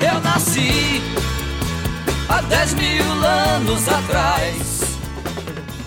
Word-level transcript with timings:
Eu 0.00 0.20
nasci 0.20 1.02
há 2.28 2.40
dez 2.42 2.74
mil 2.74 3.24
anos 3.24 3.88
atrás. 3.88 4.85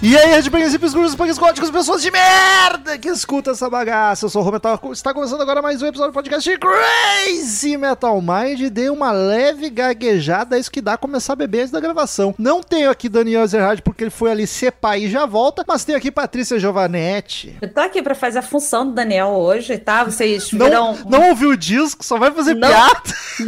E 0.02 0.18
aí, 0.18 0.28
Redbangers, 0.32 0.72
hippies, 0.72 0.94
gurus, 0.94 1.14
punks 1.14 1.38
góticos, 1.38 1.70
pessoas 1.70 2.02
de 2.02 2.10
merda 2.10 2.98
que 2.98 3.10
escuta 3.10 3.52
essa 3.52 3.70
bagaça. 3.70 4.26
Eu 4.26 4.30
sou 4.30 4.42
o 4.42 4.46
Rometal, 4.46 4.80
está 4.94 5.14
começando 5.14 5.42
agora 5.42 5.62
mais 5.62 5.82
um 5.82 5.88
episódio 5.88 6.14
do 6.14 6.16
podcast 6.16 6.50
de 6.50 6.58
Crazy 6.58 7.76
Metal 7.76 8.18
Mind. 8.22 8.70
Dei 8.72 8.90
uma 8.90 9.12
leve 9.12 9.70
gaguejada, 9.70 10.56
é 10.56 10.60
isso 10.62 10.72
que 10.72 10.80
dá 10.80 10.96
começar 10.96 11.34
a 11.34 11.36
beber 11.36 11.60
antes 11.60 11.72
da 11.72 11.82
gravação. 11.82 12.34
Não 12.40 12.64
tenho 12.64 12.90
aqui 12.90 13.10
Daniel 13.10 13.46
Zerhard 13.46 13.82
porque 13.82 14.06
ele 14.06 14.10
foi 14.10 14.32
ali 14.32 14.48
ser 14.48 14.72
pai 14.72 15.02
e 15.04 15.10
já 15.10 15.26
volta, 15.26 15.66
mas 15.68 15.84
tenho 15.84 15.98
aqui 15.98 16.10
Patrícia 16.10 16.58
Giovanetti. 16.58 17.58
Eu 17.62 17.68
tô 17.74 17.82
aqui 17.82 18.02
pra 18.02 18.16
fazer 18.16 18.40
a 18.40 18.44
função 18.44 18.88
do 18.88 18.94
Daniel 18.94 19.32
hoje, 19.32 19.78
tá? 19.78 20.06
Vocês 20.06 20.54
Não, 20.54 20.66
viram... 20.66 20.98
não 21.10 21.28
ouviu 21.28 21.50
o 21.50 21.58
disco, 21.58 22.06
só 22.06 22.18
vai 22.18 22.32
fazer 22.32 22.54
Não. 22.54 22.70
piada. 22.70 23.02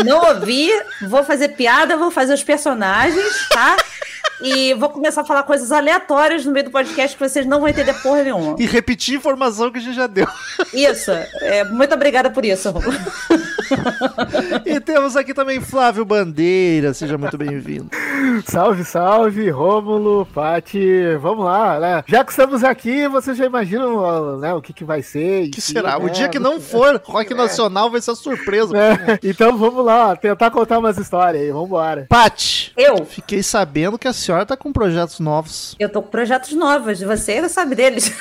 Não 0.06 0.36
ouvi, 0.36 0.70
vou 1.08 1.24
fazer 1.24 1.50
piada, 1.50 1.96
vou 1.96 2.12
fazer 2.12 2.34
os 2.34 2.44
personagens, 2.44 3.48
tá? 3.48 3.78
E 4.44 4.74
vou 4.74 4.90
começar 4.90 5.22
a 5.22 5.24
falar 5.24 5.44
coisas 5.44 5.72
aleatórias 5.72 6.41
no 6.46 6.52
meio 6.52 6.66
do 6.66 6.72
podcast 6.72 7.18
que 7.18 7.30
vocês 7.30 7.46
não 7.46 7.60
vão 7.60 7.70
entender 7.70 7.94
porra 8.02 8.24
nenhuma. 8.24 8.56
E 8.60 8.66
repetir 8.66 9.16
informação 9.16 9.72
que 9.72 9.80
a 9.80 9.82
gente 9.82 9.96
já 9.96 10.08
deu. 10.08 10.28
Isso, 10.74 11.12
é, 11.12 11.64
muito 11.66 11.94
obrigada 11.94 12.30
por 12.30 12.46
isso. 12.46 12.70
Romulo. 12.70 12.98
E 14.66 14.80
temos 14.80 15.16
aqui 15.16 15.34
também 15.34 15.62
Flávio 15.62 16.04
Bandeira, 16.06 16.94
seja 16.94 17.18
muito 17.18 17.38
bem-vindo. 17.38 17.90
Salve, 18.46 18.84
salve, 18.84 19.50
Rômulo, 19.50 20.26
Pati, 20.34 21.16
vamos 21.20 21.46
lá, 21.46 21.80
né? 21.80 22.04
Já 22.08 22.24
que 22.24 22.32
estamos 22.32 22.64
aqui, 22.64 23.08
vocês 23.08 23.38
já 23.38 23.46
imaginam 23.46 24.38
né, 24.38 24.54
o 24.54 24.62
que, 24.62 24.74
que 24.74 24.84
vai 24.84 25.02
ser? 25.02 25.48
O 25.48 25.52
que 25.52 25.62
será? 25.62 25.98
O 25.98 26.06
né? 26.06 26.12
dia 26.12 26.30
que 26.30 26.40
não 26.40 26.60
for 26.60 27.02
rock 27.04 27.34
nacional 27.34 27.90
vai 27.90 28.02
ser 28.02 28.16
surpresa. 28.16 28.78
É, 28.78 29.20
então 29.24 29.58
vamos 29.58 29.84
lá, 29.86 30.16
tentar 30.16 30.52
contar 30.52 30.80
umas 30.80 30.98
histórias 30.98 31.44
aí, 31.44 31.52
vambora. 31.52 32.06
Pati, 32.10 32.74
Eu, 32.78 33.06
fiquei 33.06 33.42
sabendo 33.44 33.98
que 33.98 34.08
a 34.08 34.14
senhora 34.14 34.46
tá 34.46 34.58
com 34.58 34.72
projetos 34.72 35.20
novos. 35.20 35.76
eu 35.80 35.90
tô 35.90 36.02
com 36.02 36.10
projetos 36.10 36.31
novos, 36.52 37.02
você 37.02 37.48
sabe 37.50 37.76
deles. 37.76 38.12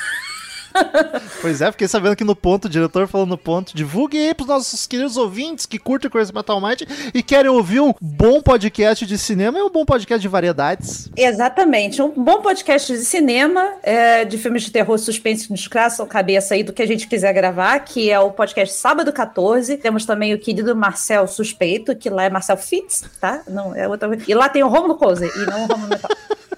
Pois 1.41 1.61
é, 1.61 1.71
fiquei 1.71 1.87
sabendo 1.87 2.15
que 2.15 2.23
no 2.23 2.35
ponto, 2.35 2.65
o 2.65 2.69
diretor 2.69 3.07
falou 3.07 3.27
no 3.27 3.37
ponto, 3.37 3.75
divulgue 3.75 4.17
aí 4.17 4.33
pros 4.33 4.47
nossos 4.47 4.87
queridos 4.87 5.17
ouvintes 5.17 5.65
que 5.65 5.77
curtem 5.77 6.09
Crazy 6.09 6.33
Metal 6.33 6.61
Mind 6.61 6.83
e 7.13 7.21
querem 7.21 7.49
ouvir 7.49 7.79
um 7.79 7.93
bom 7.99 8.41
podcast 8.41 9.05
de 9.05 9.17
cinema 9.17 9.59
e 9.59 9.61
um 9.61 9.69
bom 9.69 9.85
podcast 9.85 10.21
de 10.21 10.27
variedades. 10.27 11.09
Exatamente, 11.15 12.01
um 12.01 12.09
bom 12.09 12.41
podcast 12.41 12.91
de 12.93 12.99
cinema, 12.99 13.73
é, 13.83 14.23
de 14.23 14.37
filmes 14.37 14.63
de 14.63 14.71
terror, 14.71 14.97
suspense 14.97 15.45
que 15.45 15.51
nos 15.51 15.67
traçam 15.67 16.05
cabeça 16.05 16.53
aí 16.53 16.63
do 16.63 16.73
que 16.73 16.81
a 16.81 16.87
gente 16.87 17.07
quiser 17.07 17.33
gravar, 17.33 17.79
que 17.79 18.09
é 18.09 18.19
o 18.19 18.31
podcast 18.31 18.75
Sábado 18.75 19.11
14. 19.11 19.77
Temos 19.77 20.05
também 20.05 20.33
o 20.33 20.39
querido 20.39 20.75
Marcel 20.75 21.27
Suspeito, 21.27 21.95
que 21.95 22.09
lá 22.09 22.23
é 22.23 22.29
Marcel 22.29 22.57
Fitz, 22.57 23.03
tá? 23.19 23.41
Não, 23.47 23.75
é 23.75 23.87
outra 23.87 24.09
E 24.27 24.33
lá 24.33 24.47
tem 24.47 24.63
o 24.63 24.67
Romulo 24.67 24.95
Cousa, 24.95 25.25
e 25.25 25.45
não 25.49 25.63
o 25.63 25.67
Romulo 25.67 25.89
Metal. 25.89 26.11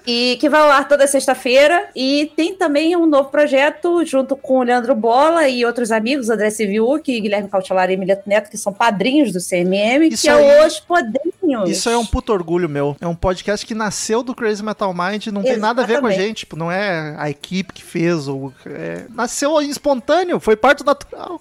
E 0.06 0.36
que 0.40 0.48
vai 0.48 0.60
ao 0.60 0.70
ar 0.70 0.86
toda 0.88 1.06
sexta-feira. 1.06 1.88
E 1.94 2.30
tem 2.36 2.54
também 2.54 2.94
um 2.96 3.06
novo 3.06 3.30
projeto 3.30 4.04
junto 4.04 4.36
com 4.36 4.58
o 4.58 4.62
Leandro 4.62 4.94
Bola 4.94 5.48
e 5.48 5.64
outros 5.64 5.90
amigos, 5.90 6.28
André 6.30 6.50
Civiuc, 6.50 7.20
Guilherme 7.20 7.48
Cautelar 7.48 7.90
e 7.90 7.94
Emiliano 7.94 8.22
Neto, 8.26 8.50
que 8.50 8.58
são 8.58 8.72
padrinhos 8.72 9.32
do 9.32 9.40
CMM, 9.40 10.08
Isso 10.08 10.22
que 10.22 10.28
aí- 10.28 10.44
é 10.44 10.66
Os 10.66 10.78
Podrinhos. 10.80 11.70
Isso 11.70 11.88
é 11.88 11.96
um 11.96 12.04
puto 12.06 12.32
orgulho 12.32 12.68
meu. 12.68 12.96
É 13.00 13.06
um 13.06 13.14
podcast 13.14 13.64
que 13.66 13.74
nasceu 13.74 14.22
do 14.22 14.34
Crazy 14.34 14.62
Metal 14.62 14.92
Mind, 14.94 15.26
não 15.28 15.42
tem 15.42 15.56
nada 15.56 15.82
a 15.82 15.86
ver 15.86 16.00
com 16.00 16.06
a 16.06 16.10
Exatamente. 16.10 16.28
gente. 16.28 16.38
Tipo, 16.44 16.56
não 16.56 16.70
é 16.70 17.14
a 17.18 17.30
equipe 17.30 17.72
que 17.72 17.82
fez, 17.82 18.28
ou 18.28 18.52
é, 18.66 19.04
nasceu 19.14 19.60
espontâneo, 19.62 20.38
foi 20.40 20.56
parto 20.56 20.84
natural. 20.84 21.40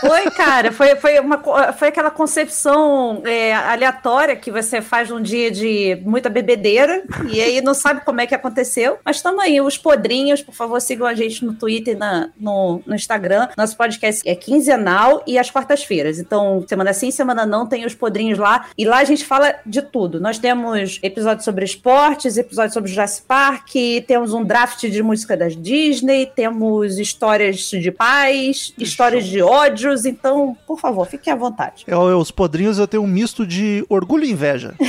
Foi, 0.00 0.30
cara, 0.30 0.70
foi, 0.70 0.94
foi, 0.96 1.18
uma, 1.18 1.72
foi 1.72 1.88
aquela 1.88 2.10
concepção 2.10 3.22
é, 3.24 3.54
aleatória 3.54 4.36
que 4.36 4.50
você 4.50 4.80
faz 4.80 5.08
num 5.10 5.20
dia 5.22 5.50
de 5.50 5.98
muita 6.04 6.28
bebedeira 6.28 7.02
e 7.30 7.40
aí 7.40 7.60
não 7.60 7.74
sabe 7.74 8.03
como 8.04 8.20
é 8.20 8.26
que 8.26 8.34
aconteceu. 8.34 8.98
Mas 9.04 9.16
estamos 9.16 9.42
aí, 9.42 9.60
os 9.60 9.78
podrinhos, 9.78 10.42
por 10.42 10.54
favor, 10.54 10.80
sigam 10.80 11.06
a 11.06 11.14
gente 11.14 11.44
no 11.44 11.54
Twitter 11.54 11.94
e 11.94 11.98
na, 11.98 12.30
no, 12.38 12.80
no 12.86 12.94
Instagram. 12.94 13.48
Nosso 13.56 13.76
podcast 13.76 14.22
é 14.28 14.34
quinzenal 14.34 15.22
e 15.26 15.38
às 15.38 15.50
quartas-feiras. 15.50 16.18
Então, 16.18 16.64
semana 16.68 16.92
sim, 16.92 17.10
semana 17.10 17.46
não, 17.46 17.66
tem 17.66 17.84
os 17.84 17.94
podrinhos 17.94 18.38
lá. 18.38 18.66
E 18.76 18.84
lá 18.84 18.98
a 18.98 19.04
gente 19.04 19.24
fala 19.24 19.54
de 19.64 19.82
tudo. 19.82 20.20
Nós 20.20 20.38
temos 20.38 20.98
episódios 21.02 21.44
sobre 21.44 21.64
esportes, 21.64 22.36
episódios 22.36 22.74
sobre 22.74 22.90
Jurassic 22.90 23.26
Park, 23.26 23.70
temos 24.06 24.32
um 24.32 24.44
draft 24.44 24.86
de 24.86 25.02
música 25.02 25.36
das 25.36 25.56
Disney, 25.56 26.26
temos 26.26 26.98
histórias 26.98 27.56
de 27.70 27.90
paz, 27.90 28.72
histórias 28.78 29.24
de 29.24 29.42
ódios. 29.42 30.04
Então, 30.04 30.56
por 30.66 30.78
favor, 30.78 31.06
fiquem 31.06 31.32
à 31.32 31.36
vontade. 31.36 31.84
Eu, 31.86 32.08
eu, 32.08 32.18
os 32.18 32.30
podrinhos 32.30 32.78
eu 32.78 32.86
tenho 32.86 33.02
um 33.02 33.06
misto 33.06 33.46
de 33.46 33.84
orgulho 33.88 34.24
e 34.24 34.30
inveja. 34.30 34.74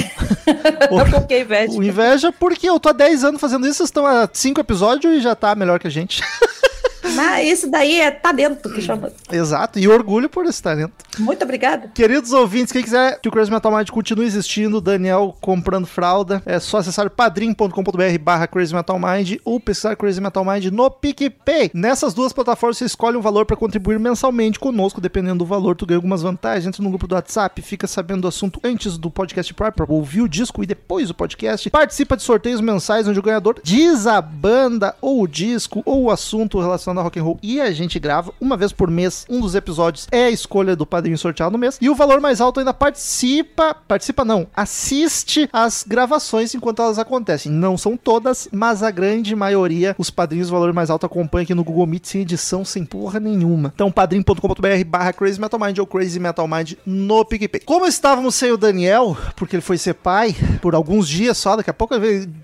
Porque 1.12 1.40
inveja. 1.40 1.72
O 1.72 1.84
inveja 1.84 2.32
porque 2.32 2.70
eu 2.70 2.80
tô 2.80 2.90
há 2.90 2.94
10 3.06 3.24
anos 3.24 3.42
fazendo 3.42 3.68
isso, 3.68 3.78
vocês 3.78 3.90
estão 3.90 4.06
há 4.06 4.28
5 4.32 4.60
episódios 4.60 5.14
e 5.14 5.22
já 5.22 5.36
tá 5.36 5.54
melhor 5.54 5.80
que 5.80 5.86
a 5.86 5.92
gente. 5.92 6.24
Mas 7.14 7.48
isso 7.48 7.70
daí 7.70 8.00
é 8.00 8.12
tá 8.12 8.32
dentro 8.32 8.74
que 8.74 8.82
chama. 8.82 9.12
Exato, 9.32 9.80
e 9.80 9.88
orgulho 9.88 10.30
por 10.30 10.46
esse 10.46 10.62
talento. 10.62 10.94
Muito 11.20 11.44
obrigada. 11.44 11.90
Queridos 11.94 12.32
ouvintes, 12.34 12.72
quem 12.72 12.84
quiser 12.84 13.20
que 13.20 13.30
o 13.30 13.32
Crazy 13.32 13.52
Metal 13.52 13.72
Mind 13.72 13.90
continue 13.90 14.26
existindo, 14.26 14.82
Daniel 14.82 15.36
comprando 15.40 15.86
fralda, 15.86 16.42
é 16.46 16.60
só 16.60 16.78
acessar 16.78 17.10
padrim.com.br 17.10 17.70
barra 18.22 18.48
Crazy 18.48 18.74
Metal 18.74 19.00
Mind 19.00 19.38
ou 19.44 19.60
pesquisar 19.60 19.96
Crazy 19.96 20.20
Metal 20.20 20.44
Mind 20.44 20.66
no 20.66 20.90
PicPay. 20.90 21.72
Nessas 21.74 22.14
duas 22.14 22.34
plataformas 22.34 22.78
você 22.78 22.86
escolhe 22.86 23.18
um 23.18 23.22
valor 23.22 23.46
para 23.46 23.56
contribuir 23.56 24.00
mensalmente 24.00 24.60
conosco, 24.60 25.00
dependendo 25.00 25.40
do 25.40 25.46
valor 25.46 25.76
tu 25.76 25.86
ganha 25.86 25.98
algumas 25.98 26.22
vantagens, 26.22 26.66
entra 26.66 26.84
no 26.84 26.90
grupo 26.90 27.08
do 27.08 27.16
WhatsApp, 27.16 27.62
fica 27.62 27.88
sabendo 27.88 28.22
do 28.22 28.28
assunto 28.28 28.60
antes 28.64 28.98
do 28.98 29.12
podcast 29.12 29.54
próprio, 29.54 29.86
ouvir 29.90 30.22
o 30.22 30.30
disco 30.30 30.64
e 30.64 30.66
depois 30.66 31.10
o 31.10 31.14
podcast, 31.14 31.70
participa 31.70 32.18
de 32.18 32.24
sorteios 32.24 32.62
mensais 32.62 33.08
onde 33.08 33.20
o 33.20 33.24
ganhador 33.24 33.60
diz 33.64 34.08
a 34.08 34.22
banda 34.22 34.96
ou 35.02 35.22
o 35.22 35.28
disco 35.28 35.82
ou 35.86 36.04
o 36.04 36.12
assunto 36.12 36.60
relacionado 36.60 36.95
a 37.00 37.04
rock 37.04 37.20
and 37.20 37.24
roll 37.24 37.40
e 37.42 37.62
a 37.62 37.72
gente 37.72 38.00
grava 38.00 38.34
uma 38.40 38.58
vez 38.58 38.72
por 38.72 38.90
mês. 38.90 39.26
Um 39.30 39.40
dos 39.40 39.56
episódios 39.56 40.08
é 40.12 40.26
a 40.26 40.32
escolha 40.32 40.76
do 40.76 40.86
padrinho 40.86 41.18
sorteado 41.18 41.52
no 41.52 41.58
mês 41.58 41.78
e 41.82 41.90
o 41.90 41.96
valor 41.96 42.20
mais 42.20 42.42
alto 42.42 42.60
ainda 42.60 42.74
participa, 42.74 43.74
participa 43.74 44.26
não, 44.26 44.48
assiste 44.56 45.50
as 45.52 45.86
gravações 45.88 46.54
enquanto 46.56 46.82
elas 46.82 47.00
acontecem. 47.00 47.52
Não 47.52 47.78
são 47.78 47.96
todas, 47.96 48.48
mas 48.52 48.84
a 48.84 48.92
grande 48.92 49.36
maioria 49.36 49.96
os 49.98 50.10
padrinhos 50.10 50.50
valor 50.50 50.74
mais 50.74 50.90
alto 50.90 51.06
acompanha 51.06 51.44
aqui 51.44 51.54
no 51.54 51.64
Google 51.64 51.88
Meet 51.88 52.06
sem 52.06 52.22
edição, 52.22 52.66
sem 52.66 52.86
porra 52.86 53.20
nenhuma. 53.20 53.72
Então 53.74 53.92
padrim.com.br 53.92 54.86
barra 54.88 55.14
Crazy 55.14 55.40
Metal 55.40 55.60
Mind 55.60 55.78
ou 55.80 55.88
Crazy 55.88 56.20
Metal 56.20 56.48
Mind 56.48 56.74
no 56.86 57.24
PicPay. 57.26 57.62
Como 57.62 57.86
estávamos 57.86 58.36
sem 58.36 58.52
o 58.52 58.58
Daniel, 58.58 59.18
porque 59.36 59.56
ele 59.56 59.62
foi 59.62 59.78
ser 59.78 59.94
pai 59.94 60.36
por 60.62 60.76
alguns 60.76 61.08
dias 61.08 61.38
só, 61.38 61.56
daqui 61.56 61.70
a 61.70 61.74
pouco 61.74 61.96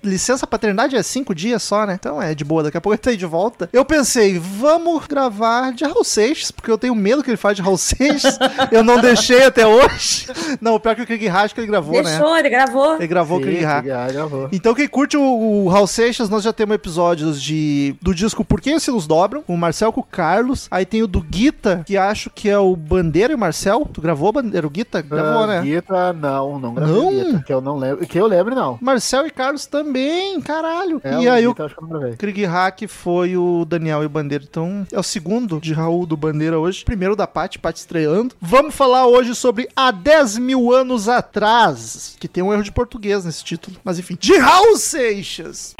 licença 0.02 0.46
paternidade 0.46 0.96
é 0.96 1.02
cinco 1.02 1.34
dias 1.34 1.62
só, 1.62 1.86
né? 1.86 1.94
Então 1.94 2.20
é 2.20 2.34
de 2.34 2.44
boa, 2.44 2.62
daqui 2.62 2.76
a 2.76 2.80
pouco 2.80 2.94
ele 2.94 3.02
tá 3.02 3.10
aí 3.10 3.16
de 3.16 3.26
volta. 3.26 3.68
Eu 3.72 3.84
pensei, 3.84 4.38
vamos 4.42 5.06
gravar 5.06 5.72
de 5.72 5.84
Raul 5.84 6.04
Seixas, 6.04 6.50
porque 6.50 6.70
eu 6.70 6.76
tenho 6.76 6.94
medo 6.94 7.22
que 7.22 7.30
ele 7.30 7.36
fale 7.36 7.54
de 7.54 7.62
Raul 7.62 7.78
Seixas. 7.78 8.38
eu 8.70 8.82
não 8.82 9.00
deixei 9.00 9.44
até 9.44 9.66
hoje. 9.66 10.26
Não, 10.60 10.74
o 10.74 10.80
pior 10.80 10.94
que 10.96 11.02
o 11.02 11.06
Krieg 11.06 11.26
Hash 11.28 11.52
que 11.52 11.60
ele 11.60 11.66
gravou, 11.68 12.02
né? 12.02 12.02
Deixou, 12.02 12.36
ele 12.36 12.48
gravou. 12.50 12.96
Ele 12.96 13.06
gravou 13.06 13.38
o 13.38 13.40
Sim, 13.40 13.46
Krieg 13.46 13.64
Hash. 13.64 13.84
já 13.86 14.08
gravou. 14.08 14.48
Então, 14.52 14.74
quem 14.74 14.88
curte 14.88 15.16
o, 15.16 15.22
o 15.22 15.68
Raul 15.68 15.86
Seixas, 15.86 16.28
nós 16.28 16.42
já 16.42 16.52
temos 16.52 16.74
episódios 16.74 17.40
de 17.40 17.94
do 18.02 18.14
disco 18.14 18.44
Por 18.44 18.60
Quem 18.60 18.74
os 18.74 18.82
Sinos 18.82 19.06
Dobram, 19.06 19.42
com 19.42 19.54
o 19.54 19.58
Marcel 19.58 19.92
com 19.92 20.00
o 20.00 20.04
Carlos. 20.04 20.66
Aí 20.70 20.84
tem 20.84 21.02
o 21.02 21.06
do 21.06 21.20
Guita, 21.20 21.82
que 21.86 21.96
acho 21.96 22.30
que 22.30 22.48
é 22.48 22.58
o 22.58 22.74
Bandeira 22.74 23.32
e 23.32 23.36
o 23.36 23.38
Marcel. 23.38 23.88
Tu 23.92 24.00
gravou, 24.00 24.32
Bandeira? 24.32 24.66
O 24.66 24.70
Guita? 24.70 25.02
Gravou, 25.02 25.42
Ah, 25.44 25.46
né? 25.46 25.62
Guita, 25.62 26.12
não, 26.12 26.58
não 26.58 26.74
gravei 26.74 26.94
Não? 26.94 27.10
Guita, 27.10 27.44
que 27.46 27.52
eu 27.52 27.60
não 27.60 27.76
lembro, 27.76 28.06
que 28.06 28.18
eu 28.18 28.26
lembro 28.26 28.54
não. 28.54 28.78
Marcel 28.80 29.26
e 29.26 29.30
Carlos 29.30 29.66
também, 29.66 30.40
caralho. 30.40 31.00
É, 31.04 31.20
e 31.20 31.28
aí 31.28 31.46
o 31.46 31.54
Guita, 31.54 31.70
gravei. 31.88 32.16
Krieg 32.16 32.44
Hack 32.44 32.82
foi 32.88 33.36
o 33.36 33.64
Daniel 33.64 34.02
e 34.02 34.06
o 34.06 34.08
Bandeira. 34.08 34.31
Então, 34.40 34.86
é 34.90 34.98
o 34.98 35.02
segundo 35.02 35.60
de 35.60 35.72
Raul 35.72 36.06
do 36.06 36.16
Bandeira 36.16 36.58
hoje. 36.58 36.84
Primeiro 36.84 37.16
da 37.16 37.26
Paty, 37.26 37.58
Paty 37.58 37.80
estreando. 37.80 38.34
Vamos 38.40 38.74
falar 38.74 39.06
hoje 39.06 39.34
sobre 39.34 39.68
Há 39.74 39.90
10 39.90 40.38
mil 40.38 40.72
anos 40.72 41.08
atrás, 41.08 42.16
que 42.18 42.28
tem 42.28 42.42
um 42.42 42.52
erro 42.52 42.62
de 42.62 42.72
português 42.72 43.24
nesse 43.24 43.44
título. 43.44 43.76
Mas 43.84 43.98
enfim, 43.98 44.16
de 44.18 44.36
Raul 44.38 44.76
Seixas. 44.76 45.74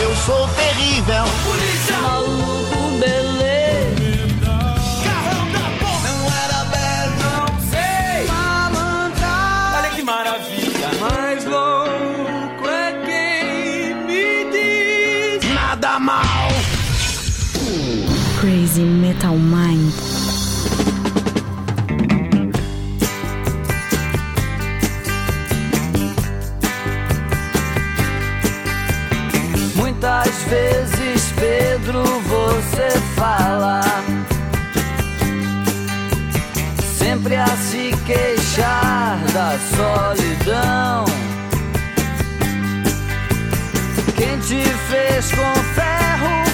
Eu 0.00 0.16
sou 0.16 0.48
terrível. 0.48 1.51
Crazy 18.72 18.84
Metal 18.84 19.36
Mind. 19.36 19.92
Muitas 29.74 30.28
vezes, 30.48 31.32
Pedro, 31.38 32.02
você 32.02 32.98
fala. 33.14 33.82
Sempre 36.96 37.36
a 37.36 37.46
se 37.48 37.94
queixar 38.06 39.18
da 39.34 39.58
solidão. 39.76 41.04
Quem 44.16 44.38
te 44.38 44.64
fez 44.88 45.30
com 45.32 45.62
ferro, 45.74 46.51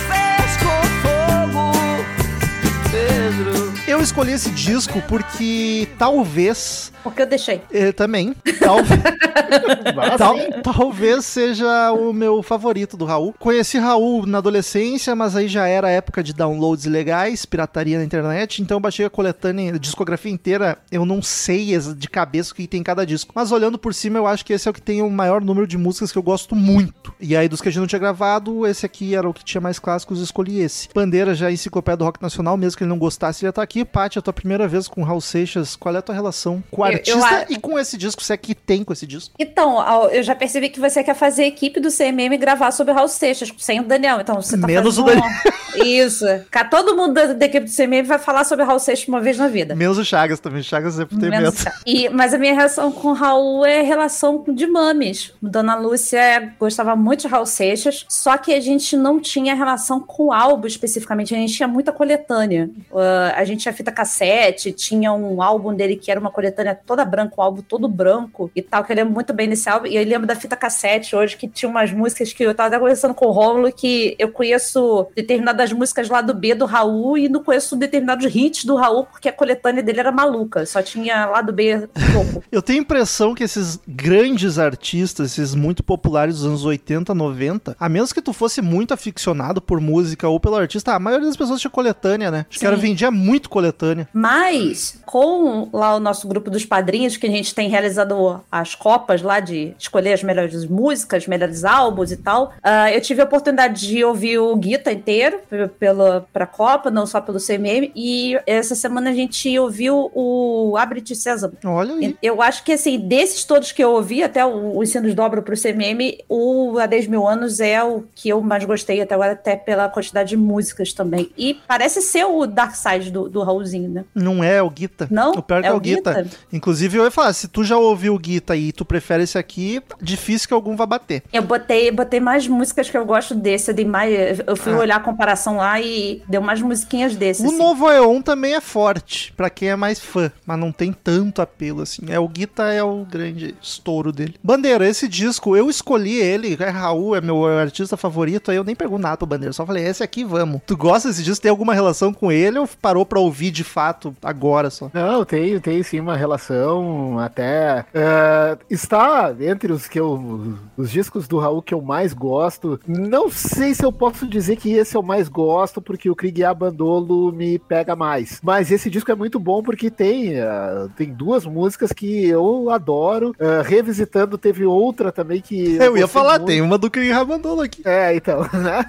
escolhi 4.09 4.33
esse 4.33 4.51
disco 4.51 5.03
porque 5.07 5.87
talvez. 5.99 6.91
Porque 7.03 7.23
eu 7.23 7.27
deixei. 7.27 7.61
eh, 7.71 7.93
também. 7.93 8.35
Talvez. 8.59 9.01
Tal- 10.19 10.37
talvez 10.63 11.25
seja 11.25 11.93
o 11.93 12.13
meu 12.13 12.43
favorito 12.43 12.97
do 12.97 13.05
Raul. 13.05 13.35
Conheci 13.39 13.79
Raul 13.79 14.27
na 14.27 14.39
adolescência, 14.39 15.15
mas 15.15 15.37
aí 15.37 15.47
já 15.49 15.67
era 15.67 15.91
época 15.91 16.23
de 16.23 16.33
downloads 16.33 16.85
ilegais, 16.87 17.45
pirataria 17.47 17.99
na 17.99 18.05
internet, 18.05 18.61
então 18.63 18.77
eu 18.77 18.81
baixei 18.81 19.07
a 19.07 19.11
coletânea, 19.11 19.75
a 19.75 19.79
discografia 19.79 20.33
inteira. 20.33 20.79
Eu 20.91 21.05
não 21.05 21.23
sei 21.23 21.79
de 21.97 22.09
cabeça 22.09 22.53
o 22.53 22.55
que 22.55 22.67
tem 22.67 22.81
em 22.81 22.85
cada 22.85 23.05
disco, 23.07 23.33
mas 23.35 23.53
olhando 23.53 23.79
por 23.79 23.93
cima, 23.95 24.19
eu 24.19 24.27
acho 24.27 24.45
que 24.45 24.53
esse 24.53 24.67
é 24.69 24.71
o 24.71 24.75
que 24.75 24.81
tem 24.83 25.03
o 25.03 25.11
maior 25.11 25.41
número 25.43 25.67
de 25.67 25.77
músicas 25.79 26.11
que 26.13 26.19
eu 26.19 26.23
gosto 26.23 26.55
muito. 26.57 27.13
E 27.21 27.37
aí, 27.37 27.49
dos 27.49 27.61
que 27.61 27.69
a 27.69 27.73
gente 27.73 27.81
não 27.81 27.87
tinha 27.87 27.99
gravado, 27.99 28.67
esse 28.67 28.85
aqui 28.87 29.15
era 29.15 29.29
o 29.29 29.35
que 29.35 29.45
tinha 29.45 29.61
mais 29.61 29.79
clássicos, 29.79 30.19
eu 30.19 30.25
escolhi 30.25 30.61
esse. 30.61 30.89
Bandeira 30.95 31.35
já 31.35 31.51
é 31.51 31.53
enciclopédia 31.53 31.99
do 31.99 32.05
rock 32.05 32.21
nacional, 32.23 32.57
mesmo 32.57 32.77
que 32.79 32.85
ele 32.85 32.91
não 32.91 32.99
gostasse, 32.99 33.45
ele 33.45 33.49
já 33.49 33.53
tá 33.53 33.63
aqui. 33.63 33.85
Paty, 33.99 34.17
a 34.17 34.23
tua 34.23 34.33
primeira 34.33 34.69
vez 34.69 34.87
com 34.87 35.03
Raul 35.03 35.21
Seixas, 35.21 35.75
qual 35.75 35.93
é 35.93 35.99
a 35.99 36.03
tua 36.03 36.15
relação 36.15 36.63
com 36.71 36.83
o 36.83 36.87
Eu- 36.87 36.91
eu 36.93 36.97
artista 36.99 37.29
a- 37.37 37.47
e 37.49 37.59
com 37.59 37.77
esse 37.77 37.97
disco? 37.97 38.23
Se 38.23 38.33
é 38.33 38.37
que 38.37 38.55
tem 38.55 38.85
com 38.85 38.93
esse 38.93 39.05
disco? 39.05 39.35
Então, 39.39 39.83
eu 40.11 40.23
já 40.23 40.37
percebi 40.37 40.69
que 40.69 40.79
você 40.79 41.03
quer 41.03 41.15
fazer 41.17 41.43
a 41.43 41.47
equipe 41.49 41.81
do 41.81 41.91
CMM 41.91 42.37
gravar 42.39 42.71
sobre 42.71 42.93
o 42.93 42.95
Raul 42.95 43.09
Seixas, 43.09 43.53
sem 43.59 43.81
o 43.81 43.83
Daniel. 43.83 44.21
Então, 44.21 44.37
você 44.41 44.57
tá 44.57 44.69
Menos 44.69 44.99
o 44.99 45.05
fazendo... 45.05 45.23
Isso. 45.85 46.25
Todo 46.71 46.97
mundo 46.97 47.15
da, 47.15 47.27
da 47.33 47.47
equipe 47.47 47.67
do 47.67 47.73
CMM 47.75 48.03
vai 48.07 48.19
falar 48.19 48.45
sobre 48.45 48.65
o 48.65 48.67
Raul 48.69 48.79
Seixas 48.79 49.09
uma 49.09 49.21
vez 49.21 49.37
na 49.37 49.49
vida. 49.49 49.75
Menos 49.75 49.99
o 49.99 50.05
Chagas 50.05 50.39
também. 50.39 50.63
Chagas 50.63 50.95
sempre 50.95 51.19
tem 51.19 51.31
medo. 51.31 51.43
Menos- 51.43 51.65
E, 51.87 52.09
mas 52.09 52.33
a 52.33 52.39
minha 52.39 52.55
relação 52.55 52.93
com 52.93 53.09
o 53.09 53.13
Raul 53.15 53.65
é 53.67 53.83
relação 53.83 54.45
de 54.49 54.67
mames. 54.67 55.33
Dona 55.43 55.75
Lúcia 55.75 56.53
gostava 56.59 56.95
muito 56.95 57.23
de 57.23 57.27
Raul 57.29 57.47
Seixas, 57.47 58.05
só 58.09 58.37
que 58.39 58.53
a 58.55 58.61
gente 58.61 58.97
não 58.97 59.19
tinha 59.21 59.55
relação 59.55 60.01
com 60.01 60.27
o 60.27 60.33
álbum 60.33 60.67
especificamente, 60.67 61.35
a 61.35 61.39
gente 61.39 61.55
tinha 61.55 61.69
muita 61.69 61.91
coletânea. 61.93 62.71
Ah, 62.95 63.35
a 63.37 63.45
gente 63.45 63.61
tinha 63.63 63.73
fita 63.79 63.93
cassete, 63.93 64.73
tinha 64.73 65.13
um 65.13 65.41
álbum 65.41 65.73
dele 65.73 65.95
que 65.95 66.11
era 66.11 66.19
uma 66.19 66.31
coletânea 66.31 66.75
toda 66.75 67.05
branca, 67.05 67.35
um 67.39 67.43
álbum 67.43 67.63
todo 67.63 67.87
branco 67.87 68.51
e 68.55 68.61
tal, 68.61 68.83
que 68.83 68.93
eu 68.93 68.97
lembro 68.97 69.15
muito 69.15 69.33
bem 69.33 69.49
desse 69.49 69.69
álbum. 69.69 69.87
E 69.87 69.97
eu 69.97 70.05
lembro 70.05 70.27
da 70.27 70.35
fita 70.35 70.57
cassete 70.57 71.15
hoje, 71.15 71.37
que 71.37 71.47
tinha 71.47 71.69
umas 71.69 71.93
músicas 71.93 72.33
que 72.33 72.43
eu 72.43 72.55
tava 72.55 72.69
até 72.69 72.79
conversando 72.79 73.15
com 73.15 73.27
o 73.27 73.31
Rômulo, 73.31 73.73
que 73.73 74.17
eu 74.19 74.31
conheço 74.33 75.07
determinadas 75.15 75.73
músicas 75.73 76.09
lá 76.09 76.21
do 76.21 76.35
B 76.35 76.55
do 76.55 76.67
Raul 76.67 77.17
e 77.17 77.29
não 77.29 77.43
conheço 77.43 77.77
determinados 77.77 78.35
hits 78.35 78.65
do 78.65 78.75
Raul, 78.75 79.05
porque 79.05 79.29
a 79.29 79.33
coletânea 79.33 79.83
dele 79.83 80.01
era 80.01 80.11
maluca, 80.11 80.67
só 80.67 80.83
tinha 80.83 81.27
lá 81.27 81.41
do 81.41 81.53
B 81.53 81.89
pouco. 82.13 82.43
Eu 82.51 82.63
tenho 82.63 82.81
a 82.81 82.83
impressão 82.83 83.35
que 83.35 83.45
esses 83.45 83.79
grandes 83.87 84.59
artistas, 84.59 85.33
esses 85.33 85.55
muito 85.55 85.85
populares 85.85 86.37
dos 86.37 86.47
anos 86.47 86.65
80, 86.65 87.15
90, 87.15 87.77
a 87.79 87.89
menos 87.89 88.13
que 88.13 88.21
tu 88.21 88.33
fosse 88.33 88.61
muito 88.61 88.93
aficionado 88.93 89.61
por 89.61 89.81
música 89.81 90.29
ou 90.29 90.41
pelo 90.41 90.57
artista, 90.57 90.95
a 90.95 90.99
maioria 90.99 91.27
das 91.27 91.37
pessoas 91.37 91.61
tinha 91.61 91.71
coletânea, 91.71 92.31
né? 92.31 92.39
Acho 92.41 92.51
que 92.51 92.59
Sim. 92.59 92.65
cara 92.65 92.77
vendia 92.77 93.11
muito 93.11 93.49
coletânea. 93.49 93.68
Mas, 94.13 95.01
com 95.05 95.69
lá 95.73 95.97
o 95.97 96.01
nosso 96.01 96.27
grupo 96.27 96.51
dos 96.51 96.65
padrinhos, 96.65 97.17
que 97.17 97.27
a 97.27 97.31
gente 97.31 97.55
tem 97.55 97.69
realizado 97.69 98.41
as 98.51 98.75
copas 98.75 99.23
lá 99.23 99.41
de 99.41 99.75
escolher 99.79 100.13
as 100.13 100.23
melhores 100.23 100.65
músicas, 100.67 101.27
melhores 101.27 101.65
álbuns 101.65 102.11
e 102.11 102.17
tal, 102.17 102.53
ah, 102.63 102.93
eu 102.93 103.01
tive 103.01 103.21
a 103.21 103.25
oportunidade 103.25 103.87
de 103.87 104.05
ouvir 104.05 104.39
o 104.39 104.55
Guita 104.57 104.93
inteiro 104.93 105.41
pela, 105.79 106.27
pra 106.33 106.47
Copa, 106.47 106.91
não 106.91 107.07
só 107.07 107.21
pelo 107.21 107.39
CMM, 107.39 107.91
e 107.95 108.39
essa 108.47 108.75
semana 108.75 109.11
a 109.11 109.15
gente 109.15 109.59
ouviu 109.59 110.11
o 110.15 110.77
Abre-te 110.77 111.15
Sésamo. 111.15 111.55
Olha 111.65 111.95
aí. 111.95 112.17
Eu 112.23 112.43
acho 112.43 112.65
que, 112.65 112.73
assim, 112.73 112.99
desses 112.99 113.45
todos 113.45 113.73
que 113.73 113.83
eu 113.83 113.93
ouvi, 113.93 114.23
até 114.23 114.45
o, 114.45 114.77
o 114.77 114.83
Ensinos 114.83 115.15
Dobro 115.15 115.43
pro 115.43 115.61
CMM, 115.61 116.19
o 116.29 116.79
Há 116.79 116.87
10 116.87 117.07
Mil 117.09 117.27
Anos 117.27 117.61
é 117.61 117.83
o 117.83 118.05
que 118.15 118.29
eu 118.29 118.41
mais 118.41 118.65
gostei 118.65 119.01
até 119.01 119.15
agora, 119.15 119.33
até 119.33 119.57
pela 119.57 119.89
quantidade 119.89 120.31
de 120.31 120.37
músicas 120.37 120.93
também. 120.93 121.31
E 121.37 121.55
parece 121.67 122.01
ser 122.03 122.25
o 122.25 122.47
Dark 122.47 122.75
Side 122.75 123.11
do, 123.11 123.29
do 123.29 123.43
Né? 123.89 124.05
Não 124.15 124.43
é 124.43 124.63
o 124.63 124.71
Guita. 124.71 125.09
Não? 125.11 125.33
O 125.33 125.43
pior 125.43 125.63
que 125.63 125.69
é, 125.69 125.73
o 125.73 125.81
Guita. 125.81 126.27
Inclusive, 126.53 126.99
eu 126.99 127.05
ia 127.05 127.11
falar, 127.11 127.33
se 127.33 127.49
tu 127.49 127.63
já 127.65 127.77
ouviu 127.77 128.15
o 128.15 128.19
Guita 128.19 128.57
e 128.57 128.73
tu 128.73 128.85
prefere 128.85 129.23
esse 129.25 129.39
aqui, 129.39 129.81
difícil 130.01 130.49
que 130.49 130.55
algum 130.55 130.77
vá 130.77 130.87
bater. 130.87 131.23
Eu 131.33 131.43
botei, 131.43 131.91
botei 131.91 132.21
mais 132.21 132.47
músicas 132.47 132.89
que 132.91 132.97
eu 132.97 133.05
gosto 133.05 133.35
desse. 133.35 133.71
Eu, 133.71 133.75
dei 133.75 133.85
mais, 133.85 134.41
eu 134.47 134.57
fui 134.57 134.73
Ah. 134.73 134.79
olhar 134.79 134.97
a 134.97 135.01
comparação 135.01 135.57
lá 135.57 135.81
e 135.81 136.23
deu 136.29 136.41
mais 136.41 136.61
musiquinhas 136.61 137.15
desse. 137.17 137.43
O 137.43 137.47
assim. 137.47 137.59
novo 137.59 137.91
Eon 137.91 138.21
também 138.23 138.55
é 138.55 138.61
forte, 138.61 139.33
pra 139.37 139.51
quem 139.51 139.71
é 139.71 139.77
mais 139.77 139.99
fã, 140.01 140.31
mas 140.47 140.59
não 140.59 140.73
tem 140.73 140.93
tanto 140.93 141.41
apelo 141.43 141.83
assim. 141.83 142.03
É 142.09 142.19
o 142.19 142.29
Guita 142.29 142.65
é 142.73 142.83
o 142.83 143.05
grande 143.05 143.55
estouro 143.63 144.13
dele. 144.13 144.35
Bandeira, 144.43 144.89
esse 144.89 145.07
disco 145.09 145.57
eu 145.57 145.69
escolhi 145.71 146.15
ele, 146.21 146.57
é 146.61 146.69
Raul, 146.69 147.17
é 147.17 147.21
meu 147.21 147.47
artista 147.47 147.97
favorito, 147.97 148.51
aí 148.51 148.57
eu 148.57 148.65
nem 148.65 148.75
pergunto 148.75 149.03
nada 149.03 149.17
pro 149.17 149.27
Bandeira, 149.27 149.53
só 149.53 149.65
falei, 149.67 149.85
esse 149.85 150.03
aqui 150.03 150.25
vamos. 150.25 150.61
Tu 150.67 150.77
gosta 150.77 151.09
desse 151.09 151.23
disco? 151.23 151.43
Tem 151.43 151.51
alguma 151.51 151.75
relação 151.75 152.13
com 152.13 152.31
ele 152.33 152.59
ou 152.59 152.69
parou 152.81 153.05
pra 153.07 153.19
ouvir 153.21 153.48
de 153.51 153.65
fato 153.65 154.15
agora 154.23 154.71
só? 154.71 154.91
Não, 154.93 155.25
tenho, 155.25 155.61
tenho 155.61 155.83
sim 155.85 156.01
uma 156.01 156.17
relação 156.17 157.19
até. 157.19 157.85
é, 157.95 158.59
está 158.71 159.35
entre 159.41 159.73
os 159.73 159.87
que 159.89 159.99
eu. 159.99 160.55
Os 160.77 160.91
discos 160.91 161.27
do 161.29 161.39
Raul 161.39 161.63
que 161.63 161.75
eu 161.75 161.81
mais 161.83 162.13
gosto. 162.13 162.81
Não 162.87 163.29
sei 163.31 163.75
se 163.75 163.85
eu 163.85 163.93
posso 163.93 164.27
dizer 164.27 164.57
que 164.57 164.73
esse 164.73 164.97
eu 164.97 165.03
mais 165.03 165.29
gosto, 165.29 165.81
porque 165.81 166.09
o 166.11 166.17
Krieg 166.17 166.45
Abandolo 166.45 167.33
me 167.33 167.59
pega 167.59 167.95
mais. 167.97 168.41
Mas 168.43 168.71
esse 168.71 168.89
disco 168.91 169.11
é 169.11 169.15
muito 169.15 169.39
bom 169.39 169.63
porque 169.63 169.91
tem, 169.91 170.35
é, 170.39 170.89
tem 170.97 171.13
duas 171.13 171.45
músicas 171.45 171.93
que 171.93 172.27
eu 172.29 172.71
adoro. 172.71 173.35
É, 173.39 173.63
revisitando, 173.65 174.39
teve 174.39 174.65
outra 174.65 175.11
também 175.13 175.41
que. 175.41 175.77
Eu 175.77 175.97
ia 175.97 176.03
gostei 176.03 176.07
falar, 176.09 176.39
muito. 176.39 176.47
tem 176.47 176.61
uma 176.63 176.79
do 176.79 176.91
Craig 176.91 177.11
Rabandolo 177.11 177.63
aqui. 177.63 177.83
É, 177.85 178.15
então, 178.15 178.41
né? 178.53 178.85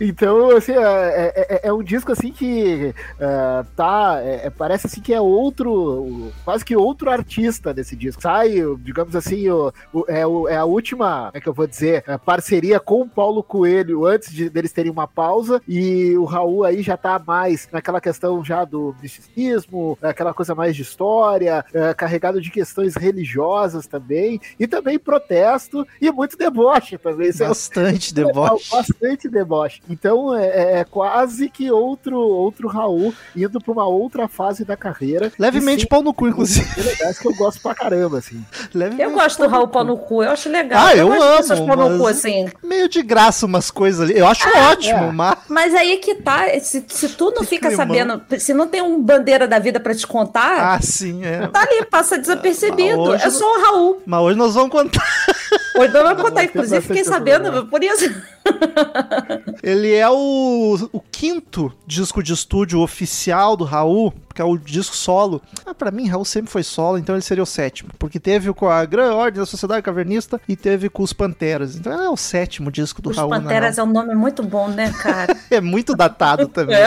Então, 0.00 0.56
assim, 0.56 0.72
é, 0.72 1.32
é- 1.36 1.68
é 1.68 1.72
um 1.72 1.82
disco 1.82 2.12
assim 2.12 2.30
que 2.32 2.94
é, 3.18 3.64
tá. 3.76 4.01
É- 4.22 4.46
é- 4.46 4.50
parece 4.50 4.86
assim 4.86 5.00
que 5.00 5.12
é 5.12 5.20
outro. 5.20 6.30
Quase 6.44 6.64
que 6.64 6.76
outro 6.76 7.10
artista 7.10 7.72
desse 7.74 7.94
disco. 7.96 8.22
Sai, 8.22 8.56
digamos 8.80 9.14
assim, 9.16 9.48
o, 9.48 9.72
o- 9.92 10.04
é, 10.08 10.26
o- 10.26 10.48
é 10.48 10.56
a 10.56 10.64
última, 10.64 11.26
como 11.26 11.36
é 11.36 11.40
que 11.40 11.48
eu 11.48 11.52
vou 11.54 11.66
dizer, 11.66 12.04
é, 12.06 12.16
parceria 12.18 12.78
com 12.80 13.02
o 13.02 13.08
Paulo 13.08 13.42
Coelho 13.42 14.04
antes 14.06 14.32
de, 14.32 14.48
deles 14.48 14.72
terem 14.72 14.90
uma 14.90 15.06
pausa. 15.06 15.60
E 15.68 16.16
o 16.16 16.24
Raul 16.24 16.64
aí 16.64 16.82
já 16.82 16.96
tá 16.96 17.20
mais 17.24 17.68
naquela 17.72 18.00
questão 18.00 18.44
já 18.44 18.64
do 18.64 18.94
misticismo, 19.02 19.98
aquela 20.02 20.34
coisa 20.34 20.54
mais 20.54 20.74
de 20.76 20.82
história, 20.82 21.64
é, 21.72 21.94
carregado 21.94 22.40
de 22.40 22.50
questões 22.50 22.94
religiosas 22.96 23.86
também. 23.86 24.40
E 24.58 24.66
também 24.66 24.98
protesto 24.98 25.86
e 26.00 26.10
muito 26.10 26.36
deboche 26.36 26.98
também. 26.98 27.28
Isso 27.28 27.42
é 27.44 27.48
Bastante 27.48 28.12
deboche. 28.14 28.70
Bastante 28.70 29.28
deboche. 29.28 29.80
Então 29.88 30.34
é, 30.34 30.46
é- 30.46 30.78
é 30.80 30.84
quase 30.84 31.48
que 31.48 31.70
outro 31.70 32.18
outro 32.18 32.68
Raul 32.68 33.12
indo 33.36 33.60
pra 33.60 33.72
uma 33.72 33.86
outra 33.92 34.26
fase 34.28 34.64
da 34.64 34.76
carreira. 34.76 35.32
Levemente 35.38 35.86
pau 35.86 36.02
no 36.02 36.12
cu, 36.12 36.28
inclusive. 36.28 36.68
legais 36.82 37.18
que 37.18 37.26
eu 37.28 37.34
gosto 37.34 37.60
pra 37.60 37.74
caramba, 37.74 38.18
assim. 38.18 38.44
Levemente 38.74 39.02
Eu 39.02 39.12
gosto 39.12 39.42
do 39.42 39.48
Raul 39.48 39.68
Pau 39.68 39.84
no 39.84 39.96
Cu, 39.96 40.22
eu 40.22 40.30
acho 40.30 40.48
legal. 40.48 40.86
Ah, 40.86 40.96
eu 40.96 41.08
gosto 41.08 41.52
amo, 41.52 41.66
pau 41.66 41.76
no 41.90 41.98
cu, 41.98 42.06
assim. 42.06 42.48
Meio 42.62 42.88
de 42.88 43.02
graça 43.02 43.46
umas 43.46 43.70
coisas 43.70 44.00
ali. 44.00 44.18
Eu 44.18 44.26
acho 44.26 44.46
ótimo, 44.70 45.04
é. 45.04 45.12
mas. 45.12 45.38
Mas 45.48 45.74
aí 45.74 45.96
que 45.98 46.14
tá, 46.16 46.44
se, 46.60 46.84
se 46.88 47.08
tu 47.10 47.26
não 47.26 47.42
Que 47.42 47.46
fica 47.46 47.68
climão. 47.68 47.86
sabendo, 47.86 48.22
se 48.38 48.52
não 48.54 48.66
tem 48.66 48.82
um 48.82 49.00
bandeira 49.02 49.46
da 49.46 49.58
vida 49.58 49.78
pra 49.80 49.94
te 49.94 50.06
contar, 50.06 50.74
Ah, 50.74 50.80
sim, 50.80 51.24
é. 51.24 51.46
tá 51.48 51.60
ali, 51.62 51.84
passa 51.86 52.18
desapercebido. 52.18 53.00
Ah, 53.00 53.10
hoje 53.10 53.24
é 53.24 53.30
só 53.30 53.44
o 53.44 53.60
Raul. 53.62 54.02
Mas 54.06 54.20
hoje 54.20 54.38
nós 54.38 54.54
vamos 54.54 54.70
contar. 54.70 55.02
Hoje 55.74 55.92
não 55.92 56.02
vai 56.04 56.14
contar, 56.16 56.44
inclusive 56.44 56.80
fiquei 56.82 57.02
sabendo 57.02 57.44
problema. 57.44 57.66
por 57.66 57.82
isso. 57.82 58.04
Ele 59.62 59.92
é 59.94 60.08
o, 60.08 60.88
o 60.92 61.00
quinto 61.00 61.72
disco 61.86 62.22
de 62.22 62.32
estúdio 62.34 62.80
oficial 62.80 63.56
do 63.56 63.64
Raul, 63.64 63.81
Raul 63.82 64.12
porque 64.32 64.40
é 64.40 64.44
o 64.44 64.56
disco 64.56 64.96
solo. 64.96 65.42
Ah, 65.66 65.74
pra 65.74 65.90
mim, 65.90 66.08
Raul 66.08 66.24
sempre 66.24 66.50
foi 66.50 66.62
solo, 66.62 66.96
então 66.96 67.14
ele 67.14 67.20
seria 67.20 67.42
o 67.42 67.46
sétimo. 67.46 67.90
Porque 67.98 68.18
teve 68.18 68.50
com 68.54 68.66
a 68.66 68.82
Gran 68.86 69.14
Ordem 69.14 69.40
da 69.40 69.46
Sociedade 69.46 69.82
Cavernista 69.82 70.40
e 70.48 70.56
teve 70.56 70.88
com 70.88 71.02
os 71.02 71.12
Panteras. 71.12 71.76
Então 71.76 71.92
é 71.92 72.08
o 72.08 72.16
sétimo 72.16 72.72
disco 72.72 73.02
do 73.02 73.10
Os 73.10 73.18
Raul. 73.18 73.28
na 73.28 73.42
Panteras 73.42 73.76
é 73.76 73.82
um 73.82 73.92
nome 73.92 74.14
muito 74.14 74.42
bom, 74.42 74.68
né, 74.68 74.90
cara? 74.90 75.36
é 75.50 75.60
muito 75.60 75.94
datado 75.94 76.48
também. 76.48 76.78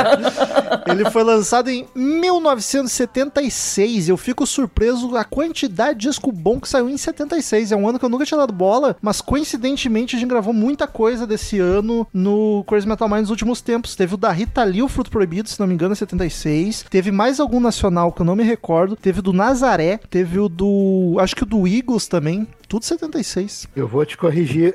Ele 0.88 1.08
foi 1.12 1.24
lançado 1.24 1.70
em 1.70 1.88
1976. 1.94 4.10
Eu 4.10 4.18
fico 4.18 4.48
surpreso 4.48 5.16
a 5.16 5.24
quantidade 5.24 6.00
de 6.00 6.08
disco 6.08 6.32
bom 6.32 6.60
que 6.60 6.68
saiu 6.68 6.90
em 6.90 6.98
76. 6.98 7.72
É 7.72 7.76
um 7.76 7.88
ano 7.88 8.00
que 8.00 8.06
eu 8.06 8.10
nunca 8.10 8.26
tinha 8.26 8.40
dado 8.40 8.52
bola, 8.52 8.98
mas 9.02 9.22
coincidentemente 9.22 10.16
a 10.16 10.20
gente 10.20 10.30
gravou 10.30 10.54
muita 10.54 10.88
coisa 10.88 11.28
desse 11.28 11.60
ano 11.60 12.08
no 12.12 12.64
Crazy 12.68 12.88
Metal 12.88 13.08
Mind 13.08 13.22
nos 13.22 13.30
últimos 13.30 13.62
tempos. 13.62 13.96
Teve 13.96 14.16
o 14.16 14.18
da 14.18 14.32
Rita 14.32 14.64
Lee, 14.64 14.82
o 14.82 14.88
Fruto 14.88 15.12
Proibido, 15.12 15.48
se 15.48 15.60
não 15.60 15.68
me 15.68 15.76
engano, 15.76 15.94
em 15.94 15.96
76. 15.96 16.86
Teve 16.90 17.12
mais 17.12 17.35
algum 17.40 17.60
nacional 17.60 18.12
que 18.12 18.22
eu 18.22 18.26
não 18.26 18.36
me 18.36 18.44
recordo. 18.44 18.96
Teve 18.96 19.20
o 19.20 19.24
do 19.24 19.34
Nazaré. 19.34 20.00
Teve 20.10 20.40
o 20.40 20.50
do. 20.50 21.18
Acho 21.20 21.36
que 21.36 21.44
o 21.44 21.46
do 21.46 21.68
Eagles 21.68 22.08
também. 22.08 22.48
Tudo 22.68 22.84
76. 22.86 23.68
Eu 23.76 23.88
vou 23.88 24.06
te 24.06 24.18
corrigir. 24.18 24.74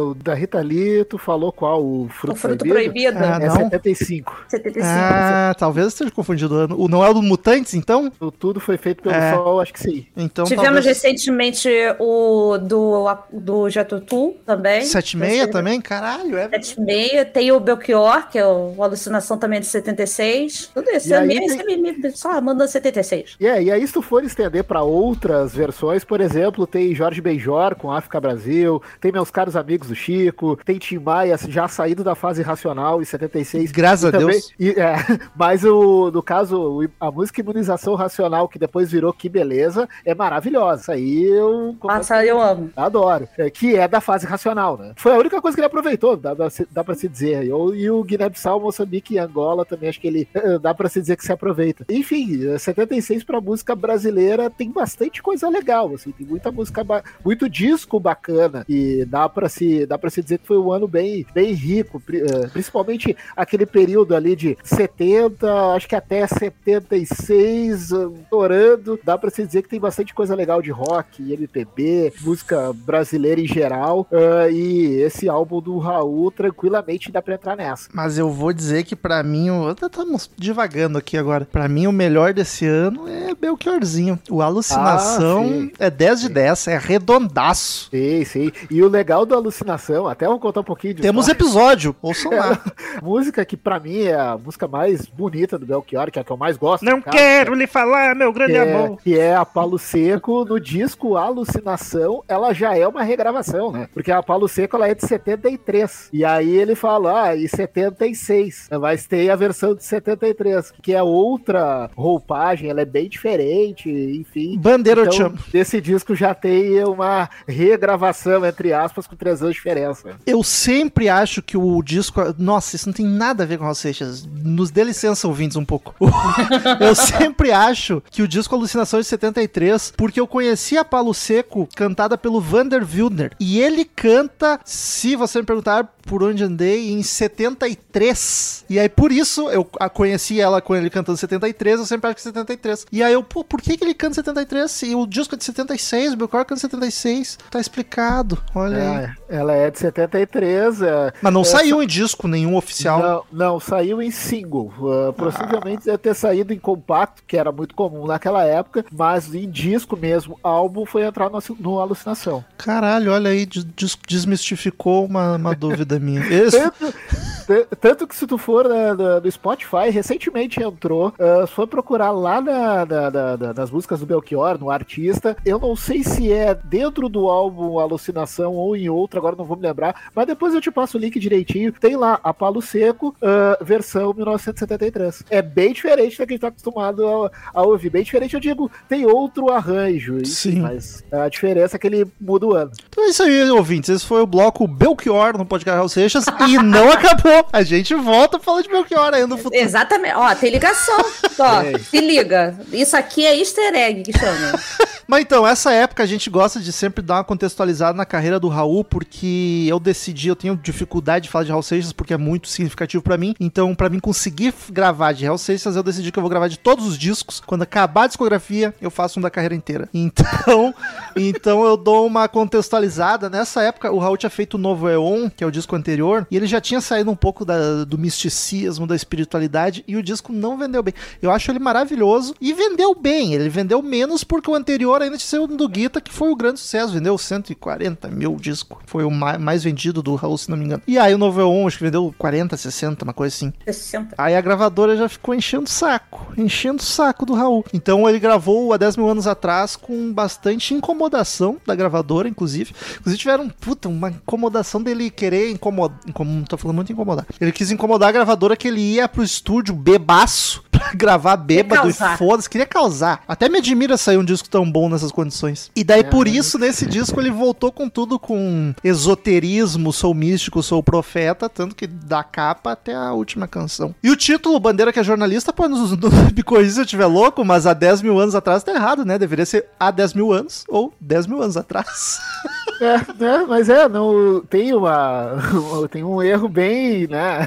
o 0.00 0.14
da 0.14 0.34
Rita 0.34 0.60
Lee, 0.60 1.04
tu 1.04 1.16
falou 1.18 1.52
qual? 1.52 1.82
O 1.84 2.08
Fruto, 2.08 2.34
o 2.34 2.38
fruto 2.38 2.64
Proibido? 2.64 3.14
proibido. 3.14 3.18
Ah, 3.24 3.38
É 3.40 3.46
não. 3.46 3.56
75. 3.56 4.44
75. 4.48 4.86
Ah, 4.88 5.54
talvez 5.58 5.86
esteja 5.88 6.10
confundido 6.10 6.54
o 6.54 6.58
ano. 6.58 6.80
O 6.80 6.88
não 6.88 7.04
é 7.04 7.08
o 7.10 7.14
do 7.14 7.22
Mutantes, 7.22 7.74
então? 7.74 8.10
O 8.20 8.30
Tudo 8.30 8.58
foi 8.60 8.76
feito 8.76 9.02
pelo 9.02 9.14
É. 9.14 9.34
Sol, 9.34 9.60
acho 9.60 9.72
que 9.72 9.80
sim. 9.80 10.06
Então 10.16 10.44
Tivemos 10.44 10.64
talvez... 10.66 10.86
recentemente 10.86 11.68
o 11.98 12.58
do, 12.58 13.04
do 13.32 13.68
Jatutu 13.70 14.34
também. 14.46 14.82
7,6 14.82 15.50
também? 15.50 15.80
Caralho, 15.80 16.36
é. 16.36 16.48
7,6. 16.48 17.24
Tem 17.32 17.52
o 17.52 17.60
Belchior, 17.60 18.28
que 18.28 18.38
é 18.38 18.46
o 18.46 18.82
Alucinação 18.82 19.38
também 19.38 19.60
de 19.60 19.66
76. 19.66 20.70
Tudo 20.74 20.90
isso. 20.90 21.08
E 21.08 21.14
aí 21.14 21.36
é, 21.36 21.56
tem- 21.56 21.80
me- 21.82 21.92
me- 21.92 22.10
só 22.12 22.40
manda 22.40 22.66
76. 22.66 23.36
E 23.40 23.46
é, 23.46 23.62
e 23.62 23.70
aí, 23.70 23.86
se 23.86 23.92
tu 23.92 24.02
for 24.02 24.24
estender 24.24 24.64
pra 24.64 24.82
outras 24.82 25.54
versões, 25.54 26.04
por 26.04 26.20
exemplo, 26.20 26.66
tem 26.66 26.94
Jorge 26.94 27.19
Benjor 27.20 27.74
com 27.76 27.90
África 27.92 28.20
Brasil, 28.20 28.82
tem 29.00 29.12
Meus 29.12 29.30
Caros 29.30 29.56
Amigos 29.56 29.88
do 29.88 29.94
Chico, 29.94 30.58
tem 30.64 30.78
Tim 30.78 30.98
Maia 30.98 31.36
já 31.48 31.68
saído 31.68 32.02
da 32.04 32.14
fase 32.14 32.42
racional 32.42 33.00
em 33.00 33.04
76. 33.04 33.70
Graças 33.72 34.04
a 34.04 34.08
E 34.08 34.12
também- 34.12 34.28
Deus. 34.28 34.52
e, 34.58 34.70
é, 34.70 34.94
mas 35.36 35.64
o, 35.64 36.10
no 36.10 36.22
caso, 36.22 36.88
a 36.98 37.10
música 37.10 37.40
Imunização 37.40 37.94
Racional, 37.94 38.48
que 38.48 38.58
depois 38.58 38.90
virou 38.90 39.12
Que 39.12 39.28
Beleza, 39.28 39.88
é 40.04 40.14
maravilhosa. 40.14 40.82
Isso 40.82 40.92
aí 40.92 41.24
eu 41.24 41.76
Nossa, 41.82 42.24
eu 42.24 42.40
amo. 42.40 42.70
Adoro. 42.76 43.28
É, 43.38 43.50
que 43.50 43.76
é 43.76 43.86
da 43.88 44.00
fase 44.00 44.26
racional, 44.26 44.76
né? 44.76 44.92
Foi 44.96 45.12
a 45.12 45.18
única 45.18 45.40
coisa 45.40 45.54
que 45.56 45.60
ele 45.60 45.66
aproveitou, 45.66 46.16
dá, 46.16 46.34
dá, 46.34 46.48
dá 46.70 46.84
pra 46.84 46.94
se 46.94 47.08
dizer. 47.08 47.44
E 47.44 47.52
o, 47.52 47.74
e 47.74 47.90
o 47.90 48.02
Guiné-Bissau, 48.02 48.60
Moçambique 48.60 49.14
e 49.14 49.18
Angola 49.18 49.64
também, 49.64 49.88
acho 49.88 50.00
que 50.00 50.06
ele 50.06 50.28
eh, 50.34 50.58
dá 50.58 50.74
pra 50.74 50.88
se 50.88 51.00
dizer 51.00 51.16
que 51.16 51.24
se 51.24 51.32
aproveita. 51.32 51.84
Enfim, 51.88 52.46
eh, 52.48 52.58
76 52.58 53.24
pra 53.24 53.40
música 53.40 53.74
brasileira 53.74 54.50
tem 54.50 54.70
bastante 54.70 55.22
coisa 55.22 55.48
legal, 55.48 55.92
assim, 55.94 56.10
tem 56.12 56.26
muita 56.26 56.50
música, 56.52 56.82
ba- 56.84 57.02
muito 57.24 57.48
disco 57.48 57.98
bacana. 58.00 58.64
E 58.68 59.04
dá 59.04 59.28
pra 59.28 59.48
se, 59.48 59.86
dá 59.86 59.98
pra 59.98 60.10
se 60.10 60.22
dizer 60.22 60.38
que 60.38 60.46
foi 60.46 60.58
um 60.58 60.72
ano 60.72 60.86
bem, 60.88 61.26
bem 61.34 61.52
rico, 61.52 62.02
eh, 62.12 62.48
principalmente 62.52 63.16
aquele 63.36 63.66
período 63.66 64.14
ali 64.14 64.34
de 64.36 64.56
70, 64.62 65.72
acho 65.74 65.88
que 65.88 65.94
até 65.96 66.26
76, 66.26 67.92
eh, 67.92 67.96
estourando. 68.22 68.98
Dá 69.04 69.16
pra 69.18 69.30
se 69.30 69.44
dizer 69.46 69.62
que 69.62 69.68
tem 69.68 69.80
bastante 69.80 70.14
coisa 70.14 70.34
legal 70.34 70.60
de 70.62 70.70
rock, 70.70 71.32
MPB, 71.32 72.12
música 72.22 72.72
brasileira 72.72 73.40
em 73.40 73.46
geral. 73.46 74.06
ah, 74.12 74.48
e 74.50 75.00
esse 75.02 75.28
álbum 75.28 75.60
do 75.60 75.78
Raul, 75.78 76.30
tranquilamente 76.30 77.10
dá 77.12 77.20
pra 77.22 77.34
entrar 77.34 77.56
nessa. 77.56 77.88
Mas 77.92 78.18
eu 78.18 78.30
vou 78.30 78.52
dizer 78.52 78.84
que 78.84 78.96
pra 78.96 79.22
mim, 79.22 79.48
estamos 79.70 80.30
divagando 80.36 80.98
aqui 80.98 81.16
agora. 81.16 81.44
Pra 81.50 81.68
mim, 81.68 81.86
o 81.86 81.92
melhor 81.92 82.32
desse 82.32 82.66
ano 82.66 83.08
é 83.08 83.34
Belchiorzinho. 83.34 84.18
O 84.30 84.42
Alucinação 84.42 85.70
Ah, 85.78 85.86
é 85.86 85.90
10 85.90 86.20
de 86.22 86.28
10, 86.28 86.68
é 86.68 86.76
redondaço. 87.00 87.88
Sim, 87.90 88.24
sim. 88.24 88.52
E 88.70 88.82
o 88.82 88.88
legal 88.88 89.24
do 89.26 89.34
Alucinação, 89.34 90.06
até 90.06 90.26
vou 90.26 90.38
contar 90.38 90.60
um 90.60 90.64
pouquinho 90.64 90.94
de 90.94 91.02
Temos 91.02 91.26
história. 91.26 91.42
episódio, 91.44 91.96
ouçam 92.02 92.30
lá. 92.32 92.58
música 93.02 93.44
que 93.44 93.56
pra 93.56 93.80
mim 93.80 94.02
é 94.02 94.14
a 94.14 94.36
música 94.38 94.68
mais 94.68 95.06
bonita 95.06 95.58
do 95.58 95.66
Belchior, 95.66 96.10
que 96.10 96.18
é 96.18 96.22
a 96.22 96.24
que 96.24 96.30
eu 96.30 96.36
mais 96.36 96.56
gosto. 96.56 96.84
Não 96.84 97.00
quero 97.00 97.54
lhe 97.54 97.66
falar, 97.66 98.14
meu 98.14 98.32
grande 98.32 98.52
que 98.52 98.58
é, 98.58 98.72
amor. 98.74 98.98
que 99.02 99.18
é 99.18 99.34
a 99.34 99.44
Paulo 99.44 99.78
Seco 99.78 100.44
no 100.44 100.60
disco 100.60 101.16
Alucinação, 101.16 102.22
ela 102.28 102.52
já 102.52 102.76
é 102.76 102.86
uma 102.86 103.02
regravação, 103.02 103.72
né? 103.72 103.88
Porque 103.92 104.12
a 104.12 104.22
Paulo 104.22 104.48
Seco 104.48 104.76
ela 104.76 104.88
é 104.88 104.94
de 104.94 105.06
73. 105.06 106.08
E 106.12 106.24
aí 106.24 106.50
ele 106.56 106.74
fala, 106.74 107.24
ah, 107.28 107.36
e 107.36 107.48
76. 107.48 108.68
Mas 108.80 109.06
tem 109.06 109.30
a 109.30 109.36
versão 109.36 109.74
de 109.74 109.82
73, 109.84 110.72
que 110.82 110.94
é 110.94 111.02
outra 111.02 111.90
roupagem, 111.96 112.70
ela 112.70 112.80
é 112.80 112.84
bem 112.84 113.08
diferente, 113.08 113.88
enfim. 113.90 114.58
Bandeira 114.58 115.02
eu 115.02 115.08
te 115.08 115.16
Então, 115.16 115.26
amo. 115.28 115.38
desse 115.52 115.80
disco 115.80 116.14
já 116.14 116.34
tem 116.34 116.82
uma 116.92 117.28
regravação, 117.46 118.44
entre 118.44 118.72
aspas, 118.72 119.06
com 119.06 119.16
três 119.16 119.40
anos 119.42 119.54
de 119.54 119.58
diferença. 119.58 120.16
Eu 120.26 120.42
sempre 120.42 121.08
acho 121.08 121.42
que 121.42 121.56
o 121.56 121.82
disco. 121.82 122.20
Nossa, 122.38 122.76
isso 122.76 122.86
não 122.86 122.92
tem 122.94 123.06
nada 123.06 123.44
a 123.44 123.46
ver 123.46 123.58
com 123.58 123.64
Raul 123.64 123.74
Seixas. 123.74 124.24
Nos 124.26 124.70
dê 124.70 124.84
licença, 124.84 125.26
ouvintes, 125.26 125.56
um 125.56 125.64
pouco. 125.64 125.94
eu 126.80 126.94
sempre 126.94 127.52
acho 127.52 128.02
que 128.10 128.22
o 128.22 128.28
disco 128.28 128.54
Alucinação 128.54 129.00
de 129.00 129.06
73, 129.06 129.92
porque 129.96 130.20
eu 130.20 130.26
conheci 130.26 130.76
a 130.76 130.84
Paulo 130.84 131.14
Seco 131.14 131.68
cantada 131.74 132.16
pelo 132.18 132.40
Vander 132.40 132.82
Wildner. 132.84 133.32
E 133.38 133.60
ele 133.60 133.84
canta, 133.84 134.60
se 134.64 135.16
você 135.16 135.38
me 135.38 135.44
perguntar 135.44 135.88
por 136.10 136.24
onde 136.24 136.42
andei, 136.42 136.90
em 136.90 137.04
73. 137.04 138.64
E 138.68 138.80
aí, 138.80 138.88
por 138.88 139.12
isso, 139.12 139.48
eu 139.48 139.64
a 139.78 139.88
conheci 139.88 140.40
ela 140.40 140.60
com 140.60 140.74
ele 140.74 140.90
cantando 140.90 141.16
73, 141.16 141.78
eu 141.78 141.86
sempre 141.86 142.08
acho 142.10 142.16
que 142.16 142.22
é 142.22 142.24
73. 142.32 142.86
E 142.90 143.00
aí 143.00 143.12
eu, 143.12 143.22
pô, 143.22 143.44
por 143.44 143.62
que, 143.62 143.76
que 143.76 143.84
ele 143.84 143.94
canta 143.94 144.14
73? 144.14 144.82
E 144.82 144.94
o 144.96 145.06
disco 145.06 145.36
é 145.36 145.38
de 145.38 145.44
76, 145.44 146.14
o 146.14 146.16
Belcor 146.16 146.44
canta 146.44 146.60
76. 146.60 147.38
Tá 147.48 147.60
explicado, 147.60 148.36
olha 148.56 148.76
aí. 148.76 149.04
É, 149.28 149.36
ela 149.36 149.52
é 149.52 149.70
de 149.70 149.78
73. 149.78 150.82
É, 150.82 151.12
Mas 151.22 151.32
não 151.32 151.42
Essa- 151.42 151.58
saiu 151.58 151.80
em 151.80 151.86
disco 151.86 152.26
nenhum 152.26 152.56
oficial. 152.56 152.98
Não, 153.00 153.46
não, 153.52 153.60
saiu 153.60 154.02
em 154.02 154.10
single. 154.10 154.72
Uh, 154.80 155.12
possivelmente 155.12 155.84
deve 155.84 155.98
ter 155.98 156.14
saído 156.14 156.52
em 156.52 156.58
compacto, 156.58 157.22
que 157.24 157.36
era 157.36 157.52
muito 157.52 157.72
comum 157.76 158.04
naquela 158.04 158.42
época, 158.44 158.84
mas 158.90 159.32
em 159.32 159.48
disco 159.48 159.96
mesmo, 159.96 160.36
álbum 160.42 160.84
foi 160.84 161.04
entrar 161.04 161.30
no, 161.30 161.38
no 161.60 161.78
Alucinação. 161.78 162.44
Caralho, 162.58 163.12
olha 163.12 163.30
aí, 163.30 163.46
des- 163.46 163.96
desmistificou 164.08 165.04
uma, 165.04 165.36
uma 165.36 165.54
dúvida 165.60 165.99
minha. 166.00 166.20
Esse- 166.26 166.58
Tanto, 166.60 167.76
tanto 167.80 168.06
que 168.06 168.14
se 168.14 168.26
tu 168.28 168.38
for 168.38 168.68
né, 168.68 168.94
do, 168.94 169.20
do 169.22 169.30
Spotify, 169.32 169.90
recentemente 169.90 170.62
entrou, 170.62 171.08
uh, 171.18 171.46
se 171.46 171.52
for 171.52 171.66
procurar 171.66 172.12
lá 172.12 172.40
na- 172.40 172.86
na- 172.86 173.10
na- 173.10 173.36
na- 173.36 173.52
nas 173.54 173.70
músicas 173.72 173.98
do 173.98 174.06
Belchior, 174.06 174.56
no 174.58 174.70
artista, 174.70 175.36
eu 175.44 175.58
não 175.58 175.74
sei 175.74 176.04
se 176.04 176.32
é 176.32 176.54
dentro 176.54 177.08
do 177.08 177.28
álbum 177.28 177.80
Alucinação 177.80 178.54
ou 178.54 178.76
em 178.76 178.88
outro, 178.88 179.18
agora 179.18 179.34
não 179.36 179.44
vou 179.44 179.56
me 179.56 179.64
lembrar, 179.64 180.10
mas 180.14 180.26
depois 180.28 180.54
eu 180.54 180.60
te 180.60 180.70
passo 180.70 180.96
o 180.96 181.00
link 181.00 181.18
direitinho. 181.18 181.72
Tem 181.72 181.96
lá 181.96 182.20
a 182.22 182.32
Palo 182.32 182.62
Seco, 182.62 183.16
uh, 183.20 183.64
versão 183.64 184.12
1973. 184.14 185.24
É 185.28 185.42
bem 185.42 185.72
diferente 185.72 186.18
da 186.18 186.26
que 186.26 186.32
a 186.32 186.34
gente 186.34 186.40
tá 186.42 186.48
acostumado 186.48 187.04
a, 187.06 187.30
a 187.54 187.62
ouvir. 187.62 187.90
Bem 187.90 188.04
diferente, 188.04 188.34
eu 188.34 188.40
digo, 188.40 188.70
tem 188.88 189.06
outro 189.06 189.50
arranjo, 189.50 190.24
Sim. 190.24 190.60
mas 190.60 191.02
a 191.10 191.28
diferença 191.28 191.74
é 191.76 191.78
que 191.80 191.86
ele 191.88 192.06
muda 192.20 192.46
o 192.46 192.54
ano. 192.54 192.70
Então 192.88 193.04
é 193.04 193.08
isso 193.08 193.22
aí, 193.24 193.50
ouvintes. 193.50 193.90
Esse 193.90 194.06
foi 194.06 194.22
o 194.22 194.26
bloco 194.26 194.68
Belchior 194.68 195.36
no 195.36 195.44
podcast 195.44 195.79
Raul 195.80 195.88
Seixas 195.88 196.26
e 196.48 196.58
não 196.58 196.90
acabou. 196.92 197.46
A 197.52 197.62
gente 197.62 197.94
volta 197.94 198.38
falar 198.38 198.62
de 198.62 198.68
Belchior 198.68 199.12
ainda 199.14 199.26
no 199.26 199.36
futuro. 199.36 199.60
Exatamente. 199.60 200.14
Ó, 200.14 200.34
tem 200.34 200.50
ligação. 200.50 200.98
Ó, 201.38 201.78
se 201.90 202.00
liga. 202.00 202.58
Isso 202.72 202.96
aqui 202.96 203.26
é 203.26 203.36
easter 203.36 203.74
egg 203.74 204.02
que 204.02 204.12
chama. 204.18 204.58
Mas 205.06 205.22
então, 205.22 205.46
essa 205.46 205.72
época 205.72 206.02
a 206.02 206.06
gente 206.06 206.30
gosta 206.30 206.60
de 206.60 206.72
sempre 206.72 207.02
dar 207.02 207.16
uma 207.16 207.24
contextualizada 207.24 207.96
na 207.96 208.04
carreira 208.04 208.38
do 208.38 208.46
Raul, 208.46 208.84
porque 208.84 209.66
eu 209.68 209.80
decidi, 209.80 210.28
eu 210.28 210.36
tenho 210.36 210.56
dificuldade 210.56 211.24
de 211.24 211.30
falar 211.30 211.44
de 211.44 211.50
Raul 211.50 211.62
Seixas, 211.64 211.92
porque 211.92 212.14
é 212.14 212.16
muito 212.16 212.46
significativo 212.48 213.02
pra 213.02 213.16
mim. 213.16 213.34
Então, 213.40 213.74
pra 213.74 213.88
mim 213.88 213.98
conseguir 213.98 214.54
gravar 214.70 215.12
de 215.12 215.26
Raul 215.26 215.38
Seixas, 215.38 215.74
eu 215.74 215.82
decidi 215.82 216.12
que 216.12 216.18
eu 216.18 216.22
vou 216.22 216.30
gravar 216.30 216.46
de 216.46 216.58
todos 216.58 216.86
os 216.86 216.96
discos. 216.96 217.42
Quando 217.44 217.62
acabar 217.62 218.04
a 218.04 218.06
discografia, 218.06 218.72
eu 218.80 218.90
faço 218.90 219.18
um 219.18 219.22
da 219.22 219.30
carreira 219.30 219.54
inteira. 219.54 219.88
Então, 219.92 220.72
então 221.16 221.64
eu 221.64 221.76
dou 221.76 222.06
uma 222.06 222.28
contextualizada. 222.28 223.28
Nessa 223.28 223.62
época, 223.62 223.90
o 223.90 223.98
Raul 223.98 224.16
tinha 224.16 224.30
feito 224.30 224.54
o 224.54 224.58
Novo 224.58 224.88
Eon, 224.88 225.28
que 225.28 225.42
é 225.42 225.46
o 225.46 225.50
disco 225.50 225.69
anterior, 225.76 226.26
e 226.30 226.36
ele 226.36 226.46
já 226.46 226.60
tinha 226.60 226.80
saído 226.80 227.10
um 227.10 227.16
pouco 227.16 227.44
da- 227.44 227.84
do 227.84 227.96
misticismo, 227.98 228.86
da 228.86 228.94
espiritualidade, 228.96 229.84
e 229.86 229.96
o 229.96 230.02
disco 230.02 230.32
não 230.32 230.56
vendeu 230.58 230.82
bem. 230.82 230.94
Eu 231.20 231.30
acho 231.30 231.50
ele 231.50 231.58
maravilhoso 231.58 232.34
e 232.40 232.52
vendeu 232.52 232.94
bem. 232.94 233.34
Ele 233.34 233.48
vendeu 233.48 233.82
menos 233.82 234.24
porque 234.24 234.50
o 234.50 234.54
anterior 234.54 235.02
ainda 235.02 235.16
tinha 235.16 235.28
sido 235.40 235.56
do 235.56 235.68
Guita, 235.68 236.00
que 236.00 236.12
foi 236.12 236.30
o 236.30 236.36
grande 236.36 236.60
sucesso. 236.60 236.92
Vendeu 236.92 237.16
140 237.16 238.08
mil 238.08 238.36
disco. 238.36 238.80
Foi 238.86 239.04
o 239.04 239.10
ma- 239.10 239.38
mais 239.38 239.62
vendido 239.64 240.02
do 240.02 240.14
Raul, 240.14 240.36
se 240.38 240.50
não 240.50 240.56
me 240.56 240.64
engano. 240.64 240.82
E 240.86 240.98
aí 240.98 241.14
o 241.14 241.18
Novo 241.18 241.40
Eon, 241.40 241.66
acho 241.66 241.78
que 241.78 241.84
vendeu 241.84 242.14
40, 242.18 242.56
60, 242.56 243.04
uma 243.04 243.12
coisa 243.12 243.34
assim. 243.34 243.52
60. 243.64 244.14
Aí 244.18 244.34
a 244.34 244.40
gravadora 244.40 244.96
já 244.96 245.08
ficou 245.08 245.34
enchendo 245.34 245.64
o 245.64 245.68
saco, 245.70 246.32
enchendo 246.36 246.80
o 246.82 246.84
saco 246.84 247.24
do 247.26 247.34
Raul. 247.34 247.64
Então 247.72 248.08
ele 248.08 248.18
gravou 248.18 248.72
há 248.72 248.76
10 248.76 248.96
mil 248.96 249.08
anos 249.08 249.26
atrás 249.26 249.76
com 249.76 250.12
bastante 250.12 250.74
incomodação 250.74 251.56
da 251.66 251.74
gravadora, 251.74 252.28
inclusive. 252.28 252.72
Inclusive 252.98 253.18
tiveram, 253.20 253.48
puta, 253.48 253.88
uma 253.88 254.10
incomodação 254.10 254.82
dele 254.82 255.10
querer 255.10 255.50
incomodar. 255.60 255.98
Incom... 256.06 256.42
Tô 256.48 256.56
falando 256.56 256.76
muito 256.76 256.92
incomodar. 256.92 257.26
Ele 257.38 257.52
quis 257.52 257.70
incomodar 257.70 258.08
a 258.08 258.12
gravadora 258.12 258.56
que 258.56 258.66
ele 258.66 258.80
ia 258.80 259.06
pro 259.06 259.22
estúdio 259.22 259.74
bebaço 259.74 260.64
pra 260.72 260.92
gravar 260.94 261.36
bêbado 261.36 261.88
e 261.88 261.92
foda-se, 261.92 262.48
queria 262.48 262.66
causar. 262.66 263.22
Até 263.28 263.48
me 263.48 263.58
admira 263.58 263.96
sair 263.96 264.16
um 264.16 264.24
disco 264.24 264.48
tão 264.48 264.70
bom 264.70 264.88
nessas 264.88 265.12
condições. 265.12 265.70
E 265.76 265.84
daí, 265.84 266.02
por 266.02 266.26
isso, 266.26 266.58
nesse 266.58 266.86
disco, 266.86 267.20
ele 267.20 267.30
voltou 267.30 267.70
com 267.70 267.88
tudo 267.88 268.18
com 268.18 268.74
esoterismo, 268.82 269.92
sou 269.92 270.14
místico, 270.14 270.62
sou 270.62 270.82
profeta, 270.82 271.48
tanto 271.48 271.76
que 271.76 271.86
da 271.86 272.24
capa 272.24 272.72
até 272.72 272.94
a 272.94 273.12
última 273.12 273.46
canção. 273.46 273.94
E 274.02 274.10
o 274.10 274.16
título, 274.16 274.58
Bandeira 274.58 274.92
que 274.92 274.98
é 274.98 275.04
jornalista, 275.04 275.52
pode 275.52 275.74
nos, 275.74 275.90
nos 275.96 276.12
me 276.32 276.70
se 276.70 276.78
eu 276.80 276.84
estiver 276.84 277.06
louco, 277.06 277.44
mas 277.44 277.66
há 277.66 277.74
10 277.74 278.02
mil 278.02 278.18
anos 278.18 278.34
atrás 278.34 278.62
tá 278.62 278.72
errado, 278.72 279.04
né? 279.04 279.18
Deveria 279.18 279.44
ser 279.44 279.66
há 279.78 279.90
10 279.90 280.14
mil 280.14 280.32
anos 280.32 280.64
ou 280.68 280.92
10 281.00 281.26
mil 281.26 281.42
anos 281.42 281.56
atrás. 281.56 282.18
É, 282.80 282.96
né? 283.22 283.44
Mas 283.46 283.68
é, 283.68 283.88
não 283.88 284.40
tem 284.42 284.74
uma. 284.74 285.36
Tem 285.90 286.04
um 286.04 286.22
erro 286.22 286.48
bem, 286.48 287.06
né? 287.06 287.46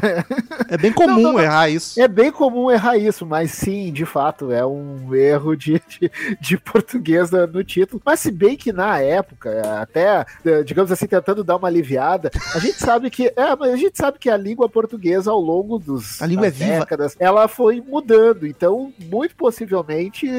É 0.69 0.77
bem 0.77 0.91
comum 0.91 1.21
Não, 1.21 1.33
não, 1.33 1.39
errar 1.39 1.69
isso. 1.69 1.99
É 1.99 2.07
bem 2.07 2.31
comum 2.31 2.69
errar 2.69 2.97
isso, 2.97 3.25
mas 3.25 3.51
sim, 3.51 3.91
de 3.91 4.05
fato, 4.05 4.51
é 4.51 4.65
um 4.65 5.13
erro 5.13 5.55
de, 5.55 5.81
de, 5.87 6.11
de 6.39 6.57
português 6.57 7.31
no 7.31 7.63
título. 7.63 8.01
Mas 8.05 8.19
se 8.19 8.31
bem 8.31 8.55
que 8.55 8.71
na 8.73 8.99
época, 8.99 9.61
até, 9.81 10.25
eh, 10.45 10.63
digamos 10.63 10.91
assim, 10.91 11.07
tentando 11.07 11.43
dar 11.43 11.55
uma 11.55 11.67
aliviada, 11.67 12.31
a 12.53 12.59
gente 12.59 12.77
sabe 12.79 13.09
que. 13.09 13.31
É, 13.35 13.55
mas 13.55 13.73
a 13.73 13.77
gente 13.77 13.97
sabe 13.97 14.19
que 14.19 14.29
a 14.29 14.37
língua 14.37 14.67
portuguesa, 14.67 15.31
ao 15.31 15.39
longo 15.39 15.79
dos 15.79 16.21
A 16.21 16.25
língua 16.25 16.47
é 16.47 16.51
viva. 16.51 16.79
décadas, 16.79 17.15
ela 17.19 17.47
foi 17.47 17.81
mudando. 17.81 18.45
Então, 18.45 18.91
muito 18.99 19.35
possivelmente, 19.35 20.29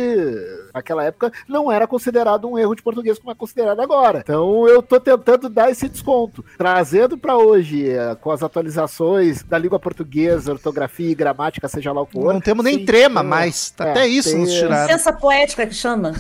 naquela 0.72 1.04
época, 1.04 1.32
não 1.48 1.70
era 1.70 1.86
considerado 1.86 2.48
um 2.48 2.58
erro 2.58 2.74
de 2.74 2.82
português 2.82 3.18
como 3.18 3.32
é 3.32 3.34
considerado 3.34 3.80
agora. 3.80 4.20
Então, 4.20 4.68
eu 4.68 4.84
tô 4.85 5.00
tentando 5.00 5.49
dar 5.49 5.71
esse 5.71 5.88
desconto, 5.88 6.45
trazendo 6.57 7.17
para 7.19 7.37
hoje, 7.37 7.88
eh, 7.91 8.14
com 8.21 8.31
as 8.31 8.43
atualizações 8.43 9.43
da 9.43 9.59
língua 9.59 9.79
portuguesa, 9.79 10.53
ortografia 10.53 11.11
e 11.11 11.14
gramática, 11.14 11.67
seja 11.69 11.93
lá 11.93 12.03
o 12.03 12.07
que 12.07 12.12
for. 12.12 12.33
Não 12.33 12.41
temos 12.41 12.64
nem 12.64 12.79
Sim, 12.79 12.85
trema 12.85 13.21
tem- 13.21 13.29
mais. 13.31 13.75
é, 13.81 13.91
Até 13.91 14.07
isso 14.07 14.31
tem- 14.31 14.38
nos 14.41 14.53
tiraram. 14.53 14.87
Licença 14.87 15.12
poética 15.12 15.67
que 15.67 15.75
chama. 15.75 16.12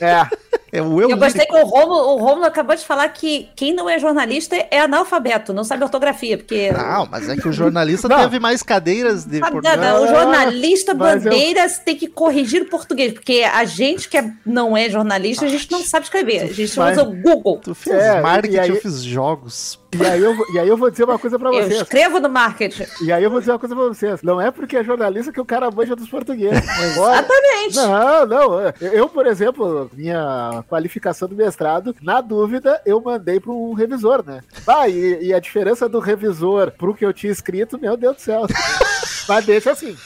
É, 0.00 0.26
É 0.72 0.80
o 0.80 1.00
eu, 1.00 1.10
Eu 1.10 1.16
gostei 1.16 1.42
lírico. 1.46 1.54
que 1.56 1.62
o 1.62 1.66
Romulo, 1.66 2.14
o 2.14 2.16
Romulo 2.18 2.44
acabou 2.46 2.76
de 2.76 2.84
falar 2.84 3.08
que 3.08 3.48
quem 3.56 3.74
não 3.74 3.88
é 3.88 3.98
jornalista 3.98 4.54
é 4.70 4.80
analfabeto, 4.80 5.52
não 5.52 5.64
sabe 5.64 5.82
ortografia, 5.82 6.38
porque. 6.38 6.70
Não, 6.72 7.06
mas 7.10 7.28
é 7.28 7.36
que 7.36 7.48
o 7.48 7.52
jornalista 7.52 8.08
Não. 8.08 8.20
teve 8.20 8.38
mais 8.38 8.62
cadeiras 8.62 9.24
de 9.24 9.38
Ah, 9.42 9.50
português. 9.50 9.76
não, 9.80 10.04
o 10.04 10.06
jornalista 10.08 10.92
eu- 10.92 10.96
bandeiras 10.96 11.78
tem 11.78 11.96
que 11.96 12.06
corrigir 12.06 12.62
o 12.62 12.66
português, 12.66 13.12
porque 13.12 13.42
a 13.52 13.64
gente 13.64 14.08
que 14.08 14.16
é- 14.16 14.30
não 14.46 14.76
é 14.76 14.88
jornalista, 14.88 15.44
a 15.44 15.48
gente 15.48 15.70
não 15.70 15.82
sabe 15.82 16.04
escrever. 16.04 16.42
A 16.42 16.46
gente 16.46 16.78
Mas- 16.78 16.96
usa 16.98 17.08
o 17.08 17.12
Google. 17.16 17.60
Tu 17.62 17.74
fez 17.74 17.96
É, 17.96 18.20
marketing, 18.20 18.56
aí- 18.58 18.68
eu 18.70 18.76
fiz 18.76 19.02
jogos. 19.02 19.78
e 19.92 20.04
aí, 20.06 20.20
eu, 20.20 20.36
vou- 20.36 20.46
e 20.54 20.58
aí 20.58 20.68
eu 20.68 20.76
vou 20.76 20.90
dizer 20.90 21.04
uma 21.04 21.18
coisa 21.18 21.38
pra 21.38 21.48
Eu 21.48 21.54
vocês. 21.64 21.80
escrevo 21.82 22.20
no 22.20 22.28
marketing. 22.28 22.84
E 23.04 23.12
aí 23.12 23.22
eu 23.24 23.30
vou 23.30 23.40
dizer 23.40 23.52
uma 23.52 23.58
coisa 23.58 23.74
pra 23.74 23.84
vocês. 23.86 24.22
Não 24.22 24.40
é 24.40 24.50
porque 24.50 24.76
é 24.76 24.84
jornalista 24.84 25.32
que 25.32 25.40
o 25.40 25.44
cara 25.44 25.70
manja 25.70 25.96
dos 25.96 26.08
portugueses. 26.08 26.62
Agora, 26.96 27.18
Exatamente. 27.18 27.76
Não, 27.76 28.26
não. 28.26 28.60
Eu, 28.60 28.72
eu, 28.92 29.08
por 29.08 29.26
exemplo, 29.26 29.90
minha 29.94 30.59
qualificação 30.62 31.28
do 31.28 31.34
mestrado, 31.36 31.94
na 32.00 32.20
dúvida, 32.20 32.80
eu 32.84 33.00
mandei 33.00 33.40
para 33.40 33.52
um 33.52 33.72
revisor, 33.72 34.24
né? 34.24 34.40
Ah, 34.66 34.88
e, 34.88 35.26
e 35.26 35.34
a 35.34 35.40
diferença 35.40 35.88
do 35.88 35.98
revisor 35.98 36.72
pro 36.72 36.94
que 36.94 37.04
eu 37.04 37.12
tinha 37.12 37.32
escrito, 37.32 37.78
meu 37.78 37.96
Deus 37.96 38.16
do 38.16 38.22
céu. 38.22 38.46
Mas 39.28 39.46
deixa 39.46 39.72
assim. 39.72 39.96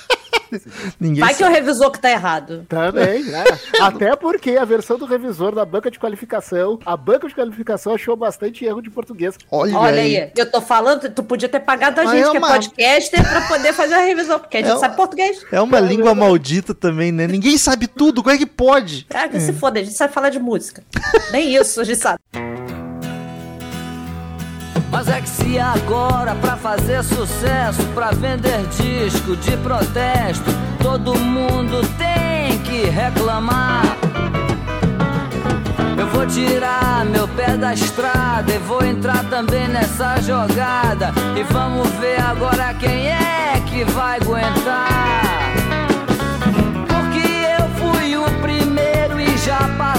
Ninguém 1.00 1.20
Vai 1.24 1.34
que 1.34 1.42
é 1.42 1.48
o 1.48 1.50
revisor 1.50 1.90
que 1.90 1.98
tá 2.00 2.10
errado. 2.10 2.64
Também, 2.68 3.22
né? 3.24 3.44
Até 3.80 4.14
porque 4.16 4.52
a 4.52 4.64
versão 4.64 4.98
do 4.98 5.04
revisor 5.06 5.54
da 5.54 5.64
banca 5.64 5.90
de 5.90 5.98
qualificação, 5.98 6.78
a 6.84 6.96
banca 6.96 7.26
de 7.28 7.34
qualificação 7.34 7.94
achou 7.94 8.16
bastante 8.16 8.64
erro 8.64 8.80
de 8.80 8.90
português. 8.90 9.36
Olha, 9.50 9.76
Olha 9.76 10.02
aí. 10.02 10.16
aí, 10.18 10.32
eu 10.36 10.50
tô 10.50 10.60
falando, 10.60 11.08
tu 11.10 11.22
podia 11.22 11.48
ter 11.48 11.60
pagado 11.60 12.00
a 12.00 12.04
Mas 12.04 12.12
gente 12.12 12.28
é 12.28 12.30
que 12.30 12.38
uma- 12.38 12.48
é 12.50 12.52
podcaster 12.54 13.28
pra 13.28 13.40
poder 13.48 13.72
fazer 13.72 13.94
a 13.94 14.00
revisão, 14.04 14.38
porque 14.38 14.56
a 14.58 14.60
gente 14.60 14.70
É 14.70 14.74
uma- 14.74 14.80
sabe 14.80 14.96
português. 14.96 15.44
É 15.50 15.60
uma 15.60 15.80
língua 15.80 16.14
maldita 16.14 16.74
também, 16.74 17.10
né? 17.12 17.26
Ninguém 17.26 17.58
sabe 17.58 17.86
tudo, 17.86 18.22
como 18.22 18.34
é 18.34 18.38
que 18.38 18.46
pode? 18.46 19.06
Ah, 19.12 19.28
que 19.28 19.40
se 19.40 19.52
foda, 19.52 19.80
a 19.80 19.82
gente 19.82 19.96
sabe 19.96 20.12
falar 20.12 20.30
de 20.30 20.38
música. 20.38 20.82
Nem 21.32 21.54
isso 21.54 21.80
a 21.80 21.84
gente 21.84 21.98
sabe. 21.98 22.18
Mas 24.94 25.08
é 25.08 25.20
que 25.20 25.28
se 25.28 25.58
agora 25.58 26.36
pra 26.36 26.56
fazer 26.56 27.02
sucesso, 27.02 27.82
pra 27.96 28.12
vender 28.12 28.64
disco 28.68 29.34
de 29.34 29.56
protesto, 29.56 30.48
todo 30.80 31.18
mundo 31.18 31.80
tem 31.98 32.56
que 32.60 32.88
reclamar. 32.90 33.82
Eu 35.98 36.06
vou 36.06 36.24
tirar 36.28 37.04
meu 37.06 37.26
pé 37.26 37.56
da 37.56 37.74
estrada 37.74 38.54
e 38.54 38.58
vou 38.58 38.84
entrar 38.84 39.24
também 39.24 39.66
nessa 39.66 40.22
jogada. 40.22 41.12
E 41.36 41.42
vamos 41.52 41.88
ver 41.94 42.20
agora 42.20 42.72
quem 42.74 43.08
é 43.08 43.60
que 43.66 43.82
vai 43.82 44.18
aguentar. 44.20 45.24
Porque 46.86 47.26
eu 47.58 47.68
fui 47.80 48.16
o 48.16 48.30
primeiro 48.40 49.18
e 49.18 49.36
já 49.38 49.58
passou 49.76 49.93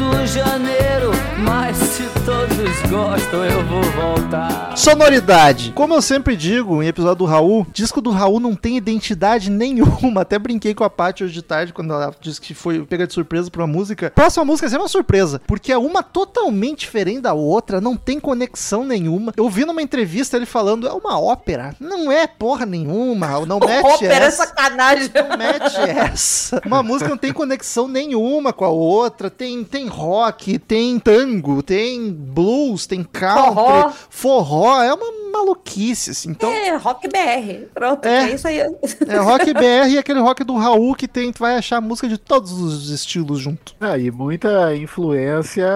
tanto 0.00 0.26
janeiro. 0.26 1.10
Mas 1.38 1.76
se 1.76 2.04
todos 2.24 2.90
gostam, 2.90 3.44
eu 3.44 3.64
vou 3.66 3.82
voltar. 3.82 4.76
Sonoridade. 4.76 5.72
Como 5.74 5.94
eu 5.94 6.02
sempre 6.02 6.36
digo 6.36 6.82
em 6.82 6.86
episódio 6.86 7.16
do 7.16 7.24
Raul, 7.24 7.66
disco 7.72 8.00
do 8.00 8.10
Raul 8.10 8.40
não 8.40 8.54
tem 8.54 8.76
identidade 8.76 9.50
nenhuma. 9.50 10.22
Até 10.22 10.38
brinquei 10.38 10.74
com 10.74 10.84
a 10.84 10.90
Paty 10.90 11.24
hoje 11.24 11.34
de 11.34 11.42
tarde 11.42 11.72
quando 11.72 11.92
ela 11.92 12.14
disse 12.20 12.40
que 12.40 12.54
foi 12.54 12.84
pega 12.84 13.06
de 13.06 13.12
surpresa 13.12 13.50
pra 13.50 13.62
uma 13.62 13.72
música. 13.72 14.10
Próxima 14.14 14.44
música 14.44 14.66
é 14.66 14.70
sempre 14.70 14.82
uma 14.82 14.88
surpresa, 14.88 15.40
porque 15.46 15.72
é 15.72 15.78
uma 15.78 16.02
totalmente 16.02 16.80
diferente 16.80 17.20
da 17.20 17.34
outra, 17.34 17.80
não 17.80 17.96
tem 17.96 18.18
conexão 18.18 18.84
nenhuma. 18.84 19.32
Eu 19.36 19.48
vi 19.48 19.64
numa 19.64 19.82
entrevista 19.82 20.36
ele 20.36 20.46
falando, 20.46 20.86
é 20.86 20.92
uma 20.92 21.20
ópera. 21.20 21.74
Não 21.80 22.10
é 22.10 22.26
porra 22.26 22.64
nenhuma, 22.64 23.44
não 23.46 23.58
mete 23.66 23.84
Ópera 23.84 24.24
é 24.24 24.26
essa. 24.28 24.46
sacanagem. 24.46 25.10
Não 25.14 25.36
mete 25.36 25.76
essa. 25.76 26.62
Uma 26.64 26.82
música 26.82 27.10
não 27.10 27.18
tem 27.18 27.32
conexão 27.32 27.88
nenhuma 27.88 28.52
com 28.52 28.64
a 28.64 28.70
outra. 28.70 29.28
Tem, 29.30 29.64
tem 29.64 29.89
rock, 29.90 30.58
tem 30.58 30.98
tango, 30.98 31.62
tem 31.62 32.10
blues, 32.12 32.86
tem 32.86 33.02
country, 33.04 33.54
Forró. 33.54 33.92
forró. 34.08 34.82
É 34.82 34.92
uma 34.94 35.20
maluquice, 35.32 36.10
assim. 36.10 36.30
Então, 36.30 36.50
É, 36.50 36.76
rock 36.76 37.08
BR. 37.08 37.66
Pronto, 37.74 38.04
É. 38.06 38.30
é, 38.30 38.34
isso 38.34 38.46
aí. 38.48 38.58
é 38.58 39.16
rock 39.18 39.52
BR 39.52 39.88
e 39.90 39.98
aquele 39.98 40.20
rock 40.20 40.42
do 40.44 40.56
Raul 40.56 40.94
que 40.94 41.06
tem, 41.06 41.32
tu 41.32 41.38
vai 41.40 41.56
achar 41.56 41.80
música 41.80 42.08
de 42.08 42.18
todos 42.18 42.52
os 42.52 42.90
estilos 42.90 43.38
junto. 43.38 43.74
Ah, 43.80 43.96
e 43.96 44.10
muita 44.10 44.74
influência 44.76 45.66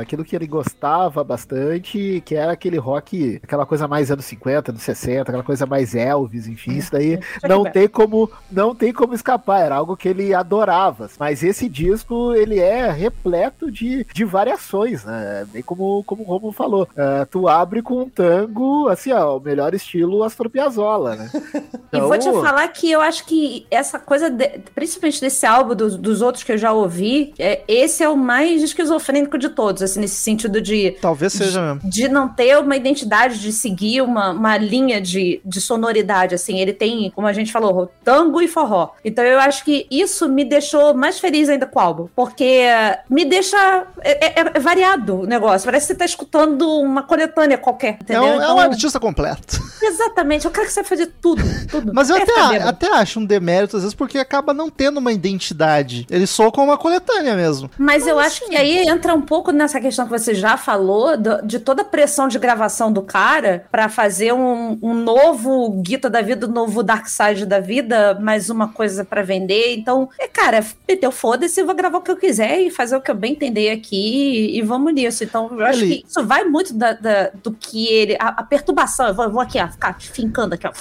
aquilo 0.00 0.24
que 0.24 0.34
ele 0.36 0.46
gostava 0.46 1.22
bastante, 1.24 2.22
que 2.24 2.34
era 2.34 2.52
aquele 2.52 2.78
rock, 2.78 3.40
aquela 3.42 3.66
coisa 3.66 3.86
mais 3.88 4.10
anos 4.10 4.24
50, 4.26 4.70
anos 4.70 4.82
60, 4.82 5.22
aquela 5.22 5.42
coisa 5.42 5.66
mais 5.66 5.94
Elvis, 5.94 6.46
enfim, 6.46 6.72
isso 6.72 6.92
daí 6.92 7.18
não 7.48 7.64
tem 7.64 7.88
como 7.88 8.30
não 8.50 8.74
tem 8.74 8.92
como 8.92 9.14
escapar, 9.14 9.60
era 9.60 9.76
algo 9.76 9.96
que 9.96 10.08
ele 10.08 10.34
adorava. 10.34 11.08
Mas 11.18 11.42
esse 11.42 11.68
disco, 11.68 12.34
ele 12.34 12.58
é 12.58 12.90
repleto 12.90 13.49
de, 13.70 14.06
de 14.12 14.24
variações, 14.24 15.04
né? 15.04 15.46
Bem 15.52 15.62
como, 15.62 16.02
como 16.04 16.22
o 16.22 16.26
Romulo 16.26 16.52
falou. 16.52 16.88
Ah, 16.96 17.26
tu 17.30 17.48
abre 17.48 17.82
com 17.82 18.02
um 18.02 18.08
tango, 18.08 18.88
assim, 18.88 19.12
ó, 19.12 19.36
o 19.36 19.40
melhor 19.40 19.74
estilo 19.74 20.22
Astor 20.22 20.48
Piazzolla, 20.50 21.16
né? 21.16 21.30
E 21.92 21.98
vou 22.00 22.16
te 22.16 22.28
Então, 22.28 22.40
falar 22.40 22.68
que 22.68 22.88
eu 22.88 23.00
acho 23.00 23.26
que 23.26 23.66
essa 23.68 23.98
coisa, 23.98 24.30
de- 24.30 24.60
principalmente 24.76 25.20
desse 25.20 25.44
álbum, 25.44 25.74
dos, 25.74 25.96
dos 25.96 26.22
outros 26.22 26.44
que 26.44 26.52
eu 26.52 26.58
já 26.58 26.72
ouvi, 26.72 27.34
é, 27.36 27.62
esse 27.66 28.00
é 28.04 28.08
o 28.08 28.16
mais 28.16 28.62
esquizofrênico 28.62 29.36
de 29.36 29.48
todos, 29.48 29.82
assim, 29.82 29.98
nesse 29.98 30.20
sentido 30.20 30.60
de, 30.60 30.92
Talvez 31.00 31.32
seja 31.32 31.74
mesmo. 31.74 31.90
de 31.90 32.06
não 32.08 32.28
ter 32.28 32.56
uma 32.60 32.76
identidade, 32.76 33.40
de 33.40 33.52
seguir 33.52 34.02
uma, 34.02 34.30
uma 34.30 34.56
linha 34.56 35.00
de, 35.00 35.40
de 35.44 35.60
sonoridade, 35.60 36.32
assim. 36.32 36.60
Ele 36.60 36.72
tem, 36.72 37.10
como 37.10 37.26
a 37.26 37.32
gente 37.32 37.50
falou, 37.50 37.90
tango 38.04 38.40
e 38.40 38.46
forró. 38.46 38.90
Então 39.04 39.24
eu 39.24 39.40
acho 39.40 39.64
que 39.64 39.86
isso 39.90 40.28
me 40.28 40.44
deixou 40.44 40.94
mais 40.94 41.18
feliz 41.18 41.48
ainda 41.48 41.66
com 41.66 41.78
o 41.80 41.82
álbum, 41.82 42.08
porque 42.14 42.66
me 43.08 43.24
deixa 43.30 43.86
é, 44.02 44.40
é- 44.40 44.50
é 44.54 44.60
variado 44.60 45.20
o 45.22 45.26
negócio. 45.26 45.64
Parece 45.64 45.86
que 45.86 45.92
você 45.94 45.98
tá 45.98 46.04
escutando 46.04 46.68
uma 46.80 47.02
coletânea 47.02 47.56
qualquer, 47.56 47.92
É 47.92 48.02
entendeu? 48.02 48.22
um, 48.24 48.32
é 48.32 48.36
Então, 48.36 48.56
um 48.56 48.60
artista 48.60 49.00
completo. 49.00 49.58
Exatamente, 49.82 50.44
eu 50.44 50.50
quero 50.50 50.66
que 50.66 50.72
você 50.72 50.84
fazer 50.84 51.06
tudo, 51.20 51.42
tudo. 51.70 51.92
Mas 51.94 52.10
eu 52.10 52.16
Até 52.16 52.58
até, 52.58 52.88
a- 52.88 52.96
acho 52.98 53.18
um 53.20 53.24
demérito, 53.24 53.76
às 53.76 53.82
vezes, 53.82 53.94
porque 53.94 54.18
acaba 54.18 54.52
não 54.52 54.68
tendo 54.68 54.98
uma 54.98 55.12
identidade. 55.12 56.06
Ele 56.10 56.26
soa 56.26 56.50
como 56.52 56.66
uma 56.70 56.76
coletânea 56.78 57.34
mesmo. 57.34 57.70
Mas 57.78 58.06
eu 58.06 58.18
acho 58.18 58.44
que 58.46 58.56
aí 58.56 58.86
entra 58.88 59.14
um 59.14 59.22
pouco 59.22 59.50
nessa 59.52 59.80
questão 59.80 60.04
que 60.06 60.10
você 60.12 60.34
já 60.34 60.56
falou, 60.56 61.16
do- 61.16 61.40
de 61.46 61.58
toda 61.60 61.82
a 61.82 61.84
pressão 61.84 62.28
de 62.28 62.38
gravação 62.38 62.92
do 62.92 63.02
cara 63.02 63.64
pra 63.70 63.88
fazer 63.88 64.32
um, 64.34 64.78
um 64.82 64.92
novo 64.94 65.70
Guita 65.82 66.10
da 66.10 66.20
vida, 66.20 66.46
um 66.46 66.50
novo 66.50 66.82
Dark 66.82 67.06
Side 67.08 67.46
da 67.46 67.60
vida, 67.60 68.18
mais 68.20 68.50
uma 68.50 68.68
coisa 68.68 69.04
pra 69.04 69.22
vender. 69.22 69.74
Então, 69.76 70.08
é, 70.18 70.26
cara, 70.28 70.64
meteu 70.88 71.10
foda-se, 71.12 71.60
eu 71.60 71.66
vou 71.66 71.74
gravar 71.74 71.98
o 71.98 72.02
que 72.02 72.10
eu 72.10 72.16
quiser 72.16 72.60
e 72.60 72.70
fazer 72.70 72.96
o 72.96 73.00
que 73.00 73.10
eu 73.10 73.14
bem 73.20 73.32
entender 73.32 73.70
aqui 73.70 74.56
e 74.56 74.62
vamos 74.62 74.92
nisso. 74.94 75.22
Então, 75.22 75.48
eu 75.58 75.64
acho 75.66 75.80
Ele- 75.80 75.96
que 75.98 76.06
isso 76.08 76.24
vai 76.26 76.44
muito 76.44 76.74
da- 76.74 76.92
da- 76.94 77.30
do 77.42 77.52
que 77.52 77.86
ele. 77.86 78.16
A, 78.18 78.28
a 78.28 78.42
perturbação, 78.42 79.06
eu 79.08 79.14
vou, 79.14 79.24
eu 79.26 79.30
vou 79.30 79.40
aqui, 79.40 79.60
ó, 79.60 79.68
ficar 79.68 79.96
fincando 80.00 80.54
aqui, 80.54 80.66
ó, 80.66 80.72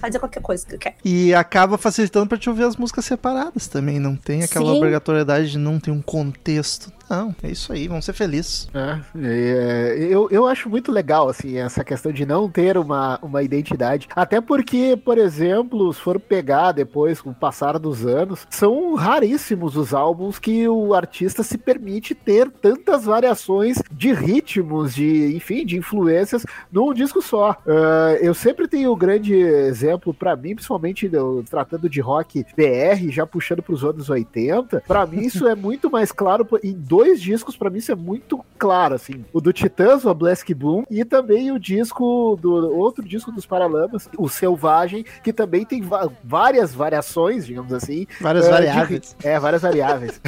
fazer 0.00 0.18
qualquer 0.18 0.40
coisa 0.42 0.66
que 0.66 0.74
eu 0.74 0.78
quero. 0.78 0.94
E 1.04 1.34
acaba 1.34 1.78
facilitando 1.78 2.26
pra 2.28 2.38
te 2.38 2.48
ouvir 2.48 2.64
as 2.64 2.76
músicas 2.76 3.04
separadas 3.06 3.66
também. 3.66 3.98
Não 3.98 4.14
tem 4.14 4.42
aquela 4.42 4.70
Sim. 4.72 4.76
obrigatoriedade 4.76 5.50
de 5.52 5.58
não 5.58 5.80
ter 5.80 5.90
um 5.90 6.02
contexto. 6.02 6.92
Não, 7.08 7.34
é 7.42 7.50
isso 7.50 7.72
aí, 7.72 7.86
vamos 7.86 8.04
ser 8.04 8.12
felizes. 8.12 8.68
É, 8.74 9.00
é, 9.22 9.96
eu, 10.10 10.28
eu 10.30 10.46
acho 10.46 10.68
muito 10.68 10.90
legal, 10.90 11.28
assim, 11.28 11.56
essa 11.56 11.84
questão 11.84 12.12
de 12.12 12.26
não 12.26 12.48
ter 12.48 12.76
uma, 12.76 13.18
uma 13.22 13.42
identidade. 13.42 14.08
Até 14.14 14.40
porque, 14.40 14.98
por 15.04 15.16
exemplo, 15.16 15.92
se 15.92 16.00
for 16.00 16.18
pegar 16.18 16.72
depois, 16.72 17.20
com 17.20 17.30
o 17.30 17.34
passar 17.34 17.78
dos 17.78 18.04
anos, 18.04 18.46
são 18.50 18.94
raríssimos 18.94 19.76
os 19.76 19.94
álbuns 19.94 20.38
que 20.38 20.68
o 20.68 20.94
artista 20.94 21.42
se 21.42 21.56
permite 21.56 22.14
ter 22.14 22.50
tantas 22.50 23.04
variações 23.04 23.80
de 23.90 24.12
ritmos, 24.12 24.94
de, 24.94 25.34
enfim, 25.36 25.64
de 25.64 25.76
influências 25.76 26.44
num 26.72 26.92
disco 26.92 27.22
só. 27.22 27.52
Uh, 27.66 28.16
eu 28.20 28.34
sempre 28.34 28.66
tenho 28.66 28.92
um 28.92 28.98
grande 28.98 29.34
exemplo 29.34 30.12
para 30.12 30.34
mim, 30.34 30.54
principalmente 30.54 31.08
eu, 31.12 31.44
tratando 31.48 31.88
de 31.88 32.00
rock 32.00 32.44
BR, 32.56 33.10
já 33.10 33.26
puxando 33.26 33.62
para 33.62 33.74
os 33.74 33.84
anos 33.84 34.10
80. 34.10 34.82
Para 34.86 35.06
mim 35.06 35.20
isso 35.20 35.46
é 35.46 35.54
muito 35.54 35.90
mais 35.90 36.10
claro 36.10 36.46
em 36.62 36.72
dois 36.72 36.95
discos, 37.20 37.56
para 37.56 37.70
mim 37.70 37.78
isso 37.78 37.92
é 37.92 37.94
muito 37.94 38.44
claro, 38.58 38.94
assim. 38.94 39.24
O 39.32 39.40
do 39.40 39.52
Titãs, 39.52 40.04
o 40.04 40.14
Black 40.14 40.52
Boom, 40.54 40.84
e 40.90 41.04
também 41.04 41.52
o 41.52 41.58
disco 41.58 42.38
do 42.40 42.76
outro 42.76 43.04
disco 43.04 43.30
dos 43.32 43.46
Paralamas, 43.46 44.08
o 44.18 44.28
Selvagem, 44.28 45.04
que 45.22 45.32
também 45.32 45.64
tem 45.64 45.82
várias 46.22 46.74
variações, 46.74 47.46
digamos 47.46 47.72
assim. 47.72 48.06
Várias 48.20 48.46
uh, 48.46 48.50
variáveis. 48.50 49.16
De, 49.18 49.26
é, 49.26 49.38
várias 49.38 49.62
variáveis. 49.62 50.20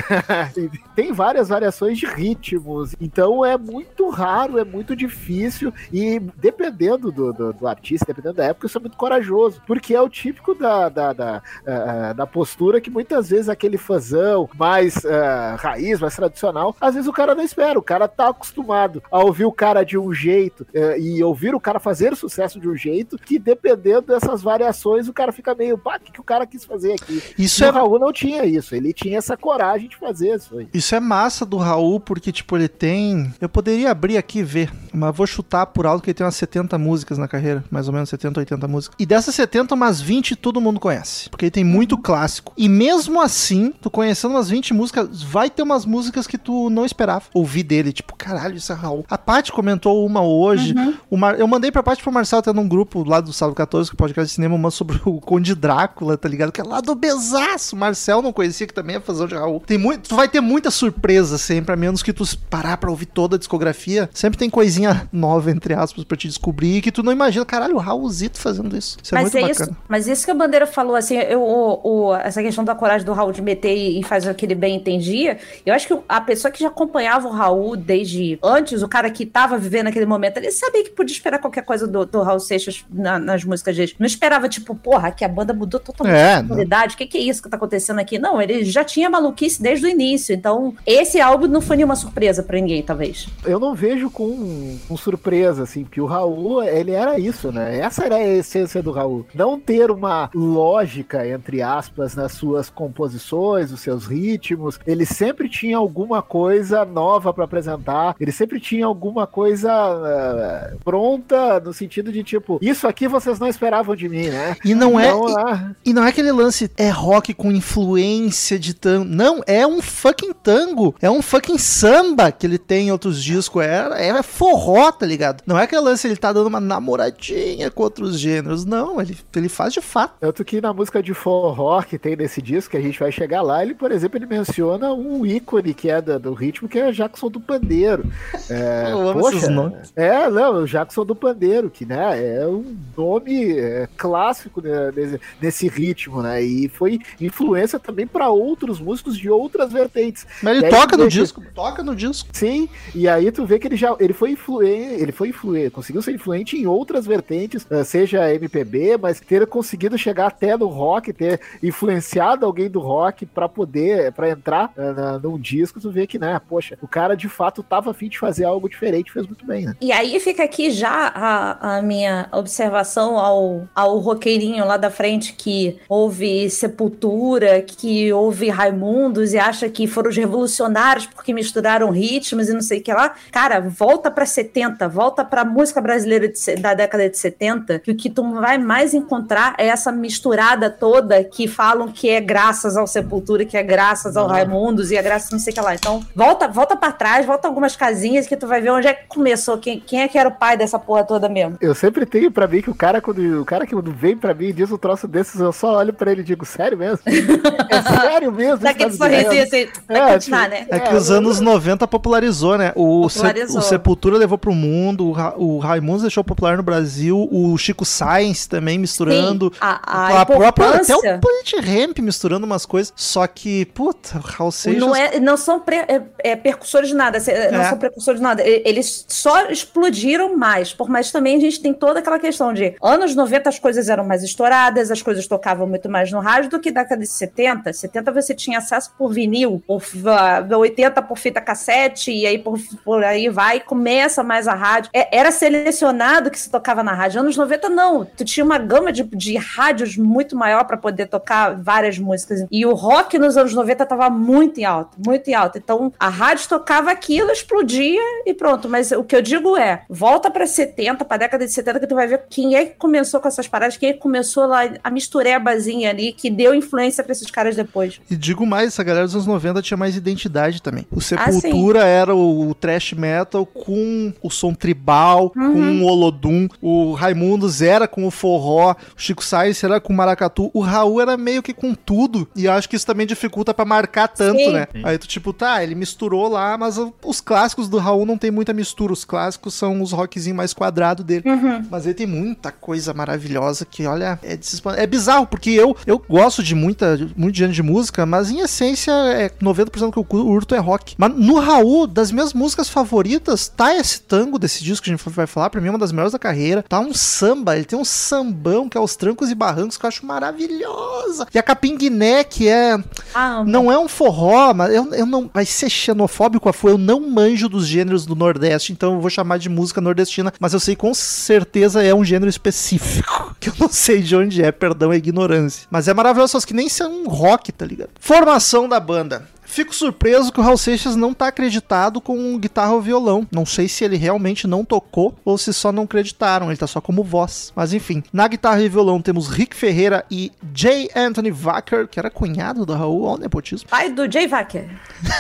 tem 0.95 1.13
várias 1.13 1.49
variações 1.49 1.99
de 1.99 2.07
ritmos. 2.07 2.95
Então 3.01 3.45
é 3.45 3.57
muito 3.57 4.09
raro, 4.11 4.59
é 4.59 4.65
muito 4.65 4.95
difícil. 4.95 5.73
E 5.93 6.19
dependendo 6.37 7.11
do, 7.11 7.33
do, 7.33 7.53
do 7.53 7.67
artista, 7.67 8.07
dependendo 8.07 8.37
da 8.37 8.45
época, 8.45 8.67
isso 8.67 8.79
é 8.79 8.81
muito 8.81 8.97
corajoso. 8.97 9.63
Porque 9.67 9.95
é 9.95 10.01
o 10.01 10.09
típico 10.09 10.55
da, 10.55 10.89
da, 10.89 11.13
da, 11.13 11.43
uh, 11.63 12.15
da 12.15 12.27
postura 12.27 12.81
que 12.81 12.91
muitas 12.91 13.31
vezes 13.31 13.49
aquele 13.49 13.79
fãzão 13.79 14.49
mais 14.57 14.97
uh, 14.97 15.57
raiz, 15.59 16.01
mais 16.01 16.15
tradicional, 16.15 16.58
às 16.81 16.95
vezes 16.95 17.09
o 17.09 17.13
cara 17.13 17.35
não 17.35 17.43
espera. 17.43 17.79
O 17.79 17.83
cara 17.83 18.09
tá 18.09 18.29
acostumado 18.29 19.03
a 19.11 19.19
ouvir 19.19 19.45
o 19.45 19.53
cara 19.53 19.85
de 19.85 19.99
um 19.99 20.13
jeito 20.13 20.63
uh, 20.75 20.99
e 20.99 21.23
ouvir 21.23 21.55
o 21.55 21.61
cara 21.61 21.79
fazer 21.79 22.17
sucesso 22.17 22.61
de 22.61 22.69
um 22.69 22.77
jeito 22.77 23.19
que 23.19 23.39
dependendo 23.39 24.09
dessas 24.09 24.43
variações, 24.43 25.09
o 25.09 25.13
cara 25.13 25.33
fica 25.33 25.55
meio, 25.55 25.79
pá, 25.79 25.97
o 25.97 26.01
que, 26.01 26.13
que 26.13 26.21
o 26.21 26.25
cara 26.25 26.47
quis 26.47 26.65
fazer 26.65 26.95
aqui? 26.95 27.23
Isso 27.39 27.63
e 27.63 27.67
é... 27.67 27.71
o 27.71 27.73
Raul 27.73 27.99
não 27.99 28.13
tinha 28.13 28.45
isso. 28.45 28.75
Ele 28.75 28.93
tinha 28.93 29.19
essa 29.19 29.37
coragem 29.37 29.89
de 29.89 29.97
fazer 29.97 30.35
isso 30.35 30.59
aí. 30.59 30.69
Isso 30.73 30.95
é 30.95 31.01
massa 31.01 31.45
do 31.45 31.57
Raul, 31.57 32.01
porque, 32.01 32.33
tipo, 32.33 32.57
ele 32.57 32.69
tem. 32.69 33.33
Eu 33.41 33.49
poderia 33.49 33.91
abrir 33.91 34.17
aqui 34.17 34.41
e 34.41 34.43
ver, 34.43 34.73
mas 34.93 35.15
vou 35.15 35.27
chutar 35.27 35.67
por 35.67 35.87
alto 35.87 36.03
que 36.03 36.11
ele 36.11 36.15
tem 36.15 36.25
umas 36.25 36.37
70 36.37 36.79
músicas 36.79 37.19
na 37.19 37.29
carreira, 37.29 37.65
mais 37.71 37.89
ou 37.89 37.95
menos 37.95 38.09
70, 38.09 38.41
80 38.41 38.69
músicas. 38.69 38.97
E 38.99 39.07
dessas 39.07 39.35
70, 39.35 39.75
umas 39.75 40.01
20 40.01 40.37
todo 40.37 40.61
mundo 40.61 40.81
conhece, 40.81 41.29
porque 41.29 41.47
ele 41.47 41.51
tem 41.51 41.65
muito 41.65 41.97
clássico. 41.99 42.53
E 42.57 42.69
mesmo 42.69 43.21
assim, 43.21 43.73
tu 43.81 43.91
conhecendo 43.91 44.35
umas 44.35 44.49
20 44.49 44.75
músicas, 44.75 45.23
vai 45.23 45.51
ter 45.51 45.63
umas 45.63 45.85
músicas 45.85 46.27
que 46.27 46.39
tu 46.39 46.48
não 46.71 46.85
esperava 46.85 47.25
ouvir 47.35 47.63
dele, 47.63 47.93
tipo, 47.93 48.15
caralho, 48.17 48.57
isso 48.57 48.73
é 48.73 48.75
Raul. 48.75 49.05
A 49.09 49.19
Paty 49.19 49.53
comentou 49.53 50.05
uma 50.05 50.23
hoje, 50.23 50.75
uhum. 50.75 51.19
Mar... 51.19 51.39
eu 51.39 51.47
mandei 51.47 51.71
pra 51.71 51.83
Paty 51.83 52.03
pro 52.03 52.13
Marcelo 52.13 52.41
até 52.41 52.53
num 52.53 52.69
grupo 52.69 53.03
lá 53.09 53.21
do 53.21 53.33
Sábado 53.33 53.55
14, 53.55 53.91
que 53.91 53.97
é 53.97 53.99
podcast 53.99 54.29
de 54.29 54.35
cinema, 54.35 54.55
uma 54.55 54.71
sobre 54.71 55.01
o 55.05 55.21
Conde 55.21 55.55
Drácula, 55.55 56.17
tá 56.17 56.29
ligado? 56.29 56.53
Que 56.53 56.61
é 56.61 56.65
lá 56.65 56.81
do 56.81 56.95
Besaço. 56.95 57.77
Marcel 57.77 58.23
não 58.23 58.33
conhecia, 58.33 58.67
que 58.67 58.75
também 58.75 58.97
é 58.97 59.01
fazão 59.01 59.27
de 59.27 59.35
Raul. 59.35 59.63
Tem 59.67 59.79
muito, 59.79 60.09
tu 60.09 60.17
vai 60.17 60.29
ter 60.29 60.41
muita 60.41 60.71
surpresa 60.71 61.39
sempre, 61.39 61.73
a 61.73 61.77
menos 61.77 62.03
que 62.03 62.13
tu 62.13 62.25
parar 62.51 62.77
pra 62.77 62.91
ouvir 62.91 63.07
toda 63.07 63.37
a 63.37 63.39
discografia. 63.39 64.09
Sempre 64.13 64.39
tem 64.39 64.51
coisinha 64.51 65.09
nova, 65.13 65.51
entre 65.51 65.75
aspas, 65.75 66.05
pra 66.05 66.17
te 66.17 66.29
descobrir, 66.29 66.81
que 66.81 66.93
tu 66.93 67.03
não 67.03 67.13
imagina. 67.13 67.45
Caralho, 67.45 67.77
o 67.77 67.79
Raulzito 67.79 68.39
fazendo 68.39 68.77
isso. 68.77 68.99
Isso 69.03 69.15
é 69.15 69.23
mas 69.23 69.33
muito 69.33 69.45
é 69.45 69.49
bacana. 69.49 69.73
Isso, 69.73 69.83
mas 69.89 70.07
isso 70.07 70.25
que 70.25 70.31
a 70.31 70.35
Bandeira 70.35 70.67
falou, 70.67 70.97
assim, 70.97 71.17
eu, 71.17 71.43
o, 71.43 72.09
o, 72.09 72.17
essa 72.17 72.43
questão 72.43 72.65
da 72.65 72.75
coragem 72.75 73.05
do 73.05 73.13
Raul 73.13 73.33
de 73.33 73.43
meter 73.43 73.75
e, 73.75 74.03
fazer 74.03 74.31
o 74.31 74.35
que 74.35 74.47
ele 74.47 74.55
bem 74.55 74.77
entendia, 74.77 75.39
eu 75.65 75.75
acho 75.75 75.87
que 75.87 75.99
a 76.09 76.21
pessoa 76.21 76.38
que 76.51 76.61
já 76.61 76.69
acompanhava 76.69 77.29
o 77.29 77.31
Raul 77.31 77.77
desde 77.77 78.39
antes, 78.43 78.83
o 78.83 78.89
cara 78.89 79.11
que 79.11 79.27
tava 79.27 79.59
vivendo 79.59 79.89
aquele 79.89 80.07
momento, 80.07 80.37
ele 80.37 80.51
sabia 80.51 80.85
que 80.85 80.91
podia 80.91 81.15
esperar 81.15 81.39
qualquer 81.39 81.63
coisa 81.63 81.87
do, 81.87 82.05
do 82.05 82.23
Raul 82.23 82.41
Seixas 82.41 82.85
na, 82.91 83.19
nas 83.19 83.45
músicas 83.45 83.77
dele. 83.77 83.95
Não 83.99 84.07
esperava, 84.07 84.49
tipo, 84.49 84.75
porra, 84.75 85.11
que 85.11 85.25
a 85.25 85.29
banda 85.29 85.53
mudou 85.53 85.81
totalmente 85.81 86.17
é, 86.17 86.35
a 86.35 86.45
qualidade. 86.45 86.95
O 86.95 86.99
que, 86.99 87.07
que 87.07 87.19
é 87.19 87.23
isso 87.23 87.43
que 87.43 87.49
tá 87.49 87.57
acontecendo 87.57 87.99
aqui? 87.99 88.19
Não, 88.19 88.41
ele 88.41 88.65
já 88.65 88.85
tinha 88.85 89.11
maluquice 89.11 89.63
desde 89.63 89.87
o 89.87 89.89
início. 89.89 90.35
Então, 90.35 90.75
esse 90.87 91.21
álbum 91.21 91.47
não 91.47 91.61
foi 91.61 91.77
nenhuma 91.77 91.97
surpresa 91.97 92.43
para 92.43 92.59
ninguém, 92.59 92.83
talvez. 92.83 93.29
Eu 93.45 93.59
não 93.59 93.75
vejo 93.75 94.11
com, 94.11 94.79
com 94.87 94.97
surpresa, 94.97 95.63
assim, 95.63 95.85
porque 95.85 96.01
o 96.01 96.07
Raul, 96.07 96.63
ele 96.63 96.93
era 96.93 97.19
isso, 97.19 97.51
né? 97.51 97.79
Essa 97.79 98.05
era 98.05 98.17
a 98.17 98.27
essência 98.27 98.83
do 98.83 98.91
Raul. 98.91 99.27
Não 99.35 99.59
ter 99.59 99.91
uma 99.91 100.31
lógica, 100.35 101.27
entre 101.27 101.63
aspas, 101.63 102.15
nas 102.15 102.33
suas 102.33 102.69
composições, 102.71 103.73
os 103.73 103.81
seus 103.81 104.07
ritmos. 104.07 104.79
Ele 104.87 105.05
sempre 105.05 105.49
tinha 105.49 105.77
alguma 105.77 106.23
coisa 106.29 106.85
nova 106.85 107.33
para 107.33 107.45
apresentar. 107.45 108.15
Ele 108.21 108.31
sempre 108.31 108.61
tinha 108.61 108.85
alguma 108.85 109.27
coisa 109.27 109.73
uh, 109.73 110.79
pronta 110.85 111.59
no 111.61 111.73
sentido 111.73 112.13
de 112.13 112.23
tipo, 112.23 112.59
isso 112.61 112.87
aqui 112.87 113.09
vocês 113.09 113.39
não 113.39 113.49
esperavam 113.49 113.97
de 113.97 114.09
mim, 114.09 114.29
né? 114.29 114.57
E 114.65 114.75
não 114.75 115.01
é 115.01 115.09
então. 115.09 115.75
E, 115.85 115.91
e, 115.91 115.93
não 115.93 116.05
é 116.05 116.09
aquele 116.09 116.31
lance 116.31 116.71
é 116.77 116.91
rock 116.91 117.33
com 117.33 117.51
influência 117.51 118.59
de 118.59 118.75
tango. 118.75 119.05
Não, 119.05 119.43
é 119.47 119.67
um 119.67 119.81
fucking 119.81 120.33
tango. 120.33 120.95
É 121.01 121.11
um 121.11 121.23
fucking 121.23 121.59
samba 121.59 122.31
que 122.31 122.47
ele 122.47 122.59
tem 122.59 122.89
em 122.89 122.93
outros 122.93 123.23
discos. 123.23 123.63
É, 123.63 124.09
é 124.09 124.23
forró, 124.23 124.93
tá 124.93 125.07
ligado? 125.07 125.43
Não 125.47 125.59
é 125.59 125.65
aquele 125.65 125.81
lance 125.81 126.07
ele 126.07 126.17
tá 126.17 126.33
dando 126.33 126.49
uma 126.49 126.61
namoradinha 126.61 127.71
com 127.71 127.83
outros 127.83 128.19
gêneros. 128.19 128.65
Não, 128.65 129.01
ele, 129.01 129.17
ele 129.35 129.49
faz 129.49 129.73
de 129.73 129.81
fato. 129.81 130.15
Tanto 130.21 130.45
que 130.45 130.61
na 130.61 130.73
música 130.73 131.03
de 131.03 131.15
forró 131.15 131.83
que 131.83 131.99
tem 131.99 132.17
nesse 132.17 132.43
disco, 132.43 132.73
que 132.73 132.77
a 132.77 132.81
gente 132.81 132.99
vai 132.99 133.11
chegar 133.11 133.43
lá, 133.43 133.63
ele, 133.63 133.75
por 133.75 133.91
exemplo, 133.91 134.19
ele 134.19 134.27
menciona 134.27 134.93
um 134.93 135.25
ícone 135.25 135.73
que 135.75 135.91
é 135.91 136.03
do, 136.19 136.29
do 136.29 136.35
ritmo, 136.35 136.69
que 136.69 136.79
é 136.79 136.93
Jackson 136.93 137.31
do 137.31 137.41
Pandeiro. 137.41 138.05
É, 138.51 138.93
Eu 138.93 139.09
amo 139.09 139.21
poxa, 139.21 139.37
esses 139.37 139.49
nomes. 139.49 139.93
É, 139.95 140.31
não, 140.31 140.63
o 140.63 140.67
Jackson 140.67 141.05
do 141.05 141.15
Pandeiro, 141.15 141.69
que 141.69 141.85
né, 141.85 142.39
é 142.39 142.47
um 142.47 142.77
nome 142.97 143.59
é, 143.59 143.87
clássico 143.97 144.63
né, 144.63 144.91
nesse, 144.95 145.21
nesse, 145.41 145.69
ritmo, 145.69 146.23
né? 146.23 146.43
E 146.43 146.69
foi 146.69 146.99
influência 147.21 147.79
também 147.79 148.07
para 148.07 148.31
outros 148.31 148.81
músicos 148.81 149.19
de 149.19 149.29
outras 149.29 149.71
vertentes. 149.71 150.27
Mas 150.43 150.59
ele 150.59 150.71
toca 150.71 150.97
no 150.97 151.09
disco, 151.09 151.43
toca 151.55 151.83
no 151.83 151.95
disco. 151.95 152.29
Sim, 152.33 152.71
e 152.95 153.07
aí 153.07 153.31
tu 153.31 153.45
vê 153.45 153.59
que 153.59 153.67
ele 153.67 153.77
já 153.77 153.95
ele 154.01 154.15
foi 154.15 154.31
influente, 154.31 155.03
ele 155.03 155.13
foi 155.13 155.29
influente, 155.29 155.71
conseguiu 155.71 156.01
ser 156.01 156.13
influente 156.13 156.57
em 156.57 156.67
outras 156.67 157.05
vertentes, 157.05 157.67
eh, 157.71 157.85
seja 157.85 158.33
MPB, 158.33 158.97
mas 158.97 159.21
ter 159.21 159.47
conseguido 159.47 159.99
chegar 159.99 160.29
até 160.29 160.57
no 160.57 160.69
rock, 160.69 161.13
ter 161.13 161.41
influenciado 161.63 162.47
alguém 162.47 162.71
do 162.71 162.81
rock 162.81 163.27
para 163.27 163.49
poder, 163.49 164.13
para 164.13 164.31
entrar 164.31 164.73
uh, 164.77 165.19
num 165.23 165.39
disco, 165.39 165.81
tu 165.81 165.91
vê 165.91 166.07
que, 166.09 166.19
né, 166.19 166.41
poxa, 166.49 166.77
o 166.83 166.89
cara 166.89 167.17
de 167.17 167.29
fato 167.29 167.63
tava 167.63 167.91
afim 167.91 168.09
de 168.09 168.19
fazer 168.19 168.45
algo 168.45 168.69
diferente, 168.69 169.13
fez 169.13 169.27
muito 169.27 169.47
bem, 169.47 169.67
né? 169.67 169.77
E 169.81 169.93
aí 169.93 170.19
fica 170.19 170.43
aqui 170.43 170.71
já 170.71 171.13
a, 171.15 171.77
a 171.77 171.83
minha 171.83 172.29
observação 172.33 173.19
ao, 173.19 173.69
ao 173.75 173.99
roqueirinho 173.99 174.65
lá 174.65 174.77
da 174.77 174.91
frente 174.91 175.35
que 175.35 175.79
ouve 175.89 176.49
Sepultura, 176.51 177.61
que 177.63 178.13
ouve 178.13 178.49
Raimundos 178.49 179.33
e 179.35 179.39
acha 179.39 179.69
que 179.69 179.87
foram 179.87 180.11
os 180.11 180.17
revolucionários 180.17 181.07
porque 181.07 181.33
misturaram 181.33 181.91
ritmos 181.91 182.49
e 182.49 182.55
não 182.55 182.63
sei 182.63 182.81
o 182.81 182.83
que 182.83 182.93
lá. 182.93 183.15
Cara, 183.31 183.61
volta 183.61 184.11
para 184.11 184.25
70, 184.25 184.89
volta 184.89 185.25
para 185.25 185.45
música 185.45 185.81
brasileira 185.81 186.29
de, 186.29 186.57
da 186.57 186.75
década 186.75 187.09
de 187.09 187.19
70, 187.19 187.81
que 187.81 187.91
o 187.91 187.97
que 187.97 188.09
tu 188.09 188.23
vai 188.33 188.57
mais 188.59 188.95
encontrar 188.95 189.55
é 189.59 189.67
essa 189.67 189.93
misturada 189.93 190.71
toda 190.71 191.23
que 191.23 191.47
falam 191.47 191.89
que 191.89 192.09
é 192.09 192.21
graças 192.21 192.77
ao 192.77 192.87
Sepultura, 192.87 193.45
que 193.45 193.57
é 193.57 193.63
graças 193.63 194.17
ao 194.17 194.27
Raimundos 194.27 194.91
e 194.91 194.97
é 194.97 195.03
graças 195.03 195.31
não 195.31 195.39
sei 195.39 195.53
o 195.53 195.55
que 195.55 195.61
lá. 195.61 195.75
Então, 195.75 195.88
volta, 196.15 196.49
volta 196.49 196.77
para 196.77 196.93
trás, 196.93 197.27
volta 197.27 197.49
algumas 197.49 197.77
casinhas 197.77 198.27
que 198.27 198.37
tu 198.37 198.47
vai 198.47 198.61
ver 198.61 198.71
onde 198.71 198.87
é 198.87 198.95
que 198.95 199.07
começou, 199.07 199.59
quem, 199.59 199.81
quem 199.81 200.03
é 200.03 200.09
que 200.09 200.19
era 200.19 200.29
o 200.29 200.35
pai 200.35 200.57
dessa 200.57 200.79
porra 200.79 201.05
toda 201.05 201.29
mesmo. 201.29 201.57
Eu 201.61 201.75
sempre 201.75 202.07
tenho 202.07 202.31
para 202.31 202.47
mim 202.47 202.63
que 202.63 202.71
o 202.71 202.75
cara 202.75 203.01
quando 203.01 203.41
o 203.41 203.45
cara 203.45 203.67
que 203.67 203.75
vem 203.93 204.17
para 204.17 204.35
mim 204.35 204.47
e 204.47 204.53
diz 204.53 204.71
um 204.71 204.79
troço 204.79 205.07
desses, 205.09 205.41
eu 205.41 205.53
só 205.53 205.77
olho 205.77 205.93
para 205.93 206.13
ele 206.13 206.21
e 206.21 206.25
digo, 206.25 206.45
sério 206.45 206.77
mesmo? 206.77 207.01
é 207.07 207.83
sério 207.83 208.33
mesmo? 208.33 208.59
Daquele 208.59 208.93
sorrisinho 208.93 209.43
assim, 209.43 209.69
é, 209.89 210.13
continuar, 210.13 210.51
tipo, 210.51 210.63
né? 210.63 210.67
É 210.71 210.81
que 210.81 210.95
os 210.95 211.11
anos 211.11 211.41
90 211.41 211.87
popularizou, 211.87 212.59
né? 212.59 212.73
O, 212.75 213.09
popularizou. 213.09 213.61
Se, 213.61 213.67
o 213.67 213.69
Sepultura 213.69 214.17
levou 214.17 214.39
pro 214.39 214.55
mundo, 214.55 215.07
o, 215.07 215.13
Ra, 215.13 215.35
o 215.37 215.59
Raimundos 215.59 216.03
deixou 216.03 216.25
popular 216.25 216.57
no 216.57 216.63
Brasil, 216.63 217.29
o 217.31 217.57
Chico 217.57 217.85
Science 217.85 218.49
também 218.49 218.79
misturando. 218.79 219.51
Sim, 219.53 219.59
a, 219.61 219.81
a, 219.85 220.21
a 220.23 220.27
própria, 220.27 220.69
até 220.71 220.97
o 220.97 221.01
Planet 221.01 221.53
Ramp 221.63 221.99
misturando 221.99 222.47
umas 222.47 222.67
coisas. 222.67 222.93
Só 222.97 223.27
que, 223.27 223.65
puta, 223.67 224.19
o 224.19 224.21
Raul 224.21 224.53
Seixas... 224.53 224.81
Não, 224.81 224.95
é, 224.95 225.21
não 225.21 225.37
são 225.37 225.61
pre, 225.61 225.78
é, 225.79 226.03
é, 226.19 226.37
percussores 226.37 226.89
de 226.89 226.95
nada, 226.95 227.19
não 227.53 227.61
é. 227.61 227.69
são 227.69 227.79
precursores 227.79 228.21
de 228.21 228.25
nada. 228.25 228.43
Eles 228.45 229.05
só 229.09 229.47
explodiram 229.47 230.37
mais, 230.37 230.73
por 230.73 230.89
mais 230.89 231.11
também 231.11 231.37
a 231.37 231.41
gente 231.41 231.61
tem 231.61 231.73
toda 231.73 232.01
aquela 232.01 232.19
questão 232.19 232.53
de 232.53 232.75
anos 232.83 233.15
90 233.15 233.49
as 233.49 233.59
coisas 233.59 233.89
eram 233.89 234.05
mais 234.05 234.23
estouradas, 234.23 234.91
as 234.91 235.03
coisas 235.03 235.27
tocavam 235.27 235.67
muito 235.67 235.89
mais 235.89 236.11
no 236.13 236.21
rádio 236.21 236.51
do 236.51 236.61
que 236.61 236.71
década 236.71 237.01
de 237.01 237.07
70. 237.07 237.73
70 237.73 238.13
você 238.13 238.35
tinha 238.35 238.59
acesso 238.59 238.93
por 238.97 239.13
vinil, 239.13 239.63
por, 239.67 239.83
uh, 239.83 240.59
80 240.59 241.03
por 241.03 241.19
fita 241.19 241.41
cassete, 241.41 242.11
e 242.13 242.27
aí 242.27 242.39
por, 242.39 242.59
por 242.85 243.05
aí 243.05 243.29
vai, 243.29 243.61
começa 243.61 244.23
mais 244.23 244.49
a 244.49 244.55
rádio. 244.55 244.91
É, 244.93 245.17
era 245.17 245.31
selecionado 245.31 246.31
que 246.31 246.39
se 246.39 246.51
tocava 246.51 246.83
na 246.83 246.93
rádio. 246.93 247.21
Anos 247.21 247.37
90 247.37 247.69
não, 247.69 248.05
tu 248.05 248.25
tinha 248.25 248.45
uma 248.45 248.59
gama 248.59 248.93
de, 248.93 249.03
de 249.05 249.37
rádios 249.37 249.97
muito 249.97 250.37
maior 250.37 250.65
para 250.65 250.77
poder 250.77 251.07
tocar 251.07 251.55
várias 251.57 251.99
músicas. 251.99 252.45
E 252.51 252.65
o 252.67 252.75
rock 252.75 253.19
nos 253.19 253.37
anos 253.37 253.55
90 253.55 253.87
tava 253.87 254.11
muito 254.11 254.61
em 254.61 254.65
alta, 254.65 254.97
muito 255.05 255.29
em 255.29 255.35
alta. 255.35 255.59
Então 255.69 255.93
a 256.01 256.09
rádio 256.09 256.49
tocava 256.49 256.91
aquilo, 256.91 257.31
explodia 257.31 258.01
e 258.25 258.33
pronto. 258.33 258.71
Mas 258.71 258.91
o 258.91 259.05
que 259.05 259.15
eu 259.15 259.21
digo 259.21 259.55
é: 259.55 259.83
volta 259.91 260.31
pra 260.31 260.47
70, 260.47 261.05
pra 261.05 261.19
década 261.19 261.45
de 261.45 261.53
70, 261.53 261.81
que 261.81 261.87
tu 261.87 261.95
vai 261.95 262.07
ver 262.07 262.23
quem 262.31 262.55
é 262.57 262.65
que 262.65 262.77
começou 262.79 263.21
com 263.21 263.29
essas 263.29 263.47
paradas, 263.47 263.77
quem 263.77 263.91
é 263.91 263.93
que 263.93 263.99
começou 263.99 264.47
lá 264.47 264.63
a 264.83 264.91
misturebazinha 264.91 265.91
ali, 265.91 266.13
que 266.13 266.31
deu 266.31 266.55
influência 266.55 267.05
pra 267.05 267.13
esses 267.13 267.31
caras 267.31 267.55
depois. 267.55 268.01
E 268.11 268.17
digo 268.17 268.47
mais, 268.47 268.69
essa 268.69 268.83
galera 268.83 269.05
dos 269.05 269.15
anos 269.15 269.27
90 269.27 269.61
tinha 269.61 269.77
mais 269.77 269.95
identidade 269.95 270.63
também. 270.63 270.87
O 270.91 270.99
Ah, 270.99 271.31
Sepultura 271.31 271.85
era 271.85 272.15
o 272.15 272.55
thrash 272.55 272.95
metal 272.95 273.45
com 273.45 274.11
o 274.23 274.31
som 274.31 274.55
tribal, 274.55 275.33
Uhum. 275.37 275.53
com 275.53 275.85
o 275.85 275.87
Olodum. 275.87 276.49
O 276.63 276.95
Raimundos 276.95 277.61
era 277.61 277.87
com 277.87 278.07
o 278.07 278.11
forró. 278.11 278.73
O 278.97 279.01
Chico 279.01 279.23
Sainz 279.23 279.63
era 279.63 279.79
com 279.81 279.93
o 279.93 279.97
maracatu. 279.97 280.51
O 280.55 280.61
Raul 280.61 280.99
era 281.01 281.17
meio 281.19 281.43
que 281.43 281.53
com 281.53 281.75
tudo. 281.75 282.27
E 282.35 282.47
eu 282.47 282.53
acho 282.53 282.67
que 282.69 282.77
isso 282.77 282.87
também 282.87 283.07
dificulta 283.07 283.53
pra 283.53 283.67
marcar 283.67 284.09
tanto, 284.09 284.39
Sim. 284.39 284.53
né? 284.53 284.67
Aí 284.83 284.97
tu 284.97 285.07
tipo, 285.07 285.33
tá, 285.33 285.58
ele 285.63 285.75
misturou 285.75 286.29
lá, 286.29 286.57
mas 286.57 286.79
os 287.05 287.21
clássicos 287.21 287.69
do 287.69 287.79
Raul 287.79 288.07
não 288.07 288.19
tem 288.19 288.31
muita 288.31 288.53
mistura. 288.53 288.93
Os 288.93 289.05
clássicos 289.05 289.55
são 289.55 289.83
os 289.83 289.93
rockzinhos 289.93 290.37
mais 290.37 290.53
quadrados 290.53 291.05
dele. 291.05 291.29
Uhum. 291.29 291.67
Mas 291.71 291.85
ele 291.85 291.95
tem 291.95 292.07
muita 292.07 292.51
coisa 292.51 292.93
maravilhosa 292.95 293.65
que, 293.65 293.87
olha, 293.87 294.19
é, 294.23 294.39
é 294.77 294.87
bizarro, 294.87 295.27
porque 295.27 295.51
eu, 295.51 295.77
eu 295.87 295.99
gosto 295.99 296.43
de 296.43 296.55
muita, 296.55 296.99
muito 297.17 297.37
gênero 297.37 297.55
de 297.55 297.63
música, 297.63 298.05
mas 298.07 298.31
em 298.31 298.41
essência, 298.41 298.93
é 298.93 299.29
90% 299.29 299.93
que 299.93 299.99
eu 299.99 300.05
curto 300.05 300.55
é 300.55 300.59
rock. 300.59 300.95
Mas 300.99 301.15
no 301.15 301.39
Raul, 301.39 301.87
das 301.87 302.11
minhas 302.11 302.33
músicas 302.33 302.69
favoritas, 302.69 303.49
tá 303.49 303.75
esse 303.75 304.01
tango 304.01 304.39
desse 304.39 304.63
disco 304.63 304.85
que 304.85 304.91
a 304.91 304.97
gente 304.97 305.09
vai 305.11 305.27
falar, 305.27 305.51
pra 305.51 305.61
mim 305.61 305.69
é 305.69 305.71
uma 305.71 305.79
das 305.79 305.93
melhores 305.93 306.13
da 306.13 306.19
carreira. 306.19 306.65
Tá 306.69 306.81
um 306.81 306.95
samba, 306.95 307.57
ele 307.57 307.65
tem 307.65 307.79
um 307.79 307.85
sambão 307.85 308.69
que 308.69 308.77
é 308.77 308.81
os 308.81 308.97
trancos 308.97 309.31
e 309.31 309.35
barrancos 309.35 309.77
que 309.77 309.85
eu 309.85 309.89
acho 309.89 310.07
maravilhosa. 310.07 311.27
E 311.33 311.39
a 311.39 311.43
Capinguiné, 311.43 312.25
que 312.25 312.49
é 312.49 312.79
Ah, 313.15 313.43
não 313.47 313.71
é 313.71 313.79
um 313.79 313.89
forró, 313.89 314.53
mas 314.55 314.73
eu, 314.75 314.93
eu 314.95 315.07
não. 315.07 315.31
Vai 315.33 315.45
ser 315.51 315.71
xenofóbico 315.71 316.49
a 316.49 316.53
fu, 316.53 316.69
eu 316.69 316.79
não 316.79 317.09
manjo 317.11 317.49
dos 317.49 317.67
gêneros 317.67 318.07
do 318.07 318.15
Nordeste, 318.15 318.73
então 318.73 318.95
eu 318.95 319.01
vou 319.01 319.11
chamar 319.11 319.39
de 319.39 319.49
música 319.49 319.81
nordestina, 319.81 320.33
mas 320.39 320.53
eu 320.53 320.61
sei 320.61 320.77
com 320.77 320.93
certeza 320.95 321.83
é 321.83 321.95
um 321.95 322.05
gênero 322.05 322.29
específico, 322.29 323.35
que 323.41 323.49
eu 323.49 323.55
não 323.59 323.69
sei 323.69 324.03
de 324.03 324.15
onde 324.17 324.43
é, 324.43 324.53
perdão 324.53 324.91
a 324.91 324.97
ignorância. 324.97 325.67
Mas 325.71 325.89
é 325.89 325.95
maravilhoso, 325.95 326.39
só 326.39 326.47
que 326.47 326.55
nem 326.55 326.69
ser 326.69 326.87
um 326.87 327.09
rock, 327.09 327.53
tá 327.53 327.65
ligado? 327.65 327.91
Formação 328.01 328.69
da 328.69 328.81
banda. 328.81 329.29
Fico 329.51 329.75
surpreso 329.75 330.31
que 330.31 330.39
o 330.39 330.43
Raul 330.43 330.59
Seixas 330.59 330.95
não 330.95 331.15
tá 331.15 331.29
acreditado 331.29 332.01
com 332.03 332.39
guitarra 332.39 332.75
ou 332.75 332.83
violão. 332.83 333.27
Não 333.33 333.47
sei 333.47 333.67
se 333.67 333.83
ele 333.83 333.97
realmente 333.97 334.47
não 334.47 334.63
tocou 334.63 335.15
ou 335.25 335.39
se 335.39 335.53
só 335.55 335.73
não 335.73 335.85
acreditaram, 335.85 336.49
ele 336.51 336.59
tá 336.59 336.67
só 336.67 336.83
como 336.83 337.03
voz. 337.03 337.51
Mas 337.57 337.73
enfim, 337.73 338.03
na 338.13 338.29
guitarra 338.29 338.61
e 338.61 338.69
violão 338.69 339.01
temos 339.01 339.27
Rick 339.29 339.57
Ferreira 339.57 340.05
e 340.11 340.31
J. 340.53 340.91
Anthony 340.95 341.31
Wacker, 341.33 341.89
que 341.89 341.99
era 341.99 342.11
cunhado 342.11 342.67
do 342.67 342.75
Raul, 342.75 343.05
ó, 343.05 343.15
o 343.15 343.19
nepotismo. 343.19 343.69
pai 343.71 343.91
do 343.91 344.11
Jay 344.11 344.29
Wacker. 344.29 344.69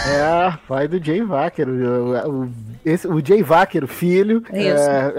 É, 0.07 0.53
pai 0.69 0.87
do 0.87 1.03
Jay 1.03 1.23
Wacker. 1.23 1.67
O, 1.69 2.43
o, 2.45 2.49
esse, 2.85 3.09
o 3.09 3.25
Jay 3.25 3.43
Wacker, 3.43 3.85
o 3.85 3.89
filho. 3.89 4.43
Isso. 4.53 4.91
É, 4.91 5.13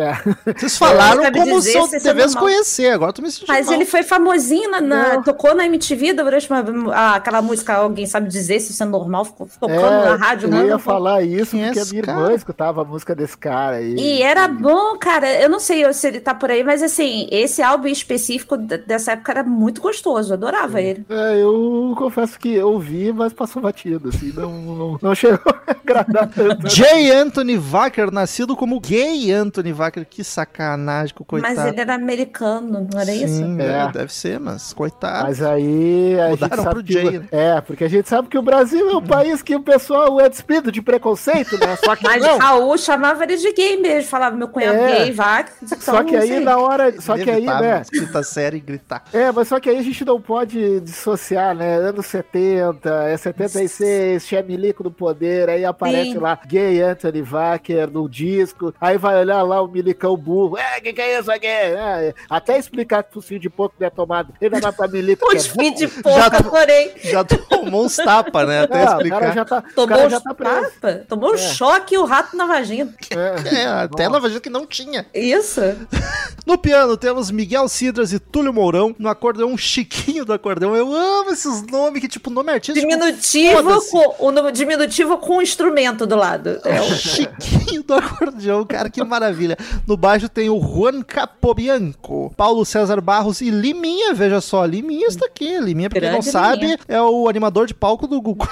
é. 0.48 0.54
Vocês 0.54 0.78
falaram 0.78 1.24
como 1.32 1.60
dizer 1.60 1.72
se 1.72 1.78
eu 1.78 1.86
é 1.96 2.00
devesse 2.00 2.38
conhecer, 2.38 2.92
agora 2.92 3.12
tu 3.12 3.22
me 3.22 3.32
sentindo 3.32 3.48
Mas 3.48 3.66
mal. 3.66 3.76
ele 3.76 3.86
foi 3.86 4.04
famosinho 4.04 4.70
na, 4.70 4.82
na- 4.82 5.14
Não. 5.16 5.24
tocou 5.24 5.56
na 5.56 5.66
MTV 5.66 6.14
durante 6.14 6.48
uma, 6.50 6.94
ah, 6.94 7.16
aquela 7.16 7.42
música, 7.42 7.74
alguém 7.74 8.06
sabe 8.06 8.28
dizer 8.30 8.60
se 8.60 8.72
isso 8.72 8.84
é 8.84 8.86
normal, 9.00 9.26
ficou 9.26 9.48
tocando 9.60 9.72
É, 9.74 10.06
na 10.10 10.16
rádio, 10.16 10.48
eu 10.48 10.52
né? 10.52 10.68
ia 10.68 10.80
falar 10.80 11.22
isso 11.24 11.52
Quem 11.52 11.64
é 11.64 11.68
porque 11.68 11.80
a 11.80 11.86
minha 11.86 12.04
cara? 12.04 12.20
irmã 12.22 12.34
escutava 12.34 12.82
a 12.82 12.86
música 12.86 13.16
desse 13.16 13.38
cara 13.38 13.78
aí. 13.78 13.96
E 13.96 14.22
era 14.22 14.48
bom, 14.48 14.98
cara. 14.98 15.30
Eu 15.42 15.50
não 15.50 15.60
sei 15.60 15.92
se 15.94 16.08
ele 16.08 16.20
tá 16.20 16.34
por 16.34 16.50
aí, 16.52 16.64
mas 16.64 16.82
assim, 16.84 17.28
esse 17.32 17.62
álbum 17.62 17.88
específico 17.88 18.58
dessa 18.58 19.14
época 19.14 19.32
era 19.32 19.44
muito 19.44 19.82
gostoso. 19.82 20.32
Eu 20.32 20.36
adorava 20.38 20.82
ele. 20.82 21.06
É, 21.10 21.42
eu 21.42 21.94
confesso 21.98 22.38
que 22.40 22.54
eu 22.54 22.70
ouvi, 22.72 23.12
mas 23.14 23.34
passou 23.34 23.62
batido, 23.62 24.10
assim, 24.10 24.32
não, 24.36 24.52
não, 24.52 25.00
não 25.02 25.16
chegou 25.16 25.40
a 25.68 25.72
agradar 25.72 26.28
tanto. 26.30 26.68
J. 26.68 27.12
Anthony 27.12 27.58
Wacker, 27.58 28.12
nascido 28.12 28.56
como 28.56 28.80
gay 28.80 29.32
Anthony 29.32 29.74
Wacker. 29.74 30.06
Que 30.10 30.24
sacanagem 30.24 31.16
coitado. 31.28 31.56
Mas 31.56 31.66
ele 31.68 31.82
era 31.82 31.96
americano, 31.96 32.88
não 32.92 33.00
era 33.00 33.14
isso? 33.14 33.36
Sim, 33.38 33.60
É. 33.62 33.88
é, 33.88 33.92
deve 33.92 34.14
ser, 34.14 34.40
mas 34.40 34.74
coitado. 34.74 35.24
Mas 35.28 35.42
aí 35.42 36.20
a 36.20 36.30
Mudaram 36.30 36.56
gente 36.56 36.64
sabe 36.64 36.76
pro 36.76 36.84
que, 36.84 36.94
Jay, 36.94 37.20
né? 37.20 37.28
É, 37.32 37.62
porque 37.62 37.84
a 37.84 37.88
gente 37.90 38.08
sabe 38.10 38.28
que 38.28 38.38
o 38.38 38.42
Brasil 38.42 38.89
é 38.92 38.98
um 38.98 39.02
país 39.04 39.42
que 39.42 39.56
o 39.56 39.60
pessoal 39.62 40.20
é 40.20 40.30
despido 40.30 40.72
de 40.72 40.82
preconceito, 40.82 41.58
né? 41.60 41.76
Só 41.84 41.96
que 41.96 42.04
Mas 42.04 42.22
não. 42.24 42.38
Raul 42.38 42.78
chamava 42.78 43.24
ele 43.24 43.38
de 43.38 43.52
gay 43.54 43.78
mesmo, 43.78 44.10
falava 44.10 44.36
meu 44.36 44.48
cunhado 44.48 44.78
É. 44.78 45.00
gay, 45.06 45.12
vaca. 45.12 45.52
Só 45.80 46.04
que 46.04 46.16
aí 46.16 46.40
na 46.40 46.58
hora. 46.58 47.00
Só 47.02 47.16
que 47.18 47.30
aí, 47.30 47.46
né? 47.46 47.84
Quinta 47.92 48.24
série 48.24 48.60
gritar. 48.60 49.04
É, 49.14 49.32
mas 49.32 49.48
só 49.48 49.60
que 49.60 49.70
aí 49.70 49.78
a 49.78 49.82
gente 49.84 50.04
não 50.06 50.20
pode 50.22 50.80
dissociar, 50.82 51.56
né? 51.56 51.76
Anos 51.78 52.06
70, 52.08 52.90
é 53.10 53.18
76, 53.18 54.26
Chemilico 54.26 54.84
do 54.84 54.92
poder, 54.92 55.50
aí 55.50 55.66
aparece 55.66 56.12
Sim. 56.14 56.18
lá 56.20 56.40
Gay 56.48 56.82
Anthony 56.82 57.22
Wacker 57.22 57.90
no 57.90 58.08
disco, 58.10 58.74
aí 58.80 58.98
vai 58.98 59.20
olhar 59.20 59.42
lá 59.44 59.62
o 59.62 59.68
Milicão 59.68 60.16
burro, 60.18 60.58
é, 60.58 60.80
que 60.82 60.94
que 60.94 61.02
é 61.02 61.20
isso 61.20 61.32
aqui? 61.32 61.48
É, 61.48 62.14
até 62.30 62.58
explicar 62.58 63.04
que 63.04 63.14
focinho 63.14 63.40
de 63.40 63.50
porco 63.50 63.76
não 63.80 63.88
é 63.88 63.90
tomado, 63.90 64.34
ainda 64.42 64.60
dá 64.60 64.72
pra 64.72 64.88
Milico 64.88 65.32
é 65.32 65.36
Os 65.36 65.48
fim 65.48 65.74
de 65.74 65.88
Já 65.88 66.02
porco, 66.02 66.44
tô- 66.44 66.56
adorei. 66.58 66.94
Já 67.04 67.24
tomou 67.24 67.86
uns 67.86 67.96
tapas, 67.96 68.48
né? 68.48 68.62
Até 68.62 68.79
É, 68.80 68.90
o 68.90 68.92
explicar. 68.94 69.20
cara 69.20 69.32
já 69.34 69.46
tá, 69.46 69.58
o 69.60 69.74
Tomou 69.74 69.88
cara 69.90 70.08
um 70.08 70.10
já 70.10 70.20
tá 70.20 70.34
preso. 70.34 70.62
tapa, 70.82 70.94
tomou 71.08 71.34
um 71.34 71.38
choque 71.38 71.96
e 71.96 71.98
o 71.98 72.06
rato 72.06 72.36
na 72.36 72.46
vagina. 72.46 72.94
É. 73.12 73.56
É, 73.60 73.66
até 73.68 74.04
ela 74.04 74.20
vai 74.20 74.30
dizer 74.30 74.40
que 74.42 74.50
não 74.50 74.66
tinha. 74.66 75.06
Isso. 75.14 75.62
No 76.46 76.58
piano 76.58 76.98
temos 76.98 77.30
Miguel 77.30 77.68
Cidras 77.68 78.12
e 78.12 78.18
Túlio 78.18 78.52
Mourão. 78.52 78.96
No 78.98 79.08
acordeão, 79.08 79.56
Chiquinho 79.56 80.26
do 80.26 80.34
acordeão. 80.34 80.76
Eu 80.76 80.92
amo 80.96 81.30
esses 81.30 81.62
nomes, 81.68 82.02
que 82.02 82.08
tipo, 82.08 82.32
nome 82.32 82.52
artístico. 82.52 82.88
Diminutivo 82.88 83.82
com 83.92 84.16
o 84.28 84.32
nome 84.32 84.52
diminutivo 84.52 85.18
com 85.20 85.38
um 85.38 85.42
instrumento 85.44 86.08
do 86.08 86.16
lado. 86.16 86.60
É 86.66 86.82
o 86.82 86.86
Chiquinho 86.96 87.84
do 87.84 87.94
acordeão, 87.94 88.66
cara, 88.66 88.90
que 88.90 89.04
maravilha. 89.04 89.56
No 89.86 89.96
baixo 89.96 90.28
tem 90.28 90.50
o 90.50 90.60
Juan 90.60 91.04
Capobianco, 91.04 92.34
Paulo 92.36 92.66
César 92.66 93.00
Barros 93.00 93.42
e 93.42 93.52
Liminha, 93.52 94.14
veja 94.16 94.42
só, 94.42 94.66
Liminha 94.66 95.08
está 95.08 95.26
aqui. 95.28 95.60
Liminha, 95.60 95.90
pra 95.90 96.00
quem 96.00 96.12
não 96.12 96.22
sabe, 96.24 96.62
Liminha. 96.62 96.80
é 96.88 97.02
o 97.02 97.28
animador 97.30 97.68
de 97.68 97.76
palco 97.76 98.08
do 98.08 98.20
Google. 98.20 98.48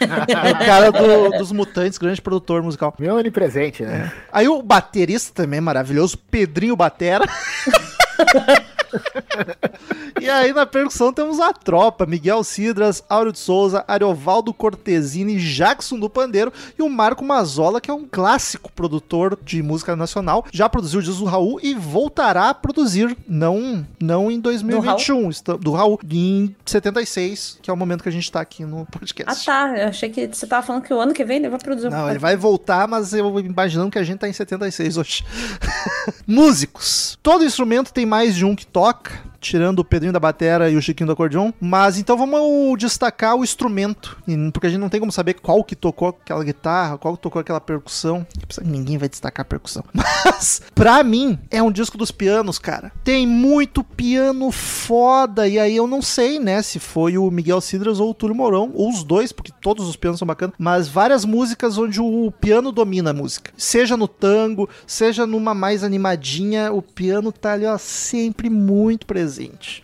É 0.00 0.50
o 0.52 0.58
cara 0.58 0.90
do- 0.92 1.30
dos 1.38 1.52
Mutantes, 1.52 1.98
grande 1.98 2.20
produtor 2.20 2.62
musical. 2.62 2.94
Meu 2.98 3.16
onipresente, 3.16 3.82
né? 3.82 4.12
Aí 4.32 4.48
o 4.48 4.62
baterista 4.62 5.42
também 5.42 5.58
é 5.58 5.60
maravilhoso, 5.60 6.16
Pedrinho 6.18 6.76
Batera. 6.76 7.24
e 10.20 10.28
aí 10.28 10.52
na 10.52 10.66
percussão 10.66 11.12
temos 11.12 11.40
a 11.40 11.52
tropa, 11.52 12.06
Miguel 12.06 12.42
Cidras, 12.44 13.02
Áureo 13.08 13.32
de 13.32 13.38
Souza, 13.38 13.84
Ariovaldo 13.86 14.52
Cortesini, 14.52 15.36
Jackson 15.38 15.98
do 15.98 16.08
Pandeiro 16.10 16.52
e 16.78 16.82
o 16.82 16.88
Marco 16.88 17.24
Mazola, 17.24 17.80
que 17.80 17.90
é 17.90 17.94
um 17.94 18.06
clássico 18.10 18.70
produtor 18.72 19.38
de 19.44 19.62
música 19.62 19.94
nacional. 19.96 20.44
Já 20.52 20.68
produziu 20.68 21.00
o 21.00 21.02
disco 21.02 21.20
do 21.20 21.24
Raul 21.26 21.60
e 21.62 21.74
voltará 21.74 22.48
a 22.50 22.54
produzir, 22.54 23.16
não, 23.28 23.86
não 24.00 24.30
em 24.30 24.40
2021, 24.40 25.30
está- 25.30 25.56
do 25.56 25.72
Raul, 25.72 25.98
em 26.10 26.54
76, 26.64 27.58
que 27.62 27.70
é 27.70 27.72
o 27.72 27.76
momento 27.76 28.02
que 28.02 28.08
a 28.08 28.12
gente 28.12 28.30
tá 28.30 28.40
aqui 28.40 28.64
no 28.64 28.82
Ah, 28.82 28.86
podcast. 28.98 29.44
tá. 29.46 29.74
Eu 29.76 29.88
achei 29.88 30.08
que 30.10 30.26
você 30.26 30.46
tava 30.46 30.66
falando 30.66 30.82
que 30.82 30.92
o 30.92 31.00
ano 31.00 31.12
que 31.12 31.24
vem 31.24 31.38
ele 31.38 31.48
vai 31.48 31.58
produzir 31.58 31.90
Não, 31.90 32.08
ele 32.10 32.18
vai 32.18 32.36
voltar, 32.36 32.86
mas 32.88 33.12
eu 33.12 33.38
imaginando 33.40 33.90
que 33.90 33.98
a 33.98 34.02
gente 34.04 34.18
tá 34.18 34.28
em 34.28 34.32
76 34.32 34.96
hoje. 34.96 35.24
Músicos. 36.26 37.18
Todo 37.22 37.44
instrumento 37.44 37.92
tem 37.92 38.06
mais 38.06 38.34
de 38.34 38.44
um 38.44 38.54
que 38.54 38.66
toca, 38.66 38.77
toca 38.78 39.10
tirando 39.40 39.80
o 39.80 39.84
Pedrinho 39.84 40.12
da 40.12 40.20
batera 40.20 40.70
e 40.70 40.76
o 40.76 40.82
Chiquinho 40.82 41.06
do 41.06 41.12
acordeon. 41.12 41.52
Mas 41.60 41.98
então 41.98 42.16
vamos 42.16 42.78
destacar 42.78 43.36
o 43.36 43.44
instrumento, 43.44 44.16
porque 44.52 44.66
a 44.66 44.70
gente 44.70 44.80
não 44.80 44.88
tem 44.88 45.00
como 45.00 45.12
saber 45.12 45.34
qual 45.34 45.62
que 45.64 45.76
tocou 45.76 46.08
aquela 46.08 46.44
guitarra, 46.44 46.98
qual 46.98 47.16
que 47.16 47.22
tocou 47.22 47.40
aquela 47.40 47.60
percussão. 47.60 48.26
Ninguém 48.62 48.98
vai 48.98 49.08
destacar 49.08 49.42
a 49.42 49.48
percussão. 49.48 49.84
Mas, 49.94 50.62
pra 50.74 51.02
mim, 51.02 51.38
é 51.50 51.62
um 51.62 51.72
disco 51.72 51.98
dos 51.98 52.10
pianos, 52.10 52.58
cara. 52.58 52.92
Tem 53.04 53.26
muito 53.26 53.82
piano 53.82 54.50
foda, 54.50 55.46
e 55.48 55.58
aí 55.58 55.76
eu 55.76 55.86
não 55.86 56.02
sei, 56.02 56.38
né, 56.38 56.62
se 56.62 56.78
foi 56.78 57.18
o 57.18 57.30
Miguel 57.30 57.60
Cidras 57.60 58.00
ou 58.00 58.10
o 58.10 58.14
Túlio 58.14 58.34
Mourão, 58.34 58.70
ou 58.74 58.88
os 58.88 59.02
dois, 59.04 59.32
porque 59.32 59.52
todos 59.60 59.88
os 59.88 59.96
pianos 59.96 60.18
são 60.18 60.26
bacanas, 60.26 60.54
mas 60.58 60.88
várias 60.88 61.24
músicas 61.24 61.78
onde 61.78 62.00
o 62.00 62.32
piano 62.40 62.72
domina 62.72 63.10
a 63.10 63.14
música. 63.14 63.52
Seja 63.56 63.96
no 63.96 64.08
tango, 64.08 64.68
seja 64.86 65.26
numa 65.26 65.54
mais 65.54 65.82
animadinha, 65.84 66.72
o 66.72 66.82
piano 66.82 67.32
tá 67.32 67.52
ali, 67.52 67.66
ó, 67.66 67.76
sempre 67.78 68.48
muito 68.50 69.06
presente. 69.06 69.27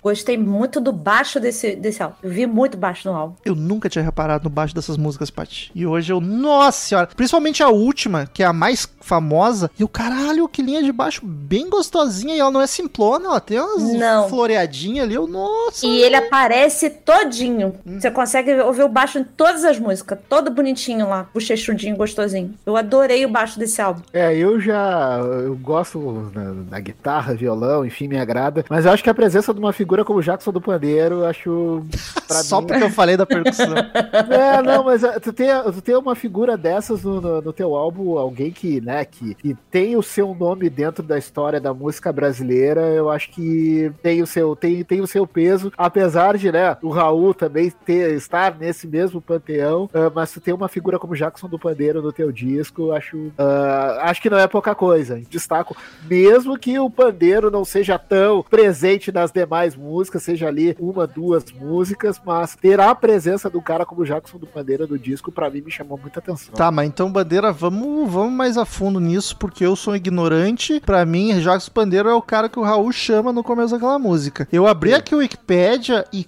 Gostei 0.02 0.38
muito 0.38 0.80
do 0.80 0.92
baixo 0.92 1.38
desse, 1.38 1.76
desse 1.76 2.02
álbum. 2.02 2.16
Eu 2.22 2.30
vi 2.30 2.46
muito 2.46 2.76
baixo 2.76 3.08
no 3.08 3.16
álbum. 3.16 3.34
Eu 3.44 3.54
nunca 3.54 3.88
tinha 3.88 4.04
reparado 4.04 4.44
no 4.44 4.50
baixo 4.50 4.74
dessas 4.74 4.96
músicas, 4.96 5.30
Paty. 5.30 5.70
E 5.74 5.86
hoje 5.86 6.12
eu, 6.12 6.20
nossa 6.20 6.78
senhora, 6.78 7.08
principalmente 7.14 7.62
a 7.62 7.68
última, 7.68 8.28
que 8.32 8.42
é 8.42 8.46
a 8.46 8.52
mais 8.52 8.88
famosa, 9.00 9.70
e 9.78 9.84
o 9.84 9.88
caralho, 9.88 10.48
que 10.48 10.62
linha 10.62 10.82
de 10.82 10.92
baixo 10.92 11.20
bem 11.24 11.68
gostosinha, 11.68 12.34
e 12.34 12.38
ela 12.38 12.50
não 12.50 12.60
é 12.60 12.66
simplona, 12.66 13.26
ela 13.26 13.40
tem 13.40 13.60
umas 13.60 13.82
Não. 13.92 14.28
floreadinhas 14.28 15.04
ali, 15.04 15.14
eu, 15.14 15.26
nossa. 15.26 15.86
E 15.86 16.02
ele 16.02 16.16
aparece 16.16 16.88
todinho. 16.88 17.74
Você 17.84 18.10
consegue 18.10 18.54
ouvir 18.60 18.82
o 18.82 18.88
baixo 18.88 19.18
em 19.18 19.24
todas 19.24 19.64
as 19.64 19.78
músicas. 19.78 20.18
Todo 20.28 20.50
bonitinho 20.50 21.08
lá. 21.08 21.28
Bochechudinho, 21.34 21.96
gostosinho. 21.96 22.54
Eu 22.64 22.76
adorei 22.76 23.24
o 23.26 23.28
baixo 23.28 23.58
desse 23.58 23.80
álbum. 23.80 24.02
É, 24.12 24.34
eu 24.36 24.60
já 24.60 25.18
eu 25.20 25.56
gosto 25.56 26.30
na, 26.34 26.54
na 26.70 26.80
guitarra, 26.80 27.34
violão, 27.34 27.84
enfim, 27.84 28.08
me 28.08 28.18
agrada. 28.18 28.64
Mas 28.68 28.86
eu 28.86 28.92
acho 28.92 29.02
que 29.02 29.10
a 29.10 29.14
presença 29.14 29.33
presença 29.34 29.52
de 29.52 29.58
uma 29.58 29.72
figura 29.72 30.04
como 30.04 30.22
Jackson 30.22 30.52
do 30.52 30.60
Pandeiro, 30.60 31.24
acho. 31.24 31.82
Só 32.44 32.60
mim- 32.60 32.68
porque 32.68 32.84
eu 32.84 32.90
falei 32.90 33.16
da 33.16 33.26
percussão. 33.26 33.74
É, 34.30 34.62
não, 34.62 34.84
mas 34.84 35.02
é, 35.02 35.18
tu 35.18 35.32
tem, 35.32 35.48
tu 35.72 35.80
tem 35.80 35.96
uma 35.96 36.14
figura 36.14 36.56
dessas 36.56 37.02
no, 37.02 37.20
no, 37.20 37.42
no 37.42 37.52
teu 37.52 37.74
álbum, 37.74 38.16
alguém 38.16 38.50
que, 38.50 38.80
né, 38.80 39.04
que, 39.04 39.34
que 39.34 39.56
tem 39.70 39.96
o 39.96 40.02
seu 40.02 40.34
nome 40.34 40.70
dentro 40.70 41.02
da 41.02 41.18
história 41.18 41.60
da 41.60 41.74
música 41.74 42.12
brasileira, 42.12 42.80
eu 42.88 43.10
acho 43.10 43.30
que 43.30 43.90
tem 44.02 44.22
o 44.22 44.26
seu, 44.26 44.54
tem, 44.54 44.82
tem 44.84 45.00
o 45.00 45.06
seu 45.06 45.26
peso, 45.26 45.72
apesar 45.76 46.36
de, 46.36 46.50
né, 46.50 46.76
o 46.82 46.90
Raul 46.90 47.34
também 47.34 47.70
ter, 47.84 48.14
estar 48.14 48.56
nesse 48.58 48.86
mesmo 48.86 49.20
panteão, 49.20 49.88
ah, 49.92 50.10
mas 50.14 50.32
tu 50.32 50.40
tem 50.40 50.54
uma 50.54 50.68
figura 50.68 50.98
como 50.98 51.16
Jackson 51.16 51.48
do 51.48 51.58
Pandeiro 51.58 52.02
no 52.02 52.12
teu 52.12 52.30
disco, 52.30 52.92
acho, 52.92 53.32
ah, 53.38 53.98
acho 54.02 54.22
que 54.22 54.30
não 54.30 54.38
é 54.38 54.46
pouca 54.46 54.74
coisa, 54.74 55.20
destaco, 55.28 55.76
mesmo 56.08 56.58
que 56.58 56.78
o 56.78 56.90
pandeiro 56.90 57.50
não 57.50 57.64
seja 57.64 57.98
tão 57.98 58.42
presente 58.42 59.10
nas 59.24 59.32
demais 59.32 59.74
músicas, 59.74 60.22
seja 60.22 60.48
ali 60.48 60.76
uma, 60.78 61.06
duas 61.06 61.44
músicas, 61.50 62.20
mas 62.24 62.54
ter 62.54 62.78
a 62.78 62.94
presença 62.94 63.48
do 63.48 63.60
cara 63.60 63.86
como 63.86 64.04
Jackson 64.04 64.38
do 64.38 64.46
Pandeiro 64.46 64.86
no 64.86 64.98
disco, 64.98 65.32
pra 65.32 65.48
mim, 65.48 65.62
me 65.62 65.70
chamou 65.70 65.98
muita 65.98 66.18
atenção. 66.18 66.54
Tá, 66.54 66.70
mas 66.70 66.86
então, 66.86 67.10
Bandeira, 67.10 67.50
vamos, 67.50 68.10
vamos 68.10 68.32
mais 68.32 68.58
a 68.58 68.66
fundo 68.66 69.00
nisso, 69.00 69.36
porque 69.36 69.64
eu 69.64 69.74
sou 69.74 69.96
ignorante. 69.96 70.80
Pra 70.80 71.04
mim, 71.06 71.40
Jacques 71.40 71.68
Pandeiro 71.68 72.08
é 72.08 72.14
o 72.14 72.22
cara 72.22 72.48
que 72.48 72.58
o 72.58 72.62
Raul 72.62 72.92
chama 72.92 73.32
no 73.32 73.42
começo 73.42 73.72
daquela 73.72 73.98
música. 73.98 74.46
Eu 74.52 74.66
abri 74.66 74.92
aqui 74.92 75.14
o 75.14 75.18
Wikipedia 75.18 76.04
e 76.12 76.22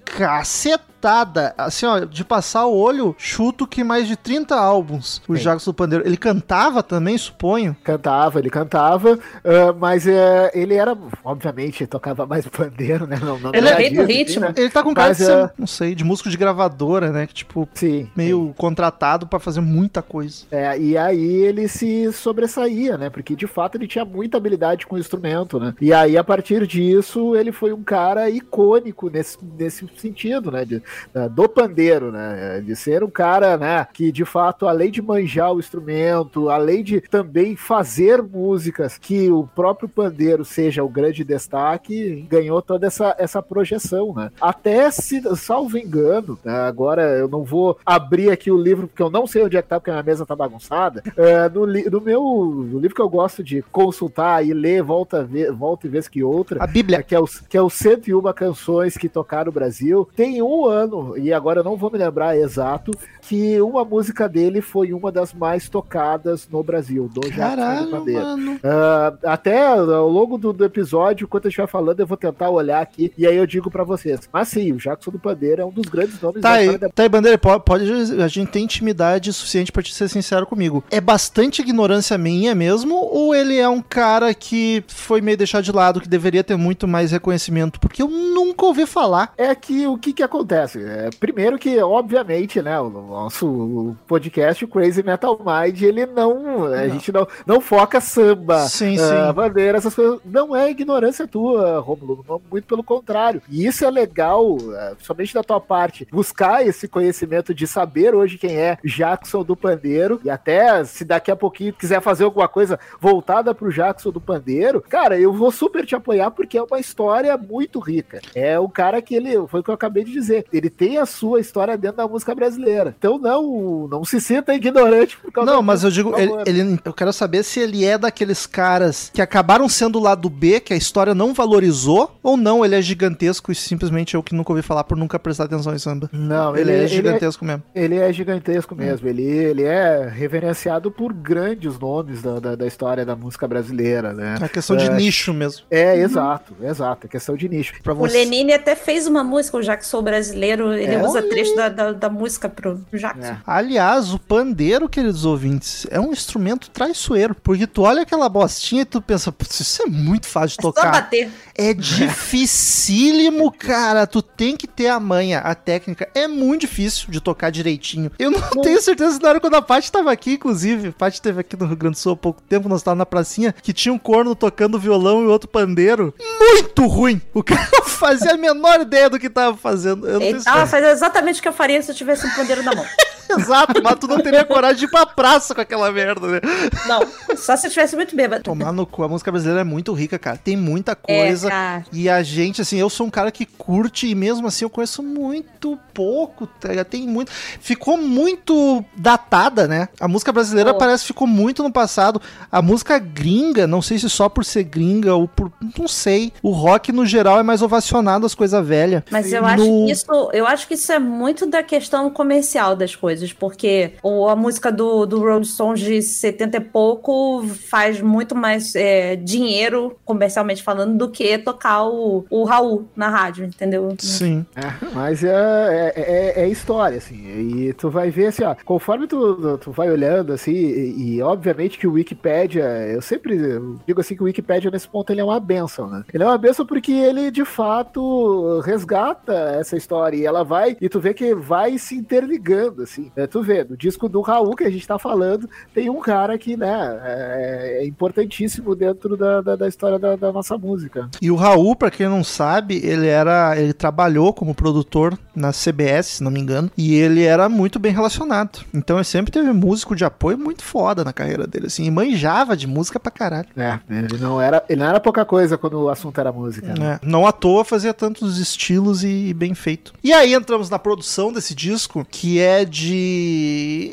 assim, 1.57 1.87
ó, 1.87 2.01
de 2.01 2.25
passar 2.25 2.66
o 2.66 2.77
olho, 2.77 3.14
chuto 3.19 3.66
que 3.66 3.83
mais 3.85 4.07
de 4.09 4.16
30 4.16 4.55
álbuns 4.57 5.23
o 5.29 5.37
Sim. 5.37 5.42
Jacques 5.42 5.64
do 5.64 5.75
Pandeiro. 5.75 6.07
Ele 6.07 6.16
cantava 6.16 6.83
também, 6.83 7.16
suponho. 7.16 7.77
Cantava, 7.85 8.38
ele 8.38 8.51
cantava, 8.51 9.19
ah, 9.45 9.73
mas 9.79 10.07
é, 10.07 10.51
ele 10.55 10.75
era, 10.75 10.97
obviamente, 11.25 11.87
tocava 11.87 12.27
mais 12.27 12.47
pandeiro, 12.49 13.07
né? 13.07 13.19
Não, 13.23 13.38
não 13.38 13.53
Ele 13.55 13.69
é 13.69 13.90
do 13.90 14.05
ritmo. 14.05 14.40
né? 14.42 14.55
Ele 14.57 14.71
tá 14.71 14.83
com 14.83 14.95
cara 14.95 15.12
de 15.14 15.21
Mas, 15.21 15.27
ser, 15.29 15.37
é- 15.38 15.51
não 15.59 15.66
sei, 15.66 15.95
de 15.95 16.05
músico 16.05 16.29
de 16.29 16.37
gravadora, 16.37 17.11
né? 17.11 17.27
Que, 17.27 17.35
tipo, 17.35 17.69
Sim. 17.75 18.09
meio 18.16 18.55
contratado 18.57 19.27
pra 19.27 19.38
fazer 19.38 19.61
muita 19.61 20.03
coisa. 20.03 20.45
É, 20.51 20.79
e 20.79 20.97
aí 20.97 21.25
ele 21.42 21.69
se 21.69 22.12
sobressaía, 22.12 22.97
né? 22.99 23.11
Porque 23.11 23.35
de 23.37 23.47
fato 23.47 23.77
ele 23.77 23.87
tinha 23.87 24.05
muita 24.05 24.37
habilidade 24.37 24.87
com 24.87 24.97
o 24.97 24.99
instrumento, 24.99 25.59
né? 25.59 25.75
E 25.81 25.92
aí, 25.92 26.16
a 26.16 26.25
partir 26.25 26.66
disso, 26.66 27.35
ele 27.37 27.53
foi 27.53 27.73
um 27.73 27.83
cara 27.83 28.29
icônico 28.31 29.09
nesse, 29.11 29.38
nesse 29.59 29.87
sentido, 29.97 30.51
né? 30.51 30.64
De, 30.64 30.83
do 31.32 31.48
pandeiro, 31.48 32.11
né? 32.12 32.62
De 32.64 32.74
ser 32.76 33.02
um 33.02 33.11
cara, 33.11 33.56
né? 33.56 33.87
Que 33.92 34.11
de 34.12 34.24
fato, 34.24 34.66
além 34.66 34.90
de 34.90 35.02
manjar 35.02 35.52
o 35.52 35.59
instrumento, 35.59 36.48
além 36.48 36.82
de 36.82 37.00
também 37.00 37.56
fazer 37.56 38.22
músicas 38.22 38.98
que 38.98 39.30
o 39.30 39.46
próprio 39.54 39.88
pandeiro 39.88 40.44
seja 40.44 40.85
o 40.85 40.88
grande 40.88 41.24
destaque, 41.24 42.26
ganhou 42.28 42.61
toda 42.62 42.87
essa, 42.87 43.14
essa 43.18 43.42
projeção, 43.42 44.14
né? 44.14 44.30
Até 44.40 44.90
se, 44.90 45.22
salvo 45.37 45.78
engano, 45.78 46.38
né, 46.44 46.52
agora 46.52 47.02
eu 47.18 47.28
não 47.28 47.44
vou 47.44 47.78
abrir 47.85 48.30
aqui 48.30 48.50
o 48.50 48.61
livro, 48.61 48.87
porque 48.87 49.02
eu 49.02 49.11
não 49.11 49.26
sei 49.26 49.42
onde 49.42 49.56
é 49.56 49.62
que 49.62 49.68
tá, 49.68 49.78
porque 49.80 49.90
a 49.90 49.94
minha 49.94 50.02
mesa 50.02 50.26
tá 50.26 50.37
bagunçada. 50.37 51.02
É, 51.16 51.48
no, 51.48 51.66
no 51.66 52.00
meu 52.00 52.22
no 52.22 52.78
livro 52.78 52.94
que 52.94 53.02
eu 53.02 53.09
gosto 53.09 53.42
de 53.42 53.62
consultar 53.72 54.44
e 54.46 54.52
ler 54.52 54.82
volta, 54.82 55.28
volta 55.56 55.87
e 55.87 55.90
vez 55.90 56.09
que 56.09 56.22
outra, 56.22 56.62
A 56.62 56.66
Bíblia. 56.66 57.02
que 57.02 57.14
é, 57.14 57.20
o, 57.20 57.26
que 57.48 57.56
é 57.56 57.62
o 57.62 57.70
101 57.70 58.32
canções 58.32 58.96
que 58.96 59.09
tocaram 59.09 59.46
no 59.46 59.52
Brasil, 59.52 60.09
tem 60.14 60.42
um 60.42 60.66
ano, 60.66 60.86
e 61.16 61.33
agora 61.33 61.61
eu 61.61 61.64
não 61.64 61.77
vou 61.77 61.90
me 61.90 61.99
lembrar 61.99 62.37
exato, 62.37 62.90
que 63.22 63.61
uma 63.61 63.85
música 63.85 64.29
dele 64.29 64.61
foi 64.61 64.92
uma 64.92 65.11
das 65.11 65.33
mais 65.35 65.68
tocadas 65.68 66.49
no 66.51 66.62
Brasil, 66.62 67.09
do 67.12 67.20
Caralho, 67.31 67.90
Pandeiro. 67.90 68.20
mano. 68.20 68.61
Ah, 68.62 69.14
até 69.25 69.66
ao 69.66 70.09
longo 70.09 70.38
do, 70.38 70.53
do 70.53 70.64
episódio, 70.64 71.25
enquanto 71.25 71.46
eu 71.46 71.49
estiver 71.49 71.66
falando, 71.68 72.01
eu 72.01 72.07
vou 72.07 72.16
tentar 72.16 72.51
olhar 72.51 72.81
aqui 72.81 73.12
e 73.16 73.27
aí 73.27 73.37
eu 73.37 73.46
digo 73.46 73.70
pra 73.70 73.85
vocês. 73.85 74.20
Mas 74.33 74.49
sim, 74.49 74.72
o 74.72 74.77
Jackson 74.77 75.11
do 75.11 75.18
Pandeiro 75.18 75.62
é 75.62 75.64
um 75.64 75.70
dos 75.70 75.87
grandes 75.87 76.20
nomes 76.20 76.42
Tá 76.42 76.53
aí, 76.53 76.77
da 76.79 76.88
tá 76.88 77.03
aí, 77.03 77.09
Bandeira, 77.09 77.38
pode, 77.38 77.64
pode- 77.64 77.90
a 78.22 78.29
gente 78.29 78.51
tem 78.51 78.64
intimidade 78.64 79.33
suficiente 79.33 79.72
pra 79.72 79.83
te 79.83 79.94
ser 79.94 80.09
sincero 80.09 80.46
comigo. 80.46 80.83
É 80.90 81.01
bastante 81.01 81.62
ignorância 81.62 82.16
minha 82.18 82.55
mesmo, 82.55 82.94
ou 82.94 83.35
ele 83.35 83.57
é 83.59 83.68
um 83.68 83.83
cara 83.83 84.33
que 84.35 84.85
foi 84.88 85.20
meio 85.20 85.37
deixado 85.37 85.64
de 85.64 85.72
lado, 85.72 86.01
que 86.01 86.09
deveria 86.09 86.44
ter 86.44 86.57
muito 86.57 86.87
mais 86.87 87.11
reconhecimento? 87.12 87.81
Porque 87.81 88.03
eu 88.03 88.09
nunca 88.09 88.64
ouvi 88.66 88.87
falar. 88.87 89.33
É 89.37 89.55
que 89.55 89.87
o 89.87 89.96
que 89.99 90.12
que 90.12 90.22
acontece? 90.22 90.65
É, 90.74 91.11
primeiro 91.20 91.59
que, 91.59 91.79
obviamente, 91.81 92.61
né, 92.61 92.81
o 92.81 92.88
nosso 92.90 93.96
podcast, 94.07 94.66
Crazy 94.66 95.02
Metal 95.02 95.38
Mind, 95.38 95.83
ele 95.83 96.07
não, 96.07 96.64
a 96.66 96.68
Não. 96.87 96.90
gente 96.90 97.12
não, 97.12 97.26
não 97.46 97.61
foca 97.61 98.00
samba, 98.00 98.61
Sim, 98.66 98.96
ah, 98.98 99.29
sim. 99.29 99.35
bandeira, 99.35 99.79
essas 99.79 99.94
coisas. 99.94 100.18
Não 100.24 100.55
é 100.57 100.70
ignorância 100.70 101.26
tua, 101.26 101.79
Romulo, 101.81 102.24
muito 102.50 102.66
pelo 102.66 102.83
contrário. 102.83 103.42
E 103.48 103.66
isso 103.66 103.85
é 103.85 103.90
legal, 103.90 104.57
ah, 104.74 104.94
somente 105.00 105.35
da 105.35 105.42
tua 105.42 105.61
parte, 105.61 106.07
buscar 106.11 106.66
esse 106.66 106.88
conhecimento 106.88 107.55
de 107.55 107.66
saber 107.66 108.14
hoje 108.14 108.38
quem 108.38 108.57
é 108.57 108.79
Jackson 108.85 109.42
do 109.42 109.57
Pandeiro, 109.57 110.20
e 110.24 110.31
até 110.31 110.85
se 110.85 111.05
daqui 111.05 111.31
a 111.31 111.37
pouquinho 111.37 111.72
quiser 111.72 112.00
fazer 112.00 112.24
alguma 112.24 112.48
coisa 112.48 112.79
voltada 113.00 113.55
pro 113.55 113.72
Jackson 113.72 114.11
do 114.11 114.20
Pandeiro, 114.20 114.81
cara, 114.81 115.18
eu 115.18 115.33
vou 115.33 115.50
super 115.50 115.85
te 115.85 115.94
apoiar 115.94 116.31
porque 116.31 116.57
é 116.59 116.62
uma 116.62 116.79
história 116.81 117.37
muito 117.37 117.79
rica. 117.79 118.20
É 118.35 118.59
o 118.59 118.68
cara 118.68 119.00
que 119.02 119.14
ele, 119.14 119.46
foi 119.48 119.61
o 119.61 119.62
que 119.62 119.70
eu 119.70 119.74
acabei 119.74 120.05
de 120.05 120.12
dizer, 120.12 120.44
ele 120.57 120.71
tem 120.71 120.99
a 120.99 121.07
sua 121.07 121.40
história 121.40 121.77
dentro 121.77 121.99
da 121.99 122.09
música 122.09 122.35
brasileira. 122.35 122.95
Então 122.99 123.19
não, 123.19 123.87
não 123.88 124.05
se 124.05 124.21
sinta 124.21 124.55
ignorante 124.55 125.16
por 125.16 125.31
causa 125.33 125.51
Não, 125.51 125.62
mas 125.62 125.85
eu 125.85 125.90
digo, 125.90 126.14
ele, 126.19 126.33
ele- 126.47 126.81
eu 126.85 126.92
quero 126.92 127.12
saber 127.12 127.42
se 127.42 127.61
ele 127.61 127.85
é 127.85 127.97
daqueles 127.99 128.47
caras 128.47 129.11
que 129.12 129.21
acabaram 129.23 129.69
sendo 129.69 129.99
o 129.99 130.03
lado 130.03 130.29
B, 130.29 130.61
que 130.61 130.73
a 130.73 130.77
história 130.77 131.14
não 131.14 131.33
valorizou, 131.35 132.16
ou 132.23 132.37
não, 132.37 132.64
ele 132.64 132.75
é 132.75 132.83
gigantesco 132.83 133.51
e 133.51 133.55
simplesmente 133.55 134.14
eu 134.14 134.23
que 134.23 134.35
nunca 134.35 134.53
ouvi 134.53 134.62
falar 134.62 134.85
por 134.85 134.97
nunca 134.97 135.19
prestar 135.19 135.45
atenção 135.45 135.75
em 135.75 135.79
samba. 135.79 136.09
Não, 136.12 136.57
Ele, 136.57 136.71
é 136.71 136.75
ele 136.75 136.85
é 136.85 136.88
gigantesco 136.88 137.45
mesmo. 137.45 137.62
Ele 137.75 137.97
é 137.97 138.12
gigantesco 138.12 138.75
mesmo. 138.75 139.09
Ele, 139.09 139.23
ele 139.23 139.62
é 139.62 140.09
reverenciado 140.09 140.90
por 140.90 141.12
grandes 141.12 141.79
nomes 141.79 142.23
da, 142.23 142.38
da, 142.40 142.55
da 142.57 142.66
história 142.66 143.05
da 143.05 143.16
música 143.16 143.47
brasileira, 143.47 144.12
né? 144.12 144.37
É 144.42 144.49
questão 144.49 144.77
de 144.77 144.87
É. 144.87 144.95
nicho 144.95 145.33
mesmo. 145.33 145.62
É, 145.71 145.99
exato, 145.99 146.55
exato. 146.62 147.07
É 147.07 147.09
questão 147.09 147.37
de 147.37 147.49
nicho. 147.49 147.75
Pra 147.83 147.92
O 147.92 147.97
você. 147.97 148.19
Lenine 148.19 148.53
até 148.53 148.75
fez 148.75 149.07
uma 149.07 149.23
música, 149.25 149.57
o 149.57 149.62
Jackson 149.62 150.03
brasileiro, 150.03 150.37
ele 150.52 150.94
É? 150.94 151.02
usa 151.02 151.22
trecho 151.22 151.54
da, 151.56 151.68
da, 151.68 151.92
da 151.92 152.09
música 152.09 152.48
pro 152.48 152.80
Jackson. 152.92 153.26
É. 153.32 153.38
Aliás, 153.46 154.12
o 154.12 154.18
pandeiro, 154.18 154.88
queridos 154.88 155.24
ouvintes, 155.24 155.87
é 155.90 156.00
um 156.00 156.12
instrumento 156.12 156.70
traiçoeiro. 156.70 157.35
Porque 157.35 157.66
tu 157.66 157.82
olha 157.82 158.02
aquela 158.02 158.28
bostinha 158.28 158.82
e 158.82 158.85
tu 158.85 159.00
pensa, 159.00 159.30
"Putz, 159.32 159.61
isso 159.61 159.82
é 159.82 159.87
muito 159.87 160.26
fácil 160.26 160.56
de 160.59 160.61
É 160.61 160.62
só 160.62 160.72
tocar. 160.72 160.92
bater. 160.92 161.30
É 161.54 161.72
dificílimo, 161.74 163.50
cara. 163.56 164.06
Tu 164.06 164.22
tem 164.22 164.56
que 164.56 164.66
ter 164.66 164.88
a 164.88 165.00
manha, 165.00 165.38
a 165.40 165.54
técnica. 165.54 166.09
É 166.14 166.26
muito 166.28 166.62
difícil 166.62 167.11
de 167.11 167.20
tocar 167.20 167.50
direitinho. 167.50 168.11
Eu 168.18 168.30
não 168.30 168.40
tenho 168.62 168.80
certeza 168.80 169.14
se 169.16 169.22
na 169.22 169.28
hora 169.30 169.40
quando 169.40 169.54
a 169.54 169.62
Paty 169.62 169.90
tava 169.90 170.11
aqui, 170.12 170.32
inclusive. 170.35 170.88
A 170.88 170.92
Paty 170.92 171.14
esteve 171.16 171.40
aqui 171.40 171.56
no 171.56 171.66
Rio 171.66 171.76
Grande 171.76 171.96
do 171.96 171.98
Sul 171.98 172.12
há 172.12 172.16
pouco 172.16 172.42
tempo, 172.42 172.68
nós 172.68 172.82
tava 172.82 172.94
na 172.96 173.06
pracinha, 173.06 173.54
que 173.62 173.72
tinha 173.72 173.92
um 173.92 173.98
corno 173.98 174.35
tocando 174.35 174.78
violão 174.78 175.22
e 175.24 175.26
outro 175.26 175.48
pandeiro. 175.48 176.14
Muito 176.40 176.87
ruim. 176.87 177.20
O 177.35 177.42
cara 177.42 177.66
não 177.72 177.85
fazia 177.85 178.32
a 178.35 178.37
menor 178.37 178.80
ideia 178.80 179.09
do 179.09 179.18
que 179.18 179.30
tava 179.30 179.56
fazendo. 179.56 180.06
Eu 180.06 180.14
não 180.14 180.20
tenho 180.20 180.36
Tava 180.44 180.66
fazendo 180.66 180.90
exatamente 180.90 181.40
o 181.40 181.42
que 181.42 181.49
eu 181.49 181.53
faria 181.53 181.81
se 181.83 181.90
eu 181.90 181.94
tivesse 181.94 182.27
um 182.27 182.31
pandeiro 182.31 182.62
na 182.62 182.75
mão. 182.75 182.87
Exato, 183.39 183.83
mas 183.83 183.97
tu 183.99 184.07
não 184.07 184.21
teria 184.21 184.45
coragem 184.45 184.77
de 184.79 184.85
ir 184.85 184.91
pra 184.91 185.07
praça 185.07 185.55
com 185.55 185.61
aquela 185.61 185.91
merda, 185.91 186.27
né? 186.27 186.41
Não, 186.87 187.37
só 187.37 187.57
se 187.57 187.67
eu 187.67 187.71
tivesse 187.71 187.97
muito 187.97 188.15
bêbado. 188.17 188.43
Tomar 188.43 188.73
no 188.73 188.87
cu, 188.87 189.03
a 189.03 189.09
música 189.09 189.31
brasileira 189.31 189.61
é 189.61 189.65
muito 189.65 189.93
rica, 189.93 190.19
cara. 190.19 190.37
Tem 190.37 190.57
muita 190.57 190.93
É, 191.07 191.25
coisa. 191.27 191.49
cara. 191.51 191.85
E 191.93 192.09
a 192.09 192.23
gente, 192.23 192.61
assim, 192.62 192.79
eu 192.79 192.89
sou 192.91 193.07
um 193.07 193.11
cara 193.11 193.31
que 193.31 193.45
curte 193.47 194.07
e 194.09 194.15
mesmo 194.15 194.47
assim 194.47 194.65
eu 194.65 194.71
conheço 194.71 195.03
muito 195.03 195.79
pouco, 195.93 196.47
tá? 196.47 196.69
Tem 196.85 197.07
muito. 197.07 197.31
Ficou 197.61 197.97
muito 197.97 198.85
datada, 198.97 199.67
né? 199.67 199.89
A 200.01 200.09
música 200.09 200.33
brasileira 200.33 200.73
Pô. 200.73 200.79
parece 200.79 201.03
que 201.05 201.09
ficou 201.09 201.27
muito 201.27 201.62
no 201.62 201.73
passado. 201.73 202.21
A 202.51 202.61
música 202.62 202.99
gringa, 202.99 203.67
não 203.67 203.81
sei 203.83 203.99
se 203.99 204.09
só 204.11 204.29
por 204.29 204.45
ser 204.45 204.65
gringa 204.65 205.15
ou 205.15 205.27
por. 205.29 205.51
Não 205.79 205.89
sei. 205.89 206.33
O 206.43 206.51
rock, 206.51 206.93
no 206.93 207.05
geral, 207.07 207.39
é 207.39 207.43
mais 207.43 207.62
ovacionado 207.62 208.27
as 208.27 208.35
coisas 208.35 208.67
velhas. 208.67 209.03
Mas 209.11 209.33
eu 209.33 209.43
No- 209.43 209.49
acho 209.49 209.62
que 209.65 209.91
isso, 209.91 210.31
eu 210.33 210.47
acho 210.47 210.69
que 210.69 210.75
isso 210.75 210.93
é 210.93 210.99
muito 210.99 211.47
da 211.47 211.62
questão 211.62 212.11
comercial 212.11 212.77
das 212.77 212.95
coisas, 212.95 213.15
porque 213.33 213.92
o, 214.02 214.29
a 214.29 214.37
música 214.37 214.70
do, 214.72 215.07
do 215.07 215.20
Rolling 215.20 215.44
Stones 215.44 215.81
de 215.81 216.00
70 216.02 216.57
e 216.57 216.61
pouco 216.61 217.44
faz 217.68 218.00
muito 218.00 218.35
mais 218.35 218.74
é, 218.74 219.16
dinheiro, 219.16 219.96
comercialmente 220.05 220.62
falando, 220.62 220.96
do 220.96 221.11
que 221.11 221.37
tocar 221.38 221.85
o, 221.85 222.24
o 222.31 222.44
Raul 222.44 222.87
na 222.96 223.09
rádio, 223.09 223.44
entendeu? 223.44 223.94
Sim. 223.98 224.44
É, 224.55 224.87
mas 224.94 225.22
é, 225.24 225.92
é, 225.96 226.40
é- 226.40 226.44
é 226.44 226.48
história, 226.48 226.98
assim. 226.98 227.26
E 227.26 227.72
tu 227.72 227.90
vai 227.90 228.11
ver 228.11 228.26
assim, 228.26 228.44
ó, 228.44 228.55
conforme 228.64 229.07
tu, 229.07 229.59
tu 229.59 229.70
vai 229.72 229.90
olhando, 229.90 230.33
assim, 230.33 230.52
e, 230.52 231.16
e 231.16 231.22
obviamente 231.22 231.78
que 231.78 231.86
o 231.86 231.93
Wikipedia, 231.93 232.64
eu 232.88 233.01
sempre 233.03 233.38
digo 233.86 234.01
assim 234.01 234.14
que 234.14 234.22
o 234.22 234.26
Wikipedia 234.26 234.70
nesse 234.70 234.88
ponto 234.88 235.11
ele 235.11 235.20
é 235.20 235.24
uma 235.24 235.41
benção, 235.41 235.88
né? 235.88 236.05
Ele 236.12 236.22
é 236.22 236.26
uma 236.26 236.38
benção 236.38 236.66
porque 236.66 236.93
ele 236.93 237.30
de 237.30 237.45
fato 237.45 238.61
resgata 238.61 239.32
essa 239.59 239.76
história 239.76 240.16
e 240.16 240.24
ela 240.26 240.43
vai, 240.45 240.76
e 240.80 240.88
tu 240.88 241.01
vê 241.01 241.14
que 241.14 241.34
vai 241.34 241.78
se 241.78 241.95
interligando, 241.95 242.82
assim. 242.82 243.05
Assim, 243.07 243.11
é, 243.16 243.26
tu 243.26 243.42
vê, 243.42 243.64
no 243.64 243.76
disco 243.76 244.09
do 244.09 244.20
Raul 244.20 244.57
que 244.57 244.64
a 244.64 244.70
gente 244.70 244.86
tá 244.86 244.98
falando, 244.98 245.48
tem 245.74 245.88
um 245.90 246.00
cara 246.00 246.36
que, 246.38 246.57
né, 246.57 247.00
é, 247.04 247.78
é 247.82 247.86
importantíssimo 247.86 248.74
dentro 248.74 249.16
da, 249.16 249.40
da, 249.40 249.57
da 249.57 249.68
história 249.68 249.98
da, 249.98 250.16
da 250.16 250.32
nossa 250.32 250.57
música. 250.59 251.09
E 251.20 251.30
o 251.30 251.36
Raul, 251.36 251.76
pra 251.76 251.90
quem 251.90 252.09
não 252.09 252.24
sabe, 252.24 252.80
ele 252.84 253.07
era. 253.07 253.59
Ele 253.59 253.72
trabalhou 253.72 254.32
como 254.32 254.54
produtor 254.54 255.18
na 255.34 255.52
CBS, 255.52 256.07
se 256.07 256.24
não 256.24 256.30
me 256.30 256.40
engano, 256.40 256.70
e 256.76 256.94
ele 256.94 257.22
era 257.24 257.48
muito 257.48 257.78
bem 257.78 257.92
relacionado. 257.92 258.61
Então 258.72 258.96
ele 258.96 259.04
sempre 259.04 259.32
teve 259.32 259.52
músico 259.52 259.94
de 259.94 260.04
apoio 260.04 260.38
muito 260.38 260.62
foda 260.62 261.04
na 261.04 261.12
carreira 261.12 261.46
dele, 261.46 261.66
assim, 261.66 261.84
e 261.84 261.90
manjava 261.90 262.57
de 262.57 262.66
música 262.66 262.98
pra 262.98 263.11
caralho. 263.11 263.48
É, 263.57 263.78
ele 263.88 264.18
não 264.18 264.40
era, 264.40 264.64
ele 264.68 264.80
não 264.80 264.86
era 264.88 265.00
pouca 265.00 265.24
coisa 265.24 265.59
quando 265.59 265.82
o 265.82 265.88
assunto 265.88 266.18
era 266.20 266.32
música. 266.32 266.74
né? 266.74 266.98
É, 267.02 267.07
não 267.07 267.26
à 267.26 267.32
toa 267.32 267.64
fazia 267.64 267.92
tantos 267.92 268.38
estilos 268.38 269.02
e, 269.04 269.28
e 269.28 269.34
bem 269.34 269.54
feito. 269.54 269.92
E 270.02 270.12
aí 270.12 270.34
entramos 270.34 270.70
na 270.70 270.78
produção 270.78 271.32
desse 271.32 271.54
disco, 271.54 272.07
que 272.11 272.40
é 272.40 272.64
de. 272.64 272.95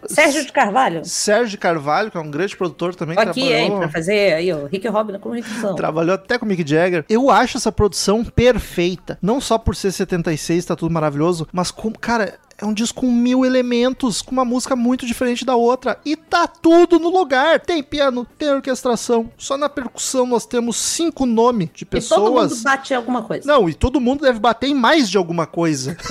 Sérgio 0.08 0.45
de 0.45 0.51
Carvalho. 0.51 1.06
Sérgio 1.06 1.49
de 1.49 1.58
Carvalho, 1.58 2.12
que 2.12 2.18
é 2.18 2.20
um 2.20 2.30
grande 2.30 2.56
produtor 2.56 2.95
também. 2.95 3.18
Aqui, 3.18 3.41
hein, 3.41 3.47
trabalhou- 3.68 3.80
pra 3.80 3.89
fazer 3.89 4.34
aí 4.34 4.54
o 4.54 4.66
Rick 4.66 4.88
Robin 4.88 5.18
com 5.20 5.30
Rick 5.32 5.49
São. 5.49 5.76
Trabalhou 5.76 6.16
até 6.16 6.38
com 6.38 6.45
o 6.45 6.47
Mick 6.47 6.68
Jagger. 6.68 7.06
Eu 7.10 7.30
acho 7.30 7.58
essa 7.58 7.72
produção 7.72 8.24
perfeita. 8.24 9.18
Não 9.22 9.39
só 9.41 9.58
por 9.58 9.76
ser 9.76 9.91
76, 9.91 10.66
tá 10.66 10.76
tudo 10.76 10.91
maravilhoso, 10.93 11.47
mas 11.51 11.72
como, 11.72 11.97
cara, 11.97 12.36
é 12.64 12.66
um 12.66 12.74
disco 12.74 13.01
com 13.01 13.11
mil 13.11 13.43
elementos, 13.43 14.22
com 14.22 14.32
uma 14.32 14.45
música 14.45 14.76
muito 14.76 15.05
diferente 15.05 15.43
da 15.43 15.55
outra. 15.55 15.99
E 16.05 16.16
tá 16.16 16.47
tudo 16.47 16.97
no 16.97 17.09
lugar. 17.09 17.59
Tem 17.59 17.84
piano, 17.84 18.26
tem 18.38 18.49
orquestração. 18.49 19.30
Só 19.38 19.57
na 19.57 19.68
percussão 19.68 20.26
nós 20.26 20.45
temos 20.45 20.78
cinco 20.78 21.26
nomes 21.26 21.70
de 21.74 21.84
E 21.84 21.86
todo 21.86 22.32
mundo 22.32 22.39
pessoas. 22.39 22.64
bate 22.64 22.93
em 22.93 22.95
alguma 22.95 23.22
coisa. 23.22 23.45
Não, 23.45 23.68
e 23.68 23.74
todo 23.74 23.99
mundo 23.99 24.22
deve 24.22 24.39
bater 24.39 24.68
em 24.70 24.76
mais 24.76 25.09
de 25.09 25.18
alguma 25.18 25.45
coisa. 25.45 25.97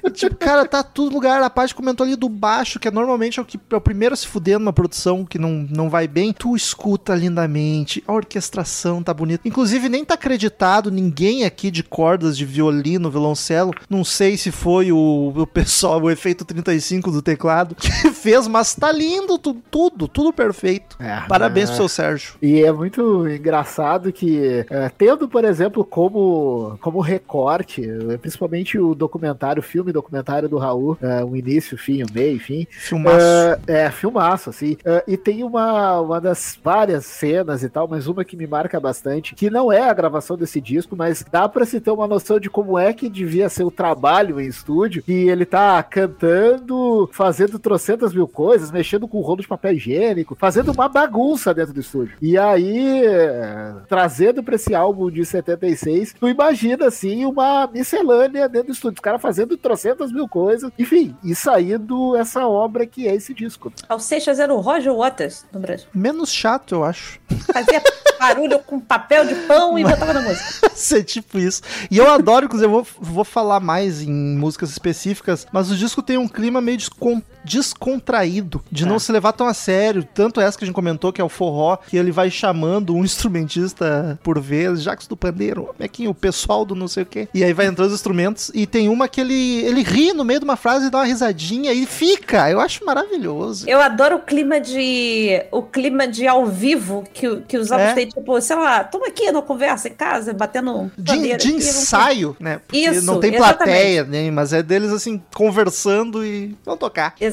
Tipo, 0.12 0.36
cara, 0.36 0.66
tá 0.66 0.82
tudo 0.82 1.10
no 1.10 1.16
lugar. 1.16 1.42
A 1.42 1.50
parte 1.50 1.74
comentou 1.74 2.04
ali 2.04 2.16
do 2.16 2.28
baixo, 2.28 2.78
que 2.78 2.88
é 2.88 2.90
normalmente 2.90 3.38
é 3.38 3.42
o 3.42 3.44
que 3.44 3.58
é 3.70 3.76
o 3.76 3.80
primeiro 3.80 4.14
a 4.14 4.16
se 4.16 4.26
fuder 4.26 4.58
numa 4.58 4.72
produção 4.72 5.24
que 5.24 5.38
não, 5.38 5.66
não 5.70 5.90
vai 5.90 6.06
bem. 6.06 6.32
Tu 6.32 6.54
escuta 6.54 7.14
lindamente, 7.14 8.02
a 8.06 8.12
orquestração 8.12 9.02
tá 9.02 9.12
bonita. 9.12 9.46
Inclusive, 9.46 9.88
nem 9.88 10.04
tá 10.04 10.14
acreditado 10.14 10.90
ninguém 10.90 11.44
aqui 11.44 11.70
de 11.70 11.82
cordas, 11.82 12.36
de 12.36 12.44
violino, 12.44 13.10
violoncelo. 13.10 13.72
Não 13.88 14.04
sei 14.04 14.36
se 14.36 14.50
foi 14.60 14.92
o, 14.92 15.32
o 15.34 15.46
pessoal, 15.46 16.02
o 16.02 16.10
efeito 16.10 16.44
35 16.44 17.10
do 17.10 17.22
teclado 17.22 17.74
que 17.74 17.90
fez, 18.12 18.46
mas 18.46 18.74
tá 18.74 18.92
lindo, 18.92 19.38
tu- 19.38 19.56
tudo, 19.70 20.06
tudo 20.06 20.32
perfeito. 20.34 20.96
É, 21.00 21.22
Parabéns 21.26 21.64
é. 21.70 21.72
pro 21.72 21.76
seu 21.76 21.88
Sérgio. 21.88 22.34
E 22.42 22.62
é 22.62 22.70
muito 22.70 23.26
engraçado 23.26 24.12
que, 24.12 24.66
é, 24.68 24.90
tendo, 24.90 25.26
por 25.26 25.46
exemplo, 25.46 25.82
como, 25.82 26.78
como 26.82 27.00
recorte, 27.00 27.82
é, 28.10 28.18
principalmente 28.18 28.78
o 28.78 28.94
documentário, 28.94 29.60
o 29.60 29.62
filme 29.62 29.92
documentário 29.92 30.46
do 30.46 30.58
Raul, 30.58 30.98
é, 31.00 31.24
o 31.24 31.34
início, 31.34 31.74
o 31.74 31.78
fim, 31.78 32.02
o 32.02 32.06
meio, 32.12 32.36
enfim. 32.36 32.66
Filmaço. 32.70 33.16
É, 33.18 33.60
é, 33.66 33.90
filmaço, 33.90 34.50
assim. 34.50 34.76
É, 34.84 35.02
e 35.08 35.16
tem 35.16 35.42
uma, 35.42 36.00
uma 36.00 36.20
das 36.20 36.58
várias 36.62 37.06
cenas 37.06 37.62
e 37.62 37.68
tal, 37.70 37.88
mas 37.88 38.06
uma 38.06 38.26
que 38.26 38.36
me 38.36 38.46
marca 38.46 38.78
bastante, 38.78 39.34
que 39.34 39.48
não 39.48 39.72
é 39.72 39.88
a 39.88 39.94
gravação 39.94 40.36
desse 40.36 40.60
disco, 40.60 40.94
mas 40.94 41.24
dá 41.32 41.48
pra 41.48 41.64
se 41.64 41.80
ter 41.80 41.90
uma 41.90 42.06
noção 42.06 42.38
de 42.38 42.50
como 42.50 42.78
é 42.78 42.92
que 42.92 43.08
devia 43.08 43.48
ser 43.48 43.64
o 43.64 43.70
trabalho 43.70 44.38
em 44.38 44.49
estúdio, 44.50 45.02
que 45.02 45.12
ele 45.12 45.44
tá 45.44 45.82
cantando, 45.82 47.08
fazendo 47.12 47.58
trocentas 47.58 48.12
mil 48.12 48.28
coisas, 48.28 48.70
mexendo 48.70 49.08
com 49.08 49.18
o 49.18 49.22
rolo 49.22 49.42
de 49.42 49.48
papel 49.48 49.74
higiênico, 49.74 50.36
fazendo 50.38 50.72
uma 50.72 50.88
bagunça 50.88 51.54
dentro 51.54 51.72
do 51.72 51.80
estúdio. 51.80 52.16
E 52.20 52.36
aí, 52.36 53.04
é, 53.04 53.74
trazendo 53.88 54.42
pra 54.42 54.56
esse 54.56 54.74
álbum 54.74 55.10
de 55.10 55.24
76, 55.24 56.14
tu 56.18 56.28
imagina, 56.28 56.86
assim, 56.86 57.24
uma 57.24 57.66
miscelânea 57.66 58.48
dentro 58.48 58.68
do 58.68 58.72
estúdio, 58.72 58.94
os 58.94 59.00
caras 59.00 59.20
fazendo 59.20 59.56
trocentas 59.56 60.12
mil 60.12 60.28
coisas, 60.28 60.70
enfim, 60.78 61.16
e 61.24 61.34
saindo 61.34 62.16
essa 62.16 62.46
obra 62.46 62.86
que 62.86 63.08
é 63.08 63.14
esse 63.14 63.32
disco. 63.34 63.72
Ao 63.88 63.98
Seixas 63.98 64.38
era 64.38 64.52
o 64.52 64.60
Roger 64.60 64.94
Waters 64.94 65.44
no 65.52 65.60
Brasil. 65.60 65.88
Menos 65.94 66.32
chato, 66.32 66.74
eu 66.74 66.84
acho. 66.84 67.20
Fazia 67.52 67.82
barulho 68.18 68.58
com 68.58 68.78
papel 68.78 69.24
de 69.24 69.34
pão 69.46 69.78
e 69.78 69.82
botava 69.82 70.12
na 70.12 70.20
música. 70.20 70.70
ser 70.74 71.02
tipo 71.04 71.38
isso. 71.38 71.62
E 71.90 71.96
eu 71.96 72.10
adoro, 72.10 72.46
inclusive, 72.46 72.66
eu 72.66 72.82
vou, 72.82 72.86
vou 73.00 73.24
falar 73.24 73.60
mais 73.60 74.02
em 74.02 74.29
músicas 74.36 74.70
específicas, 74.70 75.46
mas 75.52 75.70
o 75.70 75.76
disco 75.76 76.02
tem 76.02 76.16
um 76.18 76.28
clima 76.28 76.60
meio 76.60 76.78
descon- 76.78 77.22
descontraído, 77.44 78.62
de 78.70 78.86
não 78.86 78.98
se 78.98 79.10
levar 79.12 79.32
tão 79.32 79.46
a 79.46 79.54
sério. 79.54 80.06
Tanto 80.14 80.40
essa 80.40 80.56
que 80.58 80.64
a 80.64 80.66
gente 80.66 80.74
comentou, 80.74 81.12
que 81.12 81.20
é 81.20 81.24
o 81.24 81.28
forró, 81.28 81.76
que 81.76 81.96
ele 81.96 82.10
vai 82.12 82.30
chamando 82.30 82.94
um 82.94 83.04
instrumentista 83.04 84.18
por 84.22 84.40
vez, 84.40 84.82
Jacques 84.82 85.06
do 85.06 85.16
Pandeiro, 85.16 85.74
Mequinho, 85.78 86.10
o 86.10 86.14
pessoal 86.14 86.64
do 86.64 86.74
não 86.74 86.88
sei 86.88 87.02
o 87.02 87.06
quê. 87.06 87.28
E 87.32 87.42
aí 87.44 87.52
vai 87.52 87.66
entrando 87.66 87.88
os 87.88 87.94
instrumentos, 87.94 88.50
e 88.54 88.66
tem 88.66 88.88
uma 88.88 89.08
que 89.08 89.20
ele, 89.20 89.60
ele 89.64 89.82
ri 89.82 90.12
no 90.12 90.24
meio 90.24 90.40
de 90.40 90.44
uma 90.44 90.56
frase 90.56 90.86
e 90.86 90.90
dá 90.90 90.98
uma 90.98 91.04
risadinha 91.04 91.72
e 91.72 91.86
fica. 91.86 92.50
Eu 92.50 92.60
acho 92.60 92.84
maravilhoso. 92.84 93.68
Eu 93.68 93.80
adoro 93.80 94.16
o 94.16 94.20
clima 94.20 94.60
de. 94.60 95.42
o 95.50 95.62
clima 95.62 96.06
de 96.06 96.26
ao 96.26 96.46
vivo 96.46 97.04
que, 97.12 97.36
que 97.48 97.56
os 97.56 97.70
álbuns 97.72 97.90
É. 97.90 97.94
têm, 97.94 98.08
tipo, 98.08 98.40
sei 98.40 98.56
lá, 98.56 98.84
toma 98.84 99.06
aqui 99.08 99.30
na 99.30 99.42
conversa 99.42 99.88
em 99.88 99.94
casa, 99.94 100.32
batendo 100.32 100.70
um 100.76 100.90
de, 100.96 101.36
de 101.36 101.52
ensaio, 101.52 102.36
né? 102.38 102.60
Porque 102.66 102.78
Isso, 102.78 103.06
não 103.06 103.20
tem 103.20 103.34
exatamente. 103.34 103.56
plateia, 103.64 104.04
né? 104.04 104.30
Mas 104.30 104.52
é 104.52 104.62
deles 104.62 104.92
assim, 104.92 105.22
conversando 105.34 106.24
e 106.24 106.56
vão 106.64 106.76
tocar. 106.76 107.14
Exatamente. 107.20 107.29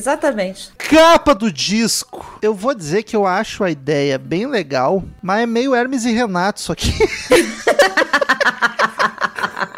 Capa 0.77 1.33
do 1.33 1.51
disco. 1.51 2.37
Eu 2.41 2.53
vou 2.53 2.73
dizer 2.73 3.03
que 3.03 3.15
eu 3.15 3.25
acho 3.25 3.63
a 3.63 3.71
ideia 3.71 4.17
bem 4.17 4.45
legal, 4.45 5.03
mas 5.21 5.41
é 5.41 5.45
meio 5.45 5.73
Hermes 5.73 6.05
e 6.05 6.11
Renato 6.11 6.59
isso 6.59 6.71
aqui. 6.71 6.93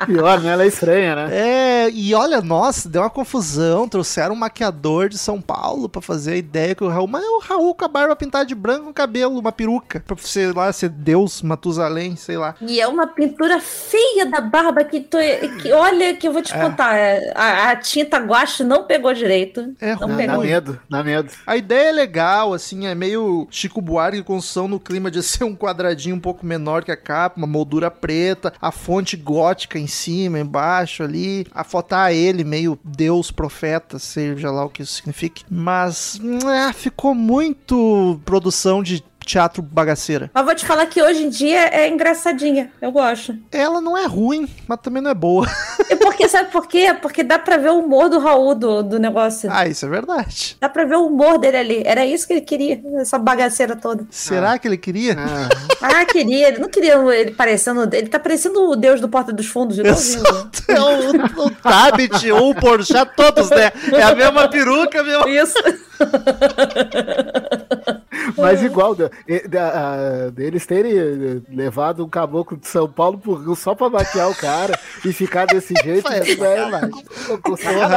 Pior, 0.06 0.40
né? 0.42 0.54
Ela 0.54 0.64
é 0.64 0.68
estranha, 0.68 1.16
né? 1.16 1.28
É, 1.32 1.90
e 1.92 2.14
olha, 2.16 2.42
nossa, 2.42 2.90
deu 2.90 3.02
uma 3.02 3.10
confusão. 3.10 3.88
Trouxeram 3.88 4.34
um 4.34 4.38
maquiador 4.38 5.08
de 5.10 5.18
São 5.18 5.40
Paulo 5.40 5.88
pra 5.88 6.02
fazer 6.02 6.34
a 6.34 6.38
ideia 6.38 6.74
que 6.74 6.84
o 6.84 6.88
Raul. 6.88 7.08
Mas 7.08 7.24
é 7.24 7.30
o 7.30 7.40
Raul 7.40 7.76
com 7.76 7.86
a 7.86 7.88
barba 7.88 8.16
pintada 8.16 8.46
de 8.46 8.56
branco, 8.56 8.90
um 8.90 8.94
cabelo, 8.94 9.40
uma 9.40 9.52
peruca. 9.52 10.04
Pra, 10.06 10.16
sei 10.18 10.52
lá, 10.52 10.72
ser 10.74 10.90
Deus, 10.90 11.42
Matusalém, 11.42 12.16
sei 12.16 12.38
lá. 12.38 12.56
E 12.62 12.82
é 12.82 12.88
uma 12.88 13.06
pintura 13.08 13.60
feia 13.60 14.26
da 14.26 14.42
barba 14.42 14.84
que, 14.84 15.00
tu, 15.02 15.18
que 15.62 15.72
olha 15.72 16.16
que 16.16 16.28
eu 16.28 16.34
vou 16.34 16.42
te 16.42 16.54
contar. 16.54 16.96
é, 16.96 17.32
A, 17.36 17.70
a 17.72 17.76
tinta 17.76 18.18
guache 18.18 18.64
não 18.64 18.86
pegou 18.86 19.14
direito. 19.14 19.74
É 19.80 19.96
não 19.96 20.08
ruim. 20.08 20.26
Dá 20.26 20.34
pegou. 20.34 20.44
medo, 20.44 20.80
dá 20.90 21.04
medo. 21.04 21.32
A 21.46 21.56
ideia 21.56 21.90
é 21.90 21.94
legal, 21.94 22.54
assim, 22.54 22.88
é 22.88 22.96
meio 22.96 23.48
Chico 23.52 23.82
Buarque 23.82 24.24
com 24.24 24.42
som 24.42 24.68
no 24.68 24.80
clima 24.80 25.12
de 25.12 25.22
ser 25.22 25.44
um 25.44 25.56
quadradinho 25.56 26.16
um 26.16 26.20
pouco 26.20 26.46
menor 26.46 26.84
que 26.84 26.92
a 26.92 26.98
capa, 26.98 27.38
uma 27.38 27.48
moldura 27.48 27.89
preta, 27.92 28.54
a 28.62 28.72
fonte 28.72 29.16
gótica 29.16 29.78
em 29.80 29.88
cima, 29.88 30.40
embaixo 30.40 31.04
ali, 31.04 31.46
a 31.54 31.64
fotar 31.64 32.12
ele 32.12 32.44
meio 32.44 32.80
Deus 32.84 33.32
profeta, 33.32 34.00
seja 34.00 34.52
lá 34.52 34.66
o 34.66 34.70
que 34.70 34.82
isso 34.82 34.94
signifique. 34.94 35.44
Mas 35.50 36.20
ah, 36.46 36.74
ficou 36.74 37.14
muito 37.14 38.20
produção 38.26 38.82
de 38.84 39.04
teatro 39.26 39.62
bagaceira. 39.62 40.32
Mas 40.34 40.46
vou 40.46 40.56
te 40.56 40.66
falar 40.66 40.86
que 40.88 41.02
hoje 41.02 41.24
em 41.24 41.30
dia 41.30 41.68
é 41.68 41.88
engraçadinha. 41.88 42.72
Eu 42.82 42.92
gosto. 42.92 43.36
Ela 43.52 43.80
não 43.82 43.98
é 43.98 44.06
ruim, 44.06 44.48
mas 44.68 44.80
também 44.82 45.02
não 45.02 45.12
é 45.12 45.14
boa. 45.14 45.48
E 45.90 45.96
porque, 45.96 46.28
sabe 46.28 46.52
por 46.52 46.68
quê? 46.68 46.96
Porque 47.02 47.24
dá 47.24 47.38
pra 47.38 47.58
ver 47.58 47.70
o 47.70 47.80
humor 47.80 48.10
do 48.10 48.20
Raul 48.20 48.56
do, 48.56 48.82
do 48.84 49.00
negócio. 49.00 49.50
ah, 49.52 49.68
isso 49.68 49.86
é 49.86 49.90
verdade. 49.90 50.58
Dá 50.60 50.68
pra 50.70 50.86
ver 50.86 50.96
o 50.96 51.06
humor 51.08 51.38
dele 51.38 51.58
ali. 51.58 51.84
Era 51.86 52.06
isso 52.06 52.26
que 52.28 52.34
ele 52.34 52.42
queria, 52.42 52.82
essa 53.00 53.18
bagaceira 53.20 53.76
toda. 53.76 54.06
Será 54.10 54.58
que 54.58 54.68
ele 54.68 54.78
queria? 54.78 55.16
Ah, 55.18 55.50
Ah, 56.00 56.06
queria. 56.06 56.48
Ele 56.50 56.60
não 56.60 56.70
queria 56.70 56.96
ele 57.14 57.32
parecendo. 57.32 57.84
Ele 57.96 58.08
tá 58.08 58.20
parecendo 58.20 58.70
o 58.70 58.76
deus 58.76 59.00
do 59.02 59.08
Porta 59.10 59.32
dos 59.32 59.48
Fundos, 59.48 59.78
igualzinho. 59.80 60.24
Exato. 60.24 60.60
É 60.70 60.80
o, 60.80 61.46
o 61.46 61.50
Tabit 61.50 62.32
ou 62.32 62.52
o 62.52 62.56
Porchat, 62.56 63.12
todos, 63.16 63.50
né? 63.50 63.72
É 63.92 64.04
a 64.04 64.14
mesma 64.14 64.48
peruca, 64.48 65.02
meu. 65.04 65.28
Isso. 65.28 65.56
mas 68.38 68.64
igual, 68.64 68.96
de- 68.96 69.10
de- 69.28 69.48
da- 69.48 70.30
deles 70.30 70.66
terem 70.66 70.94
eh, 70.98 71.42
levado 71.50 72.04
um 72.06 72.10
caboclo 72.10 72.58
de 72.58 72.68
São 72.68 72.90
Paulo 72.90 73.18
por- 73.18 73.56
só 73.58 73.76
pra 73.76 73.90
maquiar 73.90 74.30
o 74.30 74.36
cara 74.36 74.78
e 75.06 75.12
ficar 75.14 75.46
desse 75.46 75.74
jeito, 75.84 76.08
é 76.12 76.24
sacanagem. 76.24 76.92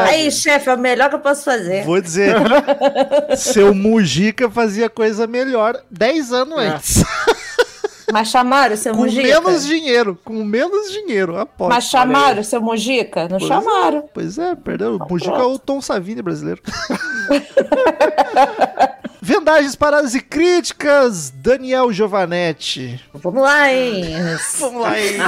Aí, 0.09 0.30
chefe, 0.30 0.70
é 0.70 0.74
o 0.74 0.78
melhor 0.78 1.09
que 1.09 1.16
eu 1.16 1.20
posso 1.20 1.44
fazer. 1.44 1.84
Vou 1.84 2.00
dizer, 2.00 2.34
seu 3.36 3.74
Mujica 3.74 4.50
fazia 4.50 4.88
coisa 4.88 5.26
melhor 5.26 5.76
10 5.90 6.32
anos 6.32 6.59
É. 6.62 6.66
antes. 6.68 7.05
Mas 8.12 8.28
chamaram 8.28 8.74
o 8.74 8.76
seu 8.76 8.92
com 8.94 9.00
Mujica? 9.00 9.22
menos 9.40 9.64
dinheiro, 9.66 10.18
com 10.22 10.44
menos 10.44 10.92
dinheiro, 10.92 11.38
aposto. 11.38 11.70
Mas 11.74 11.84
chamaram 11.84 12.40
o 12.42 12.44
seu 12.44 12.60
Mujica? 12.60 13.22
Não 13.28 13.38
Pois 13.38 13.48
chamaram. 13.48 14.08
Pois 14.12 14.36
é, 14.38 14.54
perdeu. 14.54 14.96
O 14.96 15.08
Mujica 15.08 15.32
é 15.32 15.36
pronto. 15.38 15.54
o 15.54 15.58
Tom 15.58 15.80
Savini 15.80 16.20
brasileiro. 16.20 16.60
Vendagens, 19.24 19.74
paradas 19.76 20.14
e 20.14 20.20
críticas, 20.20 21.30
Daniel 21.30 21.92
Giovanetti. 21.92 23.00
Vamos 23.14 23.40
lá, 23.42 23.72
hein? 23.72 24.04
Vamos 24.58 24.82
lá 24.82 24.90
aí. 24.90 25.16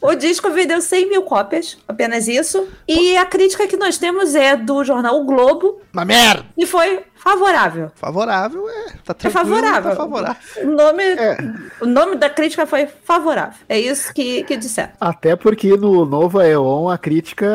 O 0.00 0.14
disco 0.14 0.48
vendeu 0.50 0.80
100 0.80 1.08
mil 1.08 1.22
cópias, 1.22 1.76
apenas 1.88 2.28
isso. 2.28 2.68
E 2.86 3.16
a 3.16 3.26
crítica 3.26 3.66
que 3.66 3.76
nós 3.76 3.98
temos 3.98 4.32
é 4.34 4.56
do 4.56 4.84
jornal 4.84 5.20
O 5.20 5.24
Globo, 5.24 5.80
Uma 5.92 6.04
merda. 6.04 6.46
e 6.56 6.64
foi 6.66 7.00
favorável. 7.28 7.90
Favorável, 7.94 8.68
é. 8.68 8.84
Tá 9.04 9.12
É 9.12 9.14
tranquilo, 9.14 9.32
favorável. 9.32 9.90
Tá 9.90 9.96
favorável. 9.96 10.36
O 10.62 10.66
nome, 10.70 11.02
É. 11.04 11.36
o 11.80 11.86
nome 11.86 12.16
da 12.16 12.28
crítica 12.30 12.66
foi 12.66 12.86
favorável. 13.04 13.54
É 13.68 13.78
isso 13.78 14.12
que, 14.14 14.42
que 14.44 14.56
disseram. 14.56 14.90
Até 15.00 15.36
porque 15.36 15.76
no 15.76 16.04
novo 16.04 16.38
Aeon 16.38 16.88
a 16.88 16.96
crítica 16.98 17.46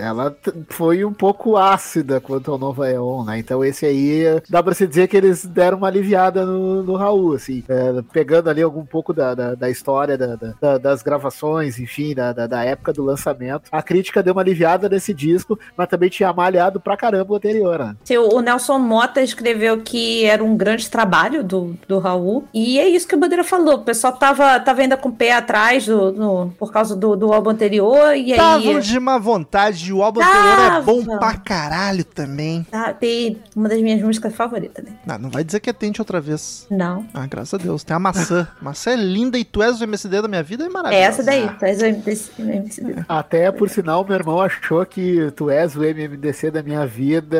ela 0.00 0.34
foi 0.68 1.04
um 1.04 1.12
pouco 1.12 1.56
ácida 1.56 2.20
quanto 2.20 2.50
ao 2.50 2.58
novo 2.58 2.82
Aeon, 2.82 3.24
né? 3.24 3.38
Então 3.38 3.64
esse 3.64 3.86
aí 3.86 4.24
dá 4.48 4.62
pra 4.62 4.74
se 4.74 4.86
dizer 4.86 5.08
que 5.08 5.16
eles 5.16 5.44
deram 5.44 5.78
uma 5.78 5.86
aliviada 5.88 6.44
no, 6.44 6.82
no 6.82 6.96
Raul, 6.96 7.34
assim, 7.34 7.62
é, 7.68 8.02
pegando 8.12 8.48
ali 8.50 8.62
algum 8.62 8.84
pouco 8.84 9.12
da, 9.12 9.34
da, 9.34 9.54
da 9.54 9.70
história 9.70 10.16
da- 10.16 10.36
da- 10.36 10.54
da- 10.60 10.78
das 10.78 11.02
gravações, 11.02 11.78
enfim, 11.78 12.14
da, 12.14 12.32
da, 12.32 12.46
da 12.46 12.64
época 12.64 12.92
do 12.92 13.02
lançamento. 13.04 13.64
A 13.70 13.82
crítica 13.82 14.22
deu 14.22 14.32
uma 14.32 14.42
aliviada 14.42 14.88
nesse 14.88 15.12
disco, 15.14 15.58
mas 15.76 15.88
também 15.88 16.08
tinha 16.08 16.32
malhado 16.32 16.80
pra 16.80 16.96
caramba 16.96 17.32
o 17.32 17.36
anterior, 17.36 17.78
né? 17.78 17.96
Se 18.04 18.16
O 18.18 18.32
o 18.32 18.40
Nelson 18.40 18.78
Mota 18.82 19.22
escreveu 19.22 19.80
que 19.80 20.24
era 20.24 20.42
um 20.42 20.56
grande 20.56 20.90
trabalho 20.90 21.42
do, 21.44 21.76
do 21.88 21.98
Raul. 21.98 22.44
E 22.52 22.78
é 22.78 22.88
isso 22.88 23.06
que 23.08 23.14
o 23.14 23.18
Bandeira 23.18 23.44
falou. 23.44 23.76
O 23.76 23.82
pessoal 23.84 24.12
tava, 24.12 24.58
tava 24.60 24.80
ainda 24.82 24.96
com 24.96 25.08
o 25.08 25.12
pé 25.12 25.32
atrás 25.32 25.86
do, 25.86 26.12
no- 26.12 26.54
por 26.58 26.72
causa 26.72 26.94
do, 26.96 27.16
do 27.16 27.32
álbum 27.32 27.50
anterior. 27.50 28.14
E 28.16 28.32
aí. 28.32 28.36
Tava 28.36 28.80
de 28.80 29.00
má 29.00 29.18
vontade, 29.18 29.92
o 29.92 30.02
álbum 30.02 30.20
anterior 30.20 30.78
é 30.78 30.82
bom 30.82 31.04
Tava. 31.04 31.18
pra 31.18 31.34
caralho 31.38 32.04
também. 32.04 32.66
Tá, 32.70 32.92
tem 32.92 33.38
uma 33.56 33.68
das 33.68 33.80
minhas 33.80 34.02
músicas 34.02 34.34
favoritas, 34.34 34.84
né? 34.84 34.92
Não, 35.06 35.18
não 35.18 35.30
vai 35.30 35.44
dizer 35.44 35.60
que 35.60 35.70
é 35.70 35.72
Tente 35.72 36.00
outra 36.00 36.20
vez. 36.20 36.66
Não. 36.70 37.06
Ah, 37.14 37.26
graças 37.26 37.54
a 37.54 37.62
Deus. 37.62 37.82
Tem 37.84 37.94
a 37.96 37.98
maçã. 37.98 38.46
maçã 38.60 38.90
é 38.90 38.96
linda 38.96 39.38
e 39.38 39.44
tu 39.44 39.62
és 39.62 39.80
o 39.80 39.84
MSD 39.84 40.22
da 40.22 40.28
minha 40.28 40.42
vida 40.42 40.64
é 40.64 40.66
É 40.66 40.70
maravilhosa. 40.70 41.06
essa 41.06 41.22
daí. 41.22 41.48
Traz 41.58 41.80
o 41.82 41.86
MCD. 41.86 43.04
Até 43.08 43.50
por 43.52 43.68
sinal, 43.68 44.04
meu 44.04 44.14
irmão 44.16 44.40
achou 44.40 44.84
que 44.84 45.30
tu 45.36 45.50
és 45.50 45.76
o 45.76 45.82
MMDC 45.82 46.50
da 46.50 46.62
minha 46.62 46.86
vida. 46.86 47.38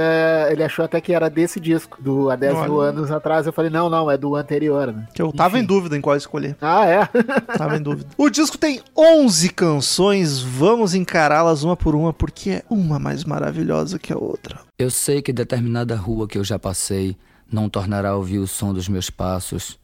Ele 0.50 0.62
achou 0.62 0.84
até 0.84 1.00
que 1.00 1.12
era 1.12 1.21
desse 1.28 1.60
disco, 1.60 2.02
do 2.02 2.30
há 2.30 2.36
10 2.36 2.62
mil 2.62 2.80
anos 2.80 3.10
atrás. 3.10 3.46
Eu 3.46 3.52
falei, 3.52 3.70
não, 3.70 3.88
não, 3.88 4.10
é 4.10 4.16
do 4.16 4.34
anterior, 4.36 4.92
né? 4.92 5.06
Que 5.14 5.22
eu 5.22 5.32
tava 5.32 5.56
Enfim. 5.56 5.64
em 5.64 5.66
dúvida 5.66 5.96
em 5.96 6.00
qual 6.00 6.16
escolher. 6.16 6.56
Ah, 6.60 6.86
é? 6.86 7.06
Tava 7.56 7.76
em 7.76 7.82
dúvida. 7.82 8.10
O 8.16 8.30
disco 8.30 8.56
tem 8.58 8.80
11 8.96 9.48
canções, 9.50 10.40
vamos 10.40 10.94
encará-las 10.94 11.62
uma 11.62 11.76
por 11.76 11.94
uma, 11.94 12.12
porque 12.12 12.50
é 12.50 12.64
uma 12.68 12.98
mais 12.98 13.24
maravilhosa 13.24 13.98
que 13.98 14.12
a 14.12 14.16
outra. 14.16 14.60
Eu 14.78 14.90
sei 14.90 15.22
que 15.22 15.32
determinada 15.32 15.94
rua 15.96 16.26
que 16.26 16.38
eu 16.38 16.44
já 16.44 16.58
passei 16.58 17.16
não 17.50 17.68
tornará 17.68 18.10
a 18.10 18.16
ouvir 18.16 18.38
o 18.38 18.46
som 18.46 18.72
dos 18.72 18.88
meus 18.88 19.10
passos. 19.10 19.78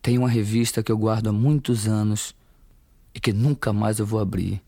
Tem 0.00 0.18
uma 0.18 0.28
revista 0.28 0.82
que 0.82 0.90
eu 0.90 0.98
guardo 0.98 1.28
há 1.28 1.32
muitos 1.32 1.86
anos 1.86 2.34
e 3.14 3.20
que 3.20 3.32
nunca 3.32 3.72
mais 3.72 3.98
eu 3.98 4.06
vou 4.06 4.20
abrir. 4.20 4.62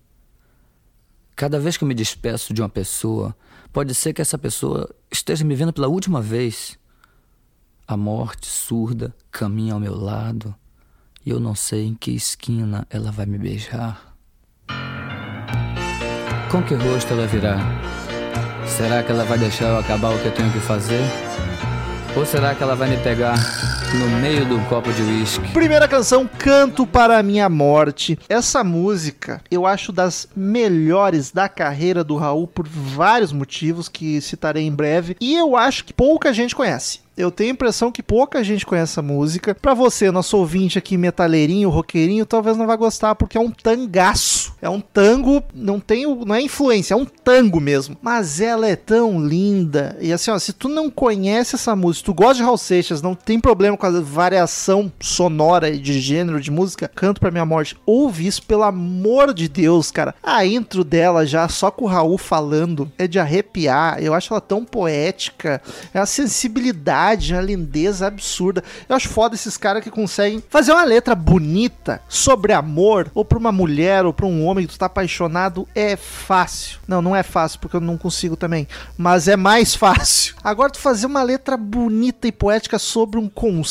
Cada 1.34 1.61
vez 1.61 1.76
que 1.76 1.84
eu 1.84 1.88
me 1.88 1.94
despeço 1.94 2.52
de 2.52 2.61
uma 2.61 2.68
pessoa, 2.68 3.34
pode 3.79 3.95
ser 3.95 4.12
que 4.12 4.20
essa 4.20 4.37
pessoa 4.37 4.93
esteja 5.09 5.45
me 5.45 5.55
vendo 5.55 5.72
pela 5.72 5.87
última 5.87 6.20
vez. 6.20 6.76
A 7.87 7.97
morte 7.97 8.49
surda 8.49 9.14
caminha 9.31 9.72
ao 9.72 9.79
meu 9.79 9.95
lado 9.95 10.53
e 11.24 11.31
eu 11.31 11.39
não 11.39 11.55
sei 11.55 11.87
em 11.87 11.95
que 11.95 12.11
esquina 12.11 12.85
ela 12.91 13.12
vai 13.12 13.24
me 13.24 13.39
beijar. 13.39 14.16
Com 16.51 16.61
que 16.64 16.74
rosto 16.74 17.12
ela 17.12 17.29
virá? 17.29 17.59
Será 18.66 19.01
que 19.01 19.12
ela 19.12 19.22
vai 19.22 19.39
deixar 19.39 19.68
eu 19.68 19.79
acabar 19.79 20.12
o 20.12 20.18
que 20.18 20.26
eu 20.26 20.35
tenho 20.35 20.53
que 20.53 20.59
fazer? 20.59 21.05
Ou 22.16 22.26
será 22.26 22.57
que 22.57 22.62
ela 22.64 22.74
vai 22.74 22.91
me 22.91 23.01
pegar 23.05 23.37
no 23.95 24.07
meio 24.20 24.45
do 24.45 24.61
copo 24.68 24.93
de 24.93 25.03
uísque? 25.03 25.49
Primeira 25.53 25.89
canção, 25.89 26.28
Canto 26.39 26.86
para 26.86 27.18
a 27.18 27.22
Minha 27.22 27.49
Morte. 27.49 28.18
Essa 28.28 28.62
música 28.62 29.41
eu 29.51 29.66
acho 29.66 29.93
das 29.93 30.28
melhores 30.36 31.30
da 31.30 31.49
carreira 31.49 32.05
do 32.05 32.16
Raul 32.16 32.47
por 32.47 32.66
vários 32.68 33.32
motivos 33.32 33.89
que 33.89 34.20
citarei 34.20 34.66
em 34.66 34.72
breve. 34.72 35.16
E 35.20 35.34
eu 35.34 35.57
acho 35.57 35.84
que 35.84 35.93
pouca 35.95 36.32
gente 36.32 36.55
conhece. 36.55 37.01
Eu 37.18 37.32
tenho 37.32 37.51
a 37.51 37.53
impressão 37.53 37.91
que 37.91 38.01
pouca 38.01 38.45
gente 38.45 38.64
conhece 38.64 38.93
essa 38.93 39.03
música. 39.03 39.53
Pra 39.53 39.74
você, 39.74 40.09
nosso 40.09 40.36
ouvinte 40.36 40.78
aqui, 40.78 40.97
metaleirinho, 40.97 41.68
roqueirinho, 41.68 42.24
talvez 42.24 42.57
não 42.57 42.64
vai 42.64 42.76
gostar, 42.76 43.16
porque 43.16 43.36
é 43.36 43.41
um 43.41 43.51
tangaço. 43.51 44.55
É 44.62 44.68
um 44.68 44.80
tango, 44.80 45.43
não 45.53 45.80
tem, 45.80 46.07
não 46.07 46.32
é 46.32 46.41
influência, 46.41 46.95
é 46.95 46.97
um 46.97 47.05
tango 47.05 47.61
mesmo. 47.61 47.97
Mas 48.01 48.41
ela 48.41 48.68
é 48.68 48.76
tão 48.76 49.20
linda. 49.20 49.99
E 50.01 50.12
assim, 50.12 50.30
ó, 50.30 50.39
se 50.39 50.53
tu 50.53 50.68
não 50.68 50.89
conhece 50.89 51.57
essa 51.57 51.74
música, 51.74 52.07
tu 52.07 52.14
gosta 52.14 52.34
de 52.34 52.45
Raul 52.45 52.57
Seixas, 52.57 53.03
não 53.03 53.16
tem 53.16 53.41
problema 53.41 53.76
com 53.79 53.87
a 53.87 54.01
variação 54.01 54.93
sonora 55.01 55.70
e 55.70 55.79
de 55.79 56.01
gênero 56.01 56.41
de 56.41 56.51
música, 56.51 56.91
Canto 56.95 57.20
pra 57.20 57.31
Minha 57.31 57.47
Morte, 57.47 57.76
ouve 57.87 58.26
isso, 58.26 58.43
pelo 58.43 58.64
amor 58.64 59.33
de 59.33 59.49
Deus, 59.49 59.91
cara. 59.91 60.14
A 60.22 60.45
intro 60.45 60.85
dela 60.85 61.24
já, 61.24 61.49
só 61.49 61.70
com 61.70 61.85
o 61.85 61.89
Raul 61.89 62.18
falando, 62.18 62.91
é 62.99 63.07
de 63.07 63.18
arrepiar. 63.18 64.03
Eu 64.03 64.12
acho 64.12 64.33
ela 64.33 64.41
tão 64.41 64.64
poética. 64.64 65.62
É 65.95 65.99
a 65.99 66.07
sensibilidade, 66.07 67.35
a 67.35 67.41
lindeza 67.41 68.07
absurda. 68.07 68.62
Eu 68.89 68.97
acho 68.97 69.09
foda 69.09 69.35
esses 69.35 69.57
caras 69.57 69.83
que 69.83 69.91
conseguem 69.91 70.43
fazer 70.51 70.72
uma 70.72 70.85
letra 70.85 71.14
bonita 71.14 72.03
sobre 72.09 72.53
amor, 72.53 73.11
ou 73.14 73.24
pra 73.24 73.39
uma 73.39 73.53
mulher, 73.53 74.05
ou 74.05 74.12
pra 74.12 74.26
um 74.26 74.45
homem 74.45 74.66
que 74.66 74.72
tu 74.72 74.79
tá 74.79 74.87
apaixonado. 74.87 75.68
É 75.74 75.97
fácil. 75.97 76.81
Não, 76.87 77.01
não 77.01 77.14
é 77.14 77.22
fácil, 77.22 77.61
porque 77.61 77.76
eu 77.76 77.81
não 77.81 77.97
consigo 77.97 78.37
também. 78.37 78.66
Mas 78.97 79.29
é 79.29 79.37
mais 79.37 79.74
fácil. 79.76 80.35
Agora, 80.43 80.72
tu 80.72 80.79
fazer 80.79 81.07
uma 81.07 81.22
letra 81.22 81.57
bonita 81.57 82.26
e 82.26 82.33
poética 82.33 82.79
sobre 82.79 83.18
um 83.18 83.29
conceito, 83.29 83.67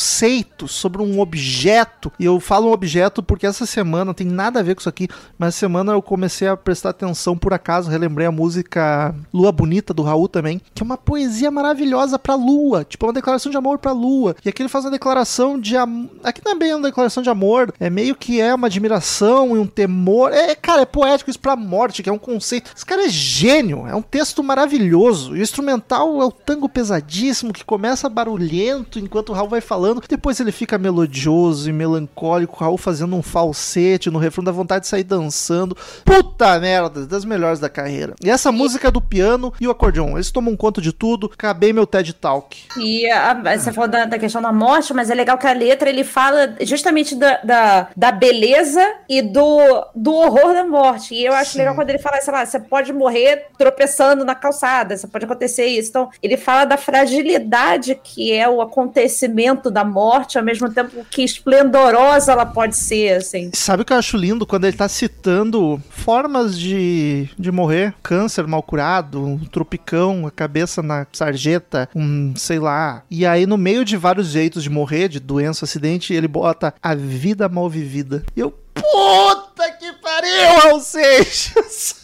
sobre 0.66 1.02
um 1.02 1.20
objeto. 1.20 2.12
E 2.18 2.24
eu 2.24 2.38
falo 2.40 2.68
um 2.68 2.72
objeto 2.72 3.22
porque 3.22 3.46
essa 3.46 3.66
semana 3.66 4.14
tem 4.14 4.26
nada 4.26 4.60
a 4.60 4.62
ver 4.62 4.74
com 4.74 4.80
isso 4.80 4.88
aqui, 4.88 5.08
mas 5.38 5.48
essa 5.48 5.58
semana 5.58 5.92
eu 5.92 6.02
comecei 6.02 6.48
a 6.48 6.56
prestar 6.56 6.90
atenção 6.90 7.36
por 7.36 7.52
acaso, 7.52 7.90
relembrei 7.90 8.26
a 8.26 8.32
música 8.32 9.14
Lua 9.32 9.52
Bonita 9.52 9.92
do 9.92 10.02
Raul 10.02 10.28
também, 10.28 10.60
que 10.74 10.82
é 10.82 10.84
uma 10.84 10.96
poesia 10.96 11.50
maravilhosa 11.50 12.18
pra 12.18 12.34
lua, 12.34 12.84
tipo 12.84 13.06
uma 13.06 13.12
declaração 13.12 13.50
de 13.50 13.56
amor 13.58 13.78
pra 13.78 13.92
lua. 13.92 14.36
E 14.44 14.48
aqui 14.48 14.62
ele 14.62 14.68
faz 14.68 14.84
uma 14.84 14.90
declaração 14.90 15.58
de 15.58 15.76
amor. 15.76 16.10
Aqui 16.22 16.40
não 16.44 16.52
é 16.52 16.74
uma 16.74 16.88
declaração 16.88 17.22
de 17.22 17.30
amor, 17.30 17.72
é 17.78 17.90
meio 17.90 18.14
que 18.14 18.40
é 18.40 18.54
uma 18.54 18.66
admiração 18.66 19.56
e 19.56 19.58
um 19.58 19.66
temor. 19.66 20.32
É, 20.32 20.54
cara, 20.54 20.82
é 20.82 20.86
poético 20.86 21.30
isso 21.30 21.40
pra 21.40 21.56
morte, 21.56 22.02
que 22.02 22.08
é 22.08 22.12
um 22.12 22.18
conceito. 22.18 22.72
Esse 22.74 22.84
cara 22.84 23.06
é 23.06 23.08
gênio, 23.08 23.86
é 23.86 23.94
um 23.94 24.02
texto 24.02 24.42
maravilhoso. 24.42 25.36
E 25.36 25.40
o 25.40 25.42
instrumental 25.42 26.20
é 26.20 26.24
o 26.24 26.32
tango 26.32 26.68
pesadíssimo 26.68 27.52
que 27.52 27.64
começa 27.64 28.08
barulhento 28.08 28.98
enquanto 28.98 29.30
o 29.30 29.32
Raul 29.32 29.48
vai 29.48 29.60
falando, 29.60 29.87
depois 30.08 30.38
ele 30.40 30.52
fica 30.52 30.78
melodioso 30.78 31.68
e 31.68 31.72
melancólico, 31.72 32.56
o 32.56 32.58
Raul 32.60 32.78
fazendo 32.78 33.14
um 33.16 33.22
falsete 33.22 34.10
no 34.10 34.18
refrão, 34.18 34.44
dá 34.44 34.52
vontade 34.52 34.82
de 34.82 34.88
sair 34.88 35.04
dançando. 35.04 35.76
Puta 36.04 36.58
merda, 36.58 37.06
das 37.06 37.24
melhores 37.24 37.58
da 37.60 37.68
carreira. 37.68 38.14
E 38.22 38.30
essa 38.30 38.50
música 38.52 38.90
do 38.90 39.00
piano 39.00 39.52
e 39.60 39.66
o 39.66 39.70
acordeon, 39.70 40.16
eles 40.16 40.30
tomam 40.30 40.56
conta 40.56 40.80
de 40.80 40.92
tudo. 40.92 41.30
Acabei 41.32 41.72
meu 41.72 41.86
TED 41.86 42.12
Talk. 42.14 42.56
E 42.78 43.06
a- 43.10 43.34
você 43.58 43.72
falou 43.72 43.88
da, 43.88 44.04
da 44.04 44.18
questão 44.18 44.40
da 44.42 44.52
morte, 44.52 44.92
mas 44.94 45.10
é 45.10 45.14
legal 45.14 45.38
que 45.38 45.46
a 45.46 45.52
letra 45.52 45.88
ele 45.88 46.04
fala 46.04 46.56
justamente 46.62 47.14
da, 47.14 47.38
da, 47.42 47.88
da 47.96 48.12
beleza 48.12 48.80
e 49.08 49.22
do, 49.22 49.58
do 49.94 50.12
horror 50.14 50.52
da 50.52 50.64
morte. 50.64 51.14
E 51.14 51.24
eu 51.24 51.32
acho 51.34 51.52
Sim. 51.52 51.58
legal 51.58 51.74
quando 51.74 51.90
ele 51.90 51.98
fala, 51.98 52.20
sei 52.20 52.32
lá, 52.32 52.44
você 52.44 52.58
pode 52.60 52.92
morrer 52.92 53.46
tropeçando 53.58 54.24
na 54.24 54.34
calçada, 54.34 54.96
você 54.96 55.06
pode 55.06 55.24
acontecer 55.24 55.66
isso. 55.66 55.90
Então, 55.90 56.10
ele 56.22 56.36
fala 56.36 56.64
da 56.64 56.76
fragilidade 56.76 57.98
que 58.02 58.32
é 58.32 58.48
o 58.48 58.60
acontecimento 58.60 59.70
da 59.70 59.77
morte, 59.84 60.38
ao 60.38 60.44
mesmo 60.44 60.70
tempo 60.70 61.04
que 61.10 61.22
esplendorosa 61.22 62.32
ela 62.32 62.46
pode 62.46 62.76
ser, 62.76 63.16
assim. 63.16 63.50
Sabe 63.54 63.82
o 63.82 63.84
que 63.84 63.92
eu 63.92 63.96
acho 63.96 64.16
lindo 64.16 64.46
quando 64.46 64.64
ele 64.64 64.76
tá 64.76 64.88
citando 64.88 65.80
formas 65.90 66.58
de, 66.58 67.28
de 67.38 67.50
morrer? 67.50 67.94
Câncer 68.02 68.46
mal 68.46 68.62
curado, 68.62 69.24
um 69.24 69.38
tropicão, 69.38 70.26
a 70.26 70.30
cabeça 70.30 70.82
na 70.82 71.06
sarjeta, 71.12 71.88
um 71.94 72.34
sei 72.36 72.58
lá. 72.58 73.02
E 73.10 73.26
aí, 73.26 73.46
no 73.46 73.56
meio 73.56 73.84
de 73.84 73.96
vários 73.96 74.28
jeitos 74.28 74.62
de 74.62 74.70
morrer, 74.70 75.08
de 75.08 75.20
doença, 75.20 75.64
acidente, 75.64 76.12
ele 76.12 76.28
bota 76.28 76.74
a 76.82 76.94
vida 76.94 77.48
mal 77.48 77.68
vivida. 77.68 78.24
E 78.36 78.40
eu, 78.40 78.50
puta 78.74 79.70
que 79.78 79.92
pariu, 79.94 80.60
Raul! 80.62 80.80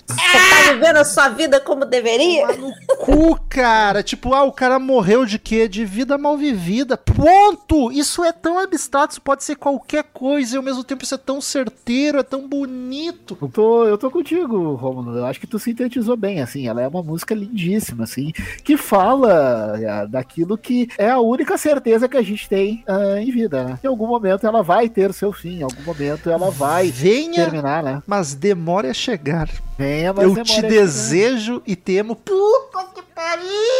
Você 0.07 0.17
tá 0.17 0.73
vivendo 0.73 0.97
a 0.97 1.05
sua 1.05 1.29
vida 1.29 1.61
como 1.61 1.85
deveria? 1.85 2.47
Lá 2.47 2.57
no 2.57 2.73
cu, 2.99 3.41
cara. 3.49 4.03
Tipo, 4.03 4.35
ah, 4.35 4.45
o 4.45 4.53
cara 4.53 4.79
morreu 4.79 5.25
de 5.25 5.39
quê? 5.39 5.67
De 5.67 5.85
vida 5.85 6.19
mal 6.19 6.37
vivida. 6.37 6.97
Ponto! 6.97 7.91
Isso 7.91 8.23
é 8.23 8.33
tão 8.33 8.59
abstrato, 8.59 9.13
isso 9.13 9.23
pode 9.23 9.45
ser 9.45 9.57
qualquer 9.57 10.05
coisa 10.05 10.55
e 10.55 10.59
ao 10.59 10.63
mesmo 10.63 10.85
tempo 10.85 11.05
isso 11.05 11.15
é 11.15 11.19
tão 11.19 11.41
certeiro, 11.41 12.19
é 12.19 12.23
tão 12.23 12.47
bonito. 12.47 13.37
Eu 13.41 13.49
tô, 13.49 13.85
eu 13.85 13.99
tô 13.99 14.11
contigo, 14.11 14.75
Romulo. 14.75 15.17
Eu 15.17 15.27
acho 15.27 15.41
que 15.41 15.47
tu 15.47 15.59
sintetizou 15.59 16.17
bem, 16.17 16.41
assim. 16.41 16.69
Ela 16.69 16.83
é 16.83 16.89
uma 16.89 17.03
música 17.03 17.35
lindíssima, 17.35 18.05
assim, 18.05 18.33
que 18.63 18.77
fala 18.77 19.79
é, 19.81 20.07
daquilo 20.07 20.59
que 20.59 20.89
é 20.99 21.11
a 21.11 21.19
única 21.19 21.57
certeza 21.57 22.09
que 22.09 22.17
a 22.17 22.23
gente 22.23 22.49
tem 22.49 22.85
ah, 22.87 23.21
em 23.21 23.31
vida, 23.31 23.65
né? 23.65 23.79
Em 23.83 23.87
algum 23.87 24.07
momento 24.07 24.47
ela 24.47 24.63
vai 24.63 24.89
ter 24.89 25.13
seu 25.13 25.33
fim, 25.33 25.59
em 25.59 25.63
algum 25.63 25.83
momento 25.83 26.31
ela 26.31 26.51
vai 26.51 26.91
Venha, 26.91 27.45
terminar, 27.45 27.83
né? 27.83 28.03
mas 28.07 28.35
demore 28.35 28.89
a 28.89 28.95
chegar. 28.95 29.49
Venha, 29.77 30.13
mas 30.13 30.25
Eu 30.25 30.43
te 30.43 30.63
desejo 30.63 31.63
e 31.67 31.75
temo. 31.75 32.15
Puta 32.17 32.85
que 32.95 33.03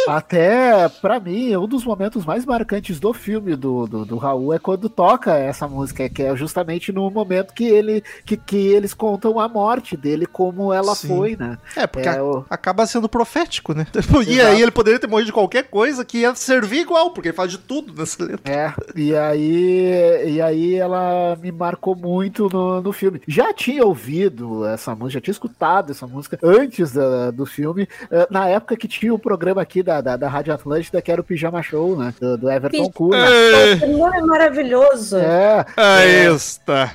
Até, 0.07 0.87
pra 0.87 1.19
mim, 1.19 1.55
um 1.55 1.67
dos 1.67 1.83
momentos 1.83 2.25
mais 2.25 2.45
marcantes 2.45 2.99
do 2.99 3.13
filme 3.13 3.55
do, 3.55 3.87
do, 3.87 4.05
do, 4.05 4.17
Raul 4.17 4.53
é 4.53 4.59
quando 4.59 4.87
toca 4.87 5.35
essa 5.35 5.67
música, 5.67 6.07
que 6.07 6.23
é 6.23 6.35
justamente 6.35 6.91
no 6.91 7.09
momento 7.09 7.53
que 7.53 7.65
ele 7.65 8.03
que, 8.23 8.37
que 8.37 8.55
eles 8.55 8.93
contam 8.93 9.39
a 9.39 9.47
morte 9.47 9.97
dele, 9.97 10.25
como 10.25 10.71
ela 10.71 10.95
Sim. 10.95 11.07
foi, 11.07 11.35
né? 11.35 11.57
É, 11.75 11.87
porque 11.87 12.07
é, 12.07 12.17
a, 12.17 12.23
o... 12.23 12.45
acaba 12.49 12.85
sendo 12.85 13.09
profético, 13.09 13.73
né? 13.73 13.85
E 14.25 14.39
Exato. 14.39 14.47
aí 14.47 14.61
ele 14.61 14.71
poderia 14.71 14.99
ter 14.99 15.07
morrido 15.07 15.27
de 15.27 15.33
qualquer 15.33 15.63
coisa 15.63 16.05
que 16.05 16.19
ia 16.19 16.33
servir 16.35 16.81
igual, 16.81 17.11
porque 17.11 17.29
ele 17.29 17.35
faz 17.35 17.51
de 17.51 17.57
tudo 17.57 17.93
nessa 17.93 18.23
letra. 18.23 18.51
É, 18.51 18.73
e 18.95 19.15
aí, 19.15 20.33
e 20.33 20.41
aí 20.41 20.75
ela 20.75 21.35
me 21.41 21.51
marcou 21.51 21.95
muito 21.95 22.49
no, 22.51 22.81
no 22.81 22.93
filme. 22.93 23.21
Já 23.27 23.53
tinha 23.53 23.85
ouvido 23.85 24.65
essa 24.65 24.95
música, 24.95 25.19
já 25.19 25.21
tinha 25.21 25.33
escutado 25.33 25.91
essa 25.91 26.07
música 26.07 26.39
antes 26.41 26.93
da, 26.93 27.31
do 27.31 27.45
filme, 27.45 27.87
eh, 28.09 28.27
na 28.29 28.47
época 28.47 28.77
que 28.77 28.87
tinha 28.87 29.13
o 29.13 29.19
programa 29.25 29.59
aqui 29.59 29.81
da, 29.81 30.01
da, 30.01 30.15
da 30.15 30.29
Rádio 30.29 30.53
Atlântida, 30.53 31.01
que 31.01 31.11
era 31.11 31.19
o 31.19 31.23
Pijama 31.23 31.63
Show, 31.63 31.97
né? 31.97 32.13
Do, 32.21 32.37
do 32.37 32.51
Everton 32.51 32.91
Cunha. 32.91 33.25
Esse 33.73 33.87
nome 33.87 34.17
é 34.17 34.21
maravilhoso. 34.21 35.17
É. 35.17 35.65
Aí 35.75 36.27
é, 36.27 36.31
está. 36.31 36.93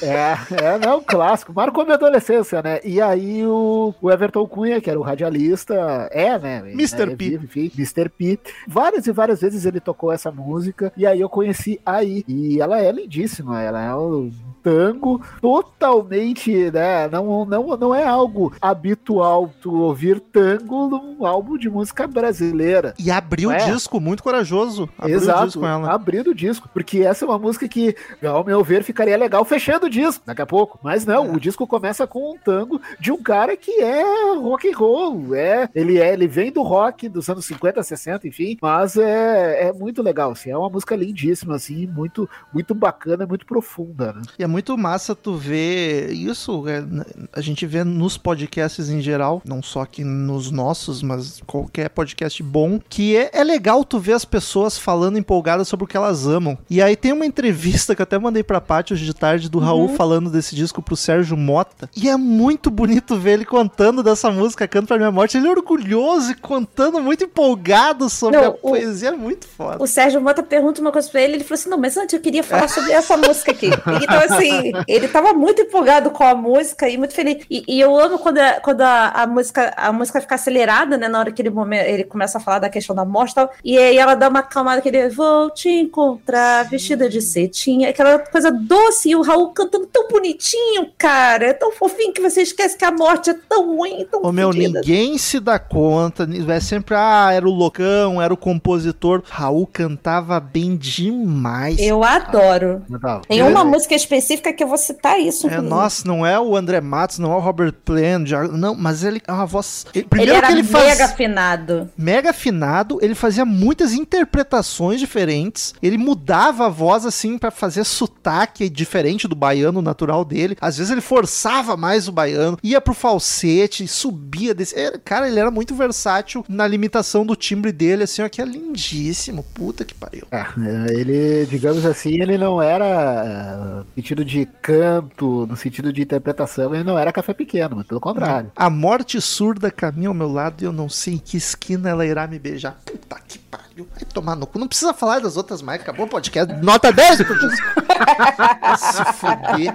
É, 0.00 0.36
é, 0.62 0.78
não, 0.78 1.02
clássico. 1.02 1.52
Marcou 1.52 1.82
minha 1.82 1.96
adolescência, 1.96 2.62
né? 2.62 2.78
E 2.84 3.00
aí 3.00 3.44
o, 3.44 3.92
o 4.00 4.10
Everton 4.12 4.46
Cunha, 4.46 4.80
que 4.80 4.88
era 4.88 4.98
o 4.98 5.02
radialista, 5.02 5.74
é, 6.12 6.38
né? 6.38 6.58
Mr. 6.70 7.02
É, 7.02 7.16
P. 7.16 7.34
Enfim, 7.34 7.72
Mr. 7.76 8.08
P. 8.10 8.38
Várias 8.68 9.04
e 9.08 9.12
várias 9.12 9.40
vezes 9.40 9.66
ele 9.66 9.80
tocou 9.80 10.12
essa 10.12 10.30
música, 10.30 10.92
e 10.96 11.04
aí 11.04 11.20
eu 11.20 11.28
conheci 11.28 11.80
aí. 11.84 12.24
E 12.28 12.60
ela 12.60 12.80
é 12.80 12.92
lindíssima, 12.92 13.60
ela 13.60 13.82
é 13.82 13.92
um 13.92 14.30
tango 14.62 15.20
totalmente, 15.40 16.70
né? 16.70 17.08
Não, 17.08 17.44
não, 17.44 17.76
não 17.76 17.94
é 17.94 18.04
algo 18.04 18.52
habitual 18.60 19.50
tu 19.60 19.74
ouvir 19.74 20.20
tango 20.20 20.88
num 20.88 21.26
álbum 21.26 21.55
de 21.58 21.68
música 21.68 22.06
brasileira. 22.06 22.94
E 22.98 23.10
abriu 23.10 23.50
é? 23.50 23.62
o 23.62 23.72
disco, 23.72 24.00
muito 24.00 24.22
corajoso. 24.22 24.88
Abriu 24.98 25.16
Exato, 25.16 25.42
o 25.42 25.46
disco 25.46 25.60
com 25.60 25.66
ela. 25.66 25.92
abrindo 25.92 26.30
o 26.30 26.34
disco, 26.34 26.68
porque 26.72 27.00
essa 27.00 27.24
é 27.24 27.28
uma 27.28 27.38
música 27.38 27.68
que, 27.68 27.94
ao 28.24 28.44
meu 28.44 28.62
ver, 28.62 28.82
ficaria 28.82 29.16
legal 29.16 29.44
fechando 29.44 29.86
o 29.86 29.90
disco 29.90 30.24
daqui 30.26 30.42
a 30.42 30.46
pouco. 30.46 30.78
Mas 30.82 31.04
não, 31.04 31.26
é. 31.26 31.32
o 31.32 31.40
disco 31.40 31.66
começa 31.66 32.06
com 32.06 32.32
um 32.32 32.38
tango 32.38 32.80
de 33.00 33.12
um 33.12 33.22
cara 33.22 33.56
que 33.56 33.80
é 33.80 34.34
rock 34.36 34.68
and 34.68 34.76
roll, 34.76 35.34
é, 35.34 35.68
ele 35.74 35.98
é, 35.98 36.12
ele 36.12 36.26
vem 36.26 36.50
do 36.50 36.62
rock 36.62 37.08
dos 37.08 37.28
anos 37.28 37.44
50, 37.44 37.82
60, 37.82 38.28
enfim, 38.28 38.56
mas 38.60 38.96
é, 38.96 39.68
é 39.68 39.72
muito 39.72 40.02
legal, 40.02 40.32
assim, 40.32 40.50
é 40.50 40.56
uma 40.56 40.70
música 40.70 40.94
lindíssima, 40.96 41.56
assim, 41.56 41.86
muito, 41.86 42.28
muito 42.52 42.74
bacana, 42.74 43.26
muito 43.26 43.46
profunda, 43.46 44.12
né? 44.12 44.22
E 44.38 44.44
é 44.44 44.46
muito 44.46 44.76
massa 44.76 45.14
tu 45.14 45.36
ver 45.36 46.10
isso, 46.12 46.68
é, 46.68 46.84
a 47.32 47.40
gente 47.40 47.66
vê 47.66 47.84
nos 47.84 48.16
podcasts 48.16 48.88
em 48.88 49.00
geral, 49.00 49.42
não 49.44 49.62
só 49.62 49.82
aqui 49.82 50.04
nos 50.04 50.50
nossos, 50.50 51.02
mas 51.02 51.40
qualquer 51.46 51.88
podcast 51.90 52.42
bom, 52.42 52.80
que 52.88 53.16
é, 53.16 53.30
é 53.32 53.44
legal 53.44 53.84
tu 53.84 53.98
ver 53.98 54.12
as 54.12 54.24
pessoas 54.24 54.78
falando 54.78 55.18
empolgadas 55.18 55.68
sobre 55.68 55.84
o 55.84 55.86
que 55.86 55.96
elas 55.96 56.26
amam. 56.26 56.56
E 56.68 56.82
aí 56.82 56.96
tem 56.96 57.12
uma 57.12 57.26
entrevista 57.26 57.94
que 57.94 58.02
eu 58.02 58.04
até 58.04 58.18
mandei 58.18 58.42
pra 58.42 58.60
Paty 58.60 58.92
hoje 58.92 59.04
de 59.04 59.14
tarde 59.14 59.48
do 59.48 59.58
uhum. 59.58 59.64
Raul 59.64 59.88
falando 59.90 60.30
desse 60.30 60.54
disco 60.54 60.82
pro 60.82 60.96
Sérgio 60.96 61.36
Mota. 61.36 61.88
E 61.96 62.08
é 62.08 62.16
muito 62.16 62.70
bonito 62.70 63.16
ver 63.16 63.32
ele 63.32 63.44
contando 63.44 64.02
dessa 64.02 64.30
música, 64.30 64.66
Canto 64.66 64.88
pra 64.88 64.96
Minha 64.96 65.10
Morte. 65.10 65.36
Ele 65.36 65.46
é 65.46 65.50
orgulhoso 65.50 66.32
e 66.32 66.34
contando 66.34 67.00
muito 67.00 67.24
empolgado 67.24 68.08
sobre 68.08 68.38
não, 68.38 68.46
a 68.46 68.50
o, 68.50 68.54
poesia, 68.54 69.10
é 69.10 69.12
muito 69.12 69.46
foda. 69.46 69.82
O 69.82 69.86
Sérgio 69.86 70.20
Mota 70.20 70.42
pergunta 70.42 70.80
uma 70.80 70.92
coisa 70.92 71.08
pra 71.08 71.20
ele, 71.20 71.34
ele 71.34 71.44
falou 71.44 71.60
assim, 71.60 71.68
não, 71.68 71.78
mas 71.78 71.96
antes 71.96 72.14
eu 72.14 72.20
queria 72.20 72.42
falar 72.42 72.68
sobre 72.68 72.92
essa 72.92 73.16
música 73.18 73.52
aqui. 73.52 73.66
Então 73.66 74.18
assim, 74.18 74.46
assim, 74.46 74.72
ele 74.86 75.08
tava 75.08 75.32
muito 75.32 75.62
empolgado 75.62 76.10
com 76.10 76.24
a 76.24 76.34
música 76.34 76.88
e 76.88 76.96
muito 76.96 77.14
feliz. 77.14 77.44
E, 77.50 77.64
e 77.66 77.80
eu 77.80 77.98
amo 77.98 78.18
quando, 78.18 78.38
a, 78.38 78.60
quando 78.60 78.80
a, 78.82 79.08
a, 79.08 79.26
música 79.26 79.72
a 79.76 79.92
música 79.92 80.20
fica 80.20 80.34
acelerada, 80.34 80.96
né? 80.96 81.08
Na 81.08 81.18
hora 81.18 81.32
que 81.36 81.42
ele, 81.42 81.52
ele 81.86 82.04
começa 82.04 82.38
a 82.38 82.40
falar 82.40 82.58
da 82.60 82.68
questão 82.68 82.96
da 82.96 83.04
morte 83.04 83.26
e 83.64 83.76
aí 83.76 83.98
ela 83.98 84.14
dá 84.14 84.28
uma 84.28 84.42
calmada 84.42 84.80
que 84.80 84.88
ele 84.88 85.08
vou 85.08 85.50
te 85.50 85.68
encontrar 85.68 86.64
vestida 86.64 87.08
de 87.08 87.20
cetim. 87.20 87.84
Aquela 87.84 88.18
coisa 88.18 88.50
doce 88.50 89.10
e 89.10 89.16
o 89.16 89.22
Raul 89.22 89.50
cantando 89.50 89.86
tão 89.86 90.08
bonitinho, 90.08 90.88
cara. 90.96 91.46
É 91.46 91.52
tão 91.52 91.72
fofinho 91.72 92.12
que 92.12 92.22
você 92.22 92.42
esquece 92.42 92.76
que 92.76 92.84
a 92.84 92.92
morte 92.92 93.30
é 93.30 93.34
tão 93.34 93.76
ruim, 93.76 94.06
tão 94.10 94.22
Ô, 94.22 94.32
meu, 94.32 94.50
ninguém 94.50 95.18
se 95.18 95.40
dá 95.40 95.58
conta. 95.58 96.26
É 96.48 96.60
sempre, 96.60 96.94
ah, 96.94 97.30
era 97.32 97.46
o 97.46 97.52
loucão, 97.52 98.22
era 98.22 98.32
o 98.32 98.36
compositor. 98.36 99.22
Raul 99.28 99.66
cantava 99.66 100.38
bem 100.38 100.76
demais. 100.76 101.78
Eu 101.78 102.04
adoro. 102.04 102.82
Ah, 103.02 103.20
Tem 103.28 103.42
uma 103.42 103.64
música 103.64 103.94
específica 103.94 104.52
que 104.52 104.62
eu 104.62 104.68
vou 104.68 104.78
citar 104.78 105.20
isso. 105.20 105.48
É, 105.48 105.60
nossa, 105.60 106.06
não 106.06 106.24
é 106.24 106.38
o 106.38 106.56
André 106.56 106.80
Matos, 106.80 107.18
não 107.18 107.32
é 107.32 107.36
o 107.36 107.40
Robert 107.40 107.72
Plant, 107.84 108.30
não, 108.52 108.74
mas 108.74 109.02
ele 109.02 109.20
é 109.26 109.32
uma 109.32 109.46
voz. 109.46 109.86
Ele, 109.94 110.04
primeiro 110.04 110.32
ele 110.32 110.46
que 110.46 110.52
ele 110.52 110.64
faz, 110.64 111.00
afinado. 111.26 111.90
Mega 111.96 112.30
afinado, 112.30 112.98
ele 113.02 113.14
fazia 113.14 113.44
muitas 113.44 113.92
interpretações 113.92 115.00
diferentes. 115.00 115.74
Ele 115.82 115.98
mudava 115.98 116.66
a 116.66 116.68
voz 116.68 117.04
assim 117.04 117.36
para 117.36 117.50
fazer 117.50 117.84
sotaque 117.84 118.68
diferente 118.68 119.28
do 119.28 119.34
baiano 119.34 119.82
natural 119.82 120.24
dele. 120.24 120.56
Às 120.60 120.78
vezes 120.78 120.92
ele 120.92 121.00
forçava 121.00 121.76
mais 121.76 122.08
o 122.08 122.12
baiano, 122.12 122.58
ia 122.62 122.80
pro 122.80 122.94
falsete, 122.94 123.86
subia 123.88 124.54
desse. 124.54 124.78
Era, 124.78 124.98
cara, 124.98 125.28
ele 125.28 125.40
era 125.40 125.50
muito 125.50 125.74
versátil 125.74 126.44
na 126.48 126.66
limitação 126.66 127.26
do 127.26 127.36
timbre 127.36 127.72
dele, 127.72 128.04
assim, 128.04 128.22
ó, 128.22 128.28
que 128.28 128.40
é 128.40 128.44
lindíssimo. 128.44 129.44
Puta 129.54 129.84
que 129.84 129.94
pariu. 129.94 130.26
É, 130.30 130.44
ele, 130.92 131.46
digamos 131.46 131.84
assim, 131.84 132.20
ele 132.20 132.38
não 132.38 132.62
era 132.62 133.82
uh, 133.82 133.86
sentido 133.94 134.24
de 134.24 134.46
canto, 134.62 135.46
no 135.46 135.56
sentido 135.56 135.92
de 135.92 136.02
interpretação, 136.02 136.74
ele 136.74 136.84
não 136.84 136.98
era 136.98 137.12
café 137.12 137.34
pequeno, 137.34 137.76
mas 137.76 137.86
pelo 137.86 138.00
contrário. 138.00 138.52
A 138.54 138.70
morte 138.70 139.20
surda 139.20 139.70
caminha 139.70 140.08
ao 140.08 140.14
meu 140.14 140.30
lado 140.30 140.62
e 140.62 140.64
eu 140.64 140.72
não 140.72 140.88
sei 140.88 141.15
em 141.16 141.18
que 141.18 141.36
esquina 141.36 141.88
ela 141.88 142.04
irá 142.04 142.26
me 142.26 142.38
beijar. 142.38 142.76
Puta 142.84 143.16
que 143.26 143.38
pariu. 143.38 143.88
Vai 143.90 144.04
tomar 144.12 144.36
no 144.36 144.46
cu. 144.46 144.58
Não 144.58 144.68
precisa 144.68 144.92
falar 144.92 145.20
das 145.20 145.36
outras 145.36 145.62
mais. 145.62 145.80
Acabou 145.80 146.06
o 146.06 146.08
podcast. 146.08 146.52
Nota 146.62 146.92
10 146.92 147.18
Se 147.18 149.04
fuder. 149.14 149.74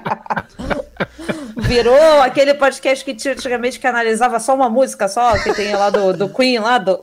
Virou 1.57 2.21
aquele 2.21 2.53
podcast 2.53 3.03
que 3.03 3.15
tinha 3.15 3.33
antigamente 3.33 3.79
que 3.79 3.87
analisava 3.87 4.39
só 4.39 4.53
uma 4.53 4.69
música 4.69 5.07
só, 5.07 5.37
que 5.39 5.53
tem 5.53 5.75
lá 5.75 5.89
do, 5.89 6.13
do 6.13 6.29
Queen, 6.29 6.59
lá 6.59 6.77
do. 6.77 7.01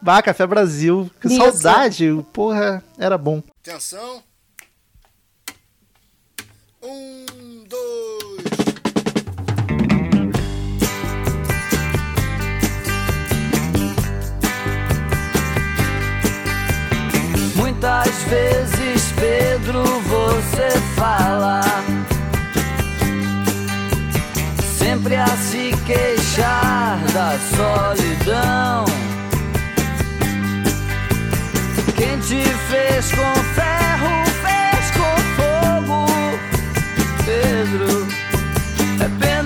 Bah, 0.00 0.22
Café 0.22 0.46
Brasil. 0.46 1.10
Que 1.20 1.28
Isso. 1.28 1.36
saudade. 1.36 2.24
Porra, 2.32 2.82
era 2.98 3.16
bom. 3.16 3.42
Atenção. 3.60 4.22
Um, 6.82 7.64
dois. 7.68 8.31
Muitas 17.82 18.14
vezes, 18.28 19.12
Pedro, 19.18 19.82
você 19.82 20.70
fala. 20.94 21.62
Sempre 24.78 25.16
a 25.16 25.26
se 25.26 25.74
queixar 25.84 27.00
da 27.12 27.36
solidão. 27.56 28.84
Quem 31.96 32.20
te 32.20 32.44
fez 32.70 33.10
com 33.10 33.42
ferro 33.54 34.22
Pedro. 37.24 38.06
É 39.00 39.08
pena 39.18 39.41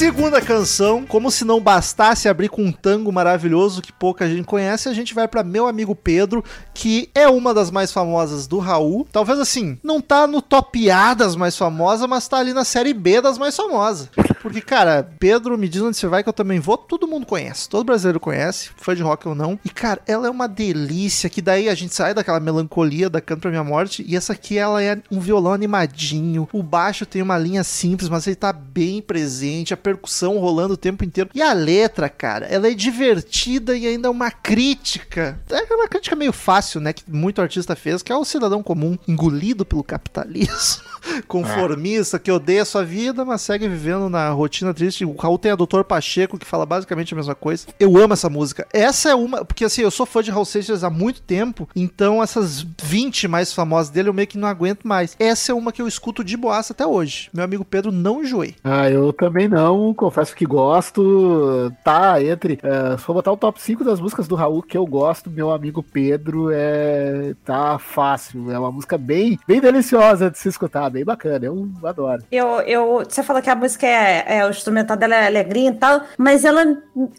Segunda 0.00 0.40
canção, 0.40 1.04
como 1.04 1.30
se 1.30 1.44
não 1.44 1.60
bastasse 1.60 2.26
abrir 2.26 2.48
com 2.48 2.64
um 2.64 2.72
tango 2.72 3.12
maravilhoso 3.12 3.82
que 3.82 3.92
pouca 3.92 4.26
gente 4.26 4.46
conhece, 4.46 4.88
a 4.88 4.94
gente 4.94 5.12
vai 5.12 5.28
para 5.28 5.44
Meu 5.44 5.66
Amigo 5.66 5.94
Pedro, 5.94 6.42
que 6.72 7.10
é 7.14 7.28
uma 7.28 7.52
das 7.52 7.70
mais 7.70 7.92
famosas 7.92 8.46
do 8.46 8.58
Raul. 8.58 9.06
Talvez 9.12 9.38
assim, 9.38 9.78
não 9.84 10.00
tá 10.00 10.26
no 10.26 10.40
top 10.40 10.90
A 10.90 11.12
das 11.12 11.36
mais 11.36 11.54
famosas, 11.54 12.08
mas 12.08 12.26
tá 12.26 12.38
ali 12.38 12.54
na 12.54 12.64
série 12.64 12.94
B 12.94 13.20
das 13.20 13.36
mais 13.36 13.54
famosas. 13.54 14.08
Porque, 14.40 14.62
cara, 14.62 15.06
Pedro, 15.18 15.58
me 15.58 15.68
diz 15.68 15.82
onde 15.82 15.98
você 15.98 16.06
vai 16.06 16.22
que 16.22 16.30
eu 16.30 16.32
também 16.32 16.60
vou, 16.60 16.78
todo 16.78 17.06
mundo 17.06 17.26
conhece, 17.26 17.68
todo 17.68 17.84
brasileiro 17.84 18.18
conhece, 18.18 18.70
fã 18.78 18.96
de 18.96 19.02
rock 19.02 19.28
ou 19.28 19.34
não. 19.34 19.58
E, 19.62 19.68
cara, 19.68 20.00
ela 20.06 20.26
é 20.26 20.30
uma 20.30 20.48
delícia, 20.48 21.28
que 21.28 21.42
daí 21.42 21.68
a 21.68 21.74
gente 21.74 21.94
sai 21.94 22.14
daquela 22.14 22.40
melancolia 22.40 23.10
da 23.10 23.20
Canto 23.20 23.42
Pra 23.42 23.50
Minha 23.50 23.62
Morte, 23.62 24.02
e 24.08 24.16
essa 24.16 24.32
aqui, 24.32 24.56
ela 24.56 24.82
é 24.82 24.98
um 25.10 25.20
violão 25.20 25.52
animadinho, 25.52 26.48
o 26.54 26.62
baixo 26.62 27.04
tem 27.04 27.20
uma 27.20 27.36
linha 27.36 27.62
simples, 27.62 28.08
mas 28.08 28.26
ele 28.26 28.36
tá 28.36 28.50
bem 28.50 29.02
presente, 29.02 29.74
a 29.74 29.89
percussão 29.90 30.38
rolando 30.38 30.74
o 30.74 30.76
tempo 30.76 31.04
inteiro. 31.04 31.30
E 31.34 31.42
a 31.42 31.52
letra, 31.52 32.08
cara, 32.08 32.46
ela 32.46 32.68
é 32.68 32.74
divertida 32.74 33.76
e 33.76 33.86
ainda 33.86 34.08
é 34.08 34.10
uma 34.10 34.30
crítica. 34.30 35.38
É 35.50 35.74
uma 35.74 35.88
crítica 35.88 36.14
meio 36.14 36.32
fácil, 36.32 36.80
né, 36.80 36.92
que 36.92 37.02
muito 37.08 37.40
artista 37.40 37.74
fez, 37.74 38.02
que 38.02 38.12
é 38.12 38.16
o 38.16 38.24
cidadão 38.24 38.62
comum 38.62 38.96
engolido 39.08 39.64
pelo 39.64 39.82
capitalismo, 39.82 40.82
conformista, 41.26 42.18
que 42.18 42.30
odeia 42.30 42.64
sua 42.64 42.84
vida, 42.84 43.24
mas 43.24 43.42
segue 43.42 43.68
vivendo 43.68 44.08
na 44.08 44.30
rotina 44.30 44.72
triste. 44.72 45.04
O 45.04 45.16
Raul 45.16 45.38
tem 45.38 45.50
a 45.50 45.56
Doutor 45.56 45.84
Pacheco, 45.84 46.38
que 46.38 46.46
fala 46.46 46.64
basicamente 46.64 47.12
a 47.14 47.16
mesma 47.16 47.34
coisa. 47.34 47.66
Eu 47.78 47.96
amo 47.96 48.12
essa 48.12 48.30
música. 48.30 48.66
Essa 48.72 49.10
é 49.10 49.14
uma. 49.14 49.44
Porque 49.44 49.64
assim, 49.64 49.82
eu 49.82 49.90
sou 49.90 50.06
fã 50.06 50.22
de 50.22 50.30
Raul 50.30 50.44
Seixas 50.44 50.84
há 50.84 50.90
muito 50.90 51.22
tempo, 51.22 51.68
então 51.74 52.22
essas 52.22 52.64
20 52.82 53.26
mais 53.26 53.52
famosas 53.52 53.90
dele 53.90 54.08
eu 54.08 54.14
meio 54.14 54.28
que 54.28 54.38
não 54.38 54.48
aguento 54.48 54.86
mais. 54.86 55.16
Essa 55.18 55.52
é 55.52 55.54
uma 55.54 55.72
que 55.72 55.82
eu 55.82 55.88
escuto 55.88 56.22
de 56.22 56.36
boaça 56.36 56.72
até 56.72 56.86
hoje. 56.86 57.28
Meu 57.32 57.44
amigo 57.44 57.64
Pedro 57.64 57.90
não 57.90 58.22
enjoei. 58.22 58.54
Ah, 58.62 58.88
eu 58.88 59.12
também 59.12 59.48
não. 59.48 59.79
Não, 59.80 59.94
confesso 59.94 60.34
que 60.34 60.44
gosto. 60.44 61.72
Tá 61.82 62.22
entre. 62.22 62.54
Uh, 62.54 62.98
se 62.98 63.04
for 63.04 63.14
botar 63.14 63.32
o 63.32 63.36
top 63.36 63.60
5 63.60 63.84
das 63.84 64.00
músicas 64.00 64.28
do 64.28 64.34
Raul 64.34 64.62
que 64.62 64.76
eu 64.76 64.86
gosto, 64.86 65.30
meu 65.30 65.50
amigo 65.50 65.82
Pedro, 65.82 66.50
é. 66.52 67.34
tá 67.44 67.78
fácil. 67.78 68.50
É 68.50 68.58
uma 68.58 68.70
música 68.70 68.98
bem, 68.98 69.38
bem 69.46 69.60
deliciosa 69.60 70.30
de 70.30 70.38
se 70.38 70.48
escutar, 70.48 70.90
bem 70.90 71.04
bacana. 71.04 71.46
Eu 71.46 71.68
adoro. 71.82 72.22
Eu, 72.30 72.60
eu, 72.60 73.04
você 73.08 73.22
falou 73.22 73.42
que 73.42 73.50
a 73.50 73.54
música 73.54 73.86
é, 73.86 74.38
é 74.38 74.46
o 74.46 74.50
instrumental 74.50 74.96
dela 74.96 75.14
é 75.14 75.26
alegrinha 75.26 75.70
e 75.70 75.74
tal, 75.74 76.02
mas 76.18 76.44
ela, 76.44 76.62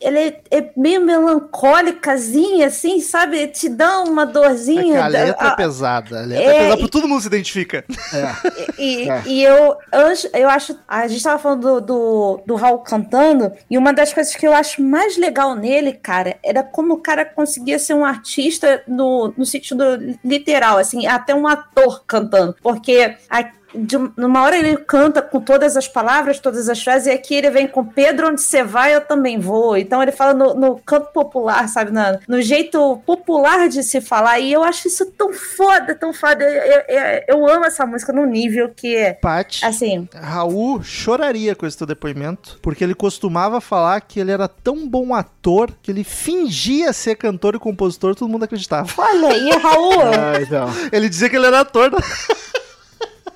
ela 0.01 0.19
é, 0.19 0.41
é 0.51 0.71
meio 0.77 1.01
melancólicazinha, 1.01 2.67
assim, 2.67 2.99
sabe? 2.99 3.47
Te 3.47 3.69
dá 3.69 4.01
uma 4.01 4.25
dorzinha. 4.25 4.97
É 4.97 5.01
a 5.01 5.07
letra 5.07 5.49
a, 5.49 5.51
é 5.51 5.55
pesada. 5.55 6.19
A 6.19 6.25
letra 6.25 6.43
é, 6.43 6.55
é 6.55 6.59
pesada, 6.59 6.81
por 6.81 6.89
todo 6.89 7.07
mundo 7.07 7.21
se 7.21 7.27
identifica. 7.27 7.83
É. 8.13 8.81
E, 8.81 9.09
é. 9.09 9.23
e 9.25 9.43
eu, 9.43 9.75
eu 10.33 10.49
acho. 10.49 10.77
A 10.87 11.07
gente 11.07 11.23
tava 11.23 11.39
falando 11.39 11.81
do, 11.81 12.37
do, 12.45 12.50
do 12.51 12.55
Raul 12.57 12.79
cantando, 12.79 13.53
e 13.69 13.77
uma 13.77 13.93
das 13.93 14.13
coisas 14.13 14.35
que 14.35 14.45
eu 14.45 14.53
acho 14.53 14.83
mais 14.83 15.17
legal 15.17 15.55
nele, 15.55 15.93
cara, 15.93 16.37
era 16.43 16.61
como 16.61 16.95
o 16.95 17.01
cara 17.01 17.23
conseguia 17.23 17.79
ser 17.79 17.93
um 17.93 18.03
artista 18.03 18.83
no, 18.85 19.33
no 19.37 19.45
sentido 19.45 19.83
literal, 20.23 20.77
assim, 20.77 21.07
até 21.07 21.33
um 21.33 21.47
ator 21.47 22.03
cantando. 22.05 22.55
Porque 22.61 23.15
a, 23.29 23.49
de 23.73 23.95
uma 23.95 24.43
hora 24.43 24.57
ele 24.57 24.77
canta 24.77 25.21
com 25.21 25.39
todas 25.39 25.77
as 25.77 25.87
palavras, 25.87 26.39
todas 26.39 26.69
as 26.69 26.81
frases, 26.81 27.07
e 27.07 27.11
aqui 27.11 27.35
ele 27.35 27.49
vem 27.49 27.67
com 27.67 27.85
Pedro, 27.85 28.29
onde 28.29 28.41
você 28.41 28.63
vai, 28.63 28.95
eu 28.95 29.01
também 29.01 29.39
vou. 29.39 29.77
Então 29.77 30.01
ele 30.01 30.11
fala 30.11 30.33
no, 30.33 30.53
no 30.53 30.79
canto 30.79 31.11
popular, 31.11 31.67
sabe? 31.67 31.91
No, 31.91 32.01
no, 32.27 32.41
jeito 32.41 33.01
popular 33.05 33.69
de 33.69 33.83
se 33.83 34.01
falar. 34.01 34.39
E 34.39 34.51
eu 34.51 34.63
acho 34.63 34.87
isso 34.87 35.05
tão 35.17 35.33
foda, 35.33 35.95
tão 35.95 36.13
foda. 36.13 36.43
Eu, 36.43 36.83
eu, 36.87 37.23
eu 37.27 37.47
amo 37.47 37.65
essa 37.65 37.85
música 37.85 38.11
num 38.11 38.25
nível 38.25 38.69
que. 38.69 39.15
Paty, 39.21 39.65
assim. 39.65 40.07
Raul 40.13 40.83
choraria 40.83 41.55
com 41.55 41.65
esse 41.65 41.77
teu 41.77 41.87
depoimento, 41.87 42.59
porque 42.61 42.83
ele 42.83 42.95
costumava 42.95 43.61
falar 43.61 44.01
que 44.01 44.19
ele 44.19 44.31
era 44.31 44.47
tão 44.47 44.87
bom 44.87 45.13
ator 45.13 45.71
que 45.81 45.91
ele 45.91 46.03
fingia 46.03 46.93
ser 46.93 47.15
cantor 47.15 47.55
e 47.55 47.59
compositor, 47.59 48.15
todo 48.15 48.29
mundo 48.29 48.43
acreditava. 48.43 48.89
Olha 48.97 49.29
aí, 49.29 49.49
Raul. 49.51 50.01
ah, 50.01 50.41
então. 50.41 50.69
Ele 50.91 51.09
dizia 51.09 51.29
que 51.29 51.35
ele 51.35 51.47
era 51.47 51.61
ator. 51.61 51.91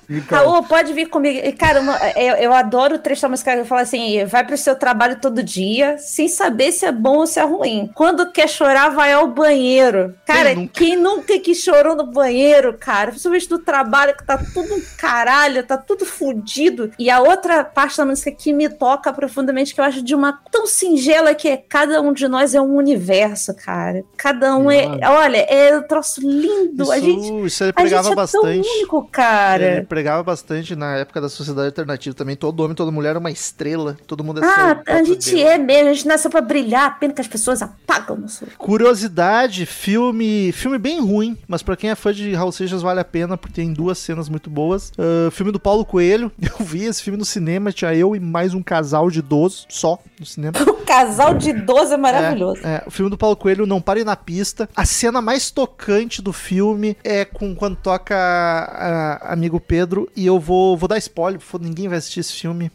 Então... 0.08 0.38
Raul, 0.38 0.62
pode 0.64 0.92
vir 0.92 1.06
comigo. 1.06 1.40
Cara, 1.56 1.80
eu, 2.16 2.36
eu 2.36 2.52
adoro 2.52 2.94
o 2.94 2.98
trecho 2.98 3.22
da 3.22 3.28
música 3.28 3.56
que 3.56 3.64
fala 3.64 3.82
assim: 3.82 4.24
vai 4.24 4.44
pro 4.44 4.56
seu 4.56 4.76
trabalho 4.76 5.18
todo 5.20 5.42
dia, 5.42 5.98
sem 5.98 6.28
saber 6.28 6.72
se 6.72 6.86
é 6.86 6.92
bom 6.92 7.18
ou 7.18 7.26
se 7.26 7.40
é 7.40 7.44
ruim. 7.44 7.90
Quando 7.94 8.30
quer 8.30 8.48
chorar, 8.48 8.90
vai 8.90 9.12
ao 9.12 9.28
banheiro. 9.28 10.14
Cara, 10.24 10.54
quem 10.54 10.56
nunca, 10.56 10.72
quem 10.72 10.96
nunca 10.96 11.38
que 11.38 11.54
chorou 11.54 11.96
no 11.96 12.06
banheiro, 12.06 12.76
cara? 12.78 13.10
Principalmente 13.10 13.48
do 13.48 13.58
trabalho, 13.58 14.16
que 14.16 14.24
tá 14.24 14.38
tudo 14.38 14.74
um 14.74 14.82
caralho, 14.96 15.64
tá 15.64 15.76
tudo 15.76 16.04
fudido. 16.04 16.92
E 16.98 17.10
a 17.10 17.20
outra 17.20 17.64
parte 17.64 17.96
da 17.96 18.04
música 18.04 18.30
que 18.30 18.52
me 18.52 18.68
toca 18.68 19.12
profundamente, 19.12 19.74
que 19.74 19.80
eu 19.80 19.84
acho 19.84 20.02
de 20.02 20.14
uma 20.14 20.32
tão 20.50 20.66
singela 20.66 21.34
que 21.34 21.48
é 21.48 21.56
cada 21.56 22.00
um 22.00 22.12
de 22.12 22.28
nós 22.28 22.54
é 22.54 22.60
um 22.60 22.76
universo, 22.76 23.54
cara. 23.54 24.04
Cada 24.16 24.56
um 24.56 24.70
é. 24.70 24.86
Olha, 25.04 25.38
é 25.38 25.76
um 25.76 25.82
troço 25.82 26.20
lindo. 26.20 26.82
Isso, 26.82 26.92
a 26.92 26.98
gente, 27.00 27.46
isso 27.46 27.64
ele 27.64 27.72
pregava 27.72 28.00
a 28.00 28.02
gente 28.02 28.12
é 28.12 28.16
bastante. 28.16 28.62
Tão 28.62 28.72
único, 28.76 29.08
cara. 29.10 29.76
Ele 29.76 29.86
pregava 29.96 30.22
bastante 30.22 30.76
na 30.76 30.96
época 30.96 31.22
da 31.22 31.28
sociedade 31.30 31.68
alternativa 31.68 32.14
também. 32.14 32.36
Todo 32.36 32.60
homem, 32.62 32.74
toda 32.76 32.90
mulher 32.90 33.16
é 33.16 33.18
uma 33.18 33.30
estrela. 33.30 33.96
Todo 34.06 34.22
mundo 34.22 34.44
é 34.44 34.46
Ah, 34.46 34.82
a 34.86 35.02
gente 35.02 35.30
Deus. 35.30 35.48
é 35.48 35.56
mesmo. 35.56 35.88
A 35.88 35.92
gente 35.94 36.06
nasceu 36.06 36.30
pra 36.30 36.42
brilhar. 36.42 36.98
Pena 36.98 37.14
que 37.14 37.20
as 37.22 37.26
pessoas 37.26 37.62
apagam 37.62 38.14
no 38.14 38.28
seu. 38.28 38.46
Curiosidade, 38.58 39.64
filme. 39.64 40.52
Filme 40.52 40.76
bem 40.76 41.00
ruim, 41.00 41.38
mas 41.48 41.62
pra 41.62 41.78
quem 41.78 41.88
é 41.88 41.94
fã 41.94 42.12
de 42.12 42.34
Raul 42.34 42.52
Seixas 42.52 42.82
vale 42.82 43.00
a 43.00 43.04
pena, 43.04 43.38
porque 43.38 43.54
tem 43.54 43.72
duas 43.72 43.96
cenas 43.96 44.28
muito 44.28 44.50
boas. 44.50 44.92
Uh, 44.98 45.30
filme 45.30 45.50
do 45.50 45.58
Paulo 45.58 45.82
Coelho. 45.82 46.30
Eu 46.42 46.64
vi 46.64 46.84
esse 46.84 47.02
filme 47.02 47.18
no 47.18 47.24
cinema, 47.24 47.72
tinha 47.72 47.94
eu 47.94 48.14
e 48.14 48.20
mais 48.20 48.52
um 48.52 48.62
casal 48.62 49.10
de 49.10 49.20
idosos 49.20 49.66
só 49.70 49.98
no 50.20 50.26
cinema. 50.26 50.58
o 50.68 50.84
casal 50.84 51.34
de 51.34 51.50
idosos 51.50 51.92
é 51.92 51.96
maravilhoso. 51.96 52.60
É, 52.64 52.76
é, 52.76 52.84
o 52.86 52.90
filme 52.90 53.10
do 53.10 53.16
Paulo 53.16 53.36
Coelho, 53.36 53.66
Não 53.66 53.80
Pare 53.80 54.04
na 54.04 54.16
Pista. 54.16 54.68
A 54.76 54.84
cena 54.84 55.22
mais 55.22 55.50
tocante 55.50 56.20
do 56.20 56.32
filme 56.32 56.96
é 57.02 57.24
com 57.24 57.54
quando 57.54 57.76
toca 57.76 58.14
a, 58.14 59.28
a, 59.28 59.32
Amigo 59.32 59.58
Pedro 59.60 59.85
Pedro 59.86 60.10
e 60.16 60.26
eu 60.26 60.40
vou, 60.40 60.76
vou 60.76 60.88
dar 60.88 60.98
spoiler, 60.98 61.40
ninguém 61.60 61.88
vai 61.88 61.98
assistir 61.98 62.20
esse 62.20 62.32
filme. 62.32 62.70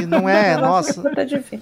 E 0.00 0.06
não 0.06 0.26
é, 0.26 0.56
nossa. 0.58 1.02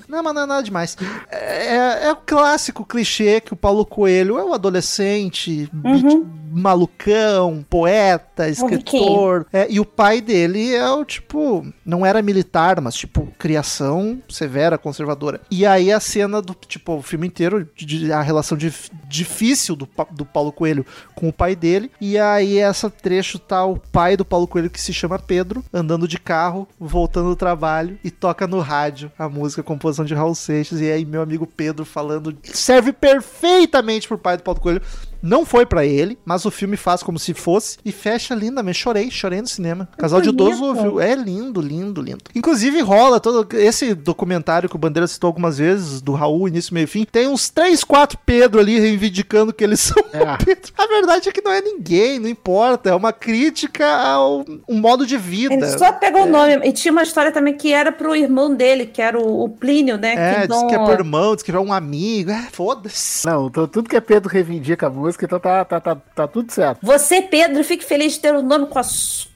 Não, 0.09 0.23
mas 0.23 0.35
não 0.35 0.43
é 0.43 0.47
nada 0.47 0.63
demais. 0.63 0.97
É, 1.29 1.77
é, 1.77 2.05
é, 2.05 2.13
o 2.13 2.17
clássico 2.17 2.85
clichê 2.85 3.41
que 3.41 3.53
o 3.53 3.57
Paulo 3.57 3.85
Coelho 3.85 4.39
é 4.39 4.45
o 4.45 4.55
adolescente, 4.55 5.69
uhum. 5.85 6.42
Malucão, 6.53 7.65
poeta, 7.69 8.49
escritor. 8.49 9.47
É, 9.53 9.67
e 9.71 9.81
o 9.81 9.85
pai 9.85 10.21
dele 10.21 10.75
é 10.75 10.91
o 10.91 11.05
tipo, 11.05 11.67
não 11.85 12.05
era 12.05 12.23
militar, 12.23 12.81
mas 12.81 12.95
tipo, 12.95 13.27
criação 13.39 14.21
severa, 14.29 14.77
conservadora. 14.77 15.41
E 15.51 15.65
aí 15.65 15.93
a 15.93 16.01
cena 16.01 16.43
do, 16.43 16.55
tipo, 16.55 16.97
o 16.97 17.03
filme 17.03 17.27
inteiro, 17.27 17.69
de, 17.75 18.13
a 18.13 18.21
relação 18.21 18.57
de, 18.57 18.73
difícil 19.09 19.75
do, 19.75 19.89
do 20.11 20.25
Paulo 20.25 20.53
Coelho 20.53 20.85
com 21.15 21.29
o 21.29 21.33
pai 21.33 21.57
dele. 21.57 21.91
E 22.01 22.19
aí 22.19 22.59
essa 22.59 22.91
trecho 22.91 23.39
tá 23.39 23.65
o 23.65 23.79
pai 23.79 24.17
do 24.17 24.25
Paulo 24.25 24.47
Coelho 24.47 24.71
que 24.71 24.81
se 24.81 24.93
chama 24.93 25.19
Pedro, 25.19 25.65
andando 25.73 26.07
de 26.07 26.19
carro, 26.19 26.69
voltando 26.79 27.31
do 27.31 27.37
trabalho 27.37 27.99
e 28.05 28.11
toca 28.11 28.47
no 28.47 28.61
rádio 28.61 29.11
a 29.19 29.29
música, 29.29 29.61
a 29.61 29.65
composição 29.65 30.05
de 30.05 30.15
Raul 30.15 30.35
Seixas. 30.35 30.81
E 30.81 30.91
aí, 30.91 31.05
meu 31.05 31.23
amigo 31.23 31.47
Pedro 31.47 31.85
falando, 31.85 32.37
serve 32.43 32.93
perfeitamente 32.93 34.09
pro 34.09 34.19
pai 34.19 34.37
do 34.37 34.43
Paulo 34.43 34.61
Coelho. 34.61 34.83
Não 35.23 35.47
foi 35.47 35.65
para 35.65 35.87
ele, 35.87 36.19
mas 36.25 36.45
o 36.45 36.51
filme 36.51 36.77
faz 36.77 37.03
como 37.03 37.19
se 37.19 37.33
fosse 37.33 37.79
e 37.85 37.93
fecha 37.93 38.35
lindamente. 38.35 38.79
Chorei, 38.79 39.11
chorei 39.11 39.41
no 39.41 39.47
cinema. 39.47 39.89
Casal 39.97 40.21
de 40.21 40.31
idoso 40.31 40.65
ouviu. 40.65 41.01
É 41.01 41.15
lindo, 41.15 41.61
lindo, 41.61 42.03
lindo. 42.03 42.25
Inclusive 42.35 42.81
rola 42.81 43.21
todo 43.21 43.47
esse 43.57 43.95
documentário 43.95 44.69
que 44.69 44.75
o 44.75 44.79
Bandeira 44.79 45.07
citou 45.07 45.29
algumas 45.29 45.59
vezes, 45.59 46.01
do 46.01 46.13
Raul, 46.13 46.49
início, 46.49 46.75
meio 46.75 46.89
fim. 46.89 47.05
Tem 47.05 47.29
uns 47.29 47.49
3, 47.49 47.85
4 47.85 48.19
Pedro 48.27 48.59
ali 48.59 48.81
reivindicando 48.81 49.53
que 49.53 49.63
eles 49.63 49.79
são 49.81 50.03
é. 50.13 50.37
Pedro. 50.45 50.73
A 50.77 50.87
verdade 50.87 51.29
é 51.29 51.33
que 51.33 51.43
não 51.43 51.53
é 51.53 51.61
ninguém, 51.61 52.19
não 52.19 52.29
importa. 52.29 52.91
É 52.91 52.95
uma 52.95 53.13
crítica 53.13 53.87
ao 53.87 54.45
um 54.69 54.81
modo 54.81 55.07
de 55.07 55.17
vida. 55.17 55.55
Ele 55.55 55.79
só 55.79 55.93
pegou 55.93 56.23
é. 56.23 56.25
o 56.25 56.29
nome. 56.29 56.61
E 56.65 56.73
tinha 56.73 56.91
uma 56.91 57.03
história 57.03 57.31
também 57.31 57.57
que 57.57 57.73
era 57.73 57.93
pro 57.93 58.17
irmão 58.17 58.53
dele, 58.53 58.87
que 58.87 59.01
era 59.01 59.19
o, 59.19 59.45
o 59.45 59.49
Plínio, 59.49 59.97
né? 59.97 60.15
É, 60.15 60.41
que 60.41 60.49
disse 60.49 60.67
que 60.67 60.75
é 60.75 60.79
pro 60.79 60.93
irmão, 60.93 61.35
disse 61.35 61.45
que 61.45 61.53
é 61.53 61.61
um 61.61 61.73
amigo. 61.73 62.31
É, 62.31 62.49
foda-se. 62.51 63.27
Não, 63.27 63.49
tudo 63.49 63.85
que 63.85 63.97
é 63.97 64.01
Pedro 64.01 64.29
reivindica 64.29 64.89
a 64.89 64.91
música 64.91 65.12
música, 65.13 65.27
então 65.27 65.39
tá, 65.39 65.65
tá, 65.65 65.81
tá, 65.81 65.95
tá 65.95 66.27
tudo 66.27 66.51
certo. 66.51 66.79
Você, 66.83 67.23
Pedro, 67.23 67.63
fique 67.63 67.85
feliz 67.85 68.15
de 68.15 68.21
ter 68.21 68.35
o 68.35 68.39
um 68.39 68.43
nome 68.43 68.67
com 68.67 68.79
a, 68.79 68.83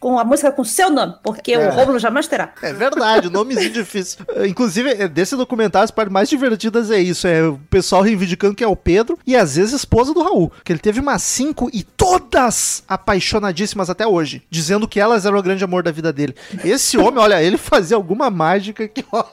com 0.00 0.18
a 0.18 0.24
música 0.24 0.50
com 0.50 0.64
seu 0.64 0.90
nome, 0.90 1.14
porque 1.22 1.52
é. 1.52 1.68
o 1.68 1.72
Romulo 1.72 1.98
jamais 1.98 2.26
terá. 2.26 2.52
É 2.62 2.72
verdade, 2.72 3.28
o 3.28 3.30
nomezinho 3.30 3.70
difícil. 3.70 4.24
Inclusive, 4.46 4.90
é, 4.90 5.08
desse 5.08 5.36
documentário, 5.36 5.84
as 5.84 5.90
partes 5.90 6.12
mais 6.12 6.28
divertidas 6.28 6.90
é 6.90 6.98
isso: 6.98 7.26
é 7.26 7.42
o 7.46 7.60
pessoal 7.70 8.02
reivindicando 8.02 8.54
que 8.54 8.64
é 8.64 8.68
o 8.68 8.76
Pedro 8.76 9.18
e 9.26 9.36
às 9.36 9.56
vezes 9.56 9.74
esposa 9.74 10.14
do 10.14 10.22
Raul. 10.22 10.50
Que 10.64 10.72
ele 10.72 10.80
teve 10.80 11.00
umas 11.00 11.22
cinco 11.22 11.68
e 11.72 11.82
todas 11.82 12.82
apaixonadíssimas 12.88 13.90
até 13.90 14.06
hoje, 14.06 14.42
dizendo 14.50 14.88
que 14.88 14.98
elas 14.98 15.26
eram 15.26 15.38
o 15.38 15.42
grande 15.42 15.64
amor 15.64 15.82
da 15.82 15.92
vida 15.92 16.12
dele. 16.12 16.34
Esse 16.64 16.96
homem, 16.96 17.20
olha, 17.20 17.42
ele 17.42 17.58
fazia 17.58 17.96
alguma 17.96 18.30
mágica 18.30 18.88
que, 18.88 19.04
olha. 19.12 19.26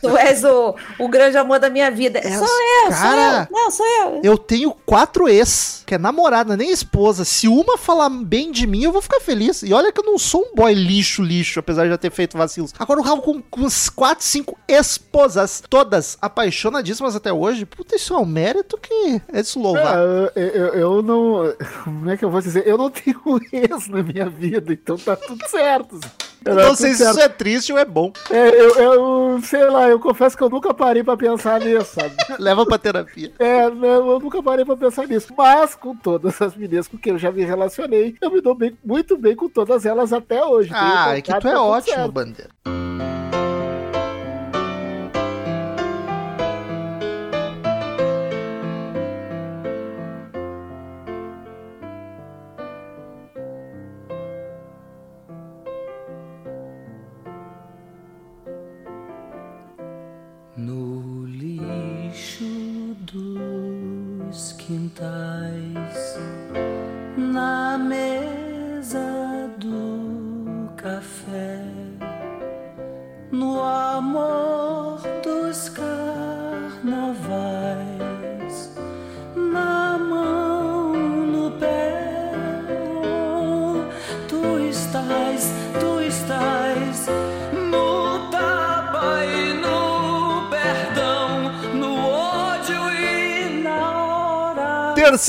Tu 0.00 0.16
és 0.16 0.42
o, 0.44 0.74
o 0.98 1.08
grande 1.08 1.36
amor 1.36 1.58
da 1.58 1.68
minha 1.68 1.90
vida. 1.90 2.18
É, 2.20 2.38
sou 2.38 2.46
eu, 2.46 2.90
cara, 2.90 3.00
sou 3.00 3.16
eu. 3.20 3.46
Não, 3.50 3.70
sou 3.70 3.86
eu. 3.86 4.20
Eu 4.24 4.38
tenho 4.38 4.72
quatro 4.86 5.28
ex, 5.28 5.82
que 5.90 5.96
é 5.96 5.98
namorada, 5.98 6.56
nem 6.56 6.70
esposa. 6.70 7.24
Se 7.24 7.48
uma 7.48 7.76
falar 7.76 8.08
bem 8.08 8.52
de 8.52 8.64
mim, 8.64 8.84
eu 8.84 8.92
vou 8.92 9.02
ficar 9.02 9.18
feliz. 9.18 9.64
E 9.64 9.72
olha 9.72 9.90
que 9.90 10.00
eu 10.00 10.04
não 10.04 10.16
sou 10.20 10.42
um 10.42 10.54
boy 10.54 10.72
lixo, 10.72 11.20
lixo, 11.20 11.58
apesar 11.58 11.82
de 11.82 11.90
já 11.90 11.98
ter 11.98 12.12
feito 12.12 12.38
vacilos. 12.38 12.72
Agora 12.78 13.00
o 13.00 13.02
Raul 13.02 13.20
com, 13.20 13.42
com 13.42 13.66
quatro, 13.96 14.24
cinco 14.24 14.56
esposas, 14.68 15.60
todas 15.68 16.16
apaixonadíssimas 16.22 17.16
até 17.16 17.32
hoje. 17.32 17.66
Puta, 17.66 17.96
isso 17.96 18.14
é 18.14 18.18
um 18.18 18.24
mérito 18.24 18.78
que 18.78 19.20
é 19.32 19.42
de 19.42 19.58
louvar. 19.58 19.98
É, 19.98 20.30
eu, 20.36 20.46
eu, 20.46 20.74
eu, 20.74 21.02
não. 21.02 21.52
Como 21.82 22.08
é 22.08 22.16
que 22.16 22.24
eu 22.24 22.30
vou 22.30 22.40
dizer? 22.40 22.64
Eu 22.68 22.78
não 22.78 22.88
tenho 22.88 23.20
ex 23.52 23.88
na 23.88 24.00
minha 24.00 24.30
vida, 24.30 24.72
então 24.72 24.96
tá 24.96 25.16
tudo 25.16 25.44
certo. 25.48 25.98
Eu 26.44 26.54
não 26.54 26.74
sei 26.74 26.94
se 26.94 27.02
isso 27.02 27.20
é 27.20 27.28
triste 27.28 27.72
ou 27.72 27.78
é 27.78 27.84
bom. 27.84 28.12
É, 28.30 28.48
eu, 28.48 28.74
eu, 28.76 29.40
sei 29.42 29.64
lá, 29.68 29.88
eu 29.88 30.00
confesso 30.00 30.36
que 30.36 30.42
eu 30.42 30.50
nunca 30.50 30.72
parei 30.72 31.04
pra 31.04 31.16
pensar 31.16 31.60
nisso, 31.60 31.94
sabe? 31.94 32.14
Leva 32.38 32.64
pra 32.64 32.78
terapia. 32.78 33.32
É, 33.38 33.68
não, 33.70 34.10
eu 34.10 34.20
nunca 34.20 34.42
parei 34.42 34.64
pra 34.64 34.76
pensar 34.76 35.06
nisso. 35.06 35.32
Mas 35.36 35.74
com 35.74 35.94
todas 35.94 36.40
as 36.40 36.54
meninas 36.56 36.88
com 36.88 36.96
quem 36.96 37.12
eu 37.12 37.18
já 37.18 37.30
me 37.30 37.44
relacionei, 37.44 38.16
eu 38.20 38.30
me 38.30 38.40
dou 38.40 38.54
bem, 38.54 38.76
muito 38.84 39.16
bem 39.18 39.36
com 39.36 39.48
todas 39.48 39.84
elas 39.84 40.12
até 40.12 40.42
hoje. 40.42 40.70
Ah, 40.72 41.16
é 41.16 41.20
que 41.20 41.32
tu 41.38 41.48
é 41.48 41.58
ótimo, 41.58 41.94
certo. 41.94 42.12
Bandeira. 42.12 42.50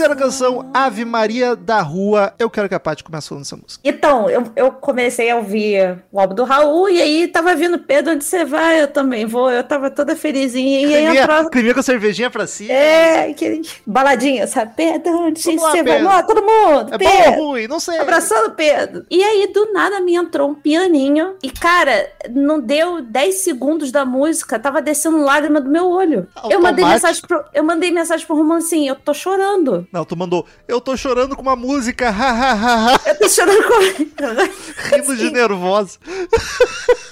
Terceira 0.02 0.16
canção, 0.16 0.68
Ave 0.74 1.06
Maria 1.06 1.56
da 1.56 1.80
Rua. 1.80 2.34
Eu 2.40 2.50
quero 2.50 2.68
que 2.68 2.74
a 2.74 2.80
Paty 2.80 3.04
comece 3.04 3.30
falando 3.30 3.44
essa 3.44 3.56
música. 3.56 3.80
Então, 3.84 4.28
eu, 4.28 4.52
eu 4.56 4.72
comecei 4.72 5.30
a 5.30 5.36
ouvir 5.36 6.00
o 6.12 6.20
álbum 6.20 6.34
do 6.34 6.44
Raul 6.44 6.90
e 6.90 7.00
aí 7.00 7.28
tava 7.28 7.54
vindo 7.54 7.78
Pedro, 7.78 8.14
onde 8.14 8.24
você 8.24 8.44
vai? 8.44 8.82
Eu 8.82 8.88
também 8.88 9.28
vou. 9.28 9.52
Eu 9.52 9.64
tava 9.64 9.92
toda 9.92 10.16
felizinha. 10.16 10.88
E 10.88 10.96
aí 10.96 11.18
entrou. 11.18 11.76
com 11.76 11.82
cervejinha 11.84 12.32
pra 12.32 12.48
cima. 12.48 12.74
É, 12.74 13.30
aquele 13.30 13.62
baladinha, 13.86 14.48
sabe? 14.48 14.74
Pedro, 14.76 15.20
onde 15.20 15.44
Vamos 15.44 15.62
lá, 15.62 15.72
você 15.72 15.84
vai? 15.84 16.02
Lá, 16.02 16.24
todo 16.24 16.42
mundo. 16.42 16.96
É 16.96 16.98
bom 16.98 17.24
Pedro. 17.24 17.32
ou 17.40 17.50
ruim? 17.50 17.68
Não 17.68 17.80
sei. 17.80 18.00
Abraçando 18.00 18.56
Pedro. 18.56 19.06
E 19.08 19.24
aí, 19.24 19.52
do 19.54 19.72
nada, 19.72 20.02
me 20.02 20.16
entrou 20.16 20.50
um 20.50 20.56
pianinho. 20.56 21.36
E, 21.44 21.52
cara, 21.52 22.12
não 22.32 22.60
deu 22.60 23.04
10 23.04 23.36
segundos 23.36 23.92
da 23.92 24.04
música, 24.04 24.58
tava 24.58 24.82
descendo 24.82 25.24
lágrima 25.24 25.62
do 25.62 25.70
meu 25.70 25.88
olho. 25.88 26.28
Eu 26.50 26.60
mandei 26.60 26.84
mensagem 26.84 27.22
pro, 27.22 27.44
eu 27.54 27.64
mandei 27.64 27.92
mensagem 27.92 28.26
pro 28.26 28.36
Romano 28.36 28.62
assim: 28.62 28.88
eu 28.88 28.96
tô 28.96 29.14
chorando. 29.14 29.88
Não, 29.92 30.06
tu 30.06 30.16
mandou. 30.16 30.46
Eu 30.68 30.80
tô 30.80 30.96
chorando 30.96 31.36
com 31.36 31.42
uma 31.42 31.56
música. 31.56 32.08
ha, 32.10 32.12
ha, 32.12 32.52
ha, 32.54 32.94
ha", 32.96 33.00
Eu 33.06 33.20
tô 33.20 33.28
chorando 33.30 33.64
com. 33.64 34.96
Rindo 34.96 35.16
de 35.18 35.30
nervosa. 35.32 35.98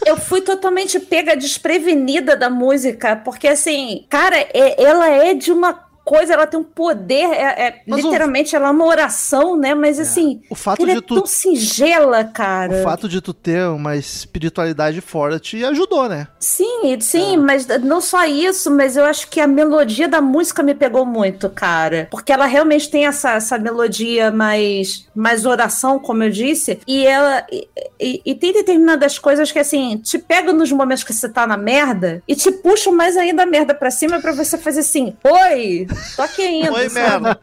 eu 0.06 0.18
fui 0.18 0.42
totalmente 0.42 1.00
pega 1.00 1.36
desprevenida 1.36 2.36
da 2.36 2.50
música, 2.50 3.16
porque 3.18 3.48
assim, 3.48 4.06
cara, 4.10 4.38
é- 4.38 4.82
ela 4.82 5.10
é 5.10 5.34
de 5.34 5.52
uma 5.52 5.89
coisa, 6.10 6.34
ela 6.34 6.48
tem 6.48 6.60
um 6.60 6.64
poder, 6.64 7.26
é, 7.32 7.68
é- 7.68 7.82
Mas 7.88 8.04
o- 8.04 8.08
literalmente 8.08 8.56
ela 8.56 8.68
é 8.70 8.72
uma 8.72 8.86
oração, 8.86 9.56
né? 9.56 9.76
Mas 9.76 10.00
assim, 10.00 10.42
O 10.50 10.56
fato 10.56 10.82
ela 10.82 10.92
de 10.94 10.98
é 10.98 11.02
tu. 11.02 11.14
tão 11.14 11.26
singela, 11.28 12.24
cara. 12.24 12.74
O 12.80 12.84
fato 12.84 13.08
de 13.08 13.22
tu 13.22 13.32
ter 13.32 13.68
uma 13.68 13.96
espiritualidade 13.96 15.02
forte 15.02 15.64
ajudou, 15.64 16.10
né? 16.10 16.28
Sim, 16.40 16.98
sim, 17.00 17.36
É. 17.36 17.38
mas 17.38 17.68
não 17.84 18.02
só 18.02 18.26
isso, 18.26 18.72
mas 18.72 18.98
eu 18.98 19.06
acho 19.06 19.30
que 19.30 19.40
a 19.40 19.46
melodia 19.48 20.08
da 20.08 20.20
música 20.20 20.64
me 20.64 20.74
pegou 20.74 21.06
muito, 21.06 21.48
cara. 21.50 22.08
Porque 22.10 22.32
ela 22.32 22.48
realmente 22.48 22.90
tem 22.90 23.06
essa, 23.06 23.34
essa 23.34 23.60
melodia 23.60 24.32
mais, 24.32 25.06
mais 25.14 25.46
oração, 25.46 26.00
como 26.00 26.24
eu 26.24 26.32
disse, 26.32 26.80
e 26.88 27.06
ela. 27.06 27.46
E, 27.52 27.68
e- 28.00 28.22
e 28.26 28.34
tem 28.36 28.52
determinadas 28.52 29.20
coisas 29.20 29.52
que, 29.52 29.60
assim, 29.60 29.98
te 29.98 30.18
pegam 30.18 30.54
nos 30.56 30.72
momentos 30.72 31.04
que 31.04 31.14
você 31.14 31.30
tá 31.30 31.46
na 31.46 31.58
merda 31.58 32.24
e 32.28 32.36
te 32.36 32.52
puxam 32.52 32.94
mais 32.94 33.16
ainda 33.18 33.44
a 33.44 33.46
merda 33.46 33.76
pra 33.76 33.92
cima 33.92 34.20
pra 34.20 34.32
você 34.32 34.58
fazer 34.58 34.80
assim: 34.80 35.14
Oi, 35.24 35.86
tô 36.16 36.22
aqui 36.22 36.42
ainda. 36.42 36.74
Oi, 36.74 36.90
sabe? 36.90 37.24
merda. 37.24 37.40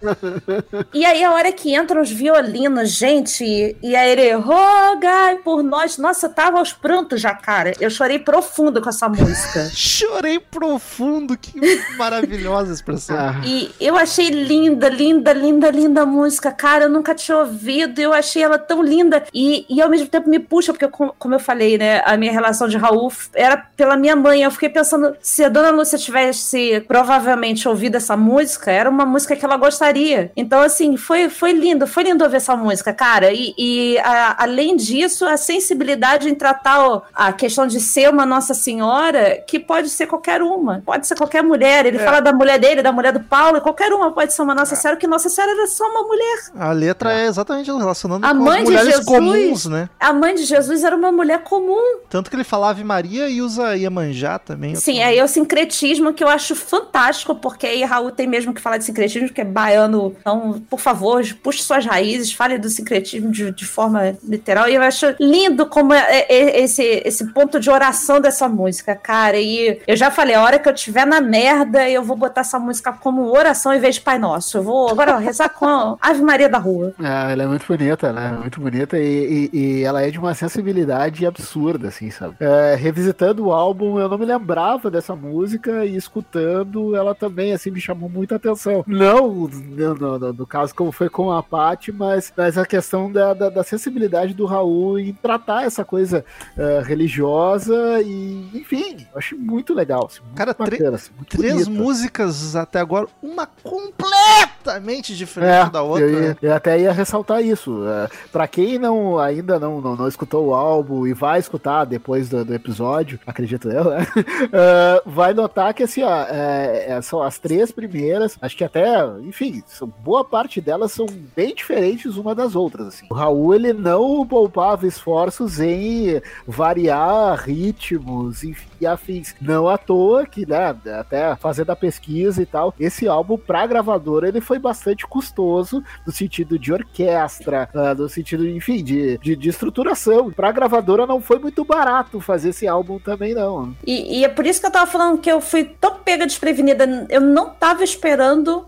E 0.95 1.05
aí, 1.05 1.23
a 1.25 1.33
hora 1.33 1.53
que 1.53 1.75
entram 1.75 2.01
os 2.03 2.11
violinos, 2.11 2.91
gente, 2.91 3.77
e 3.83 3.97
aí 3.97 4.11
ele, 4.11 4.33
rogai 4.35 5.37
por 5.37 5.63
nós. 5.63 5.99
Nossa, 5.99 6.27
eu 6.27 6.33
tava 6.33 6.59
aos 6.59 6.73
prantos 6.73 7.21
já, 7.21 7.35
cara. 7.35 7.73
Eu 7.81 7.91
chorei 7.91 8.19
profundo 8.19 8.81
com 8.81 8.89
essa 8.89 9.09
música. 9.09 9.71
Chorei 9.75 10.39
profundo. 10.39 11.37
Que 11.37 11.53
maravilhosa 11.97 12.73
expressão. 12.73 13.17
Ah, 13.17 13.41
E 13.45 13.71
eu 13.81 13.97
achei 13.97 14.29
linda, 14.29 14.89
linda, 14.89 15.33
linda, 15.33 15.71
linda 15.71 16.03
a 16.03 16.07
música. 16.07 16.51
Cara, 16.53 16.85
eu 16.85 16.89
nunca 16.89 17.15
tinha 17.15 17.37
ouvido. 17.39 17.99
Eu 18.01 18.13
achei 18.13 18.43
ela 18.43 18.59
tão 18.59 18.83
linda. 18.83 19.25
E, 19.33 19.67
e 19.69 19.81
ao 19.81 19.89
mesmo 19.89 20.07
tempo 20.07 20.29
me 20.29 20.39
puxa, 20.39 20.73
porque, 20.73 20.89
com- 20.89 21.13
como 21.19 21.35
eu 21.35 21.39
falei, 21.41 21.79
né? 21.79 22.03
A 22.05 22.17
minha 22.17 22.33
relação 22.33 22.69
de 22.69 22.77
Raul 22.77 23.13
era 23.35 23.57
pela 23.57 23.97
minha 23.97 24.17
mãe. 24.17 24.43
Eu 24.43 24.51
fiquei 24.51 24.69
pensando, 24.69 25.17
se 25.21 25.45
a 25.45 25.49
dona 25.49 25.71
Lúcia 25.71 25.99
tivesse 25.99 26.85
provavelmente 26.87 27.69
ouvido 27.69 27.97
essa 27.97 28.17
música, 28.17 28.36
era 28.67 28.89
uma 28.91 29.05
música 29.07 29.37
que 29.37 29.45
ela 29.45 29.57
gostaria. 29.57 30.31
Então, 30.37 30.61
assim, 30.61 30.97
foi, 30.97 31.29
foi 31.29 31.53
lindo, 31.53 31.87
foi 31.87 32.03
lindo 32.05 32.23
ouvir 32.25 32.37
essa 32.37 32.57
música, 32.57 32.93
cara. 32.93 33.33
E, 33.33 33.55
e, 33.59 33.99
a- 33.99 34.37
além 34.43 34.77
disso, 34.77 35.25
a 35.27 35.37
sensibilidade 35.37 36.29
em 36.29 36.35
tratar 36.35 36.89
o- 36.89 37.03
a 37.15 37.33
questão 37.33 37.67
de 37.67 37.81
ser 37.81 38.11
uma 38.11 38.25
Nossa 38.27 38.55
Senhora, 38.55 39.43
que 39.47 39.59
pode 39.59 39.89
ser 39.89 40.07
qualquer 40.07 40.43
uma, 40.43 40.83
pode 40.85 41.07
ser 41.07 41.15
qualquer 41.17 41.43
mulher. 41.43 41.87
Ele 41.87 41.99
fala 41.99 42.21
da 42.21 42.33
mulher 42.33 42.59
dele, 42.59 42.83
da 42.83 42.93
mulher 42.93 43.13
do 43.13 43.21
Paulo, 43.21 43.59
e 43.59 43.61
qualquer 43.61 43.93
uma 43.93 44.13
pode 44.13 44.33
ser 44.33 44.43
uma 44.43 44.55
Nossa 44.55 44.77
Senhora, 44.77 44.99
que 44.99 45.07
Nossa 45.07 45.29
Senhora 45.29 45.53
era 45.53 45.67
só 45.67 45.85
uma 45.89 46.03
mulher. 46.03 46.39
A 46.59 46.73
letra 46.73 47.13
é 47.13 47.27
exatamente 47.27 47.71
relacionando 47.71 48.27
A 48.27 48.31
com 48.31 48.35
mãe 48.37 48.59
as 48.59 48.65
de 48.65 48.65
mulheres 48.65 48.89
Jesus- 48.97 49.07
comuns, 49.07 49.67
né? 49.67 49.89
A 49.99 50.13
mãe 50.13 50.35
de 50.35 50.45
Jesus 50.45 50.85
era 50.85 50.95
uma 50.97 51.11
mulher 51.13 51.43
comum. 51.43 51.99
Tanto 52.09 52.31
que 52.31 52.37
ele 52.37 52.45
fala 52.45 52.71
Ave 52.71 52.85
Maria 52.85 53.29
e 53.29 53.41
usa 53.41 53.77
Iemanjá 53.77 54.39
também. 54.39 54.75
Sim, 54.75 55.03
aí 55.03 55.19
é 55.19 55.25
o 55.25 55.29
sincretismo 55.29 56.13
que 56.13 56.23
eu 56.23 56.29
acho 56.29 56.55
fantástico, 56.55 57.35
porque 57.35 57.67
aí 57.67 57.83
Raul 57.85 58.11
tem 58.11 58.26
mesmo 58.27 58.53
que 58.55 58.61
falar 58.61 58.79
de 58.79 58.85
sincretismo, 58.85 59.29
que 59.31 59.41
é 59.41 59.45
baiano. 59.45 60.15
Então, 60.21 60.63
por 60.69 60.81
favor, 60.81 61.23
puxe 61.43 61.63
suas 61.63 61.85
raízes, 61.85 62.33
fale 62.33 62.59
do 62.59 62.69
sincretismo 62.69 63.31
de, 63.31 63.51
de 63.51 63.65
forma 63.67 64.17
literal. 64.25 64.69
E 64.69 64.75
eu 64.75 64.83
acho 64.83 65.07
lindo 65.21 65.67
como 65.67 65.93
é, 65.93 66.27
é- 66.29 66.61
esse, 66.61 66.83
esse 67.05 67.33
ponto 67.33 67.59
de 67.61 67.71
oração 67.71 68.21
dessa 68.21 68.49
música, 68.49 68.95
cara. 68.95 69.39
E 69.39 69.81
eu 69.87 69.97
já 69.97 70.11
falei, 70.11 70.35
a 70.35 70.43
hora 70.43 70.59
que 70.59 70.69
eu 70.69 70.73
estiver 70.75 71.07
na 71.07 71.21
merda, 71.21 71.89
eu 71.89 72.03
vou 72.03 72.17
botar 72.17 72.41
essa 72.43 72.59
música 72.59 72.93
como 72.93 73.31
oração 73.37 73.73
em 73.75 73.81
vez 73.81 73.97
de 73.97 74.01
Pai 74.01 74.19
Nosso. 74.19 74.59
Eu 74.59 74.63
vou 74.63 74.89
agora 74.91 75.17
rezar 75.19 75.49
com 75.49 75.97
Ave 76.01 76.23
Maria 76.23 76.49
da 76.49 76.59
Rua. 76.59 76.95
é, 77.03 77.33
ela 77.33 77.43
é 77.43 77.47
muito 77.47 77.67
bonita, 77.67 78.13
né? 78.13 78.37
Muito 78.41 78.61
bonita 78.61 78.99
e, 78.99 79.51
e- 79.53 79.59
e 79.81 79.83
ela 79.85 80.03
é 80.03 80.11
de 80.11 80.19
uma 80.19 80.35
sensibilidade 80.35 81.27
absurda, 81.27 81.89
assim, 81.89 82.11
sabe? 82.11 82.35
É, 82.41 82.75
revisitando 82.77 83.47
o 83.47 83.53
álbum, 83.53 83.99
eu 83.99 84.09
não 84.09 84.19
me 84.19 84.25
lembrava 84.25 84.91
dessa 84.91 85.15
música 85.15 85.85
e 85.85 85.97
escutando, 85.97 86.95
ela 86.97 87.15
também, 87.15 87.53
assim, 87.53 87.71
me 87.71 87.81
chamou 87.81 88.09
muita 88.17 88.37
atenção. 88.37 88.83
Não 88.87 89.29
no, 89.47 89.95
no- 89.95 90.19
no- 90.19 90.33
no 90.33 90.47
caso 90.47 90.75
como 90.75 90.91
foi 90.93 91.09
com 91.09 91.31
a 91.31 91.43
Paty, 91.43 91.93
mas, 91.93 92.33
mas 92.37 92.57
a 92.59 92.65
questão 92.67 93.11
da, 93.13 93.35
da, 93.35 93.49
da 93.51 93.63
sensibilidade 93.63 94.35
do 94.35 94.47
Raul 94.47 94.99
em 94.99 95.13
tratar 95.13 95.65
essa 95.65 95.85
coisa 95.85 96.25
é, 96.57 96.83
religiosa 96.85 98.01
e, 98.03 98.51
enfim, 98.55 99.07
eu 99.13 99.19
achei 99.19 99.39
muito 99.39 99.75
legal. 99.75 100.07
Assim, 100.07 100.21
muito 100.23 100.37
Cara, 100.37 100.55
bacana, 100.59 100.97
assim, 100.97 101.11
muito 101.17 101.37
Três 101.37 101.65
bonita. 101.67 101.83
músicas 101.83 102.57
até 102.57 102.81
agora, 102.81 103.07
uma 103.23 103.47
completamente 103.47 105.15
diferente 105.17 105.71
da 105.71 105.83
outra. 105.83 106.05
É, 106.07 106.09
Eu, 106.15 106.23
ia- 106.23 106.39
eu 106.43 106.55
até 106.55 106.79
ia 106.81 106.93
ressaltar 106.93 107.43
isso. 107.43 107.83
É, 107.87 108.09
para 108.33 108.47
quem 108.49 108.79
não 108.79 109.19
ainda 109.19 109.59
não, 109.59 109.81
não, 109.81 109.97
não 109.97 110.09
escutou 110.09 110.47
o 110.49 110.55
álbum 110.55 111.07
e 111.07 111.13
vai 111.13 111.39
escutar 111.39 111.85
depois 111.85 112.29
do, 112.29 112.45
do 112.45 112.55
episódio, 112.55 113.19
acredito 113.27 113.69
eu, 113.71 113.85
né? 113.91 114.07
É, 114.53 115.03
vai 115.07 115.33
notar 115.35 115.73
que 115.75 115.83
assim, 115.83 116.03
ó, 116.03 116.23
é, 116.29 116.87
é, 116.89 117.03
são 117.03 117.23
as 117.23 117.39
três 117.39 117.71
primeiras, 117.71 117.97
acho 118.41 118.57
que 118.57 118.65
até, 118.65 119.05
enfim, 119.23 119.63
são- 119.67 119.93
boa 120.03 120.25
parte 120.25 120.61
delas 120.61 120.93
são 120.93 121.07
bem 121.35 121.55
diferentes 121.55 122.17
uma 122.17 122.35
das 122.35 122.55
outras. 122.55 122.89
Assim. 122.89 123.07
O 123.11 123.15
Raul 123.15 123.55
ele 123.55 123.73
não 123.73 124.27
poupava 124.27 124.87
esforços 124.87 125.61
em 125.61 126.21
variar 126.47 127.39
ritmos 127.41 128.45
enfim, 128.45 128.67
e 128.81 128.87
afins. 128.87 129.35
Não 129.41 129.69
à 129.69 129.79
toa 129.79 130.27
que, 130.27 130.47
né, 130.47 130.75
até 130.99 131.35
fazendo 131.37 131.71
a 131.71 131.77
pesquisa 131.77 132.43
e 132.43 132.47
tal, 132.47 132.75
esse 132.79 133.07
álbum 133.09 133.37
pra 133.39 133.67
gravadora 133.67 134.29
ele 134.29 134.41
foi 134.41 134.59
bastante 134.59 135.07
custoso 135.07 135.83
no 136.07 136.13
sentido 136.13 136.59
de 136.59 136.73
orquestra, 136.73 137.69
ah, 137.75 137.95
no 137.95 138.09
sentido, 138.09 138.47
enfim, 138.49 138.83
de, 138.83 139.19
de, 139.19 139.37
de 139.37 139.49
estruturação. 139.49 140.31
Pra 140.31 140.53
gravadora 140.53 141.07
não 141.07 141.21
foi 141.21 141.39
muito 141.39 141.65
barato 141.65 142.21
fazer 142.21 142.51
esse 142.51 142.67
álbum 142.67 142.99
também, 142.99 143.35
não. 143.35 143.75
E, 143.87 144.21
e 144.21 144.25
é 144.25 144.29
por 144.29 144.47
isso 144.47 144.61
que 144.61 144.67
eu 144.67 144.71
tava 144.71 144.91
falando 144.91 145.19
que 145.19 145.31
eu 145.31 145.41
fui 145.41 145.65
tão 145.65 145.97
pega 145.97 146.27
desprevenida. 146.27 147.07
Eu 147.09 147.21
não 147.21 147.51
tava 147.51 147.83
esperando 147.83 147.96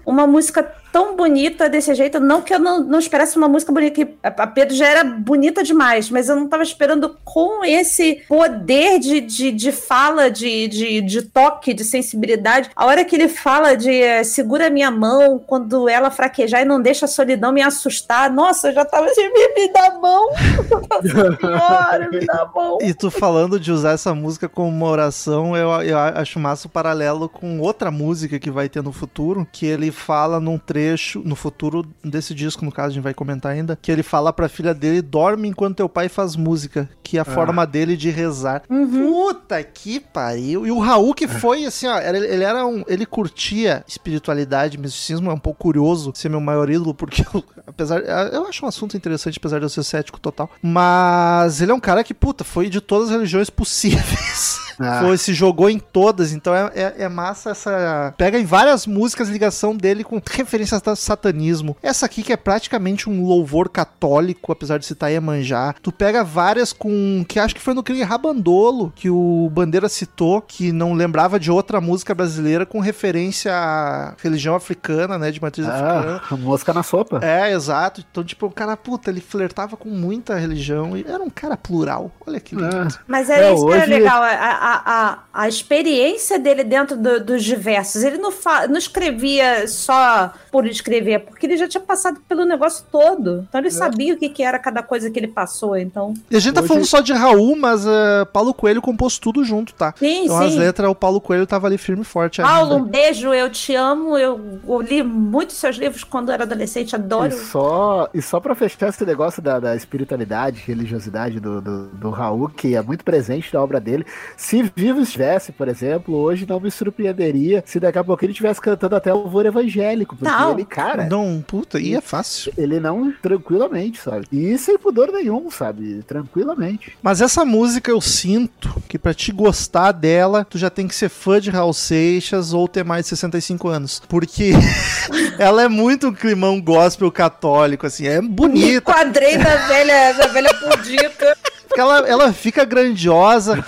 uma 0.04 0.26
música 0.26 0.62
tão 0.92 1.16
bonita 1.16 1.68
desse 1.68 1.94
jeito. 1.94 2.20
Não 2.20 2.42
que 2.42 2.54
eu 2.54 2.58
não, 2.58 2.82
não 2.82 2.98
esperasse 2.98 3.36
uma 3.36 3.48
música 3.48 3.72
bonita, 3.72 3.94
que 3.94 4.14
a 4.22 4.46
Pedro 4.46 4.74
já 4.74 4.86
era 4.86 5.04
bonita 5.04 5.62
demais, 5.62 6.10
mas 6.10 6.28
eu 6.28 6.36
não 6.36 6.48
tava 6.48 6.62
esperando 6.62 7.16
com 7.24 7.64
esse 7.64 8.22
poder 8.28 8.98
de, 8.98 9.20
de, 9.20 9.52
de 9.52 9.72
fala, 9.72 10.30
de, 10.30 10.68
de, 10.68 11.00
de 11.00 11.22
toque, 11.22 11.74
de 11.74 11.84
sensibilidade. 11.84 12.70
A 12.74 12.86
hora 12.86 13.04
que 13.04 13.16
ele 13.16 13.28
fala 13.28 13.76
de 13.76 13.90
eh, 13.90 14.24
segura 14.24 14.70
minha 14.70 14.90
mão 14.90 15.38
quando 15.38 15.88
ela 15.88 16.10
fraquejar 16.10 16.62
e 16.62 16.64
não 16.64 16.80
deixa 16.80 17.04
a 17.04 17.08
solidão 17.08 17.52
me 17.52 17.62
assustar. 17.62 18.30
Nossa, 18.30 18.68
eu 18.68 18.74
já 18.74 18.84
tava 18.84 19.06
assim, 19.06 19.28
me, 19.28 19.54
me 19.54 19.72
dá 19.72 19.86
a 19.86 19.98
mão. 19.98 20.28
Senhora, 21.02 22.08
me 22.10 22.26
dá 22.26 22.42
a 22.42 22.46
mão. 22.46 22.78
E 22.80 22.94
tu 22.94 23.10
falando 23.10 23.58
de 23.58 23.72
usar 23.72 23.92
essa 23.92 24.14
música 24.14 24.48
como 24.48 24.68
uma 24.68 24.86
oração, 24.86 25.56
eu, 25.56 25.70
eu 25.82 25.98
acho 25.98 26.38
massa 26.38 26.66
o 26.66 26.70
paralelo 26.70 27.28
com 27.28 27.60
outra 27.60 27.90
música 27.90 28.38
que 28.38 28.50
vai 28.50 28.68
ter 28.68 28.82
no 28.82 28.92
futuro, 28.92 29.46
que 29.50 29.66
ele 29.66 29.90
fala 29.90 30.40
num 30.40 30.58
trecho, 30.58 30.87
no 31.24 31.34
futuro 31.36 31.86
desse 32.04 32.34
disco, 32.34 32.64
no 32.64 32.72
caso, 32.72 32.88
a 32.88 32.92
gente 32.92 33.02
vai 33.02 33.14
comentar 33.14 33.52
ainda, 33.52 33.78
que 33.80 33.90
ele 33.90 34.02
fala 34.02 34.32
pra 34.32 34.48
filha 34.48 34.72
dele, 34.74 35.02
dorme 35.02 35.48
enquanto 35.48 35.76
teu 35.76 35.88
pai 35.88 36.08
faz 36.08 36.36
música, 36.36 36.88
que 37.02 37.18
é 37.18 37.20
a 37.20 37.24
forma 37.24 37.66
dele 37.66 37.96
de 37.96 38.10
rezar. 38.10 38.62
Puta 38.68 39.62
que 39.62 40.00
pariu. 40.00 40.66
E 40.66 40.70
o 40.70 40.78
Raul 40.78 41.14
que 41.14 41.26
foi, 41.28 41.64
assim, 41.64 41.86
ó, 41.86 41.96
era- 41.98 42.18
ele 42.18 42.44
era 42.44 42.66
um, 42.66 42.84
ele 42.86 43.06
curtia 43.06 43.84
espiritualidade, 43.86 44.78
misticismo, 44.78 45.30
é 45.30 45.34
um 45.34 45.38
pouco 45.38 45.58
curioso 45.60 46.12
ser 46.14 46.28
meu 46.28 46.40
maior 46.40 46.68
ídolo, 46.70 46.94
porque 46.94 47.22
eu, 47.34 47.42
apesar, 47.66 48.00
eu 48.32 48.46
acho 48.46 48.64
um 48.64 48.68
assunto 48.68 48.96
interessante, 48.96 49.38
apesar 49.38 49.58
de 49.58 49.64
eu 49.64 49.68
ser 49.68 49.82
cético 49.84 50.20
total, 50.20 50.50
mas 50.62 51.60
ele 51.60 51.70
é 51.72 51.74
um 51.74 51.80
cara 51.80 52.04
que, 52.04 52.14
puta, 52.14 52.44
foi 52.44 52.68
de 52.68 52.80
todas 52.80 53.08
as 53.08 53.14
religiões 53.14 53.50
possíveis. 53.50 54.58
Ah. 54.80 55.00
Foi, 55.02 55.18
se 55.18 55.34
jogou 55.34 55.68
em 55.68 55.80
todas, 55.80 56.32
então 56.32 56.54
é, 56.54 56.70
é, 56.72 56.94
é 56.98 57.08
massa 57.08 57.50
essa. 57.50 58.14
Pega 58.16 58.38
em 58.38 58.44
várias 58.44 58.86
músicas 58.86 59.28
ligação 59.28 59.76
dele 59.76 60.04
com 60.04 60.22
referências 60.30 60.67
a 60.67 60.67
satanismo. 60.96 61.76
Essa 61.82 62.06
aqui 62.06 62.22
que 62.22 62.32
é 62.32 62.36
praticamente 62.36 63.08
um 63.08 63.24
louvor 63.24 63.68
católico, 63.68 64.52
apesar 64.52 64.78
de 64.78 64.86
citar 64.86 65.10
Iemanjá. 65.10 65.74
Tu 65.82 65.90
pega 65.92 66.22
várias 66.24 66.72
com. 66.72 67.24
que 67.28 67.38
acho 67.38 67.54
que 67.54 67.60
foi 67.60 67.74
no 67.74 67.82
crime 67.82 68.02
Rabandolo, 68.02 68.92
que 68.94 69.08
o 69.10 69.48
Bandeira 69.52 69.88
citou, 69.88 70.40
que 70.42 70.72
não 70.72 70.92
lembrava 70.94 71.38
de 71.38 71.50
outra 71.50 71.80
música 71.80 72.14
brasileira 72.14 72.66
com 72.66 72.80
referência 72.80 73.52
à 73.54 74.14
religião 74.22 74.54
africana, 74.54 75.18
né? 75.18 75.30
De 75.30 75.40
matriz 75.40 75.66
africana. 75.66 76.22
Ah, 76.30 76.36
mosca 76.36 76.72
na 76.72 76.82
sopa. 76.82 77.20
É, 77.22 77.52
exato. 77.52 78.04
Então, 78.10 78.22
tipo, 78.24 78.46
o 78.46 78.50
cara, 78.50 78.76
puta, 78.76 79.10
ele 79.10 79.20
flertava 79.20 79.76
com 79.76 79.88
muita 79.88 80.36
religião 80.36 80.96
e 80.96 81.04
era 81.06 81.22
um 81.22 81.30
cara 81.30 81.56
plural. 81.56 82.10
Olha 82.26 82.40
que 82.40 82.54
lindo. 82.54 82.68
Ah. 82.94 83.02
Mas 83.06 83.30
é, 83.30 83.48
É, 83.50 83.54
isso 83.54 83.66
que 83.66 83.72
era 83.72 83.82
hoje- 83.84 83.90
legal, 83.92 84.22
a, 84.22 84.28
a, 84.28 84.82
a, 84.84 85.18
a 85.32 85.48
experiência 85.48 86.38
dele 86.38 86.64
dentro 86.64 86.96
do- 86.96 87.24
dos 87.24 87.44
diversos. 87.44 88.02
Ele 88.02 88.18
não, 88.18 88.30
fa- 88.32 88.66
não 88.66 88.76
escrevia 88.78 89.66
só 89.68 90.32
por 90.58 90.66
escrever, 90.66 91.20
porque 91.20 91.46
ele 91.46 91.56
já 91.56 91.68
tinha 91.68 91.80
passado 91.80 92.18
pelo 92.28 92.44
negócio 92.44 92.84
todo. 92.90 93.46
Então 93.48 93.60
É. 93.60 93.62
ele 93.62 93.70
sabia 93.70 94.12
o 94.14 94.16
que, 94.16 94.28
que 94.28 94.42
era 94.42 94.58
cada 94.58 94.82
coisa 94.82 95.08
que 95.08 95.16
ele 95.16 95.28
passou. 95.28 95.76
Então, 95.76 96.14
E 96.28 96.34
a 96.36 96.40
gente 96.40 96.52
tá 96.54 96.60
Hoje- 96.60 96.68
falando 96.68 96.84
só 96.84 97.00
de 97.00 97.12
Raul, 97.12 97.54
mas 97.56 97.86
eh, 97.86 98.24
Paulo 98.32 98.52
Coelho 98.52 98.82
compôs 98.82 99.18
tudo 99.20 99.44
junto, 99.44 99.72
tá? 99.72 99.94
sim, 99.96 100.24
Então 100.24 100.36
as 100.40 100.52
sim. 100.54 100.58
letras, 100.58 100.90
o 100.90 100.96
Paulo 100.96 101.20
Coelho 101.20 101.46
tava 101.46 101.68
ali 101.68 101.78
firme 101.78 102.02
e 102.02 102.04
forte 102.04 102.42
Paulo, 102.42 102.72
um 102.72 102.76
ainda. 102.78 102.88
beijo, 102.90 103.32
eu 103.32 103.48
te 103.50 103.72
amo. 103.76 104.18
Eu, 104.18 104.58
eu 104.66 104.80
li 104.80 105.00
muitos 105.04 105.54
seus 105.56 105.76
livros 105.76 106.02
quando 106.02 106.32
era 106.32 106.42
adolescente, 106.42 106.96
adoro. 106.96 107.28
E 107.28 107.36
só, 107.38 108.08
e 108.12 108.20
só 108.20 108.40
pra 108.40 108.56
fechar 108.56 108.88
esse 108.88 109.04
negócio 109.06 109.40
da, 109.40 109.60
da 109.60 109.76
espiritualidade, 109.76 110.64
religiosidade 110.66 111.38
do, 111.38 111.60
do, 111.60 111.86
do 111.86 112.10
Raul, 112.10 112.48
que 112.48 112.74
é 112.74 112.82
muito 112.82 113.04
presente 113.04 113.54
na 113.54 113.62
obra 113.62 113.78
dele. 113.78 114.04
Se 114.36 114.72
vivo 114.74 115.00
estivesse, 115.02 115.52
por 115.52 115.68
exemplo, 115.68 116.16
hoje 116.16 116.46
não 116.48 116.58
me 116.58 116.68
surpreenderia 116.70 117.62
se 117.64 117.78
daqui 117.78 117.98
a 117.98 118.02
pouco 118.02 118.24
ele 118.24 118.32
estivesse 118.32 118.60
cantando 118.60 118.96
até 118.96 119.12
louvor 119.12 119.46
evangélico. 119.46 120.16
Porque 120.16 120.32
Não. 120.32 120.47
Ele, 120.52 120.64
cara, 120.64 121.04
Não, 121.08 121.42
puta, 121.46 121.78
e 121.80 121.94
é 121.94 122.00
fácil. 122.00 122.52
ele 122.56 122.78
não, 122.80 123.12
tranquilamente, 123.22 124.00
sabe? 124.00 124.26
E 124.32 124.56
sem 124.58 124.78
pudor 124.78 125.10
nenhum, 125.12 125.50
sabe? 125.50 126.02
Tranquilamente. 126.06 126.96
Mas 127.02 127.20
essa 127.20 127.44
música 127.44 127.90
eu 127.90 128.00
sinto 128.00 128.82
que 128.88 128.98
pra 128.98 129.14
te 129.14 129.32
gostar 129.32 129.92
dela, 129.92 130.44
tu 130.48 130.58
já 130.58 130.70
tem 130.70 130.86
que 130.88 130.94
ser 130.94 131.08
fã 131.08 131.40
de 131.40 131.50
Raul 131.50 131.72
Seixas 131.72 132.52
ou 132.52 132.66
ter 132.68 132.84
mais 132.84 133.04
de 133.04 133.10
65 133.10 133.68
anos. 133.68 134.02
Porque 134.08 134.52
ela 135.38 135.62
é 135.62 135.68
muito 135.68 136.08
um 136.08 136.12
climão 136.14 136.60
gospel 136.60 137.10
católico, 137.10 137.86
assim, 137.86 138.06
é 138.06 138.20
bonita. 138.20 138.80
quadrei 138.82 139.36
da 139.38 139.56
velha, 139.66 140.12
da 140.14 140.26
velha 140.28 140.54
pudica. 140.54 141.36
Porque 141.68 141.80
ela, 141.80 141.98
ela 142.08 142.32
fica 142.32 142.64
grandiosa, 142.64 143.62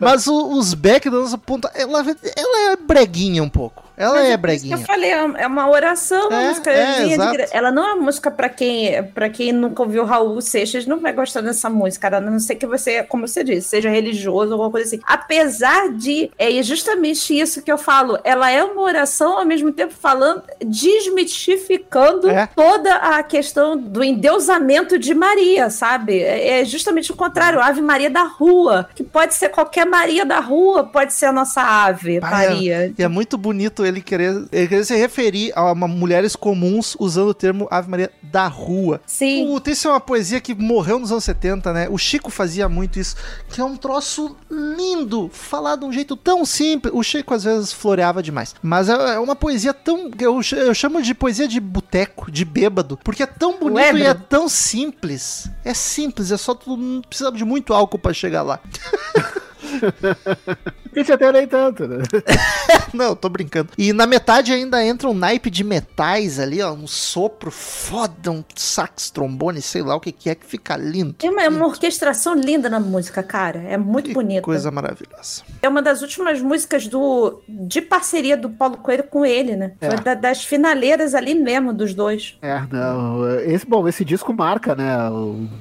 mas 0.00 0.26
o- 0.26 0.58
os 0.58 0.74
back 0.74 1.08
da 1.08 1.18
nossa 1.18 1.38
ponta, 1.38 1.70
ela, 1.76 2.00
ela 2.36 2.72
é 2.72 2.76
breguinha 2.76 3.40
um 3.42 3.48
pouco. 3.48 3.84
Ela 3.96 4.18
é 4.20 4.22
Isso 4.24 4.30
que 4.32 4.36
breguinha. 4.38 4.74
eu 4.76 4.80
falei, 4.80 5.10
é 5.10 5.46
uma 5.46 5.68
oração, 5.70 6.28
uma 6.28 6.42
É, 6.42 6.48
música 6.48 6.70
é. 6.70 7.48
Ela 7.52 7.70
não 7.70 7.82
é 7.86 7.92
uma 7.94 8.02
música 8.04 8.30
pra 8.30 8.48
quem, 8.48 9.02
para 9.14 9.28
quem 9.30 9.52
nunca 9.52 9.82
ouviu 9.82 10.04
Raul 10.04 10.40
Seixas, 10.40 10.86
não 10.86 10.98
vai 11.00 11.12
gostar 11.12 11.40
dessa 11.40 11.70
música, 11.70 12.14
a 12.16 12.20
não 12.20 12.38
ser 12.38 12.56
que 12.56 12.66
você, 12.66 13.02
como 13.02 13.26
você 13.26 13.42
disse, 13.42 13.68
seja 13.68 13.88
religioso 13.88 14.48
ou 14.48 14.52
alguma 14.54 14.70
coisa 14.70 14.86
assim. 14.86 15.00
Apesar 15.06 15.88
de, 15.92 16.30
é 16.38 16.62
justamente 16.62 17.38
isso 17.38 17.62
que 17.62 17.70
eu 17.72 17.78
falo, 17.78 18.18
ela 18.24 18.50
é 18.50 18.62
uma 18.62 18.82
oração 18.82 19.38
ao 19.38 19.44
mesmo 19.46 19.72
tempo 19.72 19.94
falando, 19.94 20.42
desmitificando 20.64 22.28
É. 22.30 22.46
toda 22.54 22.94
a 22.96 23.22
questão 23.22 23.76
do 23.76 24.02
endeusamento 24.04 24.98
de 24.98 25.14
Maria, 25.14 25.70
sabe? 25.70 26.20
É 26.20 26.46
é 26.60 26.64
justamente 26.64 27.10
o 27.12 27.16
contrário, 27.16 27.60
Ave 27.60 27.80
Maria 27.80 28.08
da 28.08 28.22
rua, 28.22 28.88
que 28.94 29.02
pode 29.02 29.34
ser 29.34 29.48
qualquer 29.48 29.84
Maria 29.84 30.24
da 30.24 30.38
rua, 30.38 30.84
pode 30.84 31.12
ser 31.12 31.26
a 31.26 31.32
nossa 31.32 31.60
ave, 31.60 32.20
Pai, 32.20 32.46
é- 32.46 32.48
Maria. 32.48 32.94
E 32.98 33.02
é 33.02 33.08
muito 33.08 33.36
bonito 33.36 33.84
ele 33.86 34.00
querer, 34.00 34.46
ele 34.52 34.68
querer 34.68 34.84
se 34.84 34.96
referir 34.96 35.52
a 35.54 35.72
uma 35.72 35.88
mulheres 35.88 36.36
comuns 36.36 36.96
usando 36.98 37.28
o 37.28 37.34
termo 37.34 37.68
Ave 37.70 37.90
Maria 37.90 38.10
da 38.22 38.46
rua. 38.46 39.00
Sim. 39.06 39.46
Puta, 39.46 39.70
isso 39.70 39.88
é 39.88 39.90
uma 39.90 40.00
poesia 40.00 40.40
que 40.40 40.54
morreu 40.54 40.98
nos 40.98 41.12
anos 41.12 41.24
70, 41.24 41.72
né? 41.72 41.88
O 41.90 41.96
Chico 41.96 42.30
fazia 42.30 42.68
muito 42.68 42.98
isso, 42.98 43.16
que 43.48 43.60
é 43.60 43.64
um 43.64 43.76
troço 43.76 44.36
lindo, 44.50 45.30
falar 45.32 45.76
de 45.76 45.84
um 45.84 45.92
jeito 45.92 46.16
tão 46.16 46.44
simples. 46.44 46.92
O 46.94 47.02
Chico 47.02 47.32
às 47.32 47.44
vezes 47.44 47.72
floreava 47.72 48.22
demais, 48.22 48.54
mas 48.62 48.88
é 48.88 48.96
é 48.96 49.18
uma 49.18 49.36
poesia 49.36 49.74
tão. 49.74 50.10
Eu, 50.18 50.40
eu 50.56 50.74
chamo 50.74 51.02
de 51.02 51.14
poesia 51.14 51.46
de 51.46 51.60
boteco, 51.60 52.30
de 52.30 52.44
bêbado, 52.44 52.98
porque 53.02 53.22
é 53.22 53.26
tão 53.26 53.58
bonito 53.58 53.96
e 53.96 54.02
é 54.02 54.14
tão 54.14 54.48
simples. 54.48 55.50
É 55.64 55.74
simples, 55.74 56.30
é 56.30 56.36
só 56.36 56.54
tu 56.54 56.76
não 56.76 57.02
precisa 57.02 57.30
de 57.32 57.44
muito 57.44 57.74
álcool 57.74 57.98
pra 57.98 58.12
chegar 58.12 58.42
lá. 58.42 58.60
Isso 60.94 61.12
até 61.12 61.30
nem 61.30 61.46
tanto, 61.46 61.86
né? 61.86 61.98
Não, 62.94 63.14
tô 63.14 63.28
brincando. 63.28 63.68
E 63.76 63.92
na 63.92 64.06
metade 64.06 64.50
ainda 64.52 64.82
entra 64.82 65.08
um 65.08 65.12
naipe 65.14 65.50
de 65.50 65.62
metais 65.62 66.38
ali, 66.40 66.62
ó. 66.62 66.72
Um 66.72 66.86
sopro 66.86 67.50
foda, 67.50 68.30
um 68.30 68.42
sax, 68.54 69.10
trombone, 69.10 69.60
sei 69.60 69.82
lá 69.82 69.94
o 69.94 70.00
que 70.00 70.10
que 70.10 70.30
é, 70.30 70.34
que 70.34 70.46
fica 70.46 70.74
lindo. 70.76 71.12
Tem 71.12 71.28
uma, 71.28 71.46
uma 71.48 71.66
orquestração 71.66 72.34
linda 72.34 72.70
na 72.70 72.80
música, 72.80 73.22
cara. 73.22 73.58
É 73.60 73.76
muito 73.76 74.08
Que 74.08 74.14
bonita. 74.14 74.40
Coisa 74.42 74.70
maravilhosa. 74.70 75.42
É 75.60 75.68
uma 75.68 75.82
das 75.82 76.00
últimas 76.00 76.40
músicas 76.40 76.86
do 76.88 77.42
de 77.46 77.82
parceria 77.82 78.36
do 78.36 78.48
Paulo 78.48 78.78
Coelho 78.78 79.04
com 79.04 79.24
ele, 79.26 79.54
né? 79.54 79.72
É. 79.80 79.90
Foi 79.90 80.00
da- 80.00 80.14
das 80.14 80.44
finaleiras 80.44 81.14
ali 81.14 81.34
mesmo 81.34 81.74
dos 81.74 81.92
dois. 81.92 82.38
É, 82.40 82.62
não. 82.72 83.28
Esse, 83.40 83.66
bom, 83.66 83.86
esse 83.86 84.04
disco 84.04 84.32
marca, 84.32 84.74
né? 84.74 84.96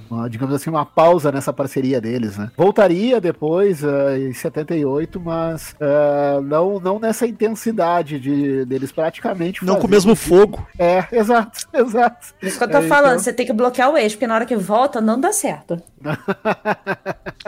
uma, 0.10 0.30
digamos 0.30 0.56
assim, 0.56 0.70
uma 0.70 0.86
pausa 0.86 1.30
nessa 1.32 1.52
parceria 1.52 2.00
deles, 2.00 2.38
né? 2.38 2.50
Voltaria 2.56 3.20
depois, 3.20 3.84
eh, 3.84 4.05
em 4.18 4.34
78, 4.34 5.20
mas 5.20 5.76
eh, 5.80 6.40
não, 6.44 6.80
não 6.80 7.00
nessa 7.00 7.26
intensidade 7.28 8.20
de, 8.20 8.66
deles 8.66 8.92
praticamente. 8.92 9.64
Não 9.66 9.76
com 9.80 9.88
o 9.88 9.90
mesmo 9.90 10.16
fogo. 10.16 10.66
É, 10.78 11.06
exato, 11.12 11.60
exato. 11.74 12.28
Por 12.40 12.46
isso 12.48 12.58
que 12.58 12.64
eu 12.64 12.72
tô 12.72 12.78
É, 12.78 12.82
falando, 12.88 13.12
então- 13.14 13.20
você 13.24 13.34
tem 13.34 13.46
que 13.46 13.54
bloquear 13.54 13.90
o 13.92 13.98
ex, 13.98 14.14
porque 14.14 14.28
na 14.28 14.36
hora 14.36 14.46
que 14.46 14.56
volta 14.56 15.00
não 15.02 15.20
dá 15.20 15.32
certo. 15.32 15.82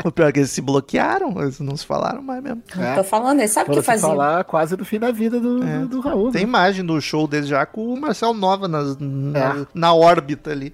O 0.05 0.12
pior 0.12 0.28
é 0.30 0.32
que 0.32 0.39
eles 0.39 0.51
se 0.51 0.62
bloquearam, 0.62 1.41
eles 1.41 1.60
não 1.60 1.76
se 1.76 1.86
falaram 1.86 2.22
mais 2.22 2.41
mesmo. 2.41 2.62
É. 2.80 2.95
Tô 2.95 3.03
falando, 3.03 3.39
ele 3.39 3.47
sabe 3.47 3.72
o 3.72 3.74
que 3.74 3.82
fazia. 3.82 4.08
falar 4.08 4.43
quase 4.43 4.76
do 4.76 4.86
fim 4.86 4.99
da 4.99 5.12
vida 5.12 5.39
do, 5.39 5.64
É. 5.64 5.80
do, 5.80 5.88
do 5.88 5.99
Raul. 6.01 6.32
Tem 6.32 6.43
né? 6.43 6.47
imagem 6.47 6.86
do 6.86 6.99
show 7.01 7.28
deles 7.28 7.47
já 7.47 7.66
com 7.66 7.93
o 7.93 7.99
Marcel 7.99 8.34
Nova 8.34 8.68
nas- 8.68 8.95
na, 8.99 9.39
É. 9.39 9.66
na 9.74 9.93
órbita 9.93 10.51
ali. 10.51 10.74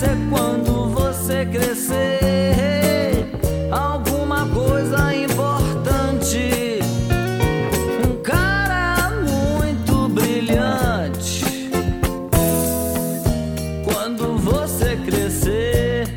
Ser 0.00 0.16
quando 0.30 0.88
você 0.88 1.44
crescer? 1.44 2.79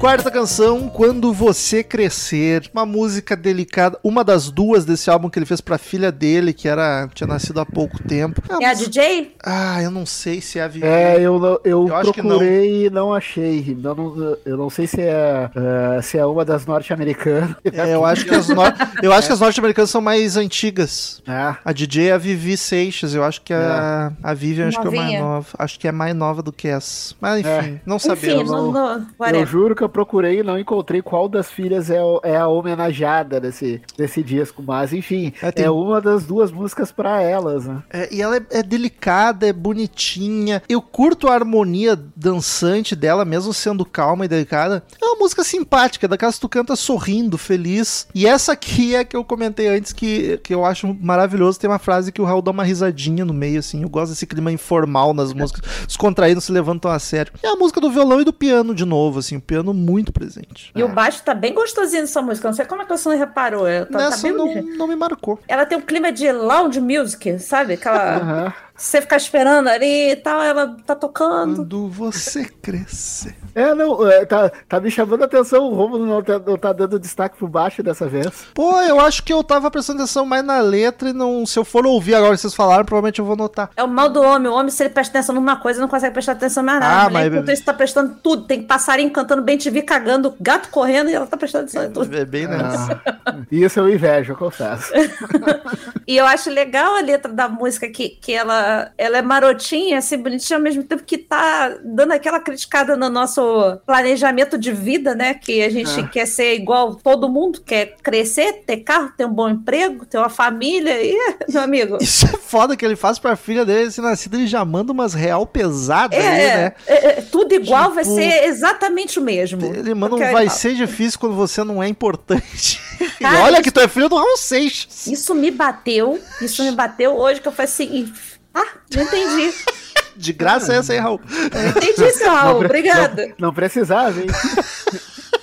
Quarta 0.03 0.29
canção, 0.29 0.89
Quando 0.89 1.31
Você 1.31 1.81
Crescer. 1.81 2.69
Uma 2.73 2.85
música 2.85 3.37
delicada, 3.37 3.97
uma 4.03 4.21
das 4.21 4.51
duas 4.51 4.83
desse 4.83 5.09
álbum 5.09 5.29
que 5.29 5.39
ele 5.39 5.45
fez 5.45 5.61
pra 5.61 5.77
filha 5.77 6.11
dele, 6.11 6.51
que 6.51 6.67
era 6.67 7.07
tinha 7.13 7.25
nascido 7.25 7.61
há 7.61 7.65
pouco 7.65 8.03
tempo. 8.03 8.41
É 8.61 8.65
a 8.65 8.73
DJ? 8.73 9.33
Ah, 9.41 9.81
eu 9.81 9.89
não 9.89 10.05
sei 10.05 10.41
se 10.41 10.59
é 10.59 10.63
a 10.63 10.67
Vivi. 10.67 10.85
É, 10.85 11.21
eu, 11.21 11.39
não- 11.39 11.57
eu, 11.63 11.87
Eu 11.87 11.95
acho 11.95 12.11
que 12.11 12.21
procurei 12.21 12.87
e 12.87 12.89
não 12.89 13.13
achei. 13.13 13.77
Eu 13.81 13.95
não, 13.95 14.37
eu 14.45 14.57
não 14.57 14.69
sei 14.69 14.87
se 14.87 14.99
é, 14.99 15.49
eh, 15.55 16.01
se 16.01 16.17
é 16.17 16.25
uma 16.25 16.43
das 16.43 16.65
norte-americanas. 16.65 17.55
É, 17.63 17.93
eu 17.95 18.03
acho 18.03 18.25
que 18.25 18.35
as, 18.35 18.49
nor- 18.49 18.73
eu 19.01 19.13
acho 19.13 19.27
que 19.27 19.33
as 19.33 19.39
norte-americanas 19.39 19.89
são 19.89 20.01
mais 20.01 20.35
antigas. 20.35 21.21
É. 21.25 21.55
A 21.63 21.71
DJ 21.71 22.09
é 22.09 22.11
a 22.11 22.17
Vivi 22.17 22.57
Seixas, 22.57 23.15
eu 23.15 23.23
acho 23.23 23.41
que 23.41 23.53
a, 23.53 24.11
a 24.21 24.33
Vivian 24.33 24.67
acho 24.67 24.81
que 24.81 24.87
é 24.89 24.91
mais 24.91 25.19
nova. 25.21 25.47
Acho 25.57 25.79
que 25.79 25.87
é 25.87 25.91
mais 25.93 26.13
nova 26.13 26.43
do 26.43 26.51
que 26.51 26.67
essa. 26.67 27.15
Mas 27.21 27.39
enfim, 27.39 27.49
É. 27.49 27.81
não 27.85 27.95
Enfim, 27.95 28.07
sabemos. 28.09 28.51
não, 28.51 28.69
não, 28.69 29.07
Eu 29.33 29.45
juro 29.45 29.73
que 29.73 29.81
eu 29.81 29.92
procurei 29.93 30.39
e 30.39 30.43
não 30.43 30.59
encontrei 30.59 31.01
qual 31.01 31.29
das 31.29 31.49
filhas 31.49 31.89
é, 31.89 31.99
é 32.23 32.35
a 32.35 32.47
homenageada 32.47 33.39
desse, 33.39 33.81
desse 33.97 34.21
disco. 34.21 34.61
Mas, 34.65 34.91
enfim, 34.91 35.31
É, 35.41 35.47
é, 35.47 35.51
tem- 35.51 35.69
uma 35.69 36.01
das 36.01 36.25
duas 36.25 36.51
músicas 36.51 36.91
pra 36.91 37.21
elas, 37.21 37.65
né? 37.65 37.81
É, 37.89 38.13
e 38.13 38.21
ela 38.21 38.35
é, 38.37 38.41
é 38.51 38.63
delicada, 38.63 39.47
é 39.47 39.53
bonitinha. 39.53 40.61
Eu 40.67 40.81
curto 40.81 41.27
a 41.27 41.33
harmonia 41.33 41.97
dançante 42.15 42.95
dela, 42.95 43.23
mesmo 43.23 43.53
sendo 43.53 43.85
calma 43.85 44.25
e 44.25 44.27
delicada. 44.27 44.83
É 45.01 45.05
uma 45.05 45.19
música 45.19 45.43
simpática, 45.43 46.07
daquelas 46.07 46.35
que 46.35 46.41
tu 46.41 46.49
canta 46.49 46.75
sorrindo, 46.75 47.37
feliz. 47.37 48.07
E 48.13 48.25
essa 48.25 48.53
aqui 48.53 48.95
é 48.95 49.03
que 49.03 49.15
eu 49.15 49.23
comentei 49.23 49.67
antes, 49.67 49.93
que, 49.93 50.37
que 50.43 50.53
eu 50.53 50.65
acho 50.65 50.93
maravilhoso. 50.99 51.59
Tem 51.59 51.69
uma 51.69 51.79
frase 51.79 52.11
que 52.11 52.21
o 52.21 52.25
Raul 52.25 52.41
dá 52.41 52.51
uma 52.51 52.63
risadinha 52.63 53.23
no 53.23 53.33
meio, 53.33 53.59
assim. 53.59 53.83
Eu 53.83 53.89
gosto 53.89 54.11
desse 54.11 54.25
clima 54.25 54.51
informal 54.51 55.13
nas 55.13 55.33
músicas. 55.33 55.61
Descontraídos, 55.87 56.43
se 56.45 56.51
levantam 56.51 56.89
a 56.91 56.97
sério. 56.99 57.31
É 57.43 57.47
a 57.49 57.55
música 57.55 57.79
do 57.79 57.91
violão 57.91 58.21
e 58.21 58.25
do 58.25 58.33
piano 58.33 58.73
de 58.73 58.85
novo, 58.85 59.19
assim. 59.19 59.35
O 59.37 59.41
piano 59.41 59.73
muito 59.83 60.11
presente. 60.11 60.71
E 60.75 60.83
o 60.83 60.87
baixo 60.87 61.21
tá 61.23 61.33
bem 61.33 61.53
gostosinho 61.53 62.01
nessa 62.01 62.21
música. 62.21 62.47
Não 62.47 62.55
sei 62.55 62.65
como 62.65 62.81
é 62.81 62.85
que 62.85 62.97
você 62.97 63.09
não 63.09 63.17
reparou. 63.17 63.65
Tá, 63.65 63.85
tá 63.85 63.97
Nessa 64.09 64.27
bem 64.27 64.31
não, 64.35 64.77
não 64.77 64.87
me 64.87 64.95
marcou. 64.95 65.39
Ela 65.47 65.65
tem 65.65 65.77
um 65.77 65.81
clima 65.81 66.11
de 66.11 66.31
lounge 66.31 66.79
music, 66.79 67.39
sabe? 67.39 67.73
Aquela. 67.73 68.53
Você 68.75 68.99
ficar 69.01 69.17
esperando 69.17 69.67
ali 69.69 70.11
e 70.11 70.15
tal, 70.15 70.41
ela 70.41 70.75
tá 70.85 70.95
tocando. 70.95 71.57
Quando 71.57 71.87
você 71.89 72.43
crescer. 72.45 73.35
É, 73.53 73.75
não, 73.75 74.05
é, 74.09 74.25
tá, 74.25 74.51
tá 74.67 74.79
me 74.79 74.89
chamando 74.89 75.21
a 75.21 75.25
atenção. 75.25 75.65
O 75.65 75.75
Romulo 75.75 76.05
não 76.07 76.23
tá, 76.23 76.39
não 76.39 76.57
tá 76.57 76.73
dando 76.73 76.97
destaque 76.99 77.37
pro 77.37 77.47
baixo 77.47 77.83
dessa 77.83 78.07
vez. 78.07 78.27
Pô, 78.53 78.81
eu 78.81 78.99
acho 78.99 79.23
que 79.23 79.31
eu 79.31 79.43
tava 79.43 79.69
prestando 79.69 79.99
atenção 80.01 80.25
mais 80.25 80.43
na 80.43 80.59
letra 80.59 81.09
e 81.09 81.13
não. 81.13 81.45
Se 81.45 81.59
eu 81.59 81.63
for 81.63 81.85
ouvir 81.85 82.15
agora 82.15 82.33
que 82.33 82.41
vocês 82.41 82.55
falaram, 82.55 82.83
provavelmente 82.83 83.19
eu 83.19 83.25
vou 83.25 83.35
notar. 83.35 83.69
É 83.77 83.83
o 83.83 83.87
mal 83.87 84.09
do 84.09 84.19
homem. 84.21 84.51
O 84.51 84.55
homem, 84.55 84.71
se 84.71 84.81
ele 84.81 84.89
presta 84.89 85.19
atenção 85.19 85.35
numa 85.35 85.55
coisa, 85.57 85.79
não 85.79 85.87
consegue 85.87 86.13
prestar 86.13 86.31
atenção 86.31 86.63
mais 86.63 86.79
nada. 86.79 86.93
Ah, 86.95 87.01
A 87.05 87.09
mulher, 87.09 87.23
mas- 87.29 87.33
enquanto 87.33 87.51
isso, 87.51 87.63
tá 87.65 87.73
prestando 87.75 88.15
tudo. 88.23 88.47
Tem 88.47 88.63
passarinho 88.63 89.11
cantando 89.11 89.43
bem 89.43 89.55
TV, 89.57 89.83
cagando, 89.83 90.35
gato 90.41 90.69
correndo 90.69 91.11
e 91.11 91.13
ela 91.13 91.27
tá 91.27 91.37
prestando 91.37 91.65
atenção 91.65 91.83
em 91.83 91.91
tudo. 91.91 92.17
É 92.17 92.25
bem 92.25 92.47
nessa. 92.47 92.99
Ah, 93.23 93.35
isso 93.51 93.79
eu 93.79 93.87
invejo, 93.87 94.33
eu 94.33 94.37
confesso. 94.37 94.91
E 96.05 96.17
eu 96.17 96.25
acho 96.25 96.49
legal 96.49 96.97
a 96.97 97.01
letra 97.01 97.31
da 97.31 97.47
música, 97.47 97.87
que, 97.87 98.09
que 98.09 98.33
ela, 98.33 98.62
ela 98.97 99.17
é 99.17 99.21
marotinha, 99.21 99.97
assim, 99.99 100.17
bonitinha, 100.17 100.57
ao 100.57 100.63
mesmo 100.63 100.83
tempo 100.83 101.03
que 101.03 101.17
tá 101.17 101.75
dando 101.83 102.11
aquela 102.11 102.39
criticada 102.39 102.95
no 102.95 103.09
nosso 103.09 103.77
planejamento 103.85 104.57
de 104.57 104.71
vida, 104.71 105.13
né? 105.15 105.33
Que 105.33 105.63
a 105.63 105.69
gente 105.69 105.99
Ah. 105.99 106.07
quer 106.07 106.25
ser 106.25 106.55
igual 106.55 106.95
todo 106.95 107.29
mundo, 107.29 107.61
quer 107.61 107.95
crescer, 108.01 108.63
ter 108.65 108.77
carro, 108.77 109.11
ter 109.17 109.25
um 109.25 109.33
bom 109.33 109.49
emprego, 109.49 110.05
ter 110.05 110.17
uma 110.17 110.29
família. 110.29 111.01
E, 111.03 111.15
meu 111.49 111.61
amigo. 111.61 111.97
Isso 112.01 112.25
é 112.25 112.29
foda 112.37 112.75
que 112.75 112.85
ele 112.85 112.95
faz 112.95 113.19
pra 113.19 113.35
filha 113.35 113.65
dele, 113.65 113.87
assim, 113.87 114.01
nascida, 114.01 114.37
ele 114.37 114.47
já 114.47 114.63
manda 114.65 114.91
umas 114.91 115.13
real 115.13 115.45
pesadas 115.45 116.17
É, 116.17 116.27
aí, 116.27 116.37
né? 116.57 116.73
é, 116.87 117.05
é, 117.07 117.21
tudo 117.21 117.53
igual 117.53 117.91
vai 117.91 118.03
Tipo, 118.03 118.15
ser 118.15 118.45
exatamente 118.45 119.19
o 119.19 119.21
mesmo. 119.21 119.65
Ele 119.73 119.93
manda 119.93 120.15
um 120.15 120.19
vai 120.31 120.49
ser 120.49 120.73
difícil 120.75 121.19
quando 121.19 121.35
você 121.35 121.63
não 121.63 121.81
é 121.81 121.87
importante. 121.87 122.81
E 123.03 123.23
Cara, 123.23 123.43
olha 123.43 123.53
isso- 123.55 123.63
que 123.63 123.71
tu 123.71 123.79
é 123.81 123.87
filho 123.87 124.07
do 124.07 124.15
Raul 124.15 124.37
Seixas. 124.37 125.07
Isso 125.07 125.33
me 125.35 125.51
bateu, 125.51 126.19
isso 126.41 126.63
me 126.63 126.71
bateu 126.71 127.15
hoje, 127.17 127.41
que 127.41 127.47
eu 127.47 127.51
falei 127.51 127.65
assim, 127.69 128.13
ah, 128.53 128.65
não 128.93 129.03
entendi. 129.03 129.53
De 130.15 130.31
graça 130.31 130.73
é 130.73 130.77
essa 130.77 130.93
aí, 130.93 130.99
Raul. 130.99 131.19
Não 131.27 131.69
entendi 131.69 132.03
isso, 132.07 132.23
Raul, 132.23 132.59
pre- 132.59 132.67
obrigada. 132.67 133.27
Não, 133.29 133.47
não 133.47 133.53
precisava, 133.53 134.19
hein? 134.19 134.27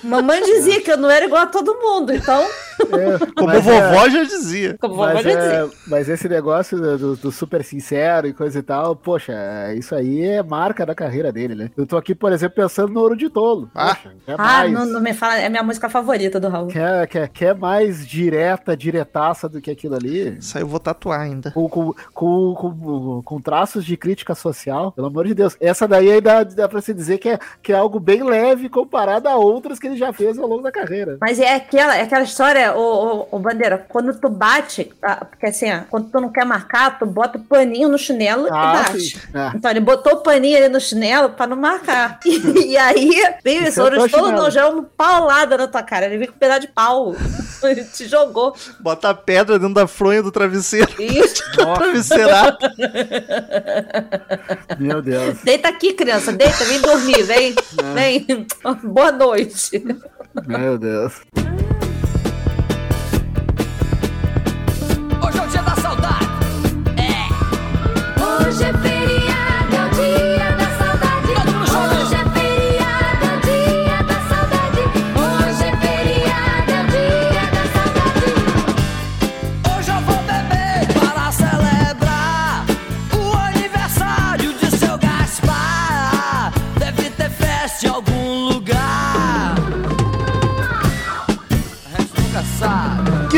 Mamãe 0.01 0.41
dizia 0.41 0.81
que 0.81 0.89
eu 0.91 0.97
não 0.97 1.09
era 1.09 1.25
igual 1.25 1.43
a 1.43 1.47
todo 1.47 1.75
mundo, 1.79 2.13
então, 2.13 2.47
É, 2.81 3.25
Como 3.35 3.47
mas 3.47 3.63
vovó 3.63 4.09
já 4.09 4.23
dizia. 4.23 4.77
como 4.79 4.95
vovó 4.95 5.13
Mas, 5.13 5.23
já 5.23 5.29
dizia. 5.35 5.53
é, 5.53 5.69
mas 5.87 6.09
esse 6.09 6.27
negócio 6.29 6.77
do, 6.97 7.15
do- 7.15 7.31
super 7.31 7.63
sincero 7.63 8.27
e 8.27 8.33
coisa 8.33 8.59
e 8.59 8.63
tal, 8.63 8.95
poxa, 8.95 9.33
é, 9.33 9.75
isso 9.75 9.95
aí 9.95 10.21
é 10.23 10.43
marca 10.43 10.85
da 10.85 10.93
carreira 10.95 11.31
dele, 11.31 11.55
né? 11.55 11.69
Eu 11.77 11.85
tô 11.85 11.97
aqui, 11.97 12.13
por 12.15 12.31
exemplo, 12.31 12.55
pensando 12.55 12.91
no 12.93 12.99
Ouro 13.01 13.15
de 13.15 13.29
Tolo. 13.29 13.69
Ah. 13.75 13.95
Poxa, 13.95 14.11
Ah, 14.37 14.67
não, 14.67 14.85
não 14.85 15.01
me 15.01 15.13
fala, 15.13 15.37
é 15.39 15.45
a 15.45 15.49
minha 15.49 15.63
música 15.63 15.89
favorita 15.89 16.39
do 16.39 16.49
Raul. 16.49 16.67
Quer, 16.67 17.07
quer, 17.07 17.27
quer 17.29 17.55
mais 17.55 18.05
direta, 18.07 18.75
diretaça 18.75 19.47
do 19.47 19.61
que 19.61 19.71
aquilo 19.71 19.95
ali? 19.95 20.37
Isso 20.39 20.57
aí 20.57 20.63
eu 20.63 20.67
vou 20.67 20.79
tatuar 20.79 21.21
ainda. 21.21 21.51
Com, 21.51 21.67
com, 21.69 21.93
com, 22.13 22.53
com, 22.55 23.21
com 23.23 23.41
traços 23.41 23.85
de 23.85 23.95
crítica 23.97 24.35
social, 24.35 24.91
pelo 24.91 25.07
amor 25.07 25.25
de 25.27 25.33
Deus. 25.33 25.55
Essa 25.59 25.87
daí 25.87 26.11
aí 26.11 26.21
dá, 26.21 26.43
dá 26.43 26.67
pra 26.67 26.81
se 26.81 26.93
dizer 26.93 27.17
que 27.17 27.29
é, 27.29 27.39
que 27.61 27.71
é 27.73 27.75
algo 27.75 27.99
bem 27.99 28.23
leve 28.23 28.69
comparado 28.69 29.27
a 29.27 29.35
outras 29.35 29.79
que 29.79 29.87
ele 29.87 29.97
já 29.97 30.11
fez 30.13 30.37
ao 30.37 30.47
longo 30.47 30.63
da 30.63 30.71
carreira. 30.71 31.17
Mas 31.21 31.39
é 31.39 31.55
aquela, 31.55 31.97
é 31.97 32.01
aquela 32.03 32.23
história, 32.23 32.70
ô, 32.75 33.27
ô, 33.31 33.35
ô, 33.35 33.39
Bandeira, 33.39 33.85
quando 33.87 34.13
tu 34.13 34.29
bate, 34.29 34.91
porque 35.29 35.47
assim, 35.47 35.71
ó, 35.71 35.81
quando 35.89 36.09
tu 36.09 36.19
não 36.19 36.29
quer 36.29 36.45
marcar, 36.45 36.97
tu 36.97 37.05
bota 37.05 37.37
o 37.37 37.41
paninho 37.41 37.89
no 37.89 37.97
chinelo 37.97 38.47
Ah, 38.51 38.83
e 38.87 38.91
bate. 38.91 39.21
Ah. 39.33 39.51
Então 39.55 39.71
ele 39.71 39.79
botou 39.79 40.13
o 40.13 40.21
paninho 40.21 40.57
ali 40.57 40.69
no 40.69 40.79
chinelo 40.79 41.29
pra 41.29 41.47
não 41.47 41.57
marcar. 41.57 42.19
E, 42.61 42.77
aí, 42.77 43.09
veio 43.43 43.67
Isso 43.67 43.81
é 43.81 43.89
de 43.89 44.09
todo 44.09 44.31
nojão, 44.31 44.85
paulada 44.97 45.57
na 45.57 45.67
tua 45.67 45.83
cara. 45.83 46.05
Ele 46.05 46.17
veio 46.17 46.31
com 46.31 46.35
um 46.35 46.39
pedaço 46.39 46.61
de 46.61 46.67
pau. 46.67 47.15
Ele 47.63 47.83
te 47.83 48.07
jogou. 48.07 48.55
Bota 48.79 49.09
a 49.09 49.13
pedra 49.13 49.59
dentro 49.59 49.75
da 49.75 49.87
fronha 49.87 50.23
do 50.23 50.31
travesseiro. 50.31 50.91
Isso. 50.99 51.43
Travesseirado. 51.53 52.57
Meu 54.79 55.01
Deus. 55.01 55.37
Deita 55.43 55.69
aqui, 55.69 55.93
criança. 55.93 56.31
Deita, 56.31 56.65
vem 56.65 56.81
dormir. 56.81 57.23
Vem. 57.23 57.55
Vem. 57.93 58.47
Boa 58.83 59.11
noite. 59.11 59.83
Meu 60.47 60.77
Deus. 60.77 61.21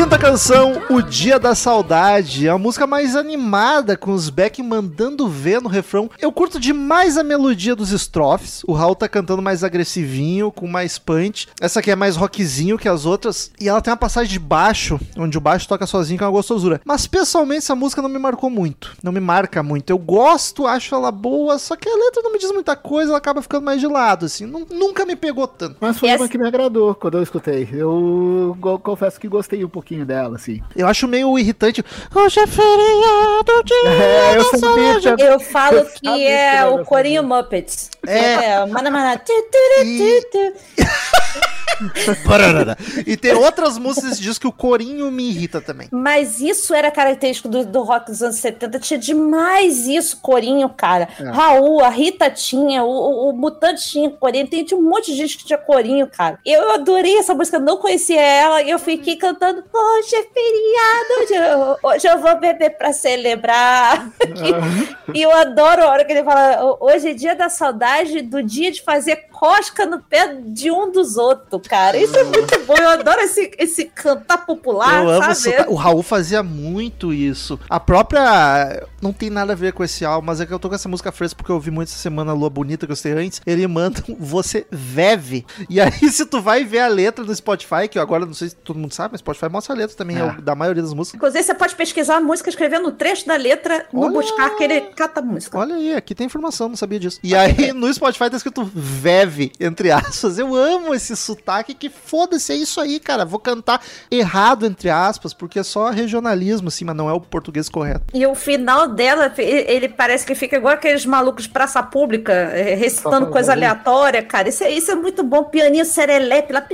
Quinta 0.04 0.18
canção, 0.18 0.82
O 0.90 1.00
Dia 1.00 1.38
da 1.38 1.54
Saudade. 1.54 2.46
É 2.46 2.50
a 2.50 2.58
música 2.58 2.86
mais 2.86 3.16
animada, 3.16 3.96
com 3.96 4.12
os 4.12 4.28
Beck 4.28 4.62
mandando 4.62 5.26
ver 5.26 5.62
no 5.62 5.68
refrão. 5.68 6.10
Eu 6.20 6.30
curto 6.30 6.60
demais 6.60 7.16
a 7.16 7.24
melodia 7.24 7.74
dos 7.74 7.90
estrofes. 7.90 8.62
O 8.66 8.74
Raul 8.74 8.94
tá 8.94 9.08
cantando 9.08 9.40
mais 9.40 9.64
agressivinho, 9.64 10.52
com 10.52 10.66
mais 10.66 10.98
punch. 10.98 11.48
Essa 11.58 11.80
aqui 11.80 11.90
é 11.90 11.96
mais 11.96 12.16
rockzinho 12.16 12.76
que 12.76 12.86
as 12.86 13.06
outras. 13.06 13.50
E 13.58 13.66
ela 13.66 13.80
tem 13.80 13.90
uma 13.90 13.96
passagem 13.96 14.30
de 14.30 14.38
baixo, 14.38 15.00
onde 15.16 15.38
o 15.38 15.40
baixo 15.40 15.66
toca 15.66 15.86
sozinho, 15.86 16.18
que 16.18 16.22
é 16.24 16.26
uma 16.26 16.32
gostosura. 16.32 16.82
Mas 16.84 17.06
pessoalmente 17.06 17.60
essa 17.60 17.74
música 17.74 18.02
não 18.02 18.08
me 18.10 18.18
marcou 18.18 18.50
muito. 18.50 18.92
Não 19.02 19.10
me 19.10 19.20
marca 19.20 19.62
muito. 19.62 19.88
Eu 19.88 19.98
gosto, 19.98 20.66
acho 20.66 20.94
ela 20.94 21.10
boa, 21.10 21.58
só 21.58 21.76
que 21.76 21.88
a 21.88 21.94
letra 21.96 22.22
não 22.22 22.30
me 22.30 22.38
diz 22.38 22.52
muita 22.52 22.76
coisa, 22.76 23.10
ela 23.10 23.18
acaba 23.18 23.40
ficando 23.40 23.64
mais 23.64 23.80
de 23.80 23.86
lado, 23.86 24.26
assim. 24.26 24.44
Nun- 24.44 24.66
nunca 24.70 25.06
me 25.06 25.16
pegou 25.16 25.48
tanto. 25.48 25.76
Mas 25.80 25.98
foi 25.98 26.10
Essa- 26.10 26.22
uma 26.22 26.28
que 26.28 26.36
me 26.38 26.46
agradou 26.46 26.94
quando 26.94 27.16
eu 27.16 27.22
escutei. 27.22 27.66
Eu 27.72 28.54
confesso 28.82 29.18
que 29.18 29.26
gostei 29.28 29.64
um 29.64 29.68
pouquinho 29.68 29.93
dela, 30.02 30.36
assim. 30.36 30.62
Eu 30.74 30.88
acho 30.88 31.06
meio 31.06 31.38
irritante. 31.38 31.84
Hoje 32.14 32.40
é 32.40 32.46
feriado, 32.46 33.62
dia 33.66 33.76
É, 33.92 34.36
eu 34.38 34.44
sabia 34.58 35.16
Eu 35.18 35.40
falo 35.40 35.78
Eu 35.80 35.86
que 35.86 36.26
é 36.26 36.64
o 36.64 36.84
corinho 36.84 37.22
Muppets. 37.22 37.90
É. 38.06 38.18
É, 38.18 38.66
mana, 38.66 38.90
mana, 38.90 39.18
tu, 39.18 39.32
tu, 39.32 39.58
tu, 39.84 40.30
tu, 40.32 40.54
tu. 40.54 40.84
Pararara. 40.84 41.54
E 43.06 43.16
tem 43.16 43.34
outras 43.34 43.78
músicas 43.78 44.10
desse 44.10 44.22
disco 44.22 44.42
que 44.42 44.46
o 44.46 44.52
corinho 44.52 45.10
me 45.10 45.28
irrita 45.28 45.60
também. 45.60 45.88
Mas 45.90 46.40
isso 46.40 46.74
era 46.74 46.90
característico 46.90 47.48
do, 47.48 47.64
do 47.64 47.82
rock 47.82 48.10
dos 48.10 48.22
anos 48.22 48.36
70. 48.36 48.78
Tinha 48.78 48.98
demais 48.98 49.86
isso, 49.86 50.18
corinho, 50.20 50.68
cara. 50.68 51.08
É. 51.18 51.30
Raul, 51.30 51.82
a 51.82 51.88
Rita 51.88 52.30
tinha, 52.30 52.82
o, 52.84 52.88
o, 52.88 53.30
o 53.30 53.32
Mutante 53.32 53.88
tinha 53.88 54.10
corinho. 54.10 54.46
Tem, 54.46 54.64
tinha 54.64 54.78
um 54.78 54.82
monte 54.82 55.12
de 55.12 55.16
gente 55.16 55.38
que 55.38 55.44
tinha 55.44 55.58
corinho, 55.58 56.06
cara. 56.06 56.38
Eu 56.44 56.72
adorei 56.72 57.18
essa 57.18 57.34
música, 57.34 57.58
não 57.58 57.76
conhecia 57.76 58.20
ela. 58.20 58.62
E 58.62 58.70
eu 58.70 58.78
fiquei 58.78 59.16
cantando, 59.16 59.64
hoje 59.72 60.16
é 60.16 60.22
feriado, 60.22 61.20
hoje 61.20 61.34
eu, 61.34 61.90
hoje 61.90 62.08
eu 62.08 62.18
vou 62.18 62.38
beber 62.38 62.70
pra 62.70 62.92
celebrar. 62.92 64.10
E 65.12 65.22
eu 65.22 65.32
adoro 65.32 65.82
a 65.82 65.90
hora 65.90 66.04
que 66.04 66.12
ele 66.12 66.24
fala: 66.24 66.76
hoje 66.80 67.10
é 67.10 67.14
dia 67.14 67.36
da 67.36 67.48
saudade, 67.48 68.22
do 68.22 68.42
dia 68.42 68.70
de 68.70 68.82
fazer 68.82 69.26
cosca 69.44 69.84
no 69.84 70.00
pé 70.00 70.34
de 70.42 70.70
um 70.70 70.90
dos 70.90 71.18
outros, 71.18 71.60
cara. 71.68 71.98
Isso 71.98 72.16
é 72.16 72.24
muito 72.24 72.58
bom. 72.60 72.74
Eu 72.74 72.88
adoro 72.88 73.20
esse, 73.20 73.50
esse 73.58 73.84
cantar 73.84 74.38
popular, 74.46 75.02
eu 75.02 75.10
amo 75.10 75.34
sabe? 75.34 75.66
O 75.68 75.74
Raul 75.74 76.02
fazia 76.02 76.42
muito 76.42 77.12
isso. 77.12 77.60
A 77.68 77.78
própria. 77.78 78.86
Não 79.02 79.12
tem 79.12 79.28
nada 79.28 79.52
a 79.52 79.56
ver 79.56 79.74
com 79.74 79.84
esse 79.84 80.02
álbum, 80.02 80.26
mas 80.28 80.40
é 80.40 80.46
que 80.46 80.52
eu 80.52 80.58
tô 80.58 80.70
com 80.70 80.74
essa 80.74 80.88
música 80.88 81.12
fresca 81.12 81.36
porque 81.36 81.50
eu 81.50 81.56
ouvi 81.56 81.70
muito 81.70 81.88
essa 81.88 81.98
semana 81.98 82.32
Lua 82.32 82.48
Bonita 82.48 82.86
que 82.86 82.92
eu 82.92 82.96
sei 82.96 83.12
antes. 83.12 83.42
Ele 83.46 83.66
manda 83.66 84.02
um 84.08 84.16
você 84.18 84.66
veve. 84.70 85.44
E 85.68 85.78
aí, 85.78 85.92
se 86.10 86.24
tu 86.24 86.40
vai 86.40 86.64
ver 86.64 86.78
a 86.80 86.88
letra 86.88 87.22
no 87.22 87.34
Spotify, 87.34 87.86
que 87.90 87.98
eu 87.98 88.02
agora 88.02 88.24
não 88.24 88.32
sei 88.32 88.48
se 88.48 88.56
todo 88.56 88.78
mundo 88.78 88.94
sabe, 88.94 89.12
mas 89.12 89.18
Spotify 89.18 89.50
mostra 89.50 89.74
a 89.74 89.76
letra 89.76 89.94
também, 89.94 90.16
é. 90.18 90.24
o- 90.24 90.40
da 90.40 90.54
maioria 90.54 90.82
das 90.82 90.94
músicas. 90.94 91.18
Inclusive, 91.18 91.44
você 91.44 91.54
pode 91.54 91.74
pesquisar 91.74 92.16
a 92.16 92.20
música 92.20 92.48
escrevendo 92.48 92.88
o 92.88 92.92
trecho 92.92 93.26
da 93.26 93.36
letra 93.36 93.86
no 93.92 94.00
Olha! 94.04 94.12
buscar 94.12 94.56
que 94.56 94.64
ele 94.64 94.80
cata 94.80 95.20
a 95.20 95.22
música. 95.22 95.58
Olha 95.58 95.74
aí, 95.74 95.94
aqui 95.94 96.14
tem 96.14 96.26
informação, 96.26 96.70
não 96.70 96.76
sabia 96.76 96.98
disso. 96.98 97.20
E 97.22 97.34
aí, 97.36 97.74
no 97.74 97.92
Spotify 97.92 98.30
tá 98.30 98.36
escrito 98.38 98.64
Veve, 98.74 99.33
entre 99.60 99.90
aspas. 99.90 100.38
Eu 100.38 100.54
amo 100.54 100.94
esse 100.94 101.16
sotaque 101.16 101.74
que 101.74 101.88
foda-se, 101.88 102.52
é 102.52 102.56
isso 102.56 102.80
aí, 102.80 102.98
cara. 103.00 103.24
Vou 103.24 103.38
cantar 103.38 103.80
errado, 104.10 104.66
entre 104.66 104.90
aspas, 104.90 105.32
porque 105.34 105.58
é 105.58 105.62
só 105.62 105.90
regionalismo, 105.90 106.68
assim, 106.68 106.84
mas 106.84 106.96
não 106.96 107.08
é 107.08 107.12
o 107.12 107.20
português 107.20 107.68
correto. 107.68 108.04
E 108.14 108.26
o 108.26 108.34
final 108.34 108.88
dela, 108.88 109.32
ele 109.38 109.88
parece 109.88 110.24
que 110.26 110.34
fica 110.34 110.56
igual 110.56 110.74
aqueles 110.74 111.04
malucos 111.06 111.44
de 111.44 111.48
praça 111.50 111.82
pública, 111.82 112.32
eh, 112.32 112.74
recitando 112.74 113.26
coisa 113.28 113.52
aleatória, 113.52 114.22
cara. 114.22 114.48
Isso 114.48 114.64
é, 114.64 114.70
isso 114.70 114.90
é 114.90 114.94
muito 114.94 115.22
bom. 115.22 115.44
Pianinho 115.44 115.84
serelepe 115.84 116.52
lá. 116.52 116.64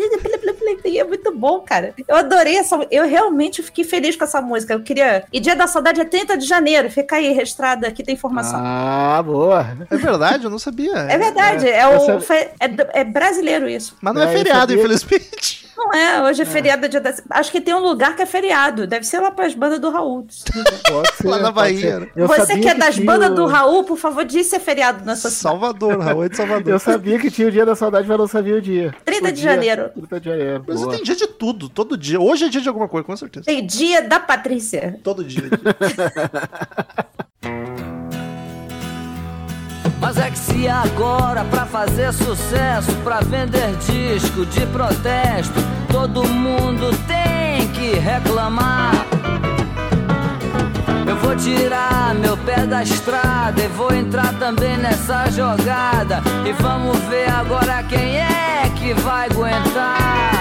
é 0.84 1.04
muito 1.04 1.34
bom, 1.36 1.60
cara. 1.60 1.94
Eu 2.06 2.16
adorei 2.16 2.56
essa 2.56 2.78
Eu 2.90 3.06
realmente 3.08 3.62
fiquei 3.62 3.84
feliz 3.84 4.16
com 4.16 4.24
essa 4.24 4.40
música. 4.40 4.72
Eu 4.74 4.82
queria. 4.82 5.24
E 5.32 5.40
Dia 5.40 5.54
da 5.56 5.66
Saudade 5.66 6.00
é 6.00 6.04
30 6.04 6.36
de 6.36 6.46
janeiro. 6.46 6.90
Fica 6.90 7.16
aí 7.16 7.32
registrado, 7.32 7.86
aqui 7.86 8.02
tem 8.02 8.14
informação. 8.14 8.60
Ah, 8.62 9.22
boa. 9.24 9.66
É 9.90 9.96
verdade, 9.96 10.44
eu 10.44 10.50
não 10.50 10.58
sabia. 10.58 10.94
É 10.96 11.18
verdade, 11.18 11.68
é, 11.68 11.84
eu 11.84 12.16
o 12.16 12.20
fe- 12.20 12.39
é, 12.40 12.66
é, 12.66 13.00
é 13.00 13.04
brasileiro 13.04 13.68
isso. 13.68 13.96
Mas 14.00 14.14
não 14.14 14.22
é, 14.22 14.24
É, 14.24 14.36
feriado, 14.36 14.72
infelizmente. 14.74 15.60
Não 15.80 15.94
é, 15.94 16.20
hoje 16.22 16.42
é 16.42 16.44
feriado 16.44 16.86
dia 16.90 17.00
da... 17.00 17.10
Acho 17.30 17.50
que 17.50 17.58
tem 17.58 17.72
um 17.72 17.78
lugar 17.78 18.14
que 18.14 18.20
é 18.20 18.26
feriado. 18.26 18.86
Deve 18.86 19.06
ser 19.06 19.18
lá 19.18 19.30
pras 19.30 19.54
bandas 19.54 19.78
do 19.80 19.88
Raul. 19.88 20.26
Pode 20.86 21.14
ser, 21.16 21.26
Lá 21.26 21.38
na 21.38 21.50
Bahia, 21.50 22.00
né? 22.00 22.08
Você 22.14 22.58
que 22.58 22.68
é 22.68 22.74
das 22.74 22.96
tinha 22.96 23.06
bandas 23.06 23.30
o- 23.30 23.34
do 23.34 23.46
Raul, 23.46 23.82
por 23.84 23.96
favor, 23.96 24.22
diz 24.26 24.46
se 24.46 24.56
é 24.56 24.60
feriado 24.60 25.06
na 25.06 25.16
sua 25.16 25.30
cidade. 25.30 25.42
Salvador, 25.54 25.98
Raul 25.98 26.24
é 26.24 26.28
de 26.28 26.36
Salvador. 26.36 26.70
Eu 26.70 26.78
sabia 26.78 27.18
que 27.18 27.30
tinha 27.30 27.48
o 27.48 27.50
dia 27.50 27.64
da 27.64 27.74
saudade, 27.74 28.06
mas 28.06 28.18
não 28.18 28.28
sabia 28.28 28.56
o 28.56 28.60
dia. 28.60 28.94
30 29.06 29.24
O 29.28 29.32
de 29.32 29.40
dia- 29.40 29.50
janeiro. 29.54 29.88
30 29.94 30.20
de 30.20 30.28
janeiro. 30.28 30.64
Mas 30.68 30.86
tem 30.86 31.02
dia 31.02 31.16
de 31.16 31.26
tudo, 31.26 31.70
todo 31.70 31.96
dia. 31.96 32.20
Hoje 32.20 32.44
é 32.44 32.48
dia 32.50 32.60
de 32.60 32.68
alguma 32.68 32.86
coisa, 32.86 33.06
com 33.06 33.16
certeza. 33.16 33.46
Tem 33.46 33.64
dia 33.64 34.02
da 34.02 34.20
Patrícia. 34.20 35.00
Todo 35.02 35.24
dia. 35.24 35.44
se 40.40 40.66
agora 40.66 41.44
pra 41.44 41.66
fazer 41.66 42.12
sucesso, 42.12 42.92
pra 43.04 43.20
vender 43.20 43.76
disco 43.76 44.46
de 44.46 44.66
protesto, 44.66 45.60
todo 45.92 46.26
mundo 46.26 46.90
tem 47.06 47.68
que 47.68 47.98
reclamar. 47.98 48.92
Eu 51.06 51.16
vou 51.16 51.36
tirar 51.36 52.14
meu 52.14 52.36
pé 52.38 52.64
da 52.66 52.82
estrada 52.82 53.60
e 53.60 53.68
vou 53.68 53.92
entrar 53.92 54.32
também 54.38 54.76
nessa 54.78 55.30
jogada. 55.30 56.22
E 56.46 56.52
vamos 56.62 56.96
ver 57.10 57.28
agora 57.28 57.82
quem 57.82 58.18
é 58.18 58.70
que 58.76 58.94
vai 58.94 59.28
aguentar. 59.28 60.32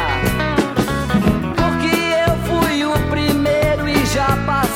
Porque 1.57 1.95
eu 2.27 2.35
fui 2.47 2.85
o 2.85 2.93
primeiro 3.09 3.89
e 3.89 4.05
já 4.05 4.37
passou 4.45 4.68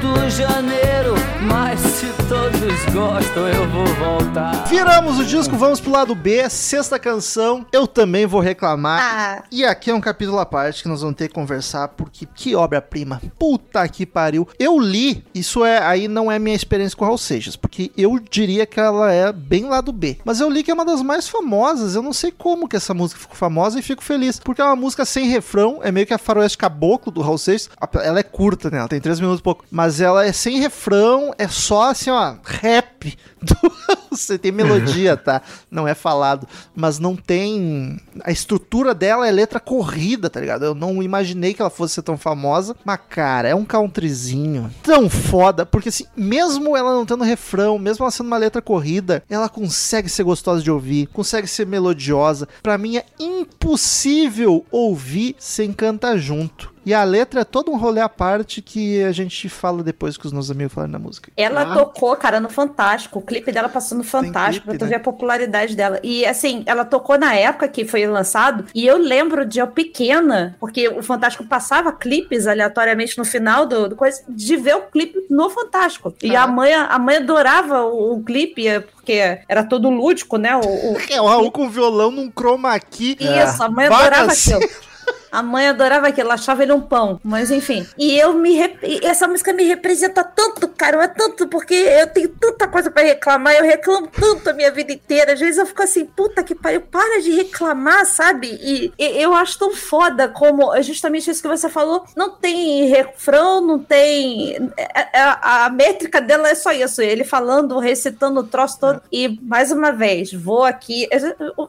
tanto 0.00 0.30
janeiro. 0.30 1.14
Mas 1.42 1.80
se 1.80 2.06
todos 2.28 2.84
gostam, 2.92 3.48
eu 3.48 3.68
vou 3.68 3.86
voltar. 3.86 4.64
Viramos 4.66 5.18
o 5.18 5.24
disco, 5.24 5.56
vamos 5.56 5.80
pro 5.80 5.90
lado 5.90 6.14
B, 6.14 6.48
sexta 6.48 6.98
canção. 6.98 7.66
Eu 7.72 7.86
também 7.86 8.26
vou 8.26 8.40
reclamar. 8.40 9.00
Ah, 9.02 9.44
E 9.50 9.64
aqui 9.64 9.90
é 9.90 9.94
um 9.94 10.00
capítulo 10.00 10.38
à 10.38 10.46
parte 10.46 10.82
que 10.82 10.88
nós 10.88 11.00
vamos 11.00 11.16
ter 11.16 11.28
que 11.28 11.34
conversar, 11.34 11.88
porque 11.88 12.26
que 12.34 12.54
obra-prima. 12.54 13.20
Puta 13.38 13.86
que 13.88 14.06
pariu. 14.06 14.46
Eu 14.58 14.78
li, 14.78 15.24
isso 15.34 15.64
é 15.64 15.82
aí 15.82 16.08
não 16.08 16.30
é 16.30 16.38
minha 16.38 16.54
experiência 16.54 16.96
com 16.96 17.04
Raul 17.04 17.18
Seixas, 17.18 17.56
porque 17.56 17.90
eu 17.96 18.18
diria 18.30 18.64
que 18.66 18.78
ela 18.78 19.12
é 19.12 19.32
bem 19.32 19.64
lá 19.64 19.80
do 19.80 19.92
B. 19.92 20.18
Mas 20.24 20.40
eu 20.40 20.48
li 20.50 20.62
que 20.62 20.70
é 20.70 20.74
uma 20.74 20.84
das 20.84 21.02
mais 21.02 21.28
famosas. 21.28 21.94
Eu 21.94 22.02
não 22.02 22.12
sei 22.12 22.30
como 22.30 22.68
que 22.68 22.76
essa 22.76 22.94
música 22.94 23.20
ficou 23.20 23.36
famosa 23.36 23.78
e 23.78 23.82
fico 23.82 24.04
feliz, 24.04 24.38
porque 24.38 24.60
é 24.60 24.64
uma 24.64 24.76
música 24.76 25.04
sem 25.04 25.26
refrão, 25.28 25.80
é 25.82 25.90
meio 25.90 26.06
que 26.06 26.14
a 26.14 26.18
faroeste 26.18 26.56
caboclo 26.58 27.10
do 27.10 27.22
Raul 27.22 27.38
Seixas. 27.38 27.70
Ela 28.02 28.20
é 28.20 28.22
curta, 28.22 28.70
né? 28.70 28.78
Ela 28.78 28.88
tem 28.88 29.00
3 29.00 29.18
minutos 29.20 29.40
e 29.40 29.42
pouco, 29.42 29.64
mas 29.70 29.89
ela 29.98 30.26
é 30.26 30.32
sem 30.32 30.60
refrão, 30.60 31.34
é 31.38 31.48
só 31.48 31.90
assim, 31.90 32.10
ó, 32.10 32.34
rap. 32.44 33.16
Você 34.10 34.36
tem 34.38 34.52
melodia, 34.52 35.16
tá? 35.16 35.40
Não 35.70 35.88
é 35.88 35.94
falado, 35.94 36.46
mas 36.74 36.98
não 36.98 37.16
tem. 37.16 37.98
A 38.22 38.30
estrutura 38.30 38.94
dela 38.94 39.26
é 39.26 39.30
letra 39.30 39.58
corrida, 39.58 40.28
tá 40.28 40.38
ligado? 40.40 40.64
Eu 40.64 40.74
não 40.74 41.02
imaginei 41.02 41.54
que 41.54 41.62
ela 41.62 41.70
fosse 41.70 41.94
ser 41.94 42.02
tão 42.02 42.18
famosa, 42.18 42.76
mas 42.84 43.00
cara, 43.08 43.48
é 43.48 43.54
um 43.54 43.64
countryzinho 43.64 44.70
tão 44.82 45.08
foda, 45.08 45.64
porque 45.64 45.88
assim, 45.88 46.04
mesmo 46.14 46.76
ela 46.76 46.92
não 46.92 47.06
tendo 47.06 47.24
refrão, 47.24 47.78
mesmo 47.78 48.04
ela 48.04 48.10
sendo 48.10 48.26
uma 48.26 48.36
letra 48.36 48.60
corrida, 48.60 49.22
ela 49.30 49.48
consegue 49.48 50.08
ser 50.08 50.24
gostosa 50.24 50.62
de 50.62 50.70
ouvir, 50.70 51.06
consegue 51.06 51.46
ser 51.46 51.66
melodiosa. 51.66 52.46
Pra 52.62 52.76
mim 52.76 52.98
é 52.98 53.06
impossível 53.18 54.66
ouvir 54.70 55.34
sem 55.38 55.72
cantar 55.72 56.18
junto. 56.18 56.70
E 56.84 56.94
a 56.94 57.04
letra 57.04 57.40
é 57.40 57.44
todo 57.44 57.70
um 57.70 57.76
rolê 57.76 58.00
à 58.00 58.08
parte 58.08 58.62
que 58.62 59.02
a 59.04 59.12
gente 59.12 59.48
fala 59.48 59.82
depois 59.82 60.16
que 60.16 60.26
os 60.26 60.32
nossos 60.32 60.50
amigos 60.50 60.72
falam 60.72 60.88
na 60.88 60.98
música. 60.98 61.30
ela 61.36 61.62
Ah. 61.62 61.74
tocou, 61.74 62.16
cara, 62.16 62.40
no 62.40 62.48
Fantástico. 62.48 63.18
O 63.18 63.22
clipe 63.22 63.52
dela 63.52 63.68
passou 63.68 63.98
no 63.98 64.04
Fantástico, 64.04 64.66
clipe, 64.66 64.78
pra 64.78 64.78
tu 64.78 64.84
né? 64.84 64.88
ver 64.90 64.96
a 64.96 65.00
popularidade 65.04 65.76
dela. 65.76 66.00
E 66.02 66.24
assim, 66.24 66.62
ela 66.66 66.84
tocou 66.84 67.18
na 67.18 67.34
época 67.34 67.68
que 67.68 67.84
foi 67.84 68.06
lançado, 68.06 68.64
e 68.74 68.86
eu 68.86 68.96
lembro 68.96 69.44
de 69.44 69.58
eu 69.58 69.66
pequena, 69.66 70.56
porque 70.58 70.88
o 70.88 71.02
Fantástico 71.02 71.44
passava 71.44 71.92
clipes 71.92 72.46
aleatoriamente 72.46 73.18
no 73.18 73.24
final 73.24 73.66
do, 73.66 73.88
do 73.90 73.96
coisa, 73.96 74.22
de 74.28 74.56
ver 74.56 74.76
o 74.76 74.82
clipe 74.82 75.26
no 75.28 75.50
Fantástico. 75.50 76.14
E 76.22 76.34
a 76.34 76.46
mãe, 76.46 76.72
a 76.72 76.98
mãe 76.98 77.16
adorava 77.18 77.82
o, 77.84 78.14
o 78.14 78.22
clipe, 78.24 78.66
é, 78.66 78.80
porque 78.80 79.38
era 79.48 79.62
todo 79.64 79.90
lúdico, 79.90 80.36
né? 80.38 80.56
O, 80.56 80.60
o- 80.60 80.96
É 81.10 81.20
o 81.20 81.26
Raul 81.26 81.50
com 81.52 81.68
violão 81.68 82.10
num 82.10 82.30
chroma 82.30 82.78
key. 82.80 83.16
Isso, 83.20 83.62
a 83.62 83.68
mãe 83.68 83.86
adorava 83.86 84.10
Bagaceiro. 84.28 84.64
aquilo. 84.64 84.80
A 85.30 85.42
mãe 85.42 85.68
adorava 85.68 86.08
aquilo, 86.08 86.26
ela 86.28 86.34
achava 86.34 86.62
ele 86.62 86.72
um 86.72 86.80
pão, 86.80 87.20
mas 87.22 87.50
enfim. 87.50 87.86
E 87.98 88.18
eu 88.18 88.32
me. 88.34 88.54
rep- 88.54 89.04
Essa 89.04 89.28
música 89.28 89.52
me 89.52 89.64
representa 89.64 90.24
tanto, 90.24 90.68
cara, 90.68 90.96
mas 90.96 91.12
tanto, 91.16 91.46
porque 91.48 91.74
eu 91.74 92.06
tenho 92.08 92.28
tanta 92.30 92.66
coisa 92.68 92.90
pra 92.90 93.02
reclamar, 93.02 93.54
eu 93.54 93.64
reclamo 93.64 94.08
tanto 94.08 94.50
a 94.50 94.52
minha 94.52 94.70
vida 94.70 94.92
inteira. 94.92 95.32
Às 95.32 95.40
vezes 95.40 95.58
eu 95.58 95.66
fico 95.66 95.82
assim, 95.82 96.04
puta 96.04 96.42
que 96.42 96.54
pariu, 96.54 96.80
para 96.82 97.20
de 97.20 97.30
reclamar, 97.30 98.04
sabe? 98.06 98.48
E, 98.62 98.92
e 98.98 99.22
eu 99.22 99.34
acho 99.34 99.58
tão 99.58 99.74
foda 99.74 100.28
como 100.28 100.74
é 100.74 100.82
justamente 100.82 101.30
isso 101.30 101.42
que 101.42 101.48
você 101.48 101.68
falou. 101.68 102.04
Não 102.16 102.30
tem 102.30 102.86
refrão, 102.86 103.60
não 103.60 103.78
tem. 103.78 104.56
é- 104.76 105.08
é- 105.18 105.20
A, 105.20 105.66
a 105.66 105.70
métrica 105.70 106.20
dela 106.20 106.48
é 106.48 106.54
só 106.54 106.72
isso, 106.72 107.00
ele 107.02 107.24
falando, 107.24 107.78
recitando 107.78 108.40
o 108.40 108.44
troço 108.44 108.78
todo. 108.80 109.00
E 109.12 109.38
mais 109.42 109.70
uma 109.70 109.92
vez, 109.92 110.32
vou 110.32 110.64
aqui. 110.64 111.08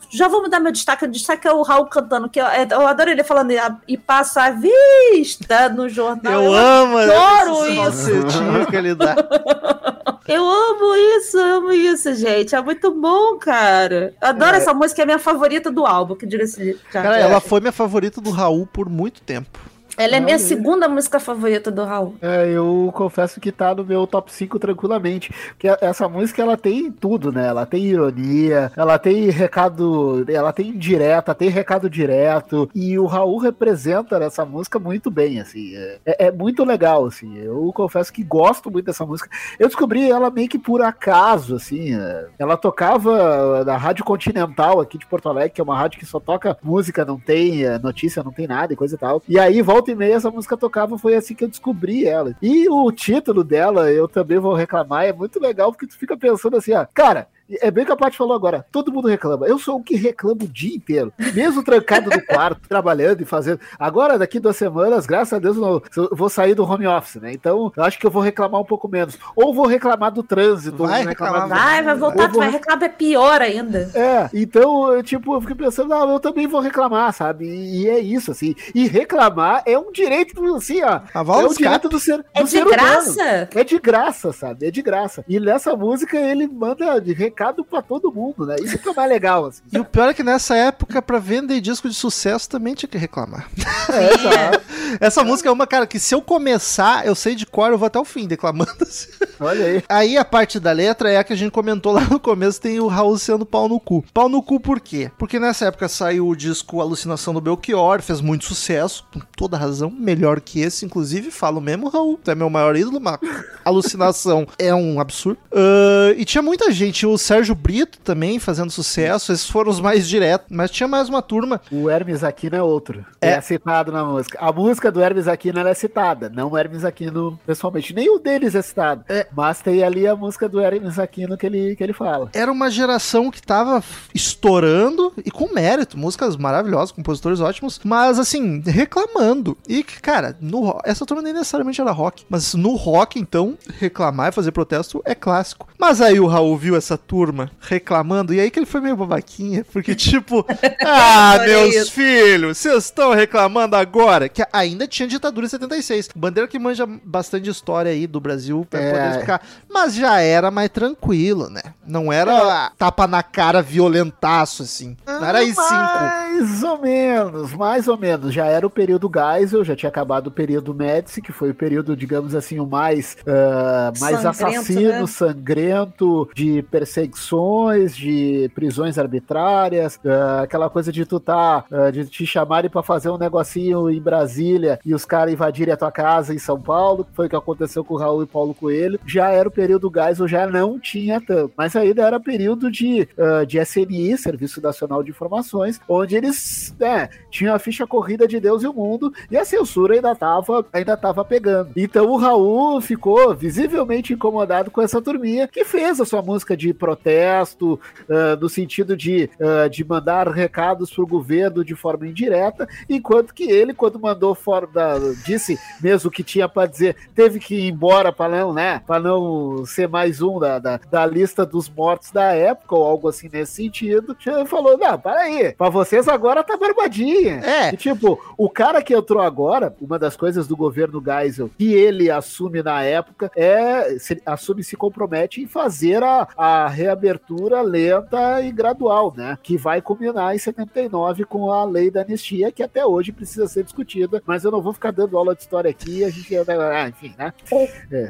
Já 0.09 0.27
vou 0.27 0.41
mudar 0.41 0.59
meu 0.59 0.71
destaque. 0.71 1.05
O 1.05 1.07
destaque 1.11 1.47
é 1.47 1.51
o 1.53 1.61
Raul 1.61 1.85
cantando, 1.85 2.29
que 2.29 2.39
eu, 2.39 2.45
eu 2.45 2.87
adoro 2.87 3.09
ele 3.09 3.23
falando 3.23 3.50
e 3.87 3.97
passa 3.97 4.43
a 4.43 4.51
vista 4.51 5.69
no 5.69 5.89
jornal. 5.89 6.33
Eu 6.33 6.53
amo 6.53 6.97
adoro 6.97 7.67
isso. 7.67 7.75
falsetinho 7.75 8.67
que 8.67 8.75
ele 8.75 8.95
dá. 8.95 9.15
Eu 10.27 10.47
amo 10.47 10.95
isso, 11.17 11.37
eu 11.37 11.57
amo 11.57 11.71
isso, 11.71 12.13
gente. 12.13 12.55
É 12.55 12.61
muito 12.61 12.91
bom, 12.91 13.37
cara. 13.37 14.13
Eu 14.21 14.27
adoro 14.29 14.55
essa 14.55 14.73
música, 14.73 15.01
é 15.01 15.03
a 15.03 15.05
minha 15.05 15.19
favorita 15.19 15.71
do 15.71 15.85
álbum, 15.85 16.15
que 16.15 16.25
diga-se. 16.25 16.79
Cara, 16.91 17.17
ela 17.17 17.41
foi 17.41 17.59
minha 17.59 17.71
favorita 17.71 18.21
do 18.21 18.29
Raul 18.29 18.65
por 18.65 18.87
muito 18.87 19.19
tempo. 19.21 19.59
Ela 19.97 20.15
é 20.15 20.19
minha 20.19 20.39
segunda 20.39 20.87
música 20.87 21.19
favorita 21.19 21.69
do 21.69 21.83
Raul. 21.83 22.15
É, 22.21 22.47
eu 22.49 22.89
confesso 22.93 23.39
que 23.39 23.51
tá 23.51 23.75
no 23.75 23.83
meu 23.83 24.07
top 24.07 24.31
5 24.33 24.57
tranquilamente. 24.57 25.31
Porque 25.49 25.67
essa 25.81 26.07
música 26.07 26.41
ela 26.41 26.57
tem 26.57 26.91
tudo, 26.91 27.31
né? 27.31 27.47
Ela 27.47 27.65
tem 27.65 27.83
ironia, 27.85 28.71
ela 28.75 28.97
tem 28.97 29.29
recado, 29.29 30.25
ela 30.29 30.51
tem 30.53 30.69
indireta, 30.69 31.35
tem 31.35 31.49
recado 31.49 31.89
direto. 31.89 32.69
E 32.73 32.97
o 32.97 33.05
Raul 33.05 33.37
representa 33.37 34.17
essa 34.17 34.45
música 34.45 34.79
muito 34.79 35.11
bem, 35.11 35.39
assim. 35.39 35.75
É, 35.75 35.99
é- 36.05 36.25
é 36.27 36.31
muito 36.31 36.63
legal, 36.63 37.05
assim. 37.05 37.37
Eu 37.37 37.71
confesso 37.73 38.11
que 38.13 38.23
gosto 38.23 38.71
muito 38.71 38.85
dessa 38.85 39.05
música. 39.05 39.29
Eu 39.59 39.67
descobri 39.67 40.09
ela 40.09 40.29
meio 40.31 40.47
que 40.49 40.57
por 40.59 40.81
acaso, 40.81 41.55
assim. 41.55 41.93
é. 41.95 42.27
Ela 42.39 42.57
tocava 42.57 43.63
na 43.65 43.77
Rádio 43.77 44.03
Continental 44.05 44.79
aqui 44.79 44.97
de 44.97 45.05
Porto 45.05 45.29
Alegre, 45.29 45.51
que 45.51 45.61
é 45.61 45.63
uma 45.63 45.77
rádio 45.77 45.99
que 45.99 46.05
só 46.05 46.19
toca 46.19 46.57
música, 46.63 47.05
não 47.05 47.19
tem 47.19 47.65
é, 47.65 47.77
notícia, 47.77 48.23
não 48.23 48.31
tem 48.31 48.47
nada 48.47 48.73
e 48.73 48.75
coisa 48.75 48.95
e 48.95 48.97
tal. 48.97 49.21
E 49.27 49.37
aí, 49.37 49.61
volta 49.61 49.90
e 49.91 49.95
meia, 49.95 50.15
essa 50.15 50.31
música 50.31 50.57
tocava, 50.57 50.97
foi 50.97 51.15
assim 51.15 51.35
que 51.35 51.43
eu 51.43 51.49
descobri 51.49 52.05
ela. 52.05 52.35
E 52.41 52.69
o 52.69 52.91
título 52.91 53.43
dela, 53.43 53.91
eu 53.91 54.07
também 54.07 54.39
vou 54.39 54.53
reclamar, 54.53 55.05
é 55.05 55.13
muito 55.13 55.39
legal, 55.39 55.71
porque 55.71 55.87
tu 55.87 55.97
fica 55.97 56.17
pensando 56.17 56.57
assim, 56.57 56.73
ó, 56.73 56.85
cara. 56.93 57.27
É 57.61 57.71
bem 57.71 57.83
o 57.83 57.87
que 57.87 57.91
a 57.91 57.95
Paty 57.95 58.17
falou 58.17 58.35
agora. 58.35 58.65
Todo 58.71 58.91
mundo 58.91 59.07
reclama. 59.07 59.47
Eu 59.47 59.57
sou 59.59 59.77
o 59.77 59.83
que 59.83 59.95
reclama 59.95 60.43
o 60.43 60.47
dia 60.47 60.75
inteiro. 60.75 61.11
Mesmo 61.33 61.63
trancado 61.63 62.09
no 62.09 62.21
quarto, 62.25 62.61
trabalhando 62.69 63.21
e 63.21 63.25
fazendo. 63.25 63.59
Agora, 63.79 64.17
daqui 64.17 64.39
duas 64.39 64.55
semanas, 64.57 65.05
graças 65.05 65.33
a 65.33 65.39
Deus, 65.39 65.57
eu 65.57 66.09
vou 66.11 66.29
sair 66.29 66.53
do 66.53 66.63
home 66.63 66.87
office, 66.87 67.21
né? 67.21 67.31
Então, 67.33 67.71
eu 67.75 67.83
acho 67.83 67.99
que 67.99 68.05
eu 68.05 68.11
vou 68.11 68.21
reclamar 68.21 68.61
um 68.61 68.65
pouco 68.65 68.87
menos. 68.87 69.17
Ou 69.35 69.53
vou 69.53 69.65
reclamar 69.65 70.11
do 70.11 70.23
trânsito. 70.23 70.83
ou 70.83 70.89
Vai 70.89 71.05
reclamar 71.05 71.41
reclamar, 71.41 71.59
do- 71.59 71.65
Vai, 71.65 71.83
vai 71.83 71.95
voltar, 71.95 72.27
vou 72.29 72.39
vai 72.41 72.51
reclamar, 72.51 72.83
é 72.83 72.89
pior 72.89 73.41
ainda. 73.41 73.89
é, 73.93 74.29
então, 74.33 74.91
eu, 74.93 75.03
tipo, 75.03 75.33
eu 75.35 75.41
fiquei 75.41 75.55
pensando, 75.55 75.89
não, 75.89 76.11
eu 76.11 76.19
também 76.19 76.47
vou 76.47 76.61
reclamar, 76.61 77.13
sabe? 77.13 77.45
E, 77.45 77.81
e 77.83 77.89
é 77.89 77.99
isso, 77.99 78.31
assim. 78.31 78.55
E 78.73 78.87
reclamar 78.87 79.63
é 79.65 79.77
um 79.77 79.91
direito, 79.91 80.43
assim, 80.55 80.81
ó. 80.83 81.01
A 81.13 81.19
é 81.41 81.45
um 81.45 81.53
direito 81.53 81.89
do 81.89 81.99
ser, 81.99 82.17
do 82.17 82.25
É 82.33 82.43
de 82.43 82.49
ser 82.49 82.57
humano. 82.65 82.71
graça. 82.71 83.49
É 83.55 83.63
de 83.63 83.79
graça, 83.79 84.31
sabe? 84.33 84.67
É 84.67 84.71
de 84.71 84.81
graça. 84.81 85.23
E 85.27 85.39
nessa 85.39 85.75
música 85.75 86.17
ele 86.17 86.47
manda 86.47 86.99
de 86.99 87.13
recado 87.41 87.65
pra 87.65 87.81
todo 87.81 88.11
mundo, 88.11 88.45
né? 88.45 88.55
Isso 88.61 88.77
que 88.77 88.87
é 88.87 88.91
o 88.91 88.95
mais 88.95 89.09
legal, 89.09 89.45
assim. 89.45 89.61
E 89.71 89.79
o 89.79 89.83
pior 89.85 90.09
é 90.09 90.13
que 90.13 90.23
nessa 90.23 90.55
época, 90.55 91.01
pra 91.01 91.17
vender 91.17 91.59
disco 91.59 91.89
de 91.89 91.95
sucesso, 91.95 92.47
também 92.47 92.75
tinha 92.75 92.89
que 92.89 92.97
reclamar. 92.97 93.49
É, 93.91 94.13
exato. 94.13 94.61
Essa 94.99 95.23
música 95.23 95.49
é 95.49 95.51
uma, 95.51 95.65
cara, 95.65 95.87
que 95.87 95.99
se 95.99 96.13
eu 96.13 96.21
começar, 96.21 97.05
eu 97.05 97.15
sei 97.15 97.33
de 97.33 97.45
cor, 97.45 97.71
eu 97.71 97.77
vou 97.77 97.87
até 97.87 97.99
o 97.99 98.05
fim 98.05 98.27
declamando. 98.27 98.71
assim. 98.81 99.09
Olha 99.39 99.65
aí. 99.65 99.83
Aí 99.89 100.17
a 100.17 100.25
parte 100.25 100.59
da 100.59 100.71
letra 100.71 101.09
é 101.09 101.17
a 101.17 101.23
que 101.23 101.33
a 101.33 101.35
gente 101.35 101.51
comentou 101.51 101.91
lá 101.91 102.01
no 102.01 102.19
começo, 102.19 102.61
tem 102.61 102.79
o 102.79 102.87
Raul 102.87 103.17
sendo 103.17 103.45
pau 103.45 103.67
no 103.67 103.79
cu. 103.79 104.03
Pau 104.13 104.29
no 104.29 104.43
cu 104.43 104.59
por 104.59 104.79
quê? 104.79 105.11
Porque 105.17 105.39
nessa 105.39 105.65
época 105.65 105.89
saiu 105.89 106.27
o 106.27 106.35
disco 106.35 106.79
Alucinação 106.79 107.33
do 107.33 107.41
Belchior, 107.41 108.01
fez 108.01 108.21
muito 108.21 108.45
sucesso, 108.45 109.05
com 109.11 109.19
toda 109.35 109.57
razão, 109.57 109.89
melhor 109.89 110.39
que 110.39 110.59
esse, 110.59 110.85
inclusive, 110.85 111.31
falo 111.31 111.59
mesmo, 111.59 111.89
Raul, 111.89 112.19
tu 112.23 112.29
é 112.29 112.35
meu 112.35 112.49
maior 112.49 112.75
ídolo, 112.75 112.99
mas 112.99 113.19
Alucinação 113.65 114.47
é 114.59 114.73
um 114.73 114.99
absurdo. 114.99 115.39
Ah, 115.51 116.13
e 116.17 116.25
tinha 116.25 116.41
muita 116.41 116.71
gente, 116.71 117.05
o 117.05 117.17
Sérgio 117.21 117.55
Brito 117.55 117.99
também 117.99 118.39
fazendo 118.39 118.71
sucesso. 118.71 119.31
Esses 119.31 119.49
foram 119.49 119.71
os 119.71 119.79
mais 119.79 120.07
diretos. 120.07 120.47
Mas 120.49 120.71
tinha 120.71 120.87
mais 120.87 121.09
uma 121.09 121.21
turma. 121.21 121.61
O 121.71 121.89
Hermes 121.89 122.23
Aquino 122.23 122.55
é 122.55 122.61
outro. 122.61 123.05
É. 123.21 123.31
É. 123.31 123.41
citado 123.41 123.91
na 123.91 124.03
música. 124.03 124.37
A 124.41 124.51
música 124.51 124.91
do 124.91 125.01
Hermes 125.01 125.27
Aquino 125.27 125.59
é 125.59 125.73
citada. 125.73 126.29
Não 126.29 126.49
o 126.49 126.57
Hermes 126.57 126.83
Aquino 126.83 127.39
pessoalmente. 127.45 127.93
Nenhum 127.93 128.19
deles 128.19 128.55
é 128.55 128.61
citado. 128.61 129.03
É. 129.07 129.27
Mas 129.31 129.61
tem 129.61 129.83
ali 129.83 130.07
a 130.07 130.15
música 130.15 130.49
do 130.49 130.59
Hermes 130.59 130.99
Aquino 130.99 131.37
que 131.37 131.45
ele, 131.45 131.75
que 131.75 131.83
ele 131.83 131.93
fala. 131.93 132.29
Era 132.33 132.51
uma 132.51 132.69
geração 132.69 133.29
que 133.29 133.41
tava 133.41 133.83
estourando 134.13 135.13
e 135.23 135.31
com 135.31 135.53
mérito. 135.53 135.97
Músicas 135.97 136.35
maravilhosas, 136.35 136.91
compositores 136.91 137.39
ótimos. 137.39 137.79
Mas 137.83 138.19
assim, 138.19 138.61
reclamando. 138.65 139.57
E 139.67 139.83
que, 139.83 140.01
cara, 140.01 140.35
no, 140.41 140.79
essa 140.83 141.05
turma 141.05 141.21
nem 141.21 141.33
necessariamente 141.33 141.79
era 141.79 141.91
rock. 141.91 142.25
Mas 142.29 142.53
no 142.53 142.75
rock, 142.75 143.19
então, 143.19 143.57
reclamar 143.79 144.29
e 144.29 144.31
fazer 144.31 144.51
protesto 144.51 145.01
é 145.05 145.13
clássico. 145.13 145.67
Mas 145.77 146.01
aí 146.01 146.19
o 146.19 146.27
Raul 146.27 146.57
viu 146.57 146.75
essa 146.75 146.97
turma 146.97 147.10
reclamando. 147.59 148.33
E 148.33 148.39
aí 148.39 148.49
que 148.49 148.59
ele 148.59 148.65
foi 148.65 148.81
meio 148.81 148.95
babaquinha. 148.95 149.65
Porque, 149.71 149.93
tipo, 149.95 150.45
ah, 150.85 151.37
meus 151.45 151.75
isso. 151.75 151.91
filhos, 151.91 152.57
vocês 152.57 152.85
estão 152.85 153.13
reclamando 153.13 153.75
agora 153.75 154.29
que 154.29 154.43
ainda 154.51 154.87
tinha 154.87 155.07
ditadura 155.07 155.45
em 155.45 155.49
76. 155.49 156.09
Bandeira 156.15 156.47
que 156.47 156.57
manja 156.59 156.85
bastante 157.03 157.49
história 157.49 157.91
aí 157.91 158.07
do 158.07 158.19
Brasil 158.19 158.65
pra 158.69 158.79
É. 158.79 158.91
poder 158.91 159.09
explicar. 159.11 159.41
Mas 159.69 159.95
já 159.95 160.19
era 160.19 160.49
mais 160.51 160.69
tranquilo, 160.69 161.49
né? 161.49 161.61
Não 161.85 162.11
era 162.11 162.71
tapa 162.77 163.07
na 163.07 163.21
cara 163.23 163.61
violentaço, 163.61 164.63
assim. 164.63 164.95
Não 165.05 165.25
era 165.25 165.39
aí 165.39 165.53
cinco. 165.53 165.61
Mais 165.61 166.63
ou 166.63 166.77
menos, 166.79 167.53
mais 167.53 167.87
ou 167.87 167.97
menos. 167.97 168.33
Já 168.33 168.45
era 168.45 168.65
o 168.65 168.69
período 168.69 169.11
Geisel, 169.13 169.63
já 169.63 169.75
tinha 169.75 169.89
acabado 169.89 170.27
o 170.27 170.31
período 170.31 170.73
Médici, 170.73 171.21
que 171.21 171.31
foi 171.31 171.51
o 171.51 171.55
período, 171.55 171.95
digamos 171.95 172.33
assim, 172.35 172.59
o 172.59 172.65
mais, 172.65 173.17
ah, 173.27 173.91
mais 173.99 174.21
Sangrento, 174.21 174.27
assassino, 174.29 175.01
né? 175.01 175.07
sangrento, 175.07 176.29
de 176.33 176.61
perseguições, 177.01 177.95
de 177.95 178.49
prisões 178.53 178.97
arbitrárias, 178.97 179.99
ah, 180.05 180.41
aquela 180.43 180.69
coisa 180.69 180.91
de 180.91 181.05
tu 181.05 181.19
tá, 181.19 181.63
ah, 181.71 181.91
de 181.91 182.05
te 182.05 182.25
chamarem 182.25 182.69
pra 182.69 182.83
fazer 182.83 183.09
um 183.09 183.17
negocinho 183.17 183.89
em 183.89 184.01
Brasília 184.01 184.79
e 184.85 184.93
os 184.93 185.05
caras 185.05 185.33
invadirem 185.33 185.73
a 185.73 185.77
tua 185.77 185.91
casa 185.91 186.33
em 186.33 186.39
São 186.39 186.59
Paulo, 186.59 187.05
que 187.05 187.15
foi 187.15 187.27
o 187.27 187.29
que 187.29 187.35
aconteceu 187.35 187.83
com 187.83 187.95
o 187.95 187.97
Raul 187.97 188.23
e 188.23 188.27
Paulo 188.27 188.53
Coelho. 188.53 188.99
Já 189.05 189.29
era 189.29 189.47
o 189.47 189.51
período 189.51 189.91
Geisel, 189.93 190.27
já 190.27 190.47
não 190.47 190.79
tinha 190.79 191.19
tanto. 191.21 191.53
Mas 191.57 191.75
ainda 191.75 192.03
era 192.03 192.19
período 192.19 192.71
de, 192.71 193.07
ah, 193.17 193.43
de 193.45 193.59
SNI, 193.59 194.17
Serviço 194.17 194.61
Nacional 194.61 195.03
de 195.03 195.11
Informações, 195.11 195.79
onde 195.87 196.15
eles 196.15 196.75
né, 196.79 197.09
tinham 197.29 197.55
a 197.55 197.59
ficha 197.59 197.87
corrida 197.87 198.27
de 198.27 198.39
Deus 198.39 198.63
e 198.63 198.67
o 198.67 198.73
mundo, 198.73 199.13
e 199.29 199.37
a 199.37 199.45
censura 199.45 199.95
ainda 199.95 200.15
tava, 200.15 200.65
ainda 200.71 200.95
tava 200.95 201.23
pegando. 201.23 201.71
Então 201.75 202.09
o 202.09 202.17
Raul 202.17 202.81
ficou 202.81 203.33
visivelmente 203.35 204.13
incomodado 204.13 204.71
com 204.71 204.81
essa 204.81 205.01
turminha 205.01 205.47
que 205.47 205.65
fez 205.65 205.99
a 205.99 206.05
sua 206.05 206.21
música 206.21 206.55
de 206.55 206.73
protesto, 206.91 207.79
ah, 208.09 208.37
no 208.39 208.49
sentido 208.49 208.95
de, 208.95 209.29
ah, 209.39 209.67
de 209.67 209.83
mandar 209.83 210.27
recados 210.27 210.91
pro 210.91 211.07
governo 211.07 211.63
de 211.63 211.75
forma 211.75 212.07
indireta, 212.07 212.67
enquanto 212.89 213.33
que 213.33 213.49
ele, 213.49 213.73
quando 213.73 213.99
mandou 213.99 214.35
fora 214.35 214.67
da. 214.67 214.97
disse 215.25 215.57
mesmo 215.81 216.09
o 216.09 216.11
que 216.11 216.23
tinha 216.23 216.47
para 216.47 216.69
dizer, 216.69 216.95
teve 217.15 217.39
que 217.39 217.55
ir 217.55 217.69
embora 217.69 218.11
para 218.11 218.37
não, 218.37 218.53
né? 218.53 218.81
Para 218.85 218.99
não 218.99 219.65
ser 219.65 219.87
mais 219.87 220.21
um 220.21 220.39
da, 220.39 220.59
da, 220.59 220.79
da 220.89 221.05
lista 221.05 221.45
dos 221.45 221.69
mortos 221.69 222.11
da 222.11 222.33
época, 222.33 222.75
ou 222.75 222.83
algo 222.83 223.07
assim 223.07 223.29
nesse 223.31 223.53
sentido. 223.53 224.15
Falou: 224.45 224.77
não, 224.77 224.99
para 224.99 225.21
aí, 225.21 225.53
para 225.53 225.69
vocês 225.69 226.07
agora 226.07 226.43
tá 226.43 226.57
barbadinha. 226.57 227.41
É. 227.43 227.73
E, 227.73 227.77
tipo, 227.77 228.19
o 228.37 228.49
cara 228.49 228.81
que 228.81 228.93
entrou 228.93 229.21
agora, 229.21 229.73
uma 229.79 229.97
das 229.97 230.15
coisas 230.15 230.47
do 230.47 230.55
governo 230.55 231.01
Geisel 231.03 231.49
que 231.57 231.73
ele 231.73 232.09
assume 232.09 232.61
na 232.61 232.83
época 232.83 233.31
é 233.35 233.97
se, 233.99 234.21
assume 234.25 234.61
e 234.61 234.63
se 234.63 234.75
compromete 234.75 235.41
em 235.41 235.47
fazer 235.47 236.03
a, 236.03 236.27
a 236.37 236.67
reabertura 236.81 237.61
lenta 237.61 238.41
e 238.41 238.51
gradual, 238.51 239.13
né? 239.15 239.37
Que 239.41 239.57
vai 239.57 239.81
culminar 239.81 240.35
em 240.35 240.39
79 240.39 241.25
com 241.25 241.51
a 241.51 241.63
lei 241.63 241.89
da 241.89 242.01
anistia, 242.01 242.51
que 242.51 242.63
até 242.63 242.85
hoje 242.85 243.11
precisa 243.11 243.47
ser 243.47 243.63
discutida, 243.63 244.21
mas 244.25 244.43
eu 244.43 244.51
não 244.51 244.61
vou 244.61 244.73
ficar 244.73 244.91
dando 244.91 245.17
aula 245.17 245.35
de 245.35 245.41
história 245.41 245.69
aqui, 245.69 246.03
a 246.03 246.09
gente 246.09 246.31
ah, 246.35 246.89
enfim, 246.89 247.13
né? 247.17 247.33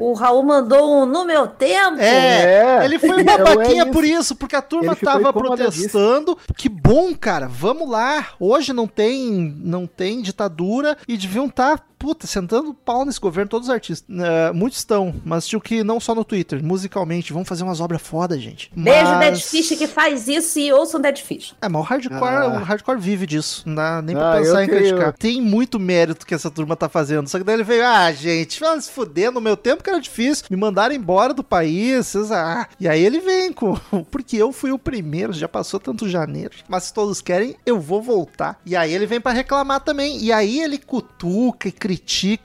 O 0.00 0.12
Raul 0.12 0.42
mandou 0.42 1.02
um 1.02 1.06
no 1.06 1.24
meu 1.24 1.46
tempo. 1.46 1.98
É, 1.98 2.84
ele 2.84 2.98
foi 2.98 3.22
Então, 3.22 3.44
babaquinha 3.44 3.82
é 3.82 3.92
por 3.92 4.04
isso, 4.04 4.34
porque 4.34 4.56
a 4.56 4.62
turma 4.62 4.96
tava 4.96 5.32
protestando. 5.32 6.36
Que 6.56 6.68
bom, 6.68 7.14
cara, 7.14 7.46
vamos 7.48 7.88
lá. 7.88 8.28
Hoje 8.38 8.72
não 8.72 8.86
tem, 8.86 9.54
não 9.58 9.86
tem 9.86 10.20
ditadura 10.20 10.96
e 11.06 11.16
deviam 11.16 11.46
estar, 11.46 11.84
puta, 12.02 12.26
sentando 12.26 12.74
pau 12.74 13.04
nesse 13.04 13.20
governo, 13.20 13.48
todos 13.48 13.68
os 13.68 13.72
artistas. 13.74 14.04
É, 14.18 14.50
muitos 14.52 14.80
estão, 14.80 15.14
mas 15.24 15.46
tinha 15.46 15.60
que 15.60 15.84
não 15.84 16.00
só 16.00 16.16
no 16.16 16.24
Twitter, 16.24 16.60
musicalmente. 16.64 17.32
Vamos 17.32 17.48
fazer 17.48 17.62
umas 17.62 17.80
obras 17.80 18.02
foda, 18.02 18.36
gente. 18.36 18.72
Beijo, 18.74 19.04
Mas- 19.04 19.20
Dead 19.20 19.38
Fish, 19.40 19.78
que 19.78 19.86
faz 19.86 20.26
isso 20.26 20.58
e 20.58 20.72
ouçam 20.72 21.00
Dead 21.00 21.16
Fish. 21.18 21.54
É, 21.62 21.68
mas 21.68 21.80
o 21.80 21.84
hardcore, 21.84 22.18
Ah. 22.24 22.48
o 22.48 22.64
hardcore 22.64 22.98
vive 22.98 23.24
disso. 23.24 23.62
Não 23.66 23.76
dá 23.76 24.02
nem 24.02 24.16
pra 24.16 24.32
Ah, 24.34 24.38
pensar 24.40 24.64
em 24.64 24.66
tenho- 24.66 24.78
criticar. 24.80 25.12
Tem 25.16 25.40
muito 25.40 25.78
mérito 25.78 26.26
que 26.26 26.34
essa 26.34 26.50
turma 26.50 26.74
tá 26.74 26.88
fazendo. 26.88 27.28
Só 27.28 27.38
que 27.38 27.44
daí 27.44 27.54
ele 27.54 27.62
veio, 27.62 27.86
ah, 27.86 28.10
gente, 28.10 28.58
se 28.80 28.90
fuder, 28.90 29.30
no 29.30 29.40
meu 29.40 29.56
tempo 29.56 29.84
que 29.84 29.88
era 29.90 30.00
difícil, 30.00 30.44
me 30.50 30.56
mandaram 30.56 30.92
embora 30.92 31.32
do 31.32 31.44
país. 31.44 32.08
Vocês, 32.08 32.32
ah. 32.32 32.66
E 32.80 32.88
aí 32.88 33.00
ele 33.04 33.20
vem 33.20 33.52
com. 33.52 33.74
Porque 34.10 34.36
eu 34.36 34.50
fui 34.50 34.72
o 34.72 34.78
primeiro, 34.78 35.32
já 35.32 35.46
passou 35.48 35.78
tanto 35.78 36.08
janeiro. 36.08 36.50
Mas 36.68 36.84
se 36.84 36.92
todos 36.94 37.20
querem, 37.20 37.54
eu 37.64 37.78
vou 37.78 38.02
voltar. 38.02 38.60
E 38.66 38.74
aí 38.74 38.92
ele 38.92 39.06
vem 39.06 39.20
pra 39.20 39.30
reclamar 39.30 39.78
também. 39.80 40.18
E 40.20 40.32
aí 40.32 40.60
ele 40.60 40.78
cutuca 40.78 41.68
e 41.68 41.72
critica 41.72 41.91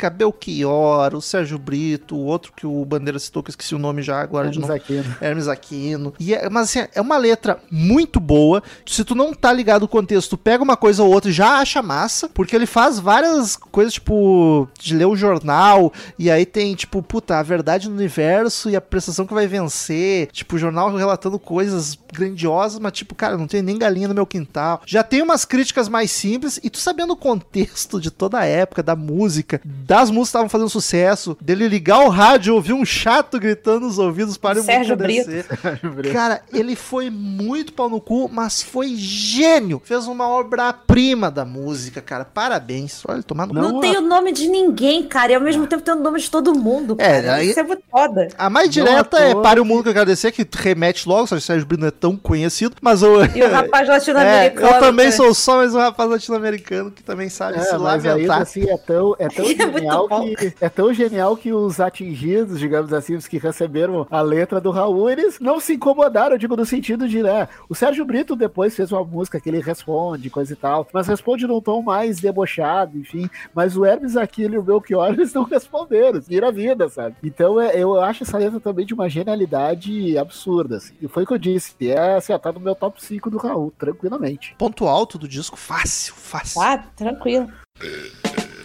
Belchior, 0.10 1.16
o 1.16 1.22
Sérgio 1.22 1.58
Brito, 1.58 2.16
o 2.16 2.26
outro 2.26 2.52
que 2.56 2.66
o 2.66 2.84
Bandeira 2.86 3.20
citou, 3.20 3.44
que 3.44 3.50
eu 3.50 3.52
esqueci 3.52 3.76
o 3.76 3.80
nome 3.80 4.02
já 4.02 4.20
agora 4.22 4.50
de 4.50 4.60
Vamos 4.60 4.70
novo. 4.70 4.82
aqui, 4.82 4.94
né? 4.94 5.18
Hermes 5.22 5.48
Aquino. 5.48 6.14
E 6.20 6.34
é, 6.34 6.50
mas 6.50 6.64
assim, 6.70 6.88
é 6.94 7.02
uma 7.02 7.18
letra 7.18 7.60
muito 7.72 8.20
boa. 8.20 8.62
Se 8.86 9.04
tu 9.04 9.16
não 9.16 9.34
tá 9.34 9.52
ligado 9.52 9.82
no 9.82 9.88
contexto, 9.88 10.32
tu 10.32 10.38
pega 10.38 10.64
uma 10.64 10.78
coisa 10.78 11.04
ou 11.04 11.12
outra 11.12 11.30
e 11.30 11.34
já 11.34 11.60
acha 11.60 11.82
massa, 11.82 12.30
porque 12.30 12.56
ele 12.56 12.66
faz 12.66 13.00
várias 13.00 13.56
coisas, 13.56 13.94
tipo, 13.94 14.68
de 14.80 14.96
ler 14.96 15.06
o 15.06 15.16
jornal, 15.16 15.92
e 16.18 16.30
aí 16.30 16.46
tem, 16.46 16.74
tipo, 16.76 17.02
puta, 17.02 17.38
a 17.38 17.44
verdade 17.44 17.90
no 17.90 17.96
universo 17.96 18.70
e 18.70 18.76
a 18.76 18.82
prestação 18.82 19.26
que 19.26 19.34
vai 19.34 19.48
vencer. 19.48 20.28
Tipo, 20.32 20.56
o 20.56 20.60
jornal 20.60 20.94
relatando 20.96 21.40
coisas 21.40 21.98
grandiosas, 22.12 22.80
mas 22.80 22.94
tipo, 22.94 23.14
cara, 23.16 23.38
não 23.38 23.48
tem 23.48 23.62
nem 23.62 23.78
galinha 23.78 24.08
no 24.08 24.14
meu 24.14 24.26
quintal. 24.26 24.82
Já 24.86 25.04
tem 25.04 25.22
umas 25.22 25.46
críticas 25.46 25.88
mais 25.88 26.12
simples, 26.12 26.60
e 26.64 26.70
tu 26.70 26.78
sabendo 26.78 27.14
o 27.14 27.18
contexto 27.18 28.00
de 28.00 28.10
toda 28.12 28.40
a 28.40 28.46
época, 28.46 28.82
da 28.82 28.96
música, 28.96 29.37
das 29.64 30.10
músicas 30.10 30.28
que 30.28 30.30
estavam 30.30 30.50
fazendo 30.50 30.70
sucesso, 30.70 31.38
dele 31.42 31.68
ligar 31.68 32.00
o 32.00 32.10
rádio 32.10 32.52
e 32.52 32.56
ouvir 32.56 32.74
um 32.74 32.86
chato 32.86 33.40
gritando 33.40 33.82
nos 33.88 33.98
ouvidos 34.00 34.38
para 34.38 34.62
Sérgio 34.62 34.96
descer. 34.96 35.46
Cara, 36.14 36.42
ele 36.54 36.76
foi 36.76 37.10
muito 37.10 37.74
pau 37.74 37.90
no 37.90 38.00
cu, 38.02 38.30
mas 38.32 38.62
foi 38.62 38.96
gênio. 38.96 39.82
Fez 39.84 40.08
uma 40.08 40.28
obra-prima 40.28 41.30
da 41.32 41.46
música, 41.46 42.02
cara. 42.02 42.26
Parabéns. 42.26 43.02
Olha, 43.08 43.24
tomar 43.24 43.48
no 43.48 43.54
cu. 43.54 43.60
Não, 43.60 43.72
Não, 43.74 43.80
tem 43.80 43.98
o 43.98 44.02
nome 44.02 44.32
de 44.32 44.48
ninguém, 44.48 45.04
cara. 45.04 45.32
E 45.32 45.36
ao 45.36 45.42
mesmo 45.42 45.66
tempo 45.68 45.82
tem 45.84 45.94
o 45.94 46.00
nome 46.00 46.20
de 46.20 46.30
todo 46.30 46.54
mundo. 46.56 46.96
É, 47.00 47.22
cara. 47.22 47.36
aí- 47.36 47.50
Isso 47.50 47.60
é 47.60 47.64
muito 47.64 47.84
foda. 47.90 48.28
A 48.38 48.50
mais 48.50 48.70
direta 48.70 49.18
é. 49.20 49.36
Para 49.36 49.62
o 49.62 49.66
Mundo 49.66 49.84
que 49.84 49.90
agradecer, 49.90 50.32
que 50.32 50.48
remete 50.58 51.08
logo, 51.08 51.28
só 51.28 51.36
que 51.36 51.42
o 51.42 51.46
Sérgio 51.46 51.66
Brito 51.66 51.82
não 51.82 51.88
é 51.88 51.92
tão 51.92 52.16
conhecido, 52.16 52.76
mas 52.82 53.04
o. 53.04 53.24
E 53.36 53.44
o 53.44 53.52
rapaz 53.52 53.88
É, 53.88 53.92
latino-americano. 53.92 54.68
eu 54.68 54.80
também 54.80 55.06
né? 55.08 55.12
sou 55.12 55.34
só 55.34 55.58
mais 55.58 55.74
um 55.76 55.80
rapaz 55.80 56.10
latino-americano 56.10 56.92
que 56.92 57.04
também 57.04 57.30
sabe 57.30 57.60
se 57.60 57.68
É, 57.68 57.72
ainda 57.74 57.78
lamentar. 57.84 58.42
assim 58.42 58.64
é 58.70 58.78
tão, 58.78 59.16
é 59.20 59.27
tão 59.27 59.27
É 59.38 59.66
muito 59.66 59.80
genial 59.80 60.08
bom. 60.08 60.34
que 60.36 60.54
é 60.60 60.70
tão 60.70 60.94
genial 60.94 61.38
que 61.38 61.54
os 61.54 61.80
atingidos, 61.80 62.60
digamos 62.60 62.94
assim, 62.94 63.16
os 63.16 63.28
que 63.28 63.38
receberam 63.38 64.08
a 64.10 64.22
letra 64.22 64.60
do 64.60 64.72
Raul, 64.72 65.10
eles 65.10 65.40
não 65.40 65.60
se 65.60 65.74
incomodaram, 65.74 66.36
eu 66.36 66.38
digo 66.38 66.56
no 66.56 66.66
sentido 66.66 67.08
de, 67.08 67.22
né, 67.24 67.48
o 67.70 67.76
Sérgio 67.76 68.06
Brito 68.06 68.36
depois 68.36 68.76
fez 68.76 68.92
uma 68.92 69.04
música 69.04 69.40
que 69.40 69.50
ele 69.50 69.62
responde, 69.62 70.30
coisa 70.30 70.54
e 70.54 70.56
tal, 70.56 70.88
mas 70.94 71.08
responde 71.08 71.48
num 71.48 71.62
tom 71.62 71.82
mais 71.82 72.20
debochado, 72.20 72.98
enfim, 72.98 73.30
mas 73.54 73.78
o 73.78 73.86
Hermes 73.86 74.18
Aquino 74.18 74.56
e 74.56 74.58
o 74.58 74.64
Belchior, 74.64 75.10
eles 75.14 75.34
não 75.34 75.44
responderam, 75.44 76.22
vira 76.22 76.48
a 76.48 76.52
vida, 76.52 76.90
sabe? 76.90 77.16
Então 77.24 77.60
é, 77.60 77.78
eu 77.78 78.00
acho 78.00 78.24
essa 78.24 78.38
letra 78.38 78.60
também 78.60 78.86
de 78.86 78.94
uma 78.94 79.10
genialidade 79.10 80.18
absurda, 80.18 80.78
assim. 80.78 80.94
e 81.02 81.08
foi 81.08 81.24
o 81.24 81.28
que 81.28 81.34
eu 81.34 81.38
disse, 81.38 81.76
é, 81.82 82.16
assim, 82.16 82.34
ó, 82.34 82.38
tá 82.38 82.52
no 82.52 82.60
meu 82.60 82.76
top 82.76 83.04
5 83.04 83.30
do 83.30 83.38
Raul, 83.38 83.74
tranquilamente. 83.78 84.56
Ponto 84.58 84.88
alto 84.88 85.18
do 85.18 85.28
disco, 85.28 85.58
fácil, 85.58 86.14
fácil. 86.16 86.62
Ah, 86.62 86.78
tranquilo. 86.96 87.48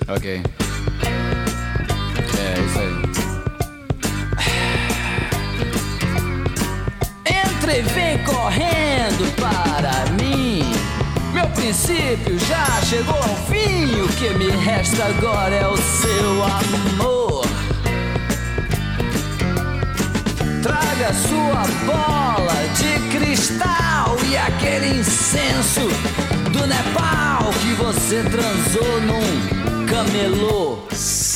Ok. 0.08 0.42
É, 2.38 2.60
isso 2.60 2.78
aí. 2.78 2.92
Entre 7.26 7.82
vem 7.82 8.18
correndo 8.24 9.32
para 9.36 10.10
mim. 10.12 10.64
Meu 11.32 11.46
princípio 11.48 12.38
já 12.40 12.82
chegou 12.82 13.14
ao 13.14 13.36
fim. 13.46 14.00
O 14.00 14.08
que 14.08 14.30
me 14.30 14.50
resta 14.50 15.04
agora 15.04 15.54
é 15.54 15.66
o 15.66 15.76
seu 15.76 16.44
amor. 16.44 17.46
Traga 20.62 21.12
sua 21.14 21.64
bola 21.86 22.54
de 22.76 23.16
cristal 23.16 24.16
e 24.28 24.36
aquele 24.36 25.00
incenso 25.00 25.88
do 26.50 26.66
Nepal 26.66 27.52
que 27.60 27.74
você 27.74 28.22
transou 28.24 29.00
num 29.02 29.61
camelô. 29.92 30.78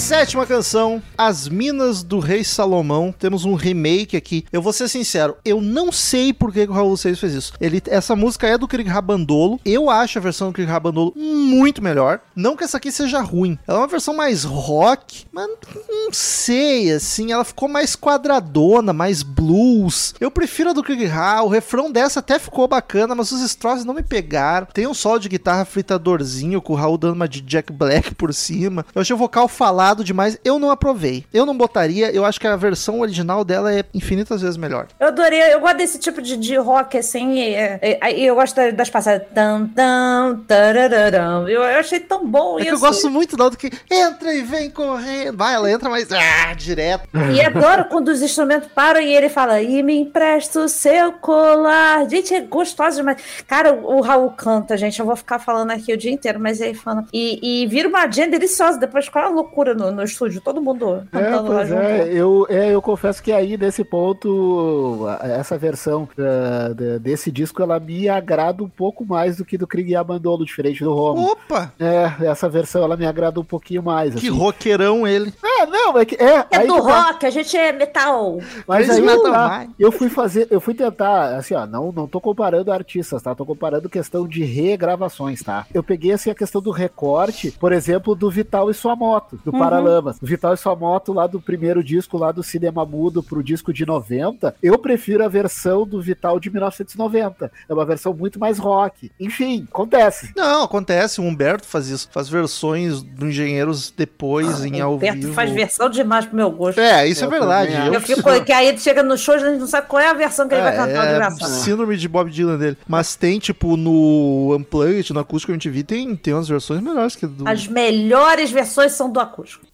Sétima 0.06 0.46
canção, 0.46 1.02
As 1.18 1.48
Minas 1.48 2.04
do 2.04 2.20
Rei 2.20 2.44
Salomão. 2.44 3.12
Temos 3.18 3.44
um 3.44 3.54
remake 3.54 4.16
aqui. 4.16 4.46
Eu 4.52 4.62
vou 4.62 4.72
ser 4.72 4.86
sincero, 4.86 5.36
eu 5.44 5.60
não 5.60 5.90
sei 5.90 6.32
por 6.32 6.52
que, 6.52 6.62
o 6.62 6.72
Raul 6.72 6.96
Seixas 6.96 7.18
fez 7.18 7.34
isso. 7.34 7.52
Ele, 7.60 7.82
essa 7.88 8.14
música 8.14 8.46
é 8.46 8.56
do 8.56 8.68
Krieg 8.68 8.88
Rabandolo. 8.88 9.58
Eu 9.64 9.90
acho 9.90 10.16
a 10.16 10.22
versão 10.22 10.46
do 10.46 10.54
Krieg 10.54 10.70
Rabandolo 10.70 11.12
muito 11.16 11.82
melhor. 11.82 12.20
Não 12.36 12.56
que 12.56 12.62
essa 12.62 12.76
aqui 12.76 12.92
seja 12.92 13.20
ruim. 13.20 13.58
Ela 13.66 13.78
é 13.78 13.80
uma 13.80 13.88
versão 13.88 14.14
mais 14.14 14.44
rock, 14.44 15.24
mas 15.32 15.48
não 15.88 16.12
sei, 16.12 16.92
assim. 16.92 17.32
Ela 17.32 17.42
ficou 17.42 17.68
mais 17.68 17.96
quadradona, 17.96 18.92
mais 18.92 19.24
blues. 19.24 20.14
Eu 20.20 20.30
prefiro 20.30 20.70
a 20.70 20.72
do 20.72 20.84
Krieg 20.84 21.04
Ra. 21.04 21.42
O 21.42 21.48
refrão 21.48 21.90
dessa 21.90 22.20
até 22.20 22.38
ficou 22.38 22.68
bacana, 22.68 23.12
mas 23.16 23.32
os 23.32 23.40
estroços 23.40 23.84
não 23.84 23.92
me 23.92 24.04
pegaram. 24.04 24.68
Tem 24.72 24.86
um 24.86 24.94
solo 24.94 25.18
de 25.18 25.28
guitarra 25.28 25.64
fritadorzinho 25.64 26.62
com 26.62 26.74
o 26.74 26.76
Raul 26.76 26.96
dando 26.96 27.14
uma 27.14 27.28
de 27.28 27.40
Jack 27.40 27.72
Black 27.72 28.14
por 28.14 28.32
cima. 28.32 28.86
Eu 28.94 29.02
achei 29.02 29.12
o 29.12 29.18
vocal 29.18 29.48
falado 29.48 29.95
demais. 30.04 30.38
Eu 30.44 30.58
não 30.58 30.70
aprovei. 30.70 31.24
Eu 31.32 31.44
não 31.46 31.56
botaria. 31.56 32.10
Eu 32.10 32.24
acho 32.24 32.40
que 32.40 32.46
a 32.46 32.56
versão 32.56 33.00
original 33.00 33.44
dela 33.44 33.72
é 33.74 33.84
infinitas 33.94 34.40
vezes 34.42 34.56
melhor. 34.56 34.86
Eu 34.98 35.08
adorei, 35.08 35.40
eu 35.52 35.60
gosto 35.60 35.76
desse 35.76 35.98
tipo 35.98 36.20
de, 36.22 36.36
de 36.36 36.56
rock, 36.56 36.98
assim, 36.98 37.34
e, 37.38 37.54
e- 37.54 38.14
e 38.16 38.26
eu 38.26 38.34
gosto 38.34 38.56
da- 38.56 38.70
das 38.70 38.90
passadas. 38.90 39.26
Tam, 39.34 39.66
tam, 39.68 40.42
tarararam. 40.46 41.48
Eu, 41.48 41.62
eu 41.62 41.78
achei 41.80 42.00
tão 42.00 42.26
bom 42.26 42.58
É 42.58 42.62
isso. 42.62 42.68
que 42.70 42.74
eu 42.76 42.80
gosto 42.80 43.10
muito 43.10 43.36
da 43.36 43.48
do 43.48 43.56
que 43.56 43.70
entra 43.90 44.34
e 44.34 44.42
vem 44.42 44.70
correndo. 44.70 45.36
Vai, 45.36 45.54
ela 45.54 45.70
entra, 45.70 45.88
mas 45.88 46.08
ah, 46.12 46.54
direto. 46.54 47.08
E 47.36 47.40
adoro 47.40 47.84
quando 47.86 48.08
os 48.08 48.22
instrumentos 48.22 48.68
param 48.74 49.00
e 49.00 49.14
ele 49.14 49.28
fala, 49.28 49.60
e 49.60 49.82
me 49.82 49.96
empresta 49.96 50.60
o 50.60 50.68
seu 50.68 51.12
colar. 51.12 52.08
Gente, 52.08 52.34
é 52.34 52.40
gostoso 52.40 52.96
demais. 52.98 53.18
Cara, 53.46 53.72
o, 53.74 53.96
o 53.98 54.00
Raul 54.00 54.30
canta, 54.30 54.76
gente. 54.76 54.98
Eu 55.00 55.06
vou 55.06 55.16
ficar 55.16 55.38
falando 55.38 55.70
aqui 55.70 55.92
o 55.92 55.96
dia 55.96 56.10
inteiro, 56.10 56.38
mas 56.40 56.60
aí 56.60 56.74
fala. 56.74 57.04
E, 57.12 57.62
e 57.62 57.66
vira 57.66 57.88
uma 57.88 58.02
agenda 58.02 58.30
deliciosa. 58.38 58.78
Depois, 58.78 59.08
qual 59.08 59.24
é 59.24 59.28
a 59.28 59.30
loucura 59.30 59.74
no, 59.74 59.85
no 59.90 60.02
estúdio? 60.02 60.40
Todo 60.40 60.60
mundo 60.60 61.02
É, 61.12 61.18
cantando 61.18 61.48
lá 61.50 61.56
pois 61.56 61.68
junto. 61.68 61.80
é, 61.80 62.08
eu, 62.12 62.46
é, 62.48 62.74
eu 62.74 62.82
confesso 62.82 63.22
que 63.22 63.32
aí 63.32 63.56
nesse 63.56 63.84
ponto, 63.84 65.06
essa 65.20 65.56
versão 65.58 66.08
da- 66.16 66.98
desse 66.98 67.30
disco, 67.30 67.62
ela 67.62 67.78
me 67.80 68.08
agrada 68.08 68.62
um 68.62 68.68
pouco 68.68 69.04
mais 69.04 69.36
do 69.36 69.44
que 69.44 69.58
do 69.58 69.66
Krieg 69.66 69.94
Abandolo, 69.94 70.44
diferente 70.44 70.82
do 70.82 70.92
Romo. 70.94 71.30
Opa! 71.32 71.72
É, 71.78 72.26
essa 72.26 72.48
versão 72.48 72.82
ela 72.82 72.96
me 72.96 73.06
agrada 73.06 73.40
um 73.40 73.44
pouquinho 73.44 73.82
mais. 73.82 74.14
Que 74.14 74.28
assim. 74.28 74.36
roqueirão 74.38 75.06
ele. 75.06 75.32
É, 75.42 75.66
não, 75.66 75.98
é 75.98 76.04
que. 76.04 76.14
É, 76.16 76.44
É 76.50 76.56
aí 76.58 76.66
do 76.66 76.82
tá. 76.82 77.02
rock, 77.10 77.26
a 77.26 77.30
gente 77.30 77.56
é 77.56 77.72
metal. 77.72 78.38
Mas 78.66 78.88
aí 78.90 79.00
Metal 79.00 79.58
Mind. 79.60 79.70
eu 79.78 79.90
fui 79.92 80.08
fazer, 80.08 80.46
eu 80.50 80.60
fui 80.60 80.74
tentar, 80.74 81.36
assim, 81.36 81.54
ó, 81.54 81.66
não, 81.66 81.92
não 81.92 82.06
tô 82.06 82.20
comparando 82.20 82.72
artistas, 82.72 83.22
tá? 83.22 83.34
Tô 83.34 83.44
comparando 83.46 83.88
questão 83.88 84.26
de 84.26 84.44
regravações, 84.44 85.42
tá? 85.42 85.66
Eu 85.72 85.82
peguei, 85.82 86.12
assim, 86.12 86.30
a 86.30 86.34
questão 86.34 86.60
do 86.60 86.70
recorte, 86.70 87.50
por 87.52 87.72
exemplo, 87.72 88.14
do 88.14 88.30
Vital 88.30 88.70
e 88.70 88.74
Sua 88.74 88.94
Moto, 88.96 89.38
do 89.44 89.52
Paralamas. 89.84 90.16
O 90.20 90.26
Vital 90.26 90.54
e 90.54 90.56
Sua 90.56 90.74
Moto, 90.76 91.12
lá 91.12 91.26
do 91.26 91.40
primeiro 91.40 91.82
disco, 91.82 92.18
lá 92.18 92.32
do 92.32 92.42
Cinema 92.42 92.84
Mudo 92.84 93.22
pro 93.22 93.42
disco 93.42 93.72
de 93.72 93.84
90, 93.86 94.54
eu 94.62 94.78
prefiro 94.78 95.24
a 95.24 95.28
versão 95.28 95.86
do 95.86 96.00
Vital 96.00 96.38
de 96.40 96.50
1990. 96.50 97.50
É 97.68 97.72
uma 97.72 97.84
versão 97.84 98.12
muito 98.14 98.38
mais 98.38 98.58
rock. 98.58 99.10
Enfim, 99.18 99.66
acontece. 99.70 100.32
Não, 100.36 100.62
acontece. 100.64 101.20
O 101.20 101.24
Humberto 101.24 101.66
faz 101.66 101.88
isso. 101.88 102.08
Faz 102.10 102.28
versões 102.28 103.02
do 103.02 103.26
Engenheiros 103.28 103.92
depois 103.96 104.64
em 104.64 104.80
ao 104.80 104.94
Humberto 104.94 105.20
vivo. 105.20 105.34
faz 105.34 105.50
versão 105.50 105.88
demais 105.88 106.24
pro 106.24 106.36
meu 106.36 106.50
gosto. 106.50 106.80
É, 106.80 107.06
isso 107.06 107.24
Eu 107.24 107.28
é 107.28 107.30
verdade. 107.30 107.72
também 107.72 107.94
Eu 107.94 108.00
fico, 108.00 108.44
que 108.44 108.52
aí 108.52 108.68
ele 108.68 108.78
chega 108.78 109.02
no 109.02 109.16
show 109.16 109.34
e 109.34 109.38
a 109.38 109.50
gente 109.50 109.60
não 109.60 109.66
sabe 109.66 109.86
qual 109.88 110.00
é 110.00 110.08
a 110.08 110.14
versão 110.14 110.48
que 110.48 110.54
ele 110.54 110.62
vai 110.62 110.76
cantar 110.76 111.06
de 111.06 111.12
é, 111.12 111.14
graça. 111.14 111.46
síndrome 111.46 111.96
de 111.96 112.08
Bob 112.08 112.30
Dylan 112.30 112.58
dele. 112.58 112.76
Mas 112.86 113.16
tem, 113.16 113.38
tipo, 113.38 113.76
no 113.76 114.54
Unplugged, 114.56 115.12
no 115.12 115.20
acústico 115.20 115.52
MTV, 115.52 115.82
tem, 115.82 116.16
tem 116.16 116.34
umas 116.34 116.48
versões 116.48 116.80
melhores 116.80 117.16
que 117.16 117.24
a 117.24 117.28
do. 117.28 117.48
As 117.48 117.66
melhores 117.66 118.50
versões 118.50 118.92
são 118.92 119.10
do 119.10 119.20
acústico. 119.20 119.65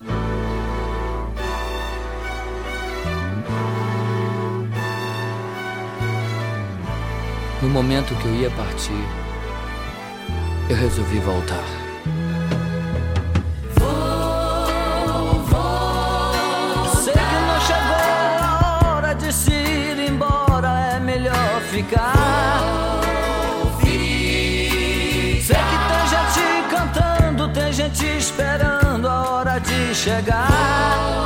No 7.61 7.69
momento 7.69 8.15
que 8.17 8.27
eu 8.27 8.35
ia 8.35 8.51
partir, 8.51 9.05
eu 10.69 10.77
resolvi 10.77 11.19
voltar. 11.21 11.65
Sei 17.03 17.15
chegar. 30.03 31.22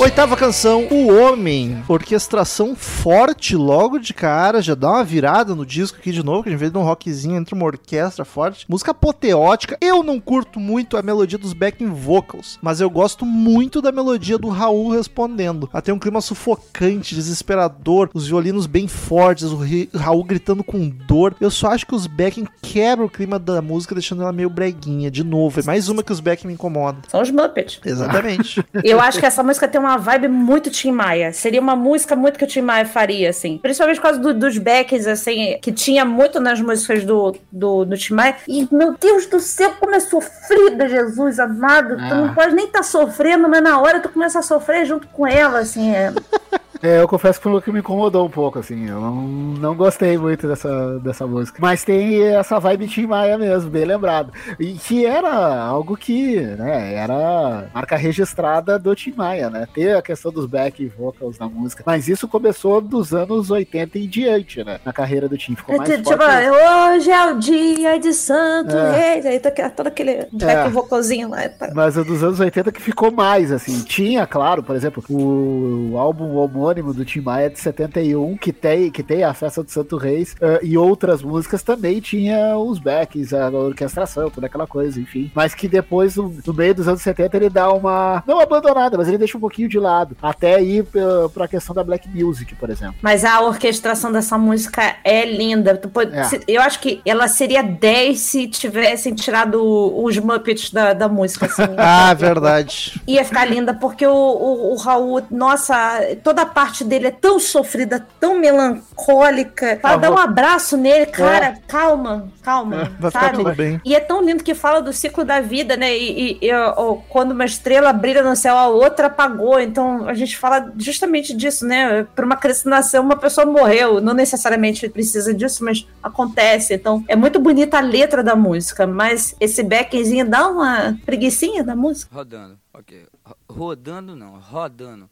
Oitava 0.00 0.34
canção, 0.34 0.88
O 0.90 1.14
Homem. 1.14 1.84
Orquestração 1.86 2.74
forte 2.74 3.54
logo 3.54 3.98
de 3.98 4.14
cara, 4.14 4.62
já 4.62 4.74
dá 4.74 4.92
uma 4.92 5.04
virada 5.04 5.54
no 5.54 5.66
disco 5.66 5.98
aqui 5.98 6.10
de 6.10 6.24
novo, 6.24 6.42
que 6.42 6.48
a 6.48 6.52
gente 6.52 6.58
vê 6.58 6.70
de 6.70 6.78
um 6.78 6.82
rockzinho 6.82 7.36
entre 7.36 7.54
uma 7.54 7.66
orquestra 7.66 8.24
forte. 8.24 8.64
Música 8.66 8.92
apoteótica. 8.92 9.76
Eu 9.78 10.02
não 10.02 10.18
curto 10.18 10.58
muito 10.58 10.96
a 10.96 11.02
melodia 11.02 11.36
dos 11.36 11.52
backing 11.52 11.90
vocals, 11.90 12.58
mas 12.62 12.80
eu 12.80 12.88
gosto 12.88 13.26
muito 13.26 13.82
da 13.82 13.92
melodia 13.92 14.38
do 14.38 14.48
Raul 14.48 14.88
respondendo. 14.88 15.68
Ela 15.70 15.82
tem 15.82 15.92
um 15.92 15.98
clima 15.98 16.22
sufocante, 16.22 17.14
desesperador, 17.14 18.08
os 18.14 18.26
violinos 18.26 18.64
bem 18.64 18.88
fortes, 18.88 19.52
o 19.52 19.60
Raul 19.94 20.24
gritando 20.24 20.64
com 20.64 20.88
dor. 20.88 21.36
Eu 21.38 21.50
só 21.50 21.72
acho 21.72 21.86
que 21.86 21.94
os 21.94 22.06
backing 22.06 22.48
quebram 22.62 23.04
o 23.04 23.10
clima 23.10 23.38
da 23.38 23.60
música, 23.60 23.94
deixando 23.94 24.22
ela 24.22 24.32
meio 24.32 24.48
breguinha. 24.48 25.10
De 25.10 25.22
novo, 25.22 25.60
é 25.60 25.62
mais 25.62 25.90
uma 25.90 26.02
que 26.02 26.10
os 26.10 26.20
backing 26.20 26.46
me 26.46 26.54
incomodam. 26.54 27.02
São 27.06 27.20
os 27.20 27.30
Muppets. 27.30 27.78
Exatamente. 27.84 28.64
Eu 28.82 28.98
acho 28.98 29.20
que 29.20 29.26
essa 29.26 29.42
música 29.42 29.68
tem 29.68 29.78
uma 29.78 29.89
vibe 29.96 30.28
muito 30.28 30.70
Tim 30.70 30.92
Maia. 30.92 31.32
Seria 31.32 31.60
uma 31.60 31.74
música 31.76 32.14
muito 32.16 32.38
que 32.38 32.44
o 32.44 32.48
Tim 32.48 32.60
Maia 32.62 32.84
faria, 32.86 33.30
assim. 33.30 33.58
Principalmente 33.58 33.96
por 33.96 34.02
causa 34.02 34.18
do- 34.18 34.34
dos 34.34 34.58
backs, 34.58 35.06
assim, 35.06 35.58
que 35.60 35.72
tinha 35.72 36.04
muito 36.04 36.40
nas 36.40 36.60
músicas 36.60 37.04
do, 37.04 37.34
do, 37.50 37.84
do 37.84 37.96
Tim 37.96 38.14
Maia. 38.14 38.36
E, 38.46 38.66
meu 38.72 38.94
Deus 39.00 39.26
do 39.26 39.40
céu, 39.40 39.74
como 39.80 39.94
é 39.94 40.00
sofrida, 40.00 40.88
Jesus 40.88 41.38
amado. 41.38 41.96
Tu 41.96 42.14
não 42.14 42.34
pode 42.34 42.54
nem 42.54 42.66
estar 42.66 42.82
sofrendo, 42.82 43.48
mas 43.48 43.62
na 43.62 43.80
hora 43.80 44.00
tu 44.00 44.08
começa 44.08 44.38
a 44.38 44.42
sofrer 44.42 44.84
junto 44.84 45.06
com 45.08 45.26
ela, 45.26 45.60
assim. 45.60 45.94
É... 45.94 46.12
É, 46.82 47.00
eu 47.00 47.08
confesso 47.08 47.38
que 47.38 47.44
foi 47.44 47.52
o 47.52 47.60
que 47.60 47.70
me 47.70 47.80
incomodou 47.80 48.26
um 48.26 48.30
pouco, 48.30 48.58
assim. 48.58 48.88
Eu 48.88 49.00
não, 49.00 49.14
não 49.22 49.74
gostei 49.74 50.16
muito 50.16 50.48
dessa, 50.48 50.98
dessa 51.00 51.26
música. 51.26 51.58
Mas 51.60 51.84
tem 51.84 52.22
essa 52.22 52.58
vibe 52.58 52.88
Tim 52.88 53.06
Maia 53.06 53.36
mesmo, 53.36 53.70
bem 53.70 53.84
lembrado. 53.84 54.32
E 54.58 54.72
que 54.74 55.04
era 55.04 55.62
algo 55.62 55.96
que, 55.96 56.40
né, 56.40 56.94
era 56.94 57.68
marca 57.74 57.96
registrada 57.96 58.78
do 58.78 58.94
Tim 58.94 59.12
Maia, 59.14 59.50
né? 59.50 59.66
Ter 59.72 59.96
a 59.96 60.02
questão 60.02 60.32
dos 60.32 60.46
back 60.46 60.86
vocals 60.96 61.38
na 61.38 61.48
música. 61.48 61.82
Mas 61.86 62.08
isso 62.08 62.26
começou 62.26 62.80
dos 62.80 63.12
anos 63.12 63.50
80 63.50 63.98
em 63.98 64.08
diante, 64.08 64.64
né? 64.64 64.80
Na 64.84 64.92
carreira 64.92 65.28
do 65.28 65.36
Tim. 65.36 65.54
Ficou 65.54 65.76
mais 65.76 65.90
tipo, 65.90 66.04
forte. 66.04 66.48
hoje 66.48 67.10
é 67.10 67.32
o 67.32 67.38
dia 67.38 67.98
de 67.98 68.12
Santo 68.12 68.74
É. 68.74 69.12
Reis. 69.14 69.26
Aí 69.26 69.38
tá 69.38 69.50
todo 69.70 69.88
aquele 69.88 70.26
back 70.32 70.70
vocalzinho 70.70 71.28
lá. 71.28 71.48
Tá. 71.48 71.70
Mas 71.74 71.96
o 71.96 72.04
dos 72.04 72.22
anos 72.22 72.40
80 72.40 72.72
que 72.72 72.80
ficou 72.80 73.10
mais, 73.10 73.52
assim. 73.52 73.82
Tinha, 73.82 74.26
claro, 74.26 74.62
por 74.62 74.74
exemplo, 74.74 75.02
o, 75.10 75.90
o 75.92 75.98
álbum 75.98 76.34
homônimo 76.70 76.94
do 76.94 77.04
Tim 77.04 77.20
Maia 77.20 77.46
é 77.46 77.48
de 77.48 77.58
71, 77.58 78.36
que 78.36 78.52
tem, 78.52 78.90
que 78.90 79.02
tem 79.02 79.24
a 79.24 79.34
Festa 79.34 79.62
do 79.62 79.70
Santo 79.70 79.96
Reis, 79.96 80.36
eh, 80.40 80.60
e 80.62 80.78
outras 80.78 81.22
músicas 81.22 81.62
também 81.62 82.00
tinha 82.00 82.56
os 82.56 82.78
backs, 82.78 83.32
a 83.34 83.48
orquestração, 83.50 84.30
toda 84.30 84.46
aquela 84.46 84.66
coisa, 84.66 85.00
enfim. 85.00 85.30
Mas 85.34 85.54
que 85.54 85.66
depois, 85.68 86.16
no, 86.16 86.32
no 86.46 86.54
meio 86.54 86.74
dos 86.74 86.86
anos 86.86 87.02
70, 87.02 87.36
ele 87.36 87.50
dá 87.50 87.72
uma. 87.72 88.22
Não 88.26 88.40
abandonada, 88.40 88.96
mas 88.96 89.08
ele 89.08 89.18
deixa 89.18 89.36
um 89.36 89.40
pouquinho 89.40 89.68
de 89.68 89.78
lado. 89.78 90.16
Até 90.22 90.62
ir 90.62 90.84
pra, 90.84 91.28
pra 91.28 91.48
questão 91.48 91.74
da 91.74 91.82
Black 91.82 92.08
Music, 92.08 92.54
por 92.54 92.70
exemplo. 92.70 92.94
Mas 93.02 93.24
a 93.24 93.40
orquestração 93.40 94.12
dessa 94.12 94.38
música 94.38 94.96
é 95.04 95.24
linda. 95.24 95.76
Tu 95.76 95.88
pode- 95.88 96.14
É. 96.16 96.24
se- 96.24 96.40
Eu 96.46 96.62
acho 96.62 96.80
que 96.80 97.00
ela 97.04 97.26
seria 97.28 97.62
10 97.62 98.20
se 98.20 98.46
tivessem 98.48 99.14
tirado 99.14 99.60
os 100.02 100.16
Muppets 100.18 100.70
da, 100.70 100.92
da 100.92 101.08
música. 101.08 101.46
Assim. 101.46 101.62
ah, 101.76 102.14
verdade. 102.14 103.00
Ia 103.06 103.24
ficar 103.24 103.44
linda, 103.44 103.74
porque 103.74 104.06
o, 104.06 104.12
o, 104.12 104.72
o 104.72 104.76
Raul, 104.76 105.22
nossa, 105.30 106.00
toda 106.22 106.42
a 106.42 106.46
parte 106.60 106.84
dele 106.84 107.06
é 107.06 107.10
tão 107.10 107.40
sofrida, 107.40 108.06
tão 108.20 108.38
melancólica. 108.38 109.78
Fala, 109.80 109.94
Ah, 109.94 109.96
dá 109.98 110.10
um 110.10 110.18
abraço 110.18 110.76
nele, 110.76 111.06
cara, 111.06 111.58
calma, 111.66 112.28
calma. 112.42 112.92
Vai 112.98 113.10
ficar 113.10 113.32
tudo 113.32 113.54
bem. 113.54 113.80
E 113.82 113.94
é 113.94 114.00
tão 114.00 114.22
lindo 114.22 114.44
que 114.44 114.54
fala 114.54 114.82
do 114.82 114.92
ciclo 114.92 115.24
da 115.24 115.40
vida, 115.40 115.74
né? 115.76 115.96
E, 115.96 116.38
e- 116.42 116.46
e, 116.48 116.52
ó, 116.52 116.96
quando 117.08 117.32
uma 117.32 117.46
estrela 117.46 117.92
brilha 117.94 118.22
no 118.22 118.36
céu, 118.36 118.56
a 118.58 118.68
outra 118.68 119.06
apagou. 119.06 119.58
Então 119.58 120.06
a 120.06 120.12
gente 120.12 120.36
fala 120.36 120.70
justamente 120.76 121.34
disso, 121.34 121.66
né? 121.66 122.04
Para 122.14 122.26
uma 122.26 122.36
criança 122.36 122.68
nascer, 122.68 123.00
uma 123.00 123.16
pessoa 123.16 123.46
morreu. 123.46 124.00
Não 124.00 124.12
necessariamente 124.12 124.86
precisa 124.88 125.32
disso, 125.32 125.64
mas 125.64 125.86
acontece. 126.02 126.74
Então 126.74 127.02
é 127.08 127.16
muito 127.16 127.38
bonita 127.40 127.78
a 127.78 127.80
letra 127.80 128.22
da 128.22 128.36
música, 128.36 128.86
mas 128.86 129.34
esse 129.40 129.62
backzinho 129.62 130.28
dá 130.28 130.46
uma 130.48 130.98
preguiçinha 131.06 131.64
da 131.64 131.74
música. 131.74 132.14
Rodando, 132.14 132.58
ok. 132.74 133.06
Ro- 133.24 133.36
Rodando 133.48 134.14
não, 134.14 134.38
rodando. 134.38 135.08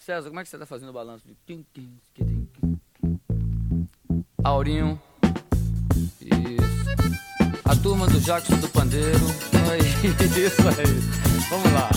César, 0.00 0.30
como 0.30 0.40
é 0.40 0.42
que 0.42 0.48
você 0.48 0.56
tá 0.56 0.64
fazendo 0.64 0.88
o 0.88 0.92
balanço? 0.94 1.26
Aurinho. 4.42 4.98
Isso. 6.22 7.60
A 7.66 7.76
turma 7.76 8.06
do 8.06 8.18
Jackson 8.18 8.56
do 8.56 8.68
Pandeiro. 8.70 9.26
Aí, 9.70 9.80
isso 10.42 10.62
aí. 10.68 11.00
Vamos 11.50 11.72
lá. 11.74 11.90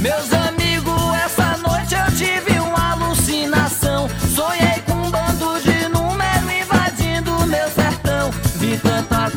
Meus 0.00 0.32
amigos, 0.34 1.14
essa 1.24 1.56
noite 1.56 1.94
eu 1.94 2.14
tive 2.14 2.60
uma 2.60 2.92
alucinação. 2.92 4.06
Sonhei 4.34 4.82
com 4.86 4.92
um 4.92 5.10
bando 5.10 5.60
de 5.62 5.88
número 5.88 6.52
invadindo 6.60 7.46
meu 7.46 7.68
sertão. 7.70 8.30
Vi 8.56 8.76
tanta 8.78 9.27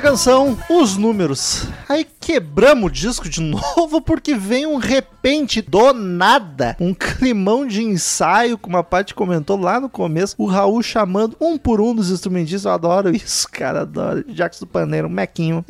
canção, 0.00 0.58
os 0.68 0.96
números. 0.96 1.64
Aí 1.88 2.04
quebramos 2.30 2.84
o 2.84 2.90
disco 2.92 3.28
de 3.28 3.40
novo 3.42 4.00
porque 4.00 4.34
vem 4.34 4.64
um 4.64 4.76
repente 4.76 5.60
do 5.60 5.92
nada. 5.92 6.76
Um 6.78 6.94
climão 6.94 7.66
de 7.66 7.82
ensaio, 7.82 8.56
como 8.56 8.76
a 8.76 8.84
Paty 8.84 9.14
comentou 9.14 9.58
lá 9.58 9.80
no 9.80 9.88
começo. 9.88 10.36
O 10.38 10.46
Raul 10.46 10.80
chamando 10.80 11.36
um 11.40 11.58
por 11.58 11.80
um 11.80 11.92
dos 11.92 12.08
instrumentistas. 12.08 12.66
Eu 12.66 12.70
adoro 12.72 13.10
isso, 13.10 13.48
cara. 13.50 13.80
Adoro. 13.80 14.24
Jax 14.28 14.60
do 14.60 14.66
Paneiro, 14.66 15.08
um 15.08 15.10
mequinho. 15.10 15.64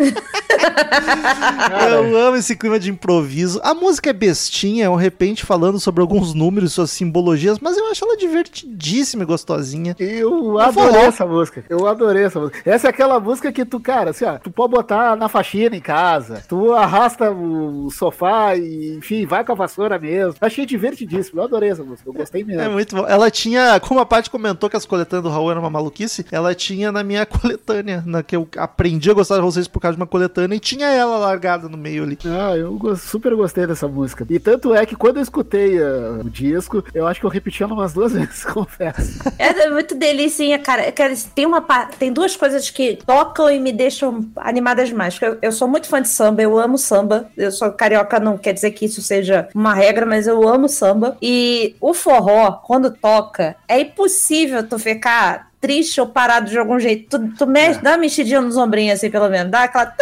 Eu 1.90 2.16
amo 2.16 2.36
esse 2.36 2.56
clima 2.56 2.78
de 2.78 2.90
improviso. 2.90 3.60
A 3.62 3.74
música 3.74 4.10
é 4.10 4.12
bestinha, 4.12 4.84
é 4.84 4.90
um 4.90 4.96
repente 4.96 5.44
falando 5.44 5.80
sobre 5.80 6.00
alguns 6.00 6.34
números, 6.34 6.72
suas 6.72 6.90
simbologias, 6.90 7.58
mas 7.58 7.76
eu 7.76 7.90
acho 7.90 8.04
ela 8.04 8.16
divertidíssima 8.16 9.22
e 9.22 9.26
gostosinha. 9.26 9.96
Eu 9.98 10.58
adorei 10.58 10.92
forró. 10.92 11.06
essa 11.06 11.26
música. 11.26 11.64
Eu 11.68 11.86
adorei 11.86 12.24
essa 12.24 12.40
música. 12.40 12.60
Essa 12.64 12.88
é 12.88 12.90
aquela 12.90 13.18
música 13.18 13.52
que 13.52 13.64
tu, 13.64 13.80
cara, 13.80 14.10
assim, 14.10 14.24
ó, 14.24 14.38
tu 14.38 14.50
pode 14.50 14.72
botar 14.72 15.16
na 15.16 15.28
faxina 15.28 15.74
em 15.76 15.80
casa. 15.80 16.42
Tu 16.50 16.72
arrasta 16.72 17.30
o 17.30 17.88
sofá 17.92 18.56
e, 18.56 18.96
enfim, 18.96 19.24
vai 19.24 19.44
com 19.44 19.52
a 19.52 19.54
vassoura 19.54 20.00
mesmo. 20.00 20.34
Achei 20.40 20.66
divertidíssimo. 20.66 21.38
Eu 21.40 21.44
adorei 21.44 21.70
essa 21.70 21.84
música. 21.84 22.08
Eu 22.08 22.12
gostei 22.12 22.42
mesmo. 22.42 22.60
É 22.60 22.68
muito 22.68 22.96
bom. 22.96 23.06
Ela 23.06 23.30
tinha, 23.30 23.78
como 23.78 24.00
a 24.00 24.04
Paty 24.04 24.28
comentou 24.28 24.68
que 24.68 24.76
as 24.76 24.84
coletâneas 24.84 25.22
do 25.22 25.30
Raul 25.30 25.52
eram 25.52 25.60
uma 25.60 25.70
maluquice, 25.70 26.26
ela 26.32 26.52
tinha 26.52 26.90
na 26.90 27.04
minha 27.04 27.24
coletânea, 27.24 28.02
na 28.04 28.24
que 28.24 28.34
eu 28.34 28.48
aprendi 28.56 29.08
a 29.08 29.14
gostar 29.14 29.36
de 29.36 29.42
vocês 29.42 29.68
por 29.68 29.78
causa 29.78 29.94
de 29.94 30.00
uma 30.02 30.08
coletânea, 30.08 30.56
e 30.56 30.58
tinha 30.58 30.88
ela 30.88 31.18
largada 31.18 31.68
no 31.68 31.76
meio 31.76 32.02
ali. 32.02 32.18
Ah, 32.24 32.56
eu 32.56 32.76
super 32.96 33.32
gostei 33.36 33.64
dessa 33.64 33.86
música. 33.86 34.26
E 34.28 34.40
tanto 34.40 34.74
é 34.74 34.84
que 34.84 34.96
quando 34.96 35.18
eu 35.18 35.22
escutei 35.22 35.80
ah, 35.80 36.18
o 36.24 36.28
disco, 36.28 36.82
eu 36.92 37.06
acho 37.06 37.20
que 37.20 37.26
eu 37.26 37.30
repeti 37.30 37.62
ela 37.62 37.74
umas 37.74 37.92
duas 37.92 38.10
vezes, 38.14 38.44
confesso. 38.44 39.20
É 39.38 39.70
muito 39.70 39.94
delicinha, 39.94 40.58
cara. 40.58 40.90
Cara, 40.90 41.14
Tem, 41.32 41.46
uma, 41.46 41.60
tem 41.96 42.12
duas 42.12 42.34
coisas 42.34 42.68
que 42.70 42.98
tocam 43.06 43.48
e 43.48 43.60
me 43.60 43.72
deixam 43.72 44.28
animada 44.34 44.84
demais. 44.84 45.14
porque 45.14 45.26
Eu, 45.26 45.38
eu 45.42 45.52
sou 45.52 45.68
muito 45.68 45.86
fã 45.86 46.02
de 46.02 46.08
samba, 46.08 46.29
eu 46.38 46.58
amo 46.58 46.78
samba. 46.78 47.30
Eu 47.36 47.50
sou 47.50 47.72
carioca, 47.72 48.20
não 48.20 48.38
quer 48.38 48.52
dizer 48.52 48.70
que 48.72 48.84
isso 48.84 49.02
seja 49.02 49.48
uma 49.54 49.74
regra, 49.74 50.06
mas 50.06 50.26
eu 50.26 50.46
amo 50.48 50.68
samba. 50.68 51.16
E 51.20 51.74
o 51.80 51.92
forró, 51.92 52.52
quando 52.64 52.90
toca, 52.90 53.56
é 53.66 53.80
impossível 53.80 54.66
tu 54.66 54.78
ficar 54.78 55.49
triste 55.60 56.00
ou 56.00 56.06
parado 56.06 56.48
de 56.48 56.58
algum 56.58 56.78
jeito. 56.80 57.18
Tu, 57.18 57.34
tu 57.36 57.46
mexe, 57.46 57.80
dá 57.82 57.90
uma 57.90 57.98
mexidinha 57.98 58.40
nos 58.40 58.56
ombrinhos, 58.56 58.94
assim, 58.94 59.10
pelo 59.10 59.28
menos. 59.28 59.50
Dá 59.50 59.64
aquela. 59.64 59.92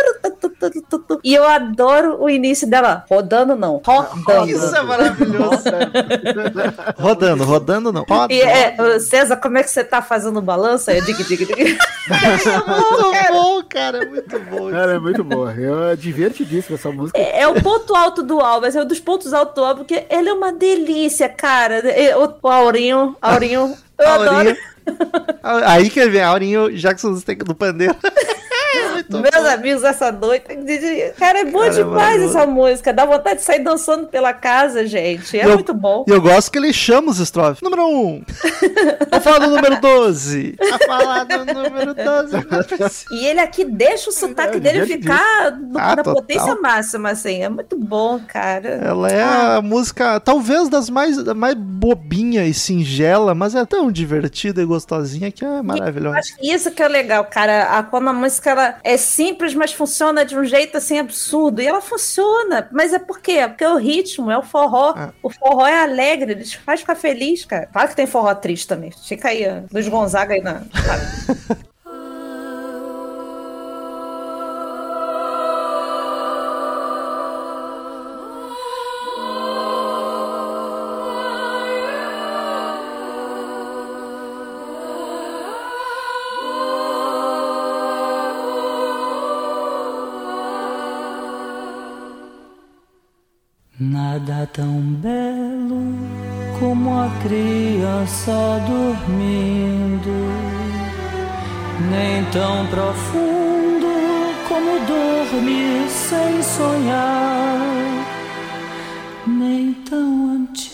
E 1.24 1.34
eu 1.34 1.46
adoro 1.46 2.22
o 2.22 2.30
início 2.30 2.68
dela. 2.68 3.04
Rodando, 3.08 3.56
não. 3.56 3.82
Rodando. 3.84 4.48
Isso 4.48 4.74
é 4.74 4.82
maravilhoso. 4.82 5.64
rodando, 6.96 7.44
rodando 7.44 7.92
não. 7.92 8.04
Roda. 8.08 8.32
E 8.32 8.40
é, 8.40 8.98
César, 9.00 9.36
como 9.36 9.58
é 9.58 9.62
que 9.62 9.70
você 9.70 9.82
tá 9.82 10.00
fazendo 10.00 10.38
o 10.38 10.42
balanço? 10.42 10.90
Aí, 10.90 11.00
dig, 11.02 11.22
dig, 11.24 11.44
dig. 11.44 11.78
muito 12.08 13.32
bom, 13.32 13.62
cara, 13.68 14.02
é 14.04 14.06
muito 14.06 14.38
bom. 14.40 14.70
Cara, 14.70 14.92
é 14.92 14.98
muito 14.98 15.24
boa. 15.24 15.52
Eu, 15.54 15.88
é 15.88 15.96
divertidíssima 15.96 16.76
essa 16.76 16.92
música. 16.92 17.18
É, 17.18 17.40
é 17.42 17.48
o 17.48 17.60
ponto 17.60 17.94
alto 17.94 18.22
do 18.22 18.40
álbum, 18.40 18.66
é 18.66 18.82
um 18.82 18.86
dos 18.86 19.00
pontos 19.00 19.32
altos 19.32 19.54
do 19.54 19.64
álbum, 19.64 19.78
porque 19.78 20.06
ele 20.08 20.28
é 20.28 20.32
uma 20.32 20.52
delícia, 20.52 21.28
cara. 21.28 21.82
O, 22.16 22.46
o 22.46 22.50
Aurinho, 22.50 23.16
Aurinho, 23.20 23.76
eu 23.98 24.08
Aurinho. 24.08 24.30
adoro. 24.30 24.56
Aí 25.42 25.90
que 25.90 26.08
vem 26.08 26.22
Aurinho 26.22 26.70
Jackson 26.76 27.12
do 27.44 27.54
pandeiro. 27.54 27.96
Muito 28.92 29.18
Meus 29.20 29.34
bom. 29.34 29.50
amigos, 29.50 29.84
essa 29.84 30.12
noite. 30.12 30.44
Cara, 31.18 31.40
é 31.40 31.44
bom 31.44 31.58
Cara, 31.60 31.70
é 31.70 31.76
demais 31.76 31.86
maravilhoso. 31.94 32.38
essa 32.38 32.46
música. 32.46 32.92
Dá 32.92 33.04
vontade 33.06 33.36
de 33.38 33.44
sair 33.44 33.60
dançando 33.60 34.06
pela 34.06 34.32
casa, 34.32 34.86
gente. 34.86 35.38
É 35.38 35.44
Eu- 35.46 35.54
muito 35.54 35.72
bom. 35.74 36.04
E 36.06 36.10
eu 36.10 36.20
gosto 36.20 36.50
que 36.50 36.58
ele 36.58 36.72
chama 36.72 37.10
os 37.10 37.18
estrofes. 37.18 37.60
Número 37.62 37.82
1. 37.86 37.88
Um. 37.88 38.22
Vou 39.10 39.20
falar 39.20 39.38
do 39.38 39.48
número 39.50 39.80
12. 39.80 40.54
Vou 40.58 40.78
falar 40.86 41.24
do 41.24 41.38
número 41.44 41.94
12. 41.94 43.06
E 43.12 43.26
ele 43.26 43.40
aqui 43.40 43.64
deixa 43.64 44.10
o 44.10 44.12
sotaque 44.12 44.56
É, 44.56 44.60
dele 44.60 44.80
divertidíssimo. 44.84 45.14
ficar 45.18 45.50
no- 45.52 45.78
Ah, 45.78 45.96
na 45.96 45.96
total. 45.96 46.14
potência 46.14 46.54
máxima, 46.56 47.10
assim. 47.10 47.42
É 47.42 47.48
muito 47.48 47.76
bom, 47.76 48.20
cara. 48.26 48.68
Ela 48.84 49.08
é 49.10 49.22
a 49.56 49.62
música, 49.62 50.20
talvez 50.20 50.68
das 50.68 50.90
mais, 50.90 51.16
mais 51.34 51.54
bobinha 51.54 52.44
e 52.46 52.52
singela, 52.54 53.34
mas 53.34 53.54
é 53.54 53.64
tão 53.64 53.90
divertida 53.90 54.60
e 54.62 54.64
gostosinha 54.64 55.30
que 55.30 55.44
é 55.44 55.62
maravilhosa. 55.62 56.18
acho 56.18 56.36
que 56.36 56.52
isso 56.52 56.70
que 56.70 56.82
é 56.82 56.88
legal, 56.88 57.24
cara. 57.24 57.78
A, 57.78 57.82
quando 57.82 58.08
a 58.08 58.12
música 58.12 58.54
ela 58.58 58.78
é 58.82 58.96
simples, 58.96 59.54
mas 59.54 59.72
funciona 59.72 60.24
de 60.24 60.36
um 60.36 60.44
jeito 60.44 60.76
assim 60.76 60.98
absurdo. 60.98 61.62
E 61.62 61.66
ela 61.66 61.80
funciona. 61.80 62.68
Mas 62.72 62.92
é 62.92 62.98
por 62.98 63.20
quê? 63.20 63.46
Porque 63.46 63.64
é 63.64 63.70
o 63.70 63.76
ritmo, 63.76 64.30
é 64.30 64.38
o 64.38 64.42
forró. 64.42 64.94
Ah. 64.96 65.12
O 65.22 65.30
forró 65.30 65.66
é 65.66 65.82
alegre, 65.82 66.32
ele 66.32 66.44
te 66.44 66.58
faz 66.58 66.80
ficar 66.80 66.96
feliz, 66.96 67.44
cara. 67.44 67.66
Claro 67.66 67.88
que 67.88 67.96
tem 67.96 68.06
forró 68.06 68.34
triste 68.34 68.66
também. 68.66 68.90
Fica 68.90 69.28
aí, 69.28 69.44
Luiz 69.72 69.88
Gonzaga 69.88 70.34
aí 70.34 70.40
na. 70.40 70.62
tão 94.52 94.80
belo 94.80 95.94
como 96.58 96.90
a 96.90 97.08
criança 97.22 98.32
dormindo, 98.66 100.10
nem 101.90 102.24
tão 102.32 102.66
profundo 102.66 103.86
como 104.48 104.78
dormir 104.86 105.88
sem 105.88 106.42
sonhar, 106.42 107.58
nem 109.26 109.72
tão 109.88 110.32
antigo 110.32 110.67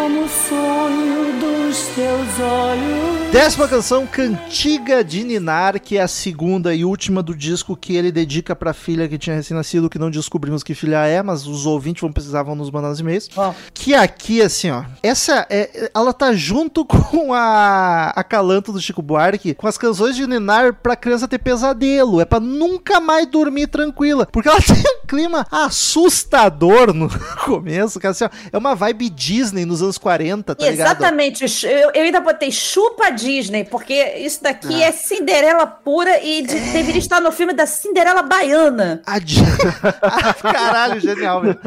como 0.00 0.24
o 0.24 0.28
sonho 0.28 1.38
dos 1.40 1.78
teus 1.88 2.40
olhos. 2.40 3.20
Décima 3.30 3.68
canção, 3.68 4.08
Cantiga 4.08 5.04
de 5.04 5.22
Ninar, 5.22 5.80
que 5.80 5.96
é 5.96 6.02
a 6.02 6.08
segunda 6.08 6.74
e 6.74 6.84
última 6.84 7.22
do 7.22 7.32
disco 7.32 7.76
que 7.76 7.94
ele 7.94 8.10
dedica 8.10 8.56
pra 8.56 8.72
filha 8.72 9.08
que 9.08 9.16
tinha 9.16 9.36
recém-nascido, 9.36 9.88
que 9.88 10.00
não 10.00 10.10
descobrimos 10.10 10.64
que 10.64 10.74
filha 10.74 11.06
é, 11.06 11.22
mas 11.22 11.46
os 11.46 11.64
ouvintes 11.64 12.00
vão 12.00 12.10
precisar 12.10 12.42
vão 12.42 12.56
nos 12.56 12.72
mandar 12.72 12.90
os 12.90 12.98
e-mails. 12.98 13.28
Ó. 13.36 13.54
Que 13.72 13.94
aqui, 13.94 14.42
assim, 14.42 14.70
ó, 14.70 14.82
essa 15.00 15.46
é, 15.48 15.90
ela 15.94 16.12
tá 16.12 16.32
junto 16.32 16.82
com 16.84 17.32
a, 17.32 18.12
a 18.16 18.24
Calanto 18.24 18.72
do 18.72 18.80
Chico 18.80 19.00
Buarque, 19.00 19.54
com 19.54 19.68
as 19.68 19.78
canções 19.78 20.16
de 20.16 20.26
Ninar 20.26 20.74
pra 20.74 20.96
criança 20.96 21.28
ter 21.28 21.38
pesadelo, 21.38 22.20
é 22.20 22.24
pra 22.24 22.40
nunca 22.40 22.98
mais 22.98 23.28
dormir 23.28 23.68
tranquila, 23.68 24.26
porque 24.26 24.48
ela 24.48 24.58
tem 24.64 24.74
um 24.76 25.06
clima 25.06 25.46
assustador 25.52 26.92
no 26.92 27.08
começo, 27.44 28.00
que 28.00 28.08
assim, 28.08 28.24
ó, 28.24 28.30
é 28.50 28.58
uma 28.58 28.74
vibe 28.74 29.08
Disney 29.08 29.64
nos 29.64 29.82
anos 29.82 29.89
40, 29.98 30.54
tá 30.54 30.64
ligado? 30.68 30.88
Exatamente. 30.88 31.44
Eu, 31.66 31.90
eu 31.94 32.02
ainda 32.02 32.20
botei 32.20 32.50
chupa 32.50 33.10
Disney, 33.10 33.64
porque 33.64 33.94
isso 34.18 34.42
daqui 34.42 34.82
é 34.82 34.92
Cinderela 34.92 35.66
pura 35.66 36.22
e 36.22 36.42
de- 36.42 36.60
deveria 36.72 36.98
estar 36.98 37.20
no 37.20 37.30
filme 37.32 37.52
da 37.52 37.66
Cinderela 37.66 38.22
Baiana. 38.22 39.02
A 39.06 39.18
Di- 39.18 39.40
Ah, 40.02 40.34
Caralho, 40.34 41.00
genial, 41.00 41.42
velho. 41.42 41.58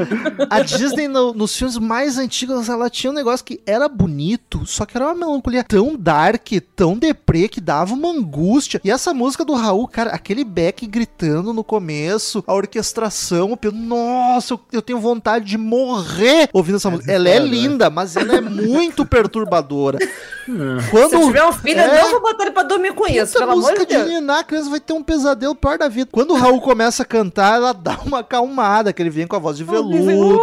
A 0.49 0.59
Disney, 0.61 1.07
no- 1.07 1.33
nos 1.33 1.55
filmes 1.55 1.77
mais 1.77 2.17
antigos, 2.17 2.69
ela 2.69 2.89
tinha 2.89 3.11
um 3.11 3.13
negócio 3.15 3.45
que 3.45 3.61
era 3.65 3.87
bonito, 3.87 4.65
só 4.65 4.85
que 4.85 4.97
era 4.97 5.05
uma 5.07 5.15
melancolia 5.15 5.63
tão 5.63 5.95
dark, 5.95 6.47
tão 6.75 6.97
deprê, 6.97 7.47
que 7.47 7.61
dava 7.61 7.93
uma 7.93 8.09
angústia. 8.09 8.81
E 8.83 8.91
essa 8.91 9.13
música 9.13 9.43
do 9.45 9.53
Raul, 9.53 9.87
cara, 9.87 10.11
aquele 10.11 10.43
Beck 10.43 10.85
gritando 10.87 11.53
no 11.53 11.63
começo, 11.63 12.43
a 12.47 12.53
orquestração, 12.53 13.51
o 13.51 13.57
piano, 13.57 13.77
nossa, 13.77 14.53
eu, 14.53 14.59
eu 14.71 14.81
tenho 14.81 14.99
vontade 14.99 15.45
de 15.45 15.57
morrer 15.57 16.49
ouvindo 16.53 16.75
essa 16.75 16.89
música. 16.89 17.11
Ela 17.11 17.29
é 17.29 17.39
né? 17.39 17.45
linda, 17.45 17.89
mas 17.89 18.12
ela 18.15 18.35
é 18.35 18.41
muito 18.41 19.05
perturbadora. 19.05 19.97
Se 19.99 20.89
Quando 20.91 21.13
eu 21.13 21.21
tiver 21.27 21.43
um 21.45 21.53
filho, 21.53 21.79
É. 21.79 21.99
eu 21.99 22.03
não 22.03 22.11
vou 22.11 22.21
botar 22.21 22.43
ele 22.43 22.51
pra 22.51 22.63
dormir 22.63 22.93
com 22.93 23.07
isso, 23.07 23.33
pelo 23.37 23.51
amor 23.51 23.55
música 23.61 23.79
de 23.85 23.85
de 23.85 23.93
Deus. 23.97 24.07
ninar, 24.09 24.39
a 24.39 24.43
criança 24.43 24.69
vai 24.69 24.79
ter 24.79 24.93
um 24.93 25.03
pesadelo 25.03 25.55
pior 25.55 25.77
da 25.77 25.87
vida. 25.87 26.09
Quando 26.11 26.31
o 26.31 26.37
Raul 26.37 26.59
começa 26.61 27.03
a 27.03 27.05
cantar, 27.05 27.55
ela 27.55 27.73
dá 27.73 27.97
uma 28.05 28.19
acalmada, 28.19 28.91
que 28.91 29.01
ele 29.01 29.09
vem 29.09 29.25
com 29.27 29.35
a 29.35 29.39
voz 29.39 29.57
de 29.57 29.63
veludo. 29.63 30.39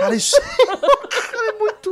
Cara, 0.00 0.14
isso 0.14 0.36
é 0.36 0.40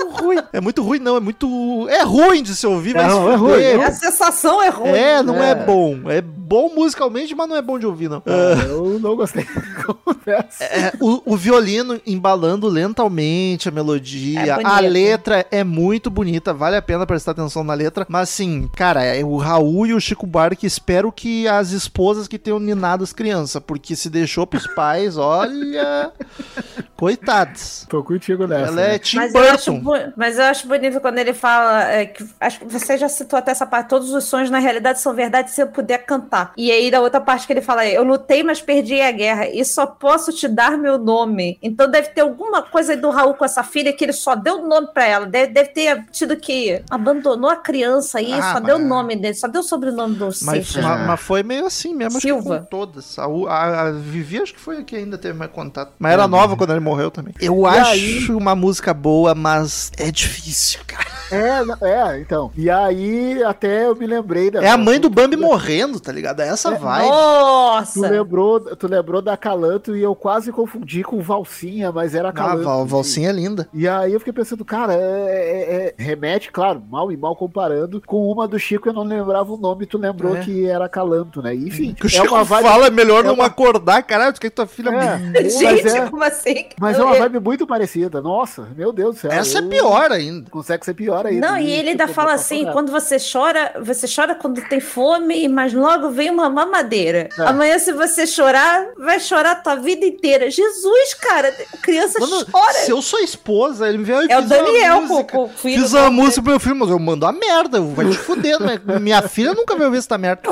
muito 0.05 0.23
ruim. 0.23 0.39
É 0.53 0.61
muito 0.61 0.83
ruim, 0.83 0.99
não. 0.99 1.17
É 1.17 1.21
muito. 1.21 1.89
É 1.89 2.03
ruim 2.03 2.43
de 2.43 2.55
se 2.55 2.67
ouvir, 2.67 2.95
mas. 2.95 3.09
Não, 3.09 3.31
é 3.31 3.37
ruim. 3.37 3.83
A 3.83 3.93
sensação 3.93 4.63
é 4.63 4.69
ruim. 4.69 4.91
É, 4.91 5.23
não 5.23 5.43
é. 5.43 5.51
É. 5.51 5.55
bom. 5.55 6.11
É 6.11 6.21
bom 6.21 6.71
musicalmente, 6.75 7.35
mas 7.35 7.49
não 7.49 7.57
é 7.57 7.63
bom 7.63 7.79
de 7.79 7.87
ouvir, 7.87 8.09
não. 8.09 8.23
Ah, 8.27 8.65
Eu 8.65 8.99
não 8.99 9.15
gostei, 9.15 9.45
confesso. 10.05 10.63
É, 10.63 10.93
o, 10.99 11.35
o 11.35 11.37
violino 11.37 12.01
embalando 12.07 12.69
lentamente 12.69 13.69
a 13.69 13.73
melodia. 13.73 14.41
É 14.41 14.65
a 14.65 14.81
letra 14.81 15.47
é 15.51 15.63
muito 15.63 16.11
bonita, 16.11 16.55
vale 16.55 16.77
a 16.77 16.83
pena 16.83 17.07
prestar 17.07 17.33
atenção 17.33 17.63
na 17.63 17.75
letra. 17.75 18.07
Mas 18.09 18.31
assim, 18.31 18.69
cara, 18.75 19.05
é 19.05 19.23
o 19.23 19.37
Raul 19.37 19.87
e 19.87 19.95
o 19.95 20.01
Chico 20.01 20.27
Buarque, 20.27 20.67
espero 20.67 21.13
que 21.13 21.47
as 21.47 21.71
esposas 21.73 22.27
que 22.27 22.39
tenham 22.39 22.59
ninado 22.59 23.05
as 23.05 23.13
crianças, 23.13 23.63
porque 23.65 23.95
se 23.95 24.09
deixou 24.09 24.47
pros 24.47 24.67
pais, 24.67 25.17
olha. 25.17 26.13
Coitados. 26.97 27.87
Tô 27.89 28.03
contigo 28.03 28.47
nessa. 28.47 28.73
Ela 28.73 28.81
é 28.81 28.89
né? 28.93 28.99
Tim 28.99 29.17
Mas 29.17 29.35
eu, 29.35 29.41
acho, 29.43 29.73
Burton. 29.73 29.88
Mas 30.17 30.39
eu 30.39 30.45
acho 30.45 30.67
bonito 30.67 31.01
quando 31.01 31.19
ele 31.19 31.33
fala 31.33 31.85
é, 31.85 32.07
que 32.07 32.25
acho 32.41 32.61
que 32.61 32.65
você 32.67 32.97
já 32.99 33.09
citou 33.09 33.39
até 33.39 33.51
essa 33.51 33.67
parte, 33.67 33.89
todos 33.89 34.13
os 34.13 34.25
sonhos 34.25 34.51
na 34.51 34.59
realidade 34.59 35.01
são 35.01 35.15
verdade 35.15 35.51
se 35.51 35.61
eu 35.63 35.69
puder 35.69 35.99
cantar. 36.05 36.53
E 36.57 36.71
aí 36.71 36.91
da 36.91 37.01
outra 37.01 37.21
parte 37.21 37.47
que 37.47 37.53
ele 37.53 37.61
fala, 37.61 37.87
eu 37.87 38.03
lutei, 38.05 38.43
mas 38.43 38.61
perdi 38.61 39.01
a 39.01 39.11
guerra 39.11 39.49
e 39.49 39.65
só 39.65 39.87
posso 39.87 40.33
te 40.33 40.49
dar 40.49 40.77
meu 40.79 40.99
nome. 40.99 41.59
Então 41.63 41.91
deve 41.91 42.09
ter 42.09 42.21
alguma 42.23 42.63
coisa 42.63 42.93
aí 42.93 42.99
do 43.01 43.11
Raul 43.11 43.35
com 43.35 43.45
essa 43.45 43.63
filha 43.63 43.93
que 43.93 44.05
ele 44.05 44.13
só 44.13 44.35
deu 44.35 44.63
o 44.63 44.69
nome 44.69 44.89
pra 44.93 45.07
ela. 45.07 45.27
Deve, 45.27 45.53
deve 45.53 45.69
ter 45.71 46.05
tido 46.11 46.37
que 46.37 46.83
abandonou 46.91 47.51
a 47.51 47.57
criança 47.57 48.19
aí, 48.19 48.33
Ah, 48.33 48.55
só 48.55 48.61
deu 48.61 48.77
o 48.77 48.81
mas- 48.81 48.89
nome 48.89 49.17
dele, 49.17 49.35
só 49.35 49.47
deu 49.49 49.61
o 49.61 49.65
sobrenome 49.65 50.15
do 50.17 50.27
Mas, 50.27 50.37
Seixas. 50.39 50.83
ma- 50.85 50.97
mas 50.99 51.21
foi 51.21 51.43
meio 51.43 51.67
assim 51.67 51.95
mesmo, 51.95 52.19
acho 52.19 52.27
que 52.27 52.33
Silva. 52.33 52.59
com 52.61 52.65
todas. 52.67 53.19
A, 53.19 53.25
a, 53.25 53.81
a 53.89 53.91
Vivi 53.93 54.41
acho 54.43 54.55
que 54.55 54.61
foi 54.61 54.79
a 54.79 54.83
que 54.85 54.97
ainda 54.97 55.17
teve 55.19 55.37
mais 55.39 55.51
contato. 55.51 55.93
Mas 55.99 56.13
era 56.13 56.27
nova 56.29 56.57
quando 56.57 56.71
ele 56.71 56.81
morreu 56.81 57.11
também. 57.11 57.35
Eu 57.41 57.67
acho 57.67 57.91
aí- 57.91 58.27
uma 58.31 58.55
música 58.55 58.93
boa, 58.95 59.35
mas 59.35 59.78
é 59.97 60.11
difícil, 60.11 60.81
cara. 60.87 61.07
É, 61.31 61.87
é, 61.87 62.21
então. 62.21 62.51
E 62.57 62.71
aí, 62.71 63.43
até 63.45 63.87
eu 63.87 63.95
me 63.95 64.07
lembrei 64.07 64.51
da. 64.51 64.63
É 64.63 64.69
a 64.71 64.77
mãe 64.79 64.99
do 64.99 65.11
Bambi 65.11 65.37
morrendo, 65.37 66.01
tá 66.01 66.11
ligado? 66.11 66.41
É 66.41 66.49
essa 66.49 66.71
vibe. 66.71 67.05
Tu 67.07 67.11
Nossa! 67.11 68.09
lembrou, 68.09 68.61
tu 68.77 68.87
lembrou 68.89 69.21
da 69.21 69.37
Calanto 69.37 69.95
e 69.97 70.03
eu 70.03 70.15
quase 70.15 70.51
confundi 70.53 71.03
com 71.03 71.21
Valsinha, 71.21 71.93
mas 71.93 72.15
era 72.15 72.31
Ah, 72.31 72.33
Calanto. 72.33 72.65
Val, 72.65 72.87
Valsinha 72.87 73.29
é 73.29 73.33
linda. 73.33 73.69
E 73.75 73.87
aí 73.87 74.13
eu 74.13 74.19
fiquei 74.21 74.33
pensando, 74.33 74.65
cara, 74.65 74.95
é, 74.95 74.99
é- 74.99 75.95
é- 75.99 76.03
remete, 76.03 76.51
claro, 76.51 76.83
mal 76.91 77.13
e 77.13 77.17
mal 77.17 77.37
comparando, 77.37 78.01
com 78.07 78.31
uma 78.31 78.49
do 78.49 78.59
Chico, 78.59 78.89
eu 78.89 78.93
não 78.93 79.05
lembrava 79.05 79.53
o 79.53 79.57
nome, 79.57 79.85
tu 79.87 79.99
lembrou 79.99 80.37
É. 80.37 80.41
que 80.41 80.67
era 80.67 80.89
Calanto, 80.89 81.43
né? 81.43 81.55
Enfim, 81.55 81.93
Que 81.95 82.07
o 82.07 82.07
é 82.07 82.11
Chico 82.11 82.35
uma 82.35 82.45
vibe, 82.45 82.67
fala, 82.69 82.87
é 82.87 82.91
melhor 82.91 83.25
é 83.25 83.27
não 83.29 83.35
uma- 83.35 83.47
acordar, 83.47 84.03
caralho. 84.03 84.33
Tu 84.33 84.41
que 84.41 84.51
tua 84.51 84.67
filha 84.67 84.91
É. 84.91 85.17
me- 85.19 85.33
mas 85.43 85.59
Gente, 85.59 85.89
é- 85.89 86.09
como 86.09 86.23
assim? 86.25 86.67
mas 86.81 86.99
é 86.99 87.03
uma 87.03 87.15
vibe 87.17 87.41
muito 87.41 87.67
parecida. 87.67 88.21
Nossa, 88.23 88.67
meu 88.77 88.93
Deus 88.93 89.17
do 89.17 89.21
céu. 89.21 89.31
Essa 89.33 89.59
é 89.59 89.63
eu- 89.63 89.68
pior 89.69 90.13
ainda. 90.13 90.51
Consegue 90.51 90.85
ser 90.85 90.95
pior 90.95 91.27
ainda. 91.27 91.47
Não, 91.49 91.59
e 91.59 91.71
ele 91.71 91.91
ainda 91.91 92.09
fala 92.09 92.33
assim: 92.33 92.67
quando 92.73 92.91
você 92.91 93.17
chora, 93.19 93.73
você 93.81 94.07
chora 94.13 94.35
quando 94.35 94.61
tem 94.69 94.81
fome, 94.81 95.49
mas 95.49 95.73
logo 95.73 96.11
vem 96.11 96.31
uma 96.31 96.49
mamadeira. 96.49 97.29
É. 97.39 97.43
Amanhã, 97.43 97.79
se 97.79 97.93
você 97.93 98.27
chorar, 98.27 98.87
vai 98.97 99.21
chorar 99.21 99.53
a 99.53 99.57
tua 99.57 99.77
vida 99.77 100.05
inteira. 100.07 100.51
Jesus, 100.51 101.15
cara, 101.15 101.53
criança 101.83 102.19
Mano, 102.21 102.47
chora. 102.51 102.73
se 102.75 102.91
eu 102.91 103.01
sou 103.03 103.21
esposa, 103.21 103.89
ele 103.89 103.99
me 103.99 104.05
veio 104.05 104.23
e 104.23 104.33
É 104.33 104.39
o 104.39 104.43
Daniel 104.43 105.03
filho. 105.03 105.49
Fiz 105.57 105.93
dele. 105.93 106.11
música 106.11 106.43
pro 106.43 106.51
meu 106.51 106.61
filho, 106.61 106.77
mas 106.77 106.91
eu 106.91 106.99
mando 106.99 107.27
a 107.27 107.33
merda, 107.33 107.81
vai 107.81 108.09
te 108.11 108.17
fuder. 108.19 108.61
né? 108.61 108.81
Minha 109.01 109.23
filha 109.23 109.55
nunca 109.55 109.75
vai 109.77 109.87
ouvir 109.87 109.99
essa 109.99 110.17
merda. 110.19 110.43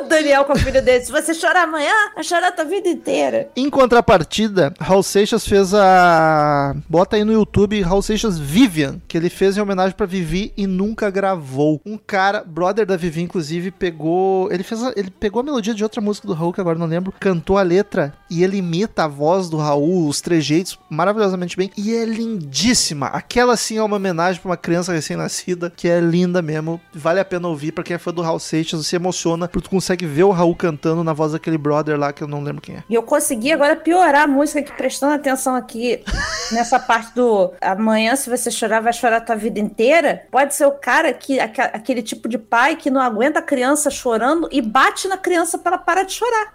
O 0.00 0.08
Daniel 0.08 0.44
com 0.44 0.54
filho 0.56 0.82
dele. 0.82 1.04
Se 1.04 1.10
você 1.12 1.32
chorar 1.34 1.64
amanhã, 1.64 1.92
vai 2.14 2.22
chorar 2.24 2.48
a 2.48 2.52
tua 2.52 2.64
vida 2.64 2.88
inteira. 2.88 3.48
Em 3.56 3.68
contrapartida, 3.70 4.72
Raul 4.80 5.02
Seixas 5.02 5.46
fez 5.46 5.72
a. 5.74 6.74
Bota 6.88 7.16
aí 7.16 7.24
no 7.24 7.32
YouTube 7.32 7.80
Raul 7.82 8.02
Seixas 8.02 8.38
Vivian, 8.38 9.00
que 9.08 9.16
ele 9.16 9.30
fez 9.30 9.56
em 9.56 9.60
homenagem 9.60 9.96
pra 9.96 10.06
Vivi 10.06 10.52
e 10.56 10.66
nunca 10.66 11.10
gravou. 11.10 11.80
Um 11.86 11.96
cara, 11.98 12.42
brother 12.46 12.84
da 12.86 12.96
Vivi, 12.96 13.22
inclusive, 13.22 13.70
pegou. 13.70 14.50
Ele 14.52 14.62
fez. 14.62 14.82
a- 14.82 14.92
Ele 14.96 15.10
pegou 15.10 15.40
a 15.40 15.42
melodia 15.44 15.74
de 15.74 15.82
outra 15.82 16.00
música 16.00 16.26
do 16.26 16.34
Raul, 16.34 16.52
que 16.52 16.60
agora 16.60 16.78
não 16.78 16.86
lembro, 16.86 17.12
cantou 17.18 17.56
a 17.58 17.62
letra 17.62 18.12
e 18.30 18.42
ele 18.44 18.58
imita 18.58 19.04
a 19.04 19.08
voz 19.08 19.48
do 19.48 19.56
Raul, 19.56 20.08
os 20.08 20.20
trejeitos, 20.20 20.78
maravilhosamente 20.90 21.56
bem. 21.56 21.70
E 21.76 21.94
é 21.94 22.04
lindíssima. 22.04 23.06
Aquela 23.06 23.56
sim 23.56 23.78
é 23.78 23.82
uma 23.82 23.96
homenagem 23.96 24.40
pra 24.40 24.50
uma 24.50 24.56
criança 24.56 24.92
recém-nascida, 24.92 25.72
que 25.74 25.88
é 25.88 26.00
linda 26.00 26.42
mesmo. 26.42 26.80
Vale 26.92 27.20
a 27.20 27.24
pena 27.24 27.48
ouvir 27.48 27.72
pra 27.72 27.82
quem 27.84 27.94
é 27.94 27.98
fã 27.98 28.12
do 28.12 28.22
Raul 28.22 28.38
Seixas, 28.38 28.86
se 28.86 28.96
emociona, 28.96 29.48
porque 29.48 29.68
tu 29.68 29.70
consegue 29.84 30.06
ver 30.06 30.24
o 30.24 30.30
Raul 30.30 30.56
cantando 30.56 31.04
na 31.04 31.12
voz 31.12 31.32
daquele 31.32 31.58
brother 31.58 31.98
lá, 31.98 32.10
que 32.10 32.22
eu 32.22 32.26
não 32.26 32.42
lembro 32.42 32.62
quem 32.62 32.76
é. 32.76 32.84
E 32.88 32.94
eu 32.94 33.02
consegui 33.02 33.52
agora 33.52 33.76
piorar 33.76 34.22
a 34.22 34.26
música 34.26 34.60
aqui, 34.60 34.72
prestando 34.72 35.12
atenção 35.12 35.54
aqui 35.54 36.02
nessa 36.50 36.78
parte 36.80 37.14
do 37.14 37.52
amanhã, 37.60 38.16
se 38.16 38.30
você 38.30 38.50
chorar, 38.50 38.80
vai 38.80 38.92
chorar 38.94 39.18
a 39.18 39.20
tua 39.20 39.36
vida 39.36 39.60
inteira. 39.60 40.22
Pode 40.30 40.54
ser 40.54 40.64
o 40.66 40.72
cara 40.72 41.12
que, 41.12 41.38
aque- 41.38 41.60
aquele 41.60 42.02
tipo 42.02 42.28
de 42.30 42.38
pai 42.38 42.76
que 42.76 42.90
não 42.90 43.00
aguenta 43.00 43.40
a 43.40 43.42
criança 43.42 43.90
chorando 43.90 44.48
e 44.50 44.62
bate 44.62 45.06
na 45.06 45.18
criança 45.18 45.58
para 45.58 45.74
ela 45.76 45.78
parar 45.84 46.04
de 46.04 46.12
chorar. 46.12 46.50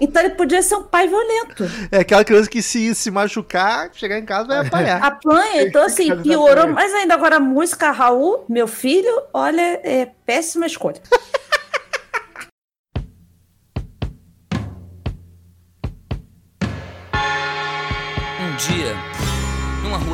Então 0.00 0.22
ele 0.22 0.34
podia 0.34 0.62
ser 0.62 0.76
um 0.76 0.84
pai 0.84 1.08
violento. 1.08 1.64
É 1.90 1.98
aquela 1.98 2.24
criança 2.24 2.48
que 2.48 2.62
se, 2.62 2.94
se 2.94 3.10
machucar, 3.10 3.90
chegar 3.92 4.16
em 4.18 4.24
casa 4.24 4.46
vai 4.46 4.58
apanhar. 4.66 5.02
Apanha, 5.02 5.62
então 5.62 5.82
assim, 5.84 6.08
piorou. 6.22 6.68
Mas 6.68 6.94
ainda 6.94 7.14
agora 7.14 7.36
a 7.36 7.40
música 7.40 7.90
Raul, 7.90 8.44
meu 8.48 8.68
filho, 8.68 9.22
olha, 9.34 9.80
é 9.82 10.08
péssima 10.24 10.66
escolha. 10.66 11.00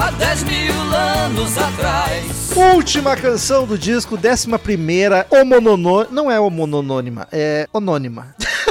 há 0.00 0.10
10 0.12 0.44
mil 0.44 0.74
anos 0.96 1.58
atrás. 1.58 2.56
Última 2.56 3.14
canção 3.16 3.66
do 3.66 3.76
disco, 3.76 4.16
décima 4.16 4.58
primeira, 4.58 5.26
homononô... 5.30 6.06
Não 6.10 6.30
é 6.30 6.40
homononônima, 6.40 7.28
é 7.30 7.68
anônima. 7.72 8.34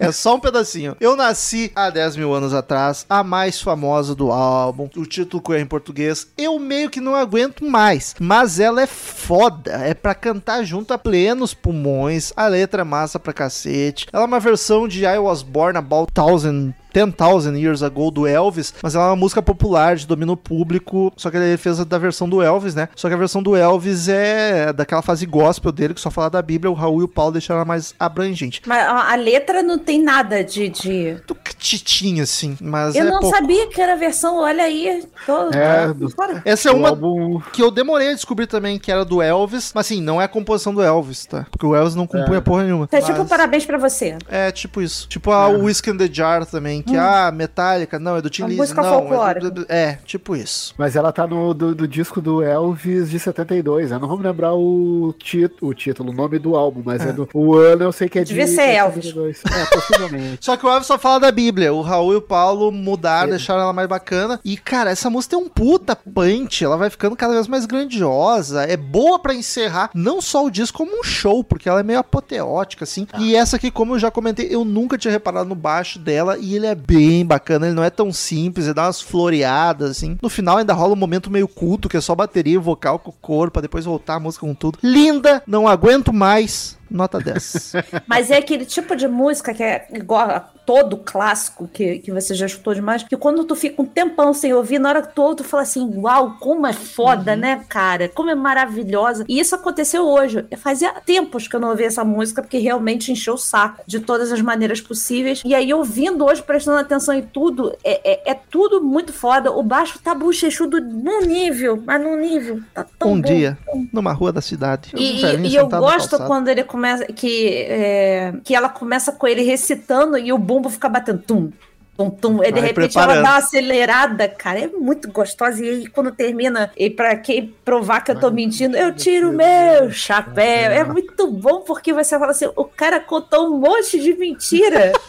É 0.00 0.10
só 0.10 0.34
um 0.34 0.40
pedacinho. 0.40 0.96
Eu 0.98 1.14
nasci 1.14 1.70
há 1.74 1.90
10 1.90 2.16
mil 2.16 2.34
anos 2.34 2.52
atrás, 2.52 3.06
a 3.08 3.22
mais 3.22 3.60
famosa 3.60 4.16
do 4.16 4.32
álbum. 4.32 4.88
O 4.96 5.06
título 5.06 5.40
que 5.40 5.52
é 5.52 5.60
em 5.60 5.66
português. 5.66 6.26
Eu 6.36 6.58
meio 6.58 6.90
que 6.90 7.00
não 7.00 7.14
aguento 7.14 7.64
mais. 7.64 8.14
Mas 8.18 8.58
ela 8.58 8.82
é 8.82 8.86
foda. 8.86 9.72
É 9.72 9.94
pra 9.94 10.12
cantar 10.12 10.64
junto 10.64 10.92
a 10.92 10.98
plenos 10.98 11.54
pulmões. 11.54 12.32
A 12.36 12.48
letra 12.48 12.80
é 12.82 12.84
massa 12.84 13.20
pra 13.20 13.32
cacete. 13.32 14.08
Ela 14.12 14.24
é 14.24 14.26
uma 14.26 14.40
versão 14.40 14.88
de 14.88 15.04
I 15.04 15.18
Was 15.18 15.42
Born 15.42 15.78
About 15.78 16.12
Thousand 16.12 16.74
10,000 16.96 17.56
Years 17.58 17.82
Ago 17.82 18.10
do 18.10 18.26
Elvis, 18.26 18.72
mas 18.82 18.94
ela 18.94 19.04
é 19.04 19.08
uma 19.10 19.16
música 19.16 19.42
popular 19.42 19.96
de 19.96 20.06
domínio 20.06 20.36
público, 20.36 21.12
só 21.16 21.30
que 21.30 21.36
ele 21.36 21.56
fez 21.58 21.78
a 21.78 21.84
da 21.84 21.98
versão 21.98 22.26
do 22.28 22.40
Elvis, 22.40 22.74
né? 22.74 22.88
Só 22.96 23.08
que 23.08 23.14
a 23.14 23.18
versão 23.18 23.42
do 23.42 23.54
Elvis 23.54 24.08
é 24.08 24.72
daquela 24.72 25.02
fase 25.02 25.26
gospel 25.26 25.70
dele, 25.72 25.92
que 25.94 26.00
só 26.00 26.10
fala 26.10 26.30
da 26.30 26.40
Bíblia, 26.40 26.70
o 26.70 26.74
Raul 26.74 27.00
e 27.00 27.04
o 27.04 27.08
Paulo 27.08 27.32
deixaram 27.32 27.58
ela 27.58 27.64
mais 27.66 27.94
abrangente. 27.98 28.62
Mas 28.66 28.86
a, 28.88 29.14
letra 29.16 29.62
não 29.62 29.78
tem 29.78 30.02
nada 30.02 30.42
de. 30.42 30.68
de... 30.70 31.16
Tuctitinha, 31.26 32.22
assim, 32.22 32.56
mas 32.60 32.94
Eu 32.94 33.06
é 33.06 33.10
não 33.10 33.20
pouco. 33.20 33.36
sabia 33.36 33.66
que 33.68 33.80
era 33.80 33.92
a 33.92 33.96
versão, 33.96 34.38
olha 34.38 34.62
aí. 34.64 35.04
Tô, 35.26 35.50
É, 35.50 35.88
tô 35.88 35.94
do-. 35.94 36.14
Essa 36.44 36.70
é 36.70 36.72
O 36.72 36.76
uma 36.76 36.88
álbum 36.90 37.40
que 37.52 37.62
eu 37.62 37.70
demorei 37.70 38.10
a 38.10 38.14
descobrir 38.14 38.46
também 38.46 38.78
que 38.78 38.90
era 38.90 39.04
do 39.04 39.20
Elvis, 39.20 39.72
mas 39.74 39.86
assim, 39.86 40.00
não 40.00 40.20
é 40.20 40.24
a 40.24 40.28
composição 40.28 40.72
do 40.74 40.82
Elvis, 40.82 41.26
tá? 41.26 41.46
Porque 41.50 41.66
o 41.66 41.74
Elvis 41.74 41.94
não 41.94 42.06
compunha 42.06 42.38
É. 42.38 42.40
porra 42.40 42.62
nenhuma. 42.64 42.88
É 42.92 43.00
tipo 43.00 43.18
Mas- 43.18 43.28
parabéns 43.28 43.64
pra 43.66 43.78
você. 43.78 44.16
É, 44.28 44.50
tipo 44.50 44.80
isso. 44.80 45.08
Tipo 45.08 45.30
a 45.30 45.48
Whiskey 45.48 45.90
in 45.90 45.96
the 45.96 46.08
Jar 46.10 46.46
também, 46.46 46.82
que, 46.86 46.96
ah, 46.96 47.30
Metallica, 47.32 47.98
não, 47.98 48.16
é 48.16 48.22
do 48.22 48.30
Tim 48.30 48.44
Lizzy, 48.44 48.56
música 48.56 48.82
não. 48.82 48.90
folclórica. 48.90 49.46
É, 49.46 49.50
do- 49.50 49.66
é, 49.68 49.98
tipo 50.04 50.34
isso. 50.36 50.74
Mas 50.78 50.96
ela 50.96 51.12
tá 51.12 51.26
no 51.26 51.52
do, 51.52 51.74
do 51.74 51.86
disco 51.88 52.20
do 52.20 52.42
Elvis 52.42 53.10
de 53.10 53.18
72. 53.18 53.90
Eu 53.90 53.98
não 53.98 54.08
vou 54.08 54.16
me 54.18 54.24
lembrar 54.24 54.54
o, 54.54 55.14
tit, 55.18 55.52
o 55.60 55.74
título, 55.74 56.10
o 56.10 56.14
nome 56.14 56.38
do 56.38 56.56
álbum, 56.56 56.82
mas 56.84 57.02
é, 57.04 57.12
do. 57.12 57.28
O 57.34 57.54
ano 57.56 57.84
eu 57.84 57.92
sei 57.92 58.08
que 58.08 58.18
é 58.18 58.22
de. 58.24 58.28
Devia 58.28 58.46
ser 58.46 58.62
Elvis. 58.74 59.04
72. 59.06 59.42
É, 59.46 59.64
possivelmente. 59.74 60.44
Só 60.44 60.56
que 60.56 60.64
o 60.66 60.68
Elvis 60.68 60.86
só 60.86 60.98
fala 60.98 61.20
da 61.20 61.32
Bíblia. 61.32 61.72
O 61.72 61.80
Raul 61.82 62.12
e 62.12 62.16
o 62.16 62.22
Paulo 62.22 62.70
mudaram, 62.70 63.30
deixaram 63.30 63.62
ela 63.62 63.72
mais 63.72 63.88
bacana. 63.88 64.40
E, 64.44 64.56
cara, 64.56 64.90
essa 64.90 65.10
música 65.10 65.36
tem 65.36 65.44
um 65.44 65.48
puta 65.48 65.96
punch. 65.96 66.64
Ela 66.64 66.76
vai 66.76 66.90
ficando 66.90 67.16
cada 67.16 67.34
vez 67.34 67.46
mais 67.48 67.66
grandiosa. 67.66 68.62
É 68.64 68.76
boa 68.76 69.18
pra 69.18 69.34
encerrar 69.34 69.90
não 69.94 70.20
só 70.20 70.44
o 70.44 70.50
disco, 70.50 70.78
como 70.78 71.00
um 71.00 71.02
show, 71.02 71.42
porque 71.42 71.68
ela 71.68 71.80
é 71.80 71.82
meio 71.82 71.98
apoteótica, 71.98 72.84
assim. 72.84 73.06
E 73.18 73.34
essa 73.34 73.56
aqui, 73.56 73.70
como 73.70 73.94
eu 73.94 73.98
já 73.98 74.10
comentei, 74.10 74.48
eu 74.50 74.64
nunca 74.64 74.98
tinha 74.98 75.10
reparado 75.12 75.48
no 75.48 75.54
baixo 75.54 75.98
dela. 75.98 76.36
E 76.38 76.54
ele 76.54 76.65
é 76.66 76.74
bem 76.74 77.24
bacana. 77.24 77.66
Ele 77.66 77.74
não 77.74 77.84
é 77.84 77.90
tão 77.90 78.12
simples, 78.12 78.66
ele 78.66 78.74
dá 78.74 78.84
umas 78.84 79.00
floreadas, 79.00 79.90
assim. 79.90 80.18
No 80.22 80.28
final 80.28 80.58
ainda 80.58 80.72
rola 80.72 80.92
um 80.92 80.96
momento 80.96 81.30
meio 81.30 81.48
culto, 81.48 81.88
que 81.88 81.96
é 81.96 82.00
só 82.00 82.14
bateria 82.14 82.54
e 82.54 82.58
vocal 82.58 82.98
com 82.98 83.10
o 83.10 83.14
corpo, 83.20 83.52
pra 83.54 83.62
depois 83.62 83.84
voltar 83.84 84.14
a 84.14 84.20
música 84.20 84.46
com 84.46 84.54
tudo. 84.54 84.78
Linda, 84.82 85.42
não 85.46 85.66
aguento 85.66 86.12
mais. 86.12 86.76
Nota 86.90 87.18
10. 87.18 87.72
Mas 88.06 88.30
é 88.30 88.36
aquele 88.38 88.64
tipo 88.64 88.94
de 88.96 89.06
música 89.08 89.52
que 89.54 89.62
é 89.62 89.86
igual 89.92 90.30
a 90.30 90.40
todo 90.40 90.96
clássico 90.96 91.68
que, 91.72 91.98
que 92.00 92.10
você 92.10 92.34
já 92.34 92.44
escutou 92.46 92.74
demais, 92.74 93.04
que 93.04 93.16
quando 93.16 93.44
tu 93.44 93.54
fica 93.54 93.80
um 93.80 93.84
tempão 93.86 94.34
sem 94.34 94.52
ouvir, 94.52 94.80
na 94.80 94.88
hora 94.88 95.02
que 95.02 95.14
tu 95.14 95.22
ouve, 95.22 95.36
tu 95.36 95.44
fala 95.44 95.62
assim, 95.62 95.88
uau, 95.96 96.36
como 96.40 96.66
é 96.66 96.72
foda, 96.72 97.32
Uhum. 97.34 97.38
né, 97.38 97.64
cara? 97.68 98.08
Como 98.08 98.30
é 98.30 98.34
maravilhosa. 98.34 99.24
E 99.28 99.38
isso 99.38 99.54
aconteceu 99.54 100.04
hoje. 100.06 100.44
Fazia 100.56 100.92
tempos 101.04 101.46
que 101.46 101.54
eu 101.54 101.60
não 101.60 101.68
ouvia 101.70 101.86
essa 101.86 102.04
música, 102.04 102.42
porque 102.42 102.58
realmente 102.58 103.12
encheu 103.12 103.34
o 103.34 103.38
saco 103.38 103.82
de 103.86 104.00
todas 104.00 104.32
as 104.32 104.40
maneiras 104.40 104.80
possíveis. 104.80 105.40
E 105.44 105.54
aí, 105.54 105.72
ouvindo 105.72 106.24
hoje, 106.24 106.42
prestando 106.42 106.78
atenção 106.78 107.14
em 107.14 107.22
tudo, 107.22 107.72
é, 107.84 108.30
é, 108.30 108.30
é 108.32 108.34
tudo 108.34 108.82
muito 108.82 109.12
foda. 109.12 109.52
O 109.52 109.62
baixo 109.62 110.00
tá 110.02 110.14
bochechudo 110.16 110.80
num 110.80 111.20
nível, 111.20 111.80
mas 111.86 112.02
num 112.02 112.16
nível. 112.18 112.60
Tá 112.74 112.84
tão 112.98 113.12
um 113.12 113.20
bom. 113.20 113.28
dia, 113.28 113.56
numa 113.92 114.12
rua 114.12 114.32
da 114.32 114.40
cidade. 114.40 114.90
E, 114.96 115.24
um 115.24 115.44
e- 115.44 115.54
eu 115.54 115.68
gosto 115.68 116.18
quando 116.24 116.48
ele 116.48 116.64
começa 116.76 117.06
que 117.06 117.48
é, 117.48 118.34
que 118.44 118.54
ela 118.54 118.68
começa 118.68 119.10
com 119.10 119.26
ele 119.26 119.40
recitando 119.40 120.18
e 120.18 120.30
o 120.30 120.36
bumbo 120.36 120.68
fica 120.68 120.90
batendo 120.90 121.22
tum 121.22 121.50
tum 121.96 122.10
tum 122.10 122.42
e 122.42 122.46
de 122.46 122.52
Vai 122.60 122.68
repente 122.68 122.92
preparando. 122.92 123.12
ela 123.18 123.22
dá 123.22 123.30
uma 123.30 123.36
acelerada 123.38 124.28
cara 124.28 124.60
é 124.60 124.66
muito 124.68 125.10
gostosa 125.10 125.64
e 125.64 125.68
aí 125.68 125.86
quando 125.86 126.12
termina 126.12 126.70
e 126.76 126.90
pra 126.90 127.16
quem 127.16 127.54
provar 127.64 128.02
que 128.02 128.10
eu 128.10 128.18
tô 128.20 128.30
mentindo 128.30 128.76
eu 128.76 128.94
tiro 128.94 129.30
o 129.30 129.32
meu 129.32 129.90
chapéu 129.90 130.70
é 130.72 130.84
muito 130.84 131.26
bom 131.30 131.60
porque 131.60 131.92
você 131.92 132.18
fala 132.18 132.32
assim 132.32 132.48
o 132.54 132.64
cara 132.64 133.00
contou 133.00 133.46
um 133.48 133.58
monte 133.58 134.00
de 134.00 134.14
mentira 134.14 134.92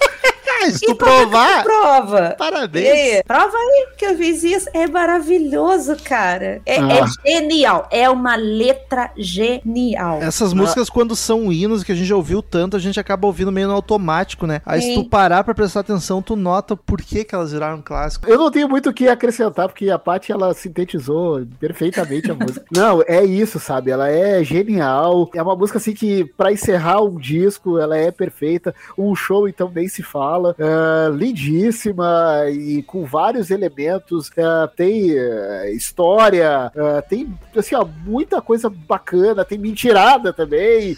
Ah, 0.60 0.72
se 0.72 0.86
e 0.86 0.88
tu 0.88 0.96
como 0.98 1.12
é 1.12 1.20
que 1.20 1.30
provar, 1.30 1.64
prova 1.64 2.30
E 2.34 2.38
parabéns. 2.38 2.90
aí, 2.90 3.24
prova 3.24 3.56
aí 3.56 3.88
que 3.96 4.06
eu 4.06 4.18
fiz 4.18 4.44
isso. 4.44 4.68
É 4.74 4.88
maravilhoso, 4.88 5.96
cara. 6.04 6.62
É, 6.66 6.80
Ah. 6.80 6.88
é 7.26 7.30
genial. 7.32 7.88
É 7.92 8.10
uma 8.10 8.36
letra 8.36 9.12
genial. 9.18 10.22
Essas 10.22 10.54
músicas, 10.54 10.90
quando 10.90 11.16
são 11.16 11.52
hinos 11.52 11.84
que 11.84 11.92
a 11.92 11.96
gente 11.96 12.08
já 12.08 12.16
ouviu 12.16 12.42
tanto, 12.42 12.76
a 12.76 12.80
gente 12.80 13.00
acaba 13.00 13.28
ouvindo 13.28 13.52
meio 13.52 13.68
no 13.68 13.74
automático, 13.74 14.48
né? 14.48 14.62
Aí 14.66 14.82
se 14.82 14.88
Sim. 14.88 15.04
tu 15.04 15.10
parar 15.10 15.44
pra 15.44 15.54
prestar 15.54 15.82
atenção, 15.82 16.22
tu 16.22 16.36
nota 16.36 16.77
por 16.86 17.02
que, 17.02 17.24
que 17.24 17.36
elas 17.36 17.52
viraram 17.52 17.82
clássico. 17.82 18.30
Eu 18.30 18.38
não 18.38 18.52
tenho 18.52 18.70
muito 18.70 18.90
o 18.90 18.94
que 18.94 19.08
acrescentar, 19.08 19.68
porque 19.68 19.90
a 19.90 20.00
Paty, 20.00 20.32
ela 20.32 20.54
sintetizou 20.54 21.46
perfeitamente 21.60 22.32
a 22.32 22.36
música. 22.36 22.66
Não, 22.72 23.02
é 23.08 23.24
isso, 23.24 23.60
sabe? 23.60 23.92
Ela 23.92 24.10
é 24.10 24.44
genial. 24.44 25.30
É 25.34 25.42
uma 25.42 25.56
música, 25.56 25.78
assim, 25.78 25.94
que 25.94 26.26
pra 26.38 26.52
encerrar 26.52 27.02
um 27.02 27.16
disco, 27.16 27.78
ela 27.78 27.98
é 27.98 28.12
perfeita. 28.12 28.74
Um 28.98 29.16
show, 29.16 29.48
então, 29.48 29.72
nem 29.74 29.88
se 29.88 30.04
fala. 30.04 30.56
É, 30.58 31.10
lindíssima 31.12 32.44
e 32.50 32.84
com 32.84 33.06
vários 33.06 33.52
elementos. 33.52 34.32
É, 34.36 34.68
tem 34.76 35.18
é, 35.18 35.72
história, 35.72 36.72
tem, 37.10 37.34
assim, 37.56 37.76
ó, 37.76 37.86
muita 38.06 38.42
coisa 38.42 38.70
bacana. 38.70 39.46
Tem 39.46 39.58
mentirada 39.58 40.32
também. 40.34 40.98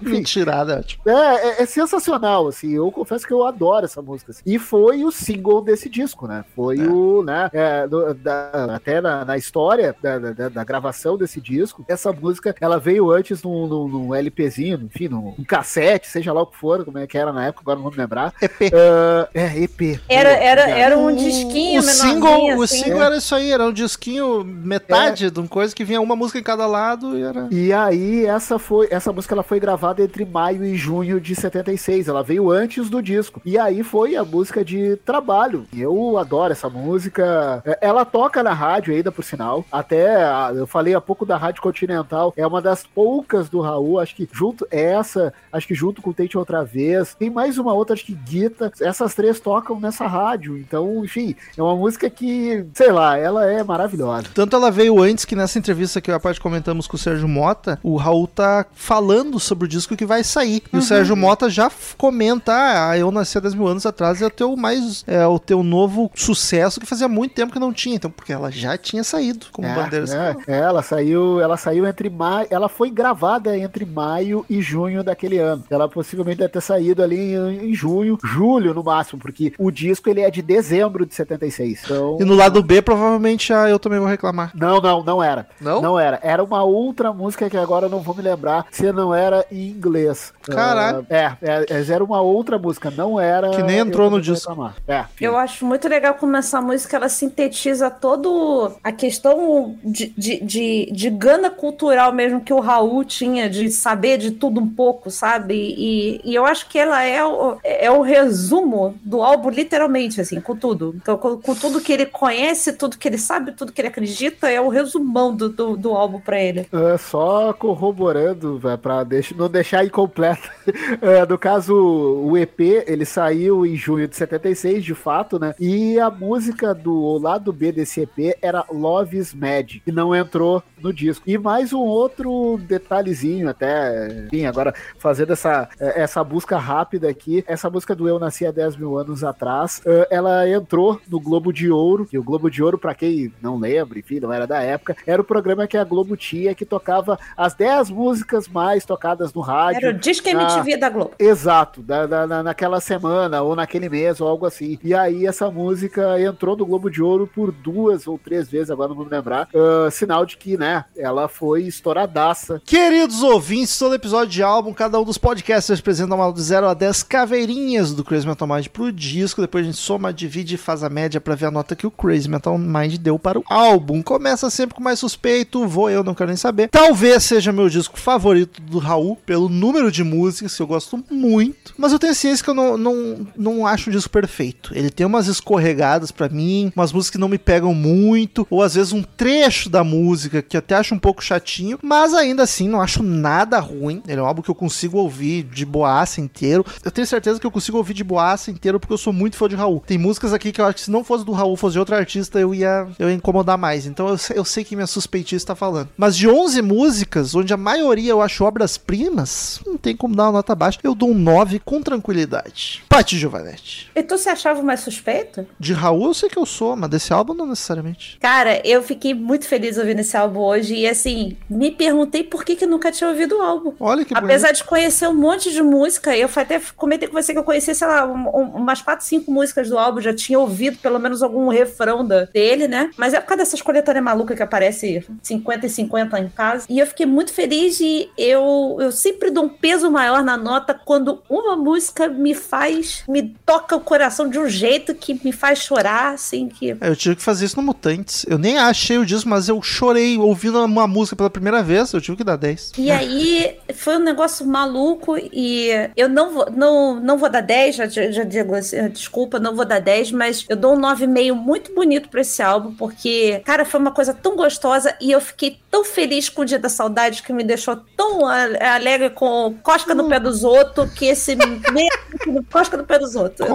Mentirada, 0.00 0.78
ótimo. 0.78 1.02
é, 1.06 1.12
é, 1.60 1.62
é 1.62 1.66
sensacional, 1.66 2.46
assim. 2.48 2.72
Eu 2.74 2.90
confesso 2.90 3.26
que 3.26 3.32
eu 3.32 3.44
adoro 3.46 3.84
essa 3.84 4.00
música. 4.02 4.30
assim. 4.32 4.42
E 4.46 4.58
foi 4.58 5.04
o 5.04 5.10
single 5.10 5.60
desse 5.62 5.88
disco, 5.88 6.26
né? 6.26 6.44
Foi 6.54 6.78
É. 6.78 6.82
o, 6.82 7.22
né? 7.22 7.50
é, 7.52 7.86
do- 7.86 8.14
da- 8.14 8.74
até 8.76 9.00
na, 9.00 9.24
na 9.24 9.36
história 9.36 9.94
da, 10.02 10.18
da- 10.18 10.48
da 10.48 10.64
gravação 10.64 11.16
desse 11.16 11.40
disco, 11.40 11.84
essa 11.88 12.12
música 12.12 12.54
ela 12.60 12.78
veio 12.78 13.10
antes 13.10 13.42
num, 13.42 13.66
num, 13.66 13.88
num 13.88 14.14
LPzinho, 14.14 14.80
enfim, 14.84 15.08
num, 15.08 15.34
num 15.36 15.44
cassete, 15.44 16.08
seja 16.08 16.32
lá 16.32 16.42
o 16.42 16.46
que 16.46 16.56
for, 16.56 16.84
como 16.84 16.98
é 16.98 17.06
que 17.06 17.16
era 17.18 17.32
na 17.32 17.46
época, 17.46 17.62
agora 17.62 17.76
não 17.76 17.82
vou 17.84 17.92
me 17.92 17.98
lembrar. 17.98 18.32
EP. 18.40 18.72
Ah, 18.74 19.28
é, 19.34 19.58
EP. 19.62 20.00
Era, 20.08 20.30
era, 20.30 20.68
era 20.70 20.98
um 20.98 21.14
disquinho 21.14 21.80
o 21.80 21.82
single, 21.82 22.20
menorzinho, 22.20 22.58
o 22.58 22.62
assim. 22.62 22.84
single 22.84 23.02
era 23.02 23.16
isso 23.16 23.34
aí, 23.34 23.50
era 23.50 23.64
um 23.64 23.72
disquinho 23.72 24.44
metade 24.44 25.30
de 25.30 25.38
uma 25.40 25.48
coisa 25.48 25.74
que 25.74 25.84
vinha 25.84 26.00
uma 26.00 26.14
música 26.16 26.38
em 26.38 26.42
cada 26.42 26.66
lado 26.66 27.16
e 27.18 27.22
era. 27.22 27.48
E 27.50 27.72
aí, 27.72 28.26
essa 28.26 28.58
foi 28.58 28.88
essa 28.90 29.12
música 29.12 29.34
ela 29.34 29.42
foi 29.42 29.58
gravada 29.60 29.87
entre 29.98 30.24
maio 30.24 30.64
e 30.64 30.76
junho 30.76 31.20
de 31.20 31.34
76. 31.34 32.08
Ela 32.08 32.22
veio 32.22 32.50
antes 32.50 32.88
do 32.88 33.02
disco. 33.02 33.40
E 33.44 33.58
aí 33.58 33.82
foi 33.82 34.16
a 34.16 34.24
música 34.24 34.64
de 34.64 34.96
trabalho. 34.96 35.66
Eu 35.76 36.18
adoro 36.18 36.52
essa 36.52 36.68
música. 36.68 37.62
É, 37.64 37.78
Ela 37.80 38.04
toca 38.04 38.42
na 38.42 38.52
rádio 38.52 38.94
ainda, 38.94 39.10
por 39.12 39.24
sinal. 39.24 39.64
Até 39.70 40.18
eu 40.54 40.66
falei 40.66 40.94
há 40.94 41.00
pouco 41.00 41.24
da 41.24 41.36
Rádio 41.36 41.62
Continental. 41.62 42.32
É 42.36 42.46
uma 42.46 42.60
das 42.60 42.84
poucas 42.84 43.48
do 43.48 43.60
Raul. 43.60 43.98
Acho 43.98 44.14
que 44.14 44.28
junto 44.32 44.66
essa, 44.70 45.32
acho 45.52 45.66
que 45.66 45.74
junto 45.74 46.02
com 46.02 46.12
Tente 46.12 46.36
Outra 46.36 46.64
Vez. 46.64 47.14
Tem 47.14 47.30
mais 47.30 47.58
uma 47.58 47.72
outra, 47.72 47.94
acho 47.94 48.04
que 48.04 48.14
Guita. 48.14 48.72
Essas 48.80 49.14
três 49.14 49.40
tocam 49.40 49.78
nessa 49.80 50.06
rádio. 50.06 50.56
Então, 50.58 51.04
enfim, 51.04 51.34
é 51.56 51.62
uma 51.62 51.76
música 51.76 52.08
que, 52.10 52.66
sei 52.74 52.92
lá, 52.92 53.16
ela 53.16 53.50
é 53.50 53.62
maravilhosa. 53.62 54.28
Tanto 54.34 54.56
ela 54.56 54.70
veio 54.70 55.00
antes 55.02 55.24
que 55.24 55.36
nessa 55.36 55.58
entrevista 55.58 56.00
que 56.00 56.10
a 56.10 56.20
parte 56.20 56.40
comentamos 56.40 56.86
com 56.86 56.96
o 56.96 56.98
Sérgio 56.98 57.28
Mota, 57.28 57.78
o 57.82 57.96
Raul 57.96 58.26
tá 58.26 58.66
falando 58.74 59.38
sobre 59.38 59.66
o 59.66 59.68
disco 59.78 59.96
que 59.96 60.04
vai 60.06 60.22
sair. 60.24 60.62
E 60.72 60.76
o 60.76 60.82
Sérgio 60.82 61.16
Mota 61.16 61.48
já 61.50 61.70
comenta: 61.96 62.52
Ah, 62.54 62.96
eu 62.98 63.10
nasci 63.10 63.38
há 63.38 63.40
10 63.40 63.54
mil 63.54 63.66
anos 63.66 63.86
atrás, 63.86 64.20
é 64.22 64.26
o 64.26 64.30
teu 64.30 64.56
mais. 64.56 65.04
É 65.06 65.26
o 65.26 65.38
teu 65.38 65.62
novo 65.62 66.10
sucesso 66.14 66.80
que 66.80 66.86
fazia 66.86 67.08
muito 67.08 67.34
tempo 67.34 67.52
que 67.52 67.58
não 67.58 67.72
tinha. 67.72 67.96
Então, 67.96 68.10
porque 68.10 68.32
ela 68.32 68.50
já 68.50 68.76
tinha 68.76 69.02
saído 69.04 69.46
como 69.52 69.66
É, 69.68 69.74
Bandeiras. 69.74 70.12
é, 70.12 70.36
é, 70.46 70.58
ela 70.58 70.82
saiu, 70.82 71.40
ela 71.40 71.56
saiu 71.56 71.86
entre 71.86 72.08
maio, 72.10 72.46
ela 72.50 72.68
foi 72.68 72.90
gravada 72.90 73.56
entre 73.56 73.84
maio 73.84 74.44
e 74.48 74.60
junho 74.60 75.02
daquele 75.02 75.38
ano. 75.38 75.64
Ela 75.70 75.88
possivelmente 75.88 76.38
deve 76.38 76.52
ter 76.52 76.60
saído 76.60 77.02
ali 77.02 77.34
em, 77.34 77.70
em 77.70 77.74
junho, 77.74 78.18
julho 78.24 78.74
no 78.74 78.82
máximo, 78.82 79.20
porque 79.20 79.52
o 79.58 79.70
disco 79.70 80.08
ele 80.08 80.20
é 80.20 80.30
de 80.30 80.42
dezembro 80.42 81.04
de 81.06 81.14
76. 81.14 81.80
Então, 81.84 82.16
E 82.20 82.24
no 82.24 82.34
lado 82.34 82.62
B, 82.62 82.80
provavelmente, 82.82 83.52
ah, 83.52 83.68
eu 83.68 83.78
também 83.78 83.98
vou 83.98 84.08
reclamar. 84.08 84.52
não, 84.54 84.80
não, 84.80 85.02
não 85.02 85.22
era. 85.22 85.46
Não? 85.60 85.80
Não 85.80 85.98
era. 85.98 86.18
Era 86.22 86.42
uma 86.42 86.62
outra 86.62 87.12
música 87.12 87.48
que 87.48 87.56
agora 87.56 87.86
eu 87.86 87.90
não 87.90 88.00
vou 88.00 88.14
me 88.14 88.22
lembrar 88.22 88.66
se 88.70 88.90
não 88.92 89.14
era 89.14 89.44
em 89.50 89.67
inglês. 89.70 90.32
Caralho. 90.42 91.06
Ah, 91.10 91.14
é, 91.40 91.66
é, 91.70 91.92
era 91.92 92.02
uma 92.04 92.20
outra 92.20 92.58
música, 92.58 92.90
não 92.90 93.18
era. 93.20 93.50
Que 93.50 93.62
nem 93.62 93.78
entrou 93.78 94.10
no 94.10 94.20
disco. 94.20 94.72
É. 94.86 95.04
Eu 95.20 95.36
acho 95.36 95.64
muito 95.64 95.88
legal 95.88 96.14
como 96.14 96.36
essa 96.36 96.60
música 96.60 96.96
ela 96.96 97.08
sintetiza 97.08 97.90
todo 97.90 98.72
a 98.82 98.92
questão 98.92 99.76
de, 99.84 100.12
de, 100.16 100.40
de, 100.40 100.88
de 100.92 101.10
gana 101.10 101.50
cultural 101.50 102.12
mesmo 102.12 102.40
que 102.40 102.52
o 102.52 102.60
Raul 102.60 103.04
tinha, 103.04 103.48
de 103.48 103.70
saber 103.70 104.18
de 104.18 104.30
tudo 104.30 104.60
um 104.60 104.68
pouco, 104.68 105.10
sabe? 105.10 105.54
E, 105.54 106.20
e 106.24 106.34
eu 106.34 106.44
acho 106.46 106.68
que 106.68 106.78
ela 106.78 107.02
é 107.02 107.24
o, 107.24 107.58
é 107.64 107.90
o 107.90 108.00
resumo 108.02 108.94
do 109.04 109.22
álbum, 109.22 109.50
literalmente, 109.50 110.20
assim, 110.20 110.40
com 110.40 110.56
tudo. 110.56 110.94
Então, 110.96 111.16
com, 111.16 111.36
com 111.40 111.54
tudo 111.54 111.80
que 111.80 111.92
ele 111.92 112.06
conhece, 112.06 112.72
tudo 112.72 112.96
que 112.98 113.08
ele 113.08 113.18
sabe, 113.18 113.52
tudo 113.52 113.72
que 113.72 113.80
ele 113.80 113.88
acredita, 113.88 114.48
é 114.50 114.60
o 114.60 114.68
resumão 114.68 115.34
do, 115.34 115.48
do, 115.48 115.76
do 115.76 115.92
álbum 115.94 116.20
pra 116.20 116.40
ele. 116.40 116.66
É, 116.72 116.98
só 116.98 117.52
corroborando, 117.52 118.58
véio, 118.58 118.78
pra 118.78 119.04
deix- 119.04 119.32
não 119.32 119.48
deixar 119.58 119.84
incompleto. 119.84 120.48
É, 121.00 121.24
no 121.26 121.38
caso, 121.38 121.74
o 121.74 122.36
EP, 122.36 122.60
ele 122.86 123.04
saiu 123.04 123.64
em 123.64 123.76
junho 123.76 124.06
de 124.06 124.16
76, 124.16 124.84
de 124.84 124.94
fato, 124.94 125.38
né? 125.38 125.54
E 125.58 125.98
a 125.98 126.10
música 126.10 126.74
do 126.74 127.18
lado 127.18 127.52
B 127.52 127.72
desse 127.72 128.02
EP 128.02 128.36
era 128.42 128.64
Love 128.70 129.16
is 129.16 129.32
Mad, 129.32 129.80
que 129.84 129.92
não 129.92 130.14
entrou 130.14 130.62
no 130.80 130.92
disco. 130.92 131.24
E 131.28 131.38
mais 131.38 131.72
um 131.72 131.80
outro 131.80 132.58
detalhezinho, 132.58 133.48
até, 133.48 134.26
enfim, 134.26 134.44
agora 134.44 134.74
fazendo 134.98 135.32
essa, 135.32 135.68
essa 135.78 136.22
busca 136.22 136.58
rápida 136.58 137.08
aqui, 137.08 137.44
essa 137.46 137.70
música 137.70 137.94
do 137.94 138.08
Eu 138.08 138.18
Nasci 138.18 138.46
há 138.46 138.50
10 138.50 138.76
mil 138.76 138.98
anos 138.98 139.24
atrás, 139.24 139.80
é, 139.86 140.08
ela 140.10 140.48
entrou 140.48 141.00
no 141.08 141.20
Globo 141.20 141.52
de 141.52 141.70
Ouro, 141.70 142.08
e 142.12 142.18
o 142.18 142.22
Globo 142.22 142.50
de 142.50 142.62
Ouro, 142.62 142.78
pra 142.78 142.94
quem 142.94 143.32
não 143.40 143.56
lembra, 143.56 143.98
enfim, 143.98 144.20
não 144.20 144.32
era 144.32 144.46
da 144.46 144.60
época, 144.60 144.96
era 145.06 145.22
o 145.22 145.24
programa 145.24 145.66
que 145.66 145.76
a 145.76 145.84
Globo 145.84 146.16
tinha, 146.16 146.54
que 146.54 146.64
tocava 146.64 147.18
as 147.36 147.54
10 147.54 147.90
músicas 147.90 148.48
mais 148.48 148.84
tocadas 148.84 149.32
no 149.32 149.40
rádio. 149.52 149.86
Era 149.86 149.96
o 149.96 149.98
Disque 149.98 150.32
na- 150.32 150.42
MTV 150.42 150.76
da 150.76 150.88
Globo. 150.88 151.12
Exato, 151.18 151.82
da, 151.82 152.06
da- 152.06 152.26
na- 152.26 152.42
naquela 152.42 152.80
semana 152.80 153.42
ou 153.42 153.54
naquele 153.56 153.88
mês 153.88 154.20
ou 154.20 154.28
algo 154.28 154.46
assim. 154.46 154.78
E 154.82 154.94
aí 154.94 155.26
essa 155.26 155.50
música 155.50 156.20
entrou 156.20 156.56
no 156.56 156.66
Globo 156.66 156.90
de 156.90 157.02
Ouro 157.02 157.26
por 157.32 157.50
duas 157.52 158.06
ou 158.06 158.18
três 158.18 158.48
vezes, 158.48 158.70
agora 158.70 158.88
não 158.88 158.96
vou 158.96 159.04
me 159.04 159.10
lembrar. 159.10 159.48
ah, 159.54 159.90
sinal 159.90 160.24
de 160.26 160.36
que, 160.36 160.56
né, 160.56 160.84
ela 160.96 161.28
foi 161.28 161.62
estouradaça. 161.64 162.60
Queridos 162.64 163.22
ouvintes, 163.22 163.78
todo 163.78 163.94
episódio 163.94 164.28
de 164.28 164.42
álbum, 164.42 164.72
cada 164.72 165.00
um 165.00 165.04
dos 165.04 165.18
podcasters 165.18 165.80
apresenta 165.80 166.14
uma 166.14 166.32
de 166.32 166.42
0 166.42 166.68
a 166.68 166.74
10 166.74 167.02
caveirinhas 167.02 167.92
do 167.94 168.04
Crazy 168.04 168.26
Metal 168.26 168.46
Mind 168.48 168.66
pro 168.68 168.92
disco. 168.92 169.40
Depois 169.40 169.64
a 169.64 169.66
gente 169.66 169.78
soma, 169.78 170.12
divide 170.12 170.54
e 170.54 170.58
faz 170.58 170.82
a 170.82 170.88
média 170.88 171.20
pra 171.20 171.34
ver 171.34 171.46
a 171.46 171.50
nota 171.50 171.74
que 171.76 171.86
o 171.86 171.90
Crazy 171.90 172.28
Metal 172.28 172.56
Mind 172.58 172.96
deu 172.96 173.18
para 173.18 173.38
o 173.38 173.44
álbum. 173.48 174.02
Começa 174.02 174.50
sempre 174.50 174.74
com 174.74 174.82
mais 174.82 174.98
suspeito, 174.98 175.66
vou 175.66 175.90
eu, 175.90 176.04
não 176.04 176.14
quero 176.14 176.28
nem 176.28 176.36
saber. 176.36 176.68
Talvez 176.68 177.24
seja 177.24 177.52
meu 177.52 177.68
disco 177.68 177.98
favorito 177.98 178.60
do 178.62 178.78
Raul, 178.78 179.16
pelo 179.26 179.37
número 179.46 179.92
de 179.92 180.02
músicas 180.02 180.56
que 180.56 180.62
eu 180.62 180.66
gosto 180.66 181.04
muito. 181.10 181.74
Mas 181.76 181.92
eu 181.92 181.98
tenho 181.98 182.14
ciência 182.14 182.42
que 182.42 182.48
eu 182.48 182.54
não, 182.54 182.78
não, 182.78 183.26
não 183.36 183.66
acho 183.66 183.90
o 183.90 183.92
disco 183.92 184.08
perfeito. 184.08 184.72
Ele 184.74 184.88
tem 184.88 185.04
umas 185.04 185.26
escorregadas 185.26 186.10
pra 186.10 186.30
mim, 186.30 186.72
umas 186.74 186.90
músicas 186.92 187.10
que 187.10 187.18
não 187.18 187.28
me 187.28 187.36
pegam 187.36 187.74
muito, 187.74 188.46
ou 188.48 188.62
às 188.62 188.74
vezes 188.74 188.94
um 188.94 189.02
trecho 189.02 189.68
da 189.68 189.84
música 189.84 190.40
que 190.40 190.56
até 190.56 190.76
acho 190.76 190.94
um 190.94 190.98
pouco 190.98 191.22
chatinho, 191.22 191.78
mas 191.82 192.14
ainda 192.14 192.44
assim 192.44 192.68
não 192.68 192.80
acho 192.80 193.02
nada 193.02 193.58
ruim. 193.58 194.02
Ele 194.08 194.18
é 194.18 194.22
um 194.22 194.26
álbum 194.26 194.40
que 194.40 194.50
eu 194.50 194.54
consigo 194.54 194.96
ouvir 194.96 195.42
de 195.42 195.66
boaça 195.66 196.20
inteiro. 196.20 196.64
Eu 196.82 196.90
tenho 196.90 197.06
certeza 197.06 197.38
que 197.38 197.46
eu 197.46 197.50
consigo 197.50 197.76
ouvir 197.76 197.94
de 197.94 198.04
boaça 198.04 198.50
inteiro 198.50 198.80
porque 198.80 198.94
eu 198.94 198.98
sou 198.98 199.12
muito 199.12 199.36
fã 199.36 199.48
de 199.48 199.56
Raul. 199.56 199.82
Tem 199.86 199.98
músicas 199.98 200.32
aqui 200.32 200.52
que 200.52 200.60
eu 200.60 200.64
acho 200.64 200.76
que 200.76 200.80
se 200.82 200.90
não 200.90 201.04
fosse 201.04 201.24
do 201.24 201.32
Raul, 201.32 201.56
fosse 201.56 201.74
de 201.74 201.78
outro 201.78 201.94
artista, 201.94 202.38
eu 202.38 202.54
ia, 202.54 202.88
eu 202.98 203.08
ia 203.08 203.14
incomodar 203.14 203.58
mais. 203.58 203.86
Então 203.86 204.08
eu, 204.08 204.16
eu 204.34 204.44
sei 204.44 204.64
que 204.64 204.76
minha 204.76 204.86
suspeitice 204.86 205.36
está 205.36 205.54
falando. 205.54 205.88
Mas 205.96 206.16
de 206.16 206.28
11 206.28 206.62
músicas, 206.62 207.34
onde 207.34 207.52
a 207.52 207.56
maioria 207.56 208.10
eu 208.10 208.22
acho 208.22 208.44
obras-primas, 208.44 209.17
mas 209.22 209.60
não 209.66 209.76
tem 209.76 209.96
como 209.96 210.14
dar 210.14 210.24
uma 210.26 210.32
nota 210.32 210.54
baixa. 210.54 210.78
Eu 210.82 210.94
dou 210.94 211.10
um 211.10 211.14
9 211.14 211.58
com 211.58 211.82
tranquilidade. 211.82 212.84
Pati 212.88 213.18
Giovanetti. 213.18 213.90
E 213.94 214.02
tu 214.02 214.16
se 214.16 214.28
achava 214.28 214.62
mais 214.62 214.80
suspeito? 214.80 215.46
De 215.58 215.72
Raul 215.72 216.06
eu 216.06 216.14
sei 216.14 216.28
que 216.28 216.38
eu 216.38 216.46
sou, 216.46 216.76
mas 216.76 216.88
desse 216.88 217.12
álbum 217.12 217.34
não 217.34 217.46
necessariamente. 217.46 218.16
Cara, 218.20 218.60
eu 218.64 218.82
fiquei 218.82 219.14
muito 219.14 219.46
feliz 219.46 219.76
ouvindo 219.76 220.00
esse 220.00 220.16
álbum 220.16 220.40
hoje 220.40 220.74
e 220.74 220.86
assim, 220.88 221.36
me 221.50 221.70
perguntei 221.70 222.22
por 222.22 222.44
que 222.44 222.54
que 222.56 222.64
eu 222.64 222.68
nunca 222.68 222.92
tinha 222.92 223.10
ouvido 223.10 223.36
o 223.38 223.42
álbum. 223.42 223.72
Olha 223.80 224.04
que 224.04 224.14
Apesar 224.16 224.52
de 224.52 224.62
conhecer 224.64 225.08
um 225.08 225.14
monte 225.14 225.50
de 225.52 225.62
música, 225.62 226.16
eu 226.16 226.28
até 226.34 226.60
comentei 226.76 227.08
com 227.08 227.14
você 227.20 227.32
que 227.32 227.38
eu 227.38 227.44
conhecia, 227.44 227.74
sei 227.74 227.86
lá, 227.88 228.06
um- 228.06 228.28
um- 228.28 228.56
umas 228.56 228.80
4, 228.82 229.04
5 229.04 229.30
músicas 229.32 229.68
do 229.68 229.76
álbum, 229.78 230.00
já 230.00 230.14
tinha 230.14 230.38
ouvido 230.38 230.78
pelo 230.78 230.98
menos 230.98 231.22
algum 231.22 231.48
refrão 231.48 232.06
da- 232.06 232.24
dele, 232.26 232.68
né? 232.68 232.90
Mas 232.96 233.14
é 233.14 233.20
por 233.20 233.26
causa 233.26 233.42
dessas 233.42 233.60
coletâneas 233.62 234.04
malucas 234.04 234.36
que 234.36 234.42
aparece 234.42 235.04
50 235.22 235.66
e 235.66 235.70
50 235.70 236.18
em 236.20 236.28
casa. 236.28 236.66
E 236.68 236.78
eu 236.78 236.86
fiquei 236.86 237.06
muito 237.06 237.32
feliz 237.32 237.80
e 237.80 238.08
eu, 238.16 238.76
eu 238.80 238.92
sempre 239.08 239.30
dou 239.30 239.44
um 239.44 239.48
peso 239.48 239.90
maior 239.90 240.22
na 240.22 240.36
nota 240.36 240.74
quando 240.74 241.22
uma 241.28 241.56
música 241.56 242.08
me 242.08 242.34
faz, 242.34 243.02
me 243.08 243.34
toca 243.44 243.74
o 243.74 243.80
coração 243.80 244.28
de 244.28 244.38
um 244.38 244.48
jeito 244.48 244.94
que 244.94 245.18
me 245.24 245.32
faz 245.32 245.60
chorar, 245.60 246.14
assim, 246.14 246.48
que 246.48 246.72
É, 246.80 246.88
Eu 246.88 246.96
tive 246.96 247.16
que 247.16 247.22
fazer 247.22 247.46
isso 247.46 247.56
no 247.56 247.62
Mutantes. 247.62 248.26
Eu 248.28 248.38
nem 248.38 248.58
achei 248.58 248.98
o 248.98 249.06
disco, 249.06 249.28
mas 249.28 249.48
eu 249.48 249.60
chorei 249.62 250.18
ouvindo 250.18 250.62
uma 250.64 250.86
música 250.86 251.16
pela 251.16 251.30
primeira 251.30 251.62
vez. 251.62 251.92
Eu 251.92 252.00
tive 252.00 252.18
que 252.18 252.24
dar 252.24 252.36
10. 252.36 252.72
E 252.76 252.90
aí 252.90 253.56
foi 253.74 253.96
um 253.96 254.00
negócio 254.00 254.46
maluco 254.46 255.16
e 255.18 255.70
eu 255.96 256.08
não 256.08 256.32
vou, 256.32 256.50
não, 256.50 257.00
não 257.00 257.16
vou 257.16 257.30
dar 257.30 257.40
10, 257.40 257.76
já, 257.76 257.86
já 257.88 258.24
digo 258.24 258.54
assim, 258.54 258.88
desculpa, 258.88 259.38
não 259.38 259.54
vou 259.56 259.64
dar 259.64 259.80
10, 259.80 260.12
mas 260.12 260.44
eu 260.48 260.56
dou 260.56 260.74
um 260.74 260.80
9,5 260.80 261.32
muito 261.32 261.74
bonito 261.74 262.08
pra 262.08 262.20
esse 262.20 262.42
álbum, 262.42 262.74
porque, 262.74 263.40
cara, 263.44 263.64
foi 263.64 263.80
uma 263.80 263.90
coisa 263.92 264.12
tão 264.12 264.36
gostosa 264.36 264.94
e 265.00 265.10
eu 265.10 265.20
fiquei 265.20 265.58
tão 265.70 265.84
feliz 265.84 266.28
com 266.28 266.42
o 266.42 266.44
Dia 266.44 266.58
da 266.58 266.68
Saudade 266.68 267.22
que 267.22 267.32
me 267.32 267.44
deixou 267.44 267.76
tão 267.96 268.26
alegre 268.26 269.10
com 269.10 269.54
cosca 269.62 269.94
no 269.94 270.08
pé 270.08 270.18
dos 270.18 270.42
outros, 270.44 270.90
que 270.92 271.06
esse 271.06 271.36
mesmo 271.36 272.44
cosca 272.50 272.76
no 272.76 272.84
pé 272.84 272.98
dos 272.98 273.14
outros. 273.14 273.48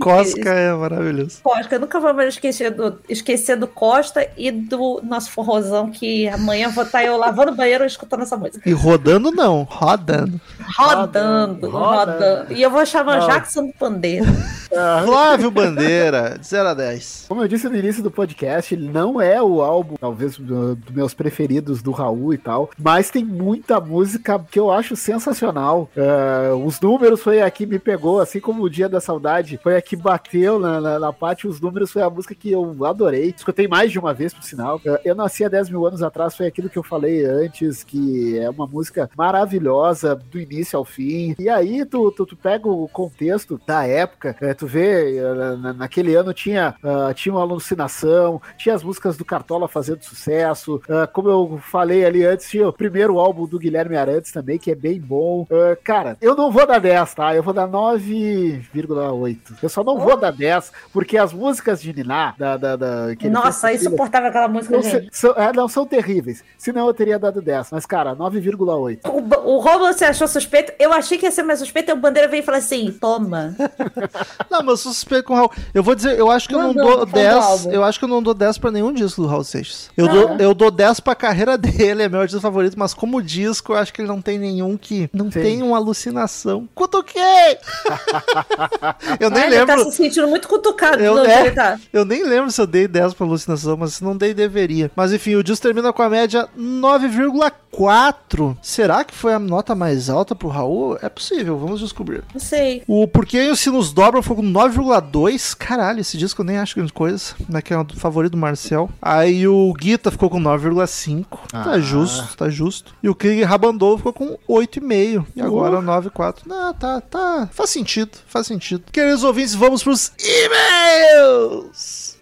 Cosca 0.00 0.50
é 0.50 0.72
maravilhoso. 0.72 1.40
Costa, 1.42 1.74
eu 1.74 1.80
nunca 1.80 2.00
vou 2.00 2.12
mais 2.14 2.34
esquecer 2.34 2.70
do, 2.70 2.98
esquecer 3.08 3.56
do 3.56 3.66
Costa 3.66 4.26
e 4.36 4.50
do 4.50 5.00
nosso 5.04 5.30
forrozão, 5.30 5.90
que 5.90 6.28
amanhã 6.28 6.68
vou 6.70 6.84
estar 6.84 7.04
eu 7.04 7.16
lavando 7.16 7.52
o 7.52 7.54
banheiro 7.54 7.84
escutando 7.84 8.22
essa 8.22 8.36
música. 8.36 8.60
E 8.68 8.72
rodando 8.72 9.30
não, 9.30 9.62
rodando. 9.64 10.40
Rodando, 10.76 11.68
Rodando, 11.68 11.70
rodando. 11.70 12.52
E 12.52 12.62
eu 12.62 12.70
vou 12.70 12.84
chamar 12.86 13.20
Não. 13.20 13.26
Jackson 13.26 13.66
do 13.66 13.72
Pandeiro. 13.74 14.26
Ah, 14.74 15.02
Flávio 15.04 15.50
Bandeira, 15.50 16.38
de 16.40 16.46
0 16.46 16.68
a 16.70 16.72
10. 16.72 17.26
Como 17.28 17.42
eu 17.42 17.46
disse 17.46 17.68
no 17.68 17.76
início 17.76 18.02
do 18.02 18.10
podcast, 18.10 18.74
ele 18.74 18.88
não 18.88 19.20
é 19.20 19.42
o 19.42 19.60
álbum, 19.60 19.96
talvez, 20.00 20.38
do- 20.38 20.74
dos 20.76 20.94
meus 20.94 21.12
preferidos 21.12 21.41
do 21.82 21.90
Raul 21.90 22.32
e 22.34 22.38
tal, 22.38 22.70
mas 22.78 23.10
tem 23.10 23.24
muita 23.24 23.80
música 23.80 24.38
que 24.50 24.58
eu 24.58 24.70
acho 24.70 24.94
sensacional. 24.96 25.88
Ah, 25.96 26.54
os 26.54 26.80
números 26.80 27.20
foi 27.22 27.42
a 27.42 27.50
que 27.50 27.66
me 27.66 27.78
pegou, 27.78 28.20
assim 28.20 28.40
como 28.40 28.62
o 28.62 28.70
Dia 28.70 28.88
da 28.88 29.00
Saudade 29.00 29.58
foi 29.62 29.76
a 29.76 29.82
que 29.82 29.96
bateu 29.96 30.58
na, 30.58 30.80
na, 30.80 30.98
na 30.98 31.12
parte, 31.12 31.46
os 31.48 31.60
números 31.60 31.90
foi 31.92 32.02
a 32.02 32.10
música 32.10 32.34
que 32.34 32.50
eu 32.50 32.84
adorei. 32.84 33.34
Escutei 33.36 33.66
mais 33.68 33.90
de 33.92 33.98
uma 33.98 34.12
vez, 34.14 34.32
por 34.32 34.42
sinal. 34.42 34.80
Ah, 34.86 35.00
eu 35.04 35.14
nasci 35.14 35.44
há 35.44 35.48
10 35.48 35.70
mil 35.70 35.86
anos 35.86 36.02
atrás, 36.02 36.36
foi 36.36 36.46
aquilo 36.46 36.68
que 36.68 36.78
eu 36.78 36.82
falei 36.82 37.24
antes, 37.24 37.82
que 37.84 38.38
é 38.38 38.48
uma 38.50 38.66
música 38.66 39.08
maravilhosa, 39.16 40.14
do 40.14 40.38
início 40.38 40.78
ao 40.78 40.84
fim. 40.84 41.34
E 41.38 41.48
aí 41.48 41.84
tu, 41.84 42.10
tu, 42.12 42.24
tu 42.26 42.36
pega 42.36 42.68
o 42.68 42.88
contexto 42.88 43.60
da 43.66 43.86
época, 43.86 44.36
eh, 44.40 44.54
tu 44.54 44.66
vê, 44.66 45.20
na- 45.58 45.72
naquele 45.72 46.14
ano 46.14 46.32
tinha, 46.32 46.74
ah, 46.82 47.12
tinha 47.14 47.34
uma 47.34 47.42
alucinação, 47.42 48.40
tinha 48.56 48.74
as 48.74 48.82
músicas 48.82 49.16
do 49.16 49.24
Cartola 49.24 49.68
fazendo 49.68 50.02
sucesso, 50.02 50.80
ah, 50.88 51.06
como 51.06 51.28
eu 51.28 51.31
falei 51.70 52.04
ali 52.04 52.24
antes, 52.24 52.48
tinha 52.48 52.68
o 52.68 52.72
primeiro 52.72 53.18
álbum 53.18 53.46
do 53.46 53.58
Guilherme 53.58 53.96
Arantes 53.96 54.32
também, 54.32 54.58
que 54.58 54.70
é 54.70 54.74
bem 54.74 55.00
bom. 55.00 55.46
Ah, 55.50 55.76
cara, 55.82 56.16
eu 56.20 56.34
não 56.36 56.50
vou 56.50 56.66
dar 56.66 56.78
10, 56.78 57.14
tá? 57.14 57.34
Eu 57.34 57.42
vou 57.42 57.52
dar 57.54 57.66
9,8. 57.68 59.38
Eu 59.62 59.68
só 59.68 59.82
não 59.84 59.98
vou 59.98 60.16
dar 60.16 60.32
10, 60.32 60.72
porque 60.92 61.16
as 61.18 61.32
músicas 61.32 61.80
de 61.80 61.92
Niná, 61.92 62.34
da, 62.38 62.56
da, 62.56 62.76
da, 62.76 63.16
que 63.16 63.28
Nossa, 63.28 63.68
filha, 63.68 63.78
insuportável 63.80 64.28
aquela 64.28 64.48
música, 64.48 64.74
não, 64.76 64.82
gente. 64.82 65.08
são, 65.12 65.32
é, 65.32 65.52
não 65.52 65.68
são 65.68 65.86
terríveis. 65.86 66.42
Senão 66.58 66.86
eu 66.86 66.94
teria 66.94 67.18
dado 67.18 67.40
10. 67.40 67.68
Mas, 67.72 67.86
cara, 67.86 68.14
9,8. 68.16 69.00
O, 69.08 69.50
o 69.56 69.58
Romulo 69.58 69.92
se 69.92 70.04
achou 70.04 70.26
suspeito. 70.28 70.72
Eu 70.78 70.92
achei 70.92 71.18
que 71.18 71.26
ia 71.26 71.30
ser 71.30 71.42
mais 71.42 71.58
suspeito. 71.58 71.90
E 71.90 71.94
o 71.94 71.96
Bandeira 71.96 72.28
veio 72.28 72.40
e 72.42 72.44
falou 72.44 72.58
assim: 72.58 72.90
toma. 73.00 73.54
Não, 74.50 74.60
mas 74.60 74.68
eu 74.68 74.76
sou 74.76 74.92
suspeito 74.92 75.24
com 75.24 75.34
o 75.34 75.36
Raul. 75.36 75.50
Eu 75.74 75.82
vou 75.82 75.94
dizer, 75.94 76.18
eu 76.18 76.30
acho 76.30 76.48
que 76.48 76.54
eu 76.54 76.58
não 76.58 76.68
Mandou, 76.68 76.82
dou 76.84 76.92
falando 76.92 77.08
do 77.08 77.12
10. 77.12 77.34
álbum. 77.34 77.70
Eu 77.72 77.84
acho 77.84 77.98
que 77.98 78.04
eu 78.04 78.08
não 78.08 78.22
dou 78.22 78.34
10 78.34 78.58
pra 78.58 78.70
nenhum 78.70 78.92
disco 78.92 79.22
do 79.22 79.28
Raul 79.28 79.44
Seixas. 79.44 79.90
Eu, 79.96 80.06
Ah. 80.06 80.12
dou, 80.12 80.36
eu 80.38 80.54
dou 80.54 80.70
10 80.70 81.00
pra 81.00 81.14
carreira 81.22 81.56
dele, 81.58 82.02
é 82.02 82.08
meu 82.08 82.20
artista 82.20 82.40
favorito, 82.40 82.76
mas 82.76 82.92
como 82.92 83.22
disco, 83.22 83.72
eu 83.72 83.76
acho 83.76 83.92
que 83.92 84.00
ele 84.00 84.08
não 84.08 84.20
tem 84.20 84.38
nenhum 84.38 84.76
que. 84.76 85.08
Não 85.12 85.30
Sim. 85.30 85.40
tem 85.40 85.62
uma 85.62 85.76
alucinação. 85.76 86.68
Cutuquei! 86.74 87.22
eu 89.20 89.30
nem 89.30 89.44
ele 89.44 89.58
lembro. 89.58 89.84
tá 89.84 89.90
se 89.90 89.96
sentindo 89.96 90.26
muito 90.26 90.48
cutucado. 90.48 91.02
Eu- 91.02 91.24
é. 91.24 91.40
ele 91.46 91.50
tá. 91.52 91.78
Eu 91.92 92.04
nem 92.04 92.24
lembro 92.24 92.50
se 92.50 92.60
eu 92.60 92.66
dei 92.66 92.88
10 92.88 93.14
pra 93.14 93.24
alucinação, 93.26 93.76
mas 93.76 93.94
se 93.94 94.04
não 94.04 94.16
dei, 94.16 94.34
deveria. 94.34 94.90
Mas 94.96 95.12
enfim, 95.12 95.36
o 95.36 95.44
disco 95.44 95.62
termina 95.62 95.92
com 95.92 96.02
a 96.02 96.08
média 96.10 96.48
9,4. 96.58 98.56
Será 98.60 99.04
que 99.04 99.14
foi 99.14 99.32
a 99.32 99.38
nota 99.38 99.74
mais 99.74 100.10
alta 100.10 100.34
pro 100.34 100.48
Raul? 100.48 100.98
É 101.00 101.08
possível, 101.08 101.56
vamos 101.58 101.80
descobrir. 101.80 102.24
Não 102.32 102.40
sei. 102.40 102.82
O 102.88 103.06
Porquê 103.06 103.48
os 103.50 103.60
Sinos 103.60 103.92
Dobram 103.92 104.22
foi 104.22 104.36
com 104.36 104.42
9,2. 104.42 105.54
Caralho, 105.56 106.00
esse 106.00 106.16
disco 106.18 106.40
eu 106.42 106.46
nem 106.46 106.58
acho 106.58 106.74
grande 106.74 106.92
coisa. 106.92 107.34
Né, 107.48 107.62
que 107.62 107.72
é 107.72 107.78
o 107.78 107.86
favorito 107.96 108.32
do 108.32 108.38
Marcel. 108.38 108.90
Aí 109.00 109.46
o 109.46 109.72
Guita 109.74 110.10
ficou 110.10 110.28
com 110.30 110.40
9,5. 110.40 111.11
Tá 111.50 111.72
Ah. 111.72 111.78
justo, 111.80 112.36
tá 112.36 112.48
justo. 112.48 112.94
E 113.02 113.08
o 113.08 113.14
Krieg 113.14 113.42
Rabandou 113.44 113.96
ficou 113.98 114.12
com 114.12 114.38
8,5. 114.48 115.26
E 115.36 115.40
agora 115.42 115.80
9,4. 115.80 116.42
Não, 116.46 116.72
tá, 116.74 117.00
tá. 117.00 117.48
Faz 117.52 117.70
sentido, 117.70 118.18
faz 118.26 118.46
sentido. 118.46 118.84
Queridos 118.92 119.22
ouvintes, 119.24 119.54
vamos 119.54 119.82
pros 119.82 120.12
e-mails. 120.18 122.16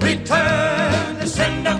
Return 0.00 1.18
to 1.20 1.26
sender. 1.26 1.76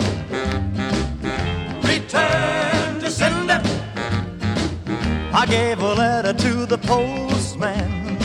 Return 1.83 3.01
to 3.01 3.11
sender. 3.11 3.61
I 5.33 5.47
gave 5.47 5.81
a 5.81 5.95
letter 5.95 6.33
to 6.35 6.67
the 6.67 6.79
postman. 6.79 8.19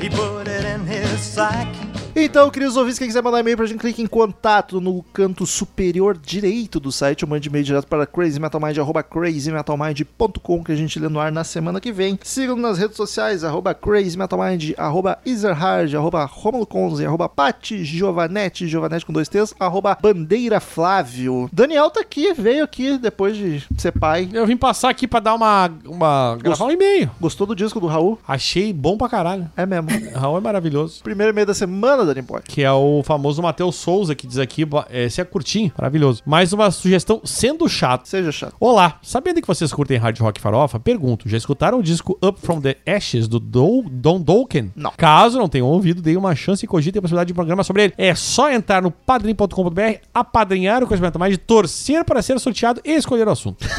He 0.00 0.08
put 0.08 0.48
it 0.48 0.64
in 0.64 0.86
his 0.86 1.20
sack. 1.20 1.68
Então, 2.14 2.50
queridos 2.50 2.76
ouvintes, 2.76 2.98
quem 2.98 3.06
quiser 3.06 3.22
mandar 3.22 3.38
e-mail 3.40 3.56
pra 3.56 3.66
gente, 3.66 3.78
clique 3.78 4.02
em 4.02 4.06
contato 4.06 4.80
no 4.80 5.02
canto 5.12 5.46
superior 5.46 6.18
direito 6.18 6.80
do 6.80 6.90
site, 6.90 7.24
ou 7.24 7.30
mande 7.30 7.48
e-mail 7.48 7.64
direto 7.64 7.86
para 7.86 8.04
crazymetalmind, 8.04 8.78
arroba 8.78 9.02
crazymetalmind.com, 9.02 10.64
que 10.64 10.72
a 10.72 10.76
gente 10.76 10.98
lê 10.98 11.08
no 11.08 11.20
ar 11.20 11.30
na 11.30 11.44
semana 11.44 11.80
que 11.80 11.92
vem. 11.92 12.18
Sigam 12.22 12.56
nas 12.56 12.78
redes 12.78 12.96
sociais, 12.96 13.44
arroba 13.44 13.74
crazymetalmind, 13.74 14.72
arroba 14.76 15.18
ezerhard, 15.24 15.94
arroba 15.94 16.24
romuloconze, 16.24 17.06
arroba 17.06 17.28
pati 17.28 17.84
giovanetti, 17.84 18.66
giovanetti 18.66 19.06
com 19.06 19.12
dois 19.12 19.28
T's, 19.28 19.54
arroba 19.60 19.96
bandeira 20.00 20.58
flávio. 20.58 21.48
Daniel 21.52 21.90
tá 21.90 22.00
aqui, 22.00 22.34
veio 22.34 22.64
aqui 22.64 22.98
depois 22.98 23.36
de 23.36 23.62
ser 23.78 23.92
pai. 23.92 24.28
Eu 24.32 24.46
vim 24.46 24.56
passar 24.56 24.90
aqui 24.90 25.06
pra 25.06 25.20
dar 25.20 25.34
uma. 25.34 25.70
uma 25.86 26.36
gravar 26.36 26.64
um 26.64 26.70
e-mail. 26.72 27.10
Gostou 27.20 27.46
do 27.46 27.54
disco 27.54 27.78
do 27.78 27.86
Raul? 27.86 28.18
Achei 28.26 28.72
bom 28.72 28.98
pra 28.98 29.08
caralho. 29.08 29.50
É 29.56 29.64
mesmo. 29.64 29.88
Raul 30.14 30.38
é 30.38 30.40
maravilhoso. 30.40 31.02
Primeiro 31.02 31.32
e-mail 31.32 31.46
da 31.46 31.54
semana, 31.54 31.99
Dani 32.04 32.22
Boy. 32.22 32.40
Que 32.44 32.62
é 32.62 32.72
o 32.72 33.02
famoso 33.04 33.42
Matheus 33.42 33.76
Souza, 33.76 34.14
que 34.14 34.26
diz 34.26 34.38
aqui: 34.38 34.64
bo- 34.64 34.84
esse 34.90 35.20
é 35.20 35.24
curtinho, 35.24 35.72
maravilhoso. 35.76 36.22
Mais 36.26 36.52
uma 36.52 36.70
sugestão 36.70 37.20
sendo 37.24 37.68
chato. 37.68 38.06
Seja 38.06 38.30
chato. 38.32 38.54
Olá, 38.60 38.98
sabendo 39.02 39.40
que 39.40 39.46
vocês 39.46 39.72
curtem 39.72 39.96
hard 39.98 40.18
rock 40.20 40.40
farofa, 40.40 40.78
pergunto, 40.80 41.28
já 41.28 41.36
escutaram 41.36 41.78
o 41.78 41.82
disco 41.82 42.18
Up 42.24 42.40
From 42.40 42.60
The 42.60 42.76
Ashes 42.86 43.26
do 43.28 43.38
Do 43.40 43.82
Don 43.90 44.20
Dolken? 44.20 44.72
Não. 44.76 44.92
Caso 44.96 45.38
não 45.38 45.48
tenham 45.48 45.66
ouvido, 45.66 46.02
dei 46.02 46.16
uma 46.16 46.34
chance 46.34 46.64
e 46.64 46.68
cogitem 46.68 46.98
a 46.98 47.02
possibilidade 47.02 47.28
de 47.28 47.32
um 47.32 47.36
programa 47.36 47.62
sobre 47.64 47.84
ele. 47.84 47.94
É 47.96 48.14
só 48.14 48.50
entrar 48.50 48.82
no 48.82 48.90
padrim.com.br, 48.90 49.80
apadrinhar 50.14 50.82
o 50.82 50.86
conhecimento 50.86 51.18
mais, 51.18 51.36
torcer 51.38 52.04
para 52.04 52.22
ser 52.22 52.38
sorteado 52.40 52.80
e 52.84 52.92
escolher 52.92 53.26
o 53.28 53.30
assunto. 53.30 53.66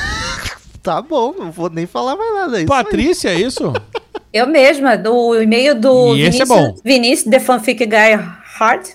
Tá 0.83 0.99
bom, 0.99 1.31
não 1.37 1.51
vou 1.51 1.69
nem 1.69 1.85
falar 1.85 2.15
mais 2.15 2.33
nada. 2.33 2.57
É 2.59 2.63
isso 2.63 2.73
aí. 2.73 2.83
Patrícia, 2.83 3.29
é 3.29 3.35
isso? 3.39 3.71
Eu 4.33 4.47
mesma, 4.47 4.97
do 4.97 5.41
e-mail 5.41 5.75
do 5.75 6.15
E 6.15 6.21
esse 6.21 6.41
é 6.41 6.45
bom. 6.45 6.75
Vinícius, 6.83 7.29
The 7.29 7.39
Fanfic 7.39 7.85
Guy 7.85 8.40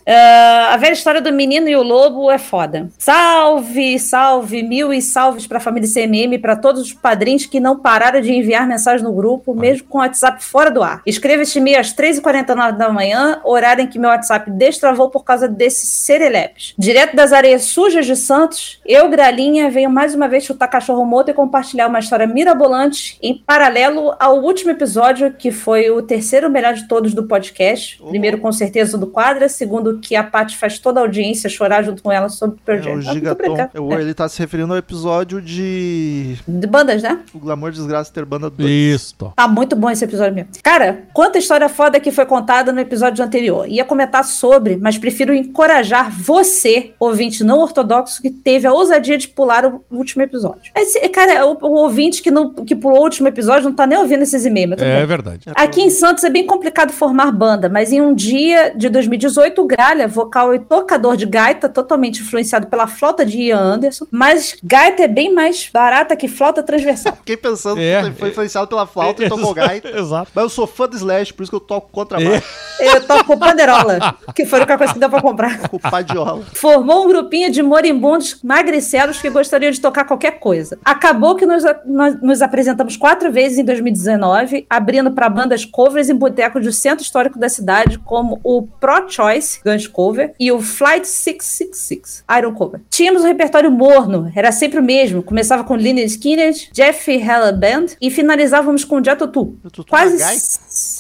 Ah, 0.06 0.70
a 0.74 0.76
velha 0.76 0.93
história 0.93 1.20
do 1.20 1.32
menino 1.32 1.68
e 1.68 1.74
o 1.74 1.82
lobo 1.82 2.30
é 2.30 2.38
foda. 2.38 2.88
Salve, 2.98 3.98
salve, 3.98 4.62
mil 4.62 4.93
e 4.93 5.02
salves 5.02 5.47
pra 5.47 5.59
família 5.59 5.88
CMM, 5.93 6.38
pra 6.38 6.55
todos 6.55 6.82
os 6.82 6.93
padrinhos 6.93 7.47
que 7.47 7.59
não 7.59 7.78
pararam 7.78 8.20
de 8.20 8.32
enviar 8.32 8.66
mensagem 8.66 9.05
no 9.05 9.12
grupo, 9.12 9.55
mesmo 9.55 9.88
com 9.88 9.98
o 9.98 10.01
WhatsApp 10.01 10.44
fora 10.44 10.70
do 10.70 10.82
ar. 10.82 11.02
Escreva 11.05 11.43
este 11.43 11.59
e-mail 11.59 11.80
às 11.80 11.93
3h49 11.93 12.76
da 12.76 12.90
manhã, 12.90 13.40
horário 13.44 13.82
em 13.82 13.88
que 13.88 13.98
meu 13.98 14.10
WhatsApp 14.10 14.51
destravou 14.52 15.10
por 15.10 15.24
causa 15.24 15.48
desses 15.48 15.88
serelepes. 15.88 16.74
Direto 16.78 17.16
das 17.16 17.32
areias 17.32 17.64
sujas 17.64 18.06
de 18.06 18.14
Santos, 18.14 18.80
eu, 18.86 19.09
Gralinha, 19.09 19.68
venho 19.68 19.90
mais 19.90 20.14
uma 20.14 20.28
vez 20.28 20.44
chutar 20.44 20.68
cachorro 20.68 21.05
morto 21.05 21.30
e 21.30 21.34
compartilhar 21.34 21.88
uma 21.88 21.98
história 21.98 22.26
mirabolante 22.26 23.18
em 23.20 23.34
paralelo 23.34 24.14
ao 24.20 24.40
último 24.40 24.70
episódio, 24.70 25.32
que 25.32 25.51
foi 25.51 25.90
o 25.90 26.02
terceiro 26.02 26.48
melhor 26.48 26.74
de 26.74 26.86
todos 26.86 27.14
do 27.14 27.24
podcast. 27.24 28.01
Primeiro, 28.09 28.38
com 28.38 28.52
certeza, 28.52 28.97
o 28.97 29.01
do 29.01 29.09
Quadras. 29.09 29.56
Segundo 29.57 29.99
que 29.99 30.15
a 30.15 30.23
Paty 30.23 30.57
faz 30.57 30.78
toda 30.78 31.01
a 31.01 31.03
audiência 31.03 31.49
chorar 31.51 31.83
junto 31.83 32.03
com 32.03 32.12
ela 32.12 32.28
sobre 32.28 32.59
Pearl 32.65 32.87
É 32.89 32.95
o 32.95 32.99
Ah, 32.99 33.01
Gigaton. 33.01 33.33
obrigada. 33.33 33.70
É 33.74 33.81
o- 33.81 33.93
Ele 33.93 34.15
tá 34.15 34.28
se 34.28 34.39
referindo 34.39 34.73
ao 34.73 34.78
episódio 34.78 35.41
de 35.41 36.37
De 36.47 36.66
bandas, 36.66 37.03
né? 37.03 37.19
O 37.35 37.39
Glamour 37.39 37.70
e 37.70 37.73
Desgraça 37.73 38.12
ter 38.12 38.24
banda 38.24 38.49
2. 38.51 38.69
Isso. 38.70 39.15
Tá 39.35 39.49
muito 39.49 39.74
bom 39.74 39.91
esse 39.91 40.05
episódio 40.05 40.35
mesmo. 40.35 40.51
Cara, 40.62 41.03
quanta 41.12 41.39
história 41.39 41.69
foda 41.69 41.99
que 41.99 42.11
foi 42.11 42.27
contada 42.27 42.73
no 42.73 42.81
episódio 42.81 43.24
anterior. 43.24 43.66
Ia 43.69 43.85
comentar 43.85 44.24
sobre, 44.24 44.77
mas 44.77 44.99
prefiro 44.99 45.33
encorajar 45.35 46.11
você, 46.11 46.93
ouvinte 47.01 47.43
não 47.43 47.59
ortodoxo, 47.61 48.20
que 48.20 48.31
teve 48.31 48.66
a 48.66 48.73
ousadia 48.73 49.16
de 49.19 49.28
pular 49.28 49.65
o 49.66 49.83
último 49.91 50.23
episódio. 50.23 50.70
Esse, 50.74 51.01
cara, 51.09 51.47
o, 51.47 51.57
o 51.62 51.73
ouvinte 51.83 52.23
que, 52.23 52.31
não, 52.31 52.53
que 52.53 52.74
pulou 52.74 52.99
o 53.01 53.03
último 53.03 53.28
episódio 53.28 53.69
não 53.69 53.74
tá 53.77 53.87
nem 53.87 53.99
ouvindo 53.99 54.23
esses 54.23 54.45
e-mails. 54.45 54.81
É 54.81 54.99
bem. 54.99 55.07
verdade. 55.07 55.41
Aqui 55.55 55.81
em 55.83 55.91
Santos 55.91 56.24
é 56.24 56.31
bem 56.31 56.47
complicado 56.47 56.93
formar 56.93 57.31
banda, 57.33 57.69
mas 57.69 57.93
em 57.93 58.01
um 58.01 58.15
dia 58.15 58.73
de 58.77 58.89
2018, 58.89 59.35
o 59.62 59.66
Gralha, 59.66 60.06
vocal 60.08 60.54
e 60.54 60.58
tocador 60.58 61.16
de 61.16 61.26
gaita, 61.26 61.68
totalmente 61.68 62.20
influenciado 62.22 62.66
pela 62.66 62.86
flauta 62.86 63.24
de 63.24 63.38
Ian 63.38 63.58
Anderson, 63.58 64.06
mas 64.10 64.56
gaita 64.62 65.02
é 65.02 65.08
bem 65.08 65.32
mais 65.32 65.68
barata 65.72 66.16
que 66.16 66.28
flauta 66.28 66.62
transversal. 66.62 67.14
Fiquei 67.18 67.36
pensando 67.36 67.80
É. 67.80 68.02
que 68.04 68.12
foi 68.12 68.28
influenciado 68.30 68.66
pela 68.68 68.86
flauta 68.86 69.24
e 69.24 69.28
tocou 69.28 69.52
gaita. 69.54 69.88
Exato. 69.88 70.30
Mas 70.34 70.42
eu 70.44 70.48
sou 70.50 70.66
fã 70.66 70.88
do 70.88 70.96
Slash, 70.96 71.32
por 71.34 71.42
isso 71.42 71.50
que 71.52 71.56
eu 71.56 71.60
toco 71.60 71.90
contrabaixo 71.90 72.42
É. 72.80 72.96
Eu 72.96 73.06
toco 73.06 73.24
com 73.24 73.38
panderola, 73.38 74.16
que 74.34 74.44
foi 74.44 74.58
a 74.58 74.62
única 74.62 74.78
coisa 74.78 74.92
que 74.92 74.98
deu 74.98 75.08
pra 75.10 75.20
comprar. 75.22 75.58
com 75.68 75.78
padiola. 75.78 76.42
Formou 76.54 77.04
um 77.04 77.08
grupinho 77.08 77.50
de 77.50 77.62
moribundos 77.62 78.40
magricelos 78.42 79.20
que 79.20 79.30
gostariam 79.30 79.70
de 79.70 79.80
tocar 79.80 80.04
qualquer 80.04 80.38
coisa. 80.38 80.78
Acabou 80.84 81.34
que 81.36 81.46
nos, 81.46 81.62
nós 81.84 82.20
nos 82.20 82.42
apresentamos 82.42 82.96
quatro 82.96 83.32
vezes 83.32 83.58
em 83.58 83.64
2019, 83.64 84.66
abrindo 84.68 85.10
para 85.12 85.28
bandas 85.28 85.64
covers 85.64 86.08
em 86.08 86.14
botecos 86.14 86.62
do 86.62 86.72
centro 86.72 87.02
histórico 87.02 87.38
da 87.38 87.48
cidade, 87.48 87.98
como 87.98 88.40
o 88.44 88.62
Pro 88.62 89.08
Choice, 89.08 89.26
Guns 89.65 89.86
Cover, 89.86 90.32
e 90.39 90.51
o 90.53 90.61
Flight 90.61 91.07
666, 91.07 92.24
Iron 92.39 92.55
Cover. 92.55 92.81
Tínhamos 92.90 93.23
um 93.23 93.27
repertório 93.27 93.70
morno, 93.70 94.31
era 94.35 94.51
sempre 94.53 94.78
o 94.81 94.82
mesmo. 94.82 95.23
Começava 95.23 95.65
com 95.65 95.74
Lynyrd 95.77 96.11
Skynyrd, 96.11 96.70
Jeff 96.73 97.11
Heller 97.11 97.57
Band 97.57 97.86
e 98.01 98.11
finalizávamos 98.11 98.85
com 98.85 99.03
Jatutu. 99.03 99.57
Quase... 99.89 100.16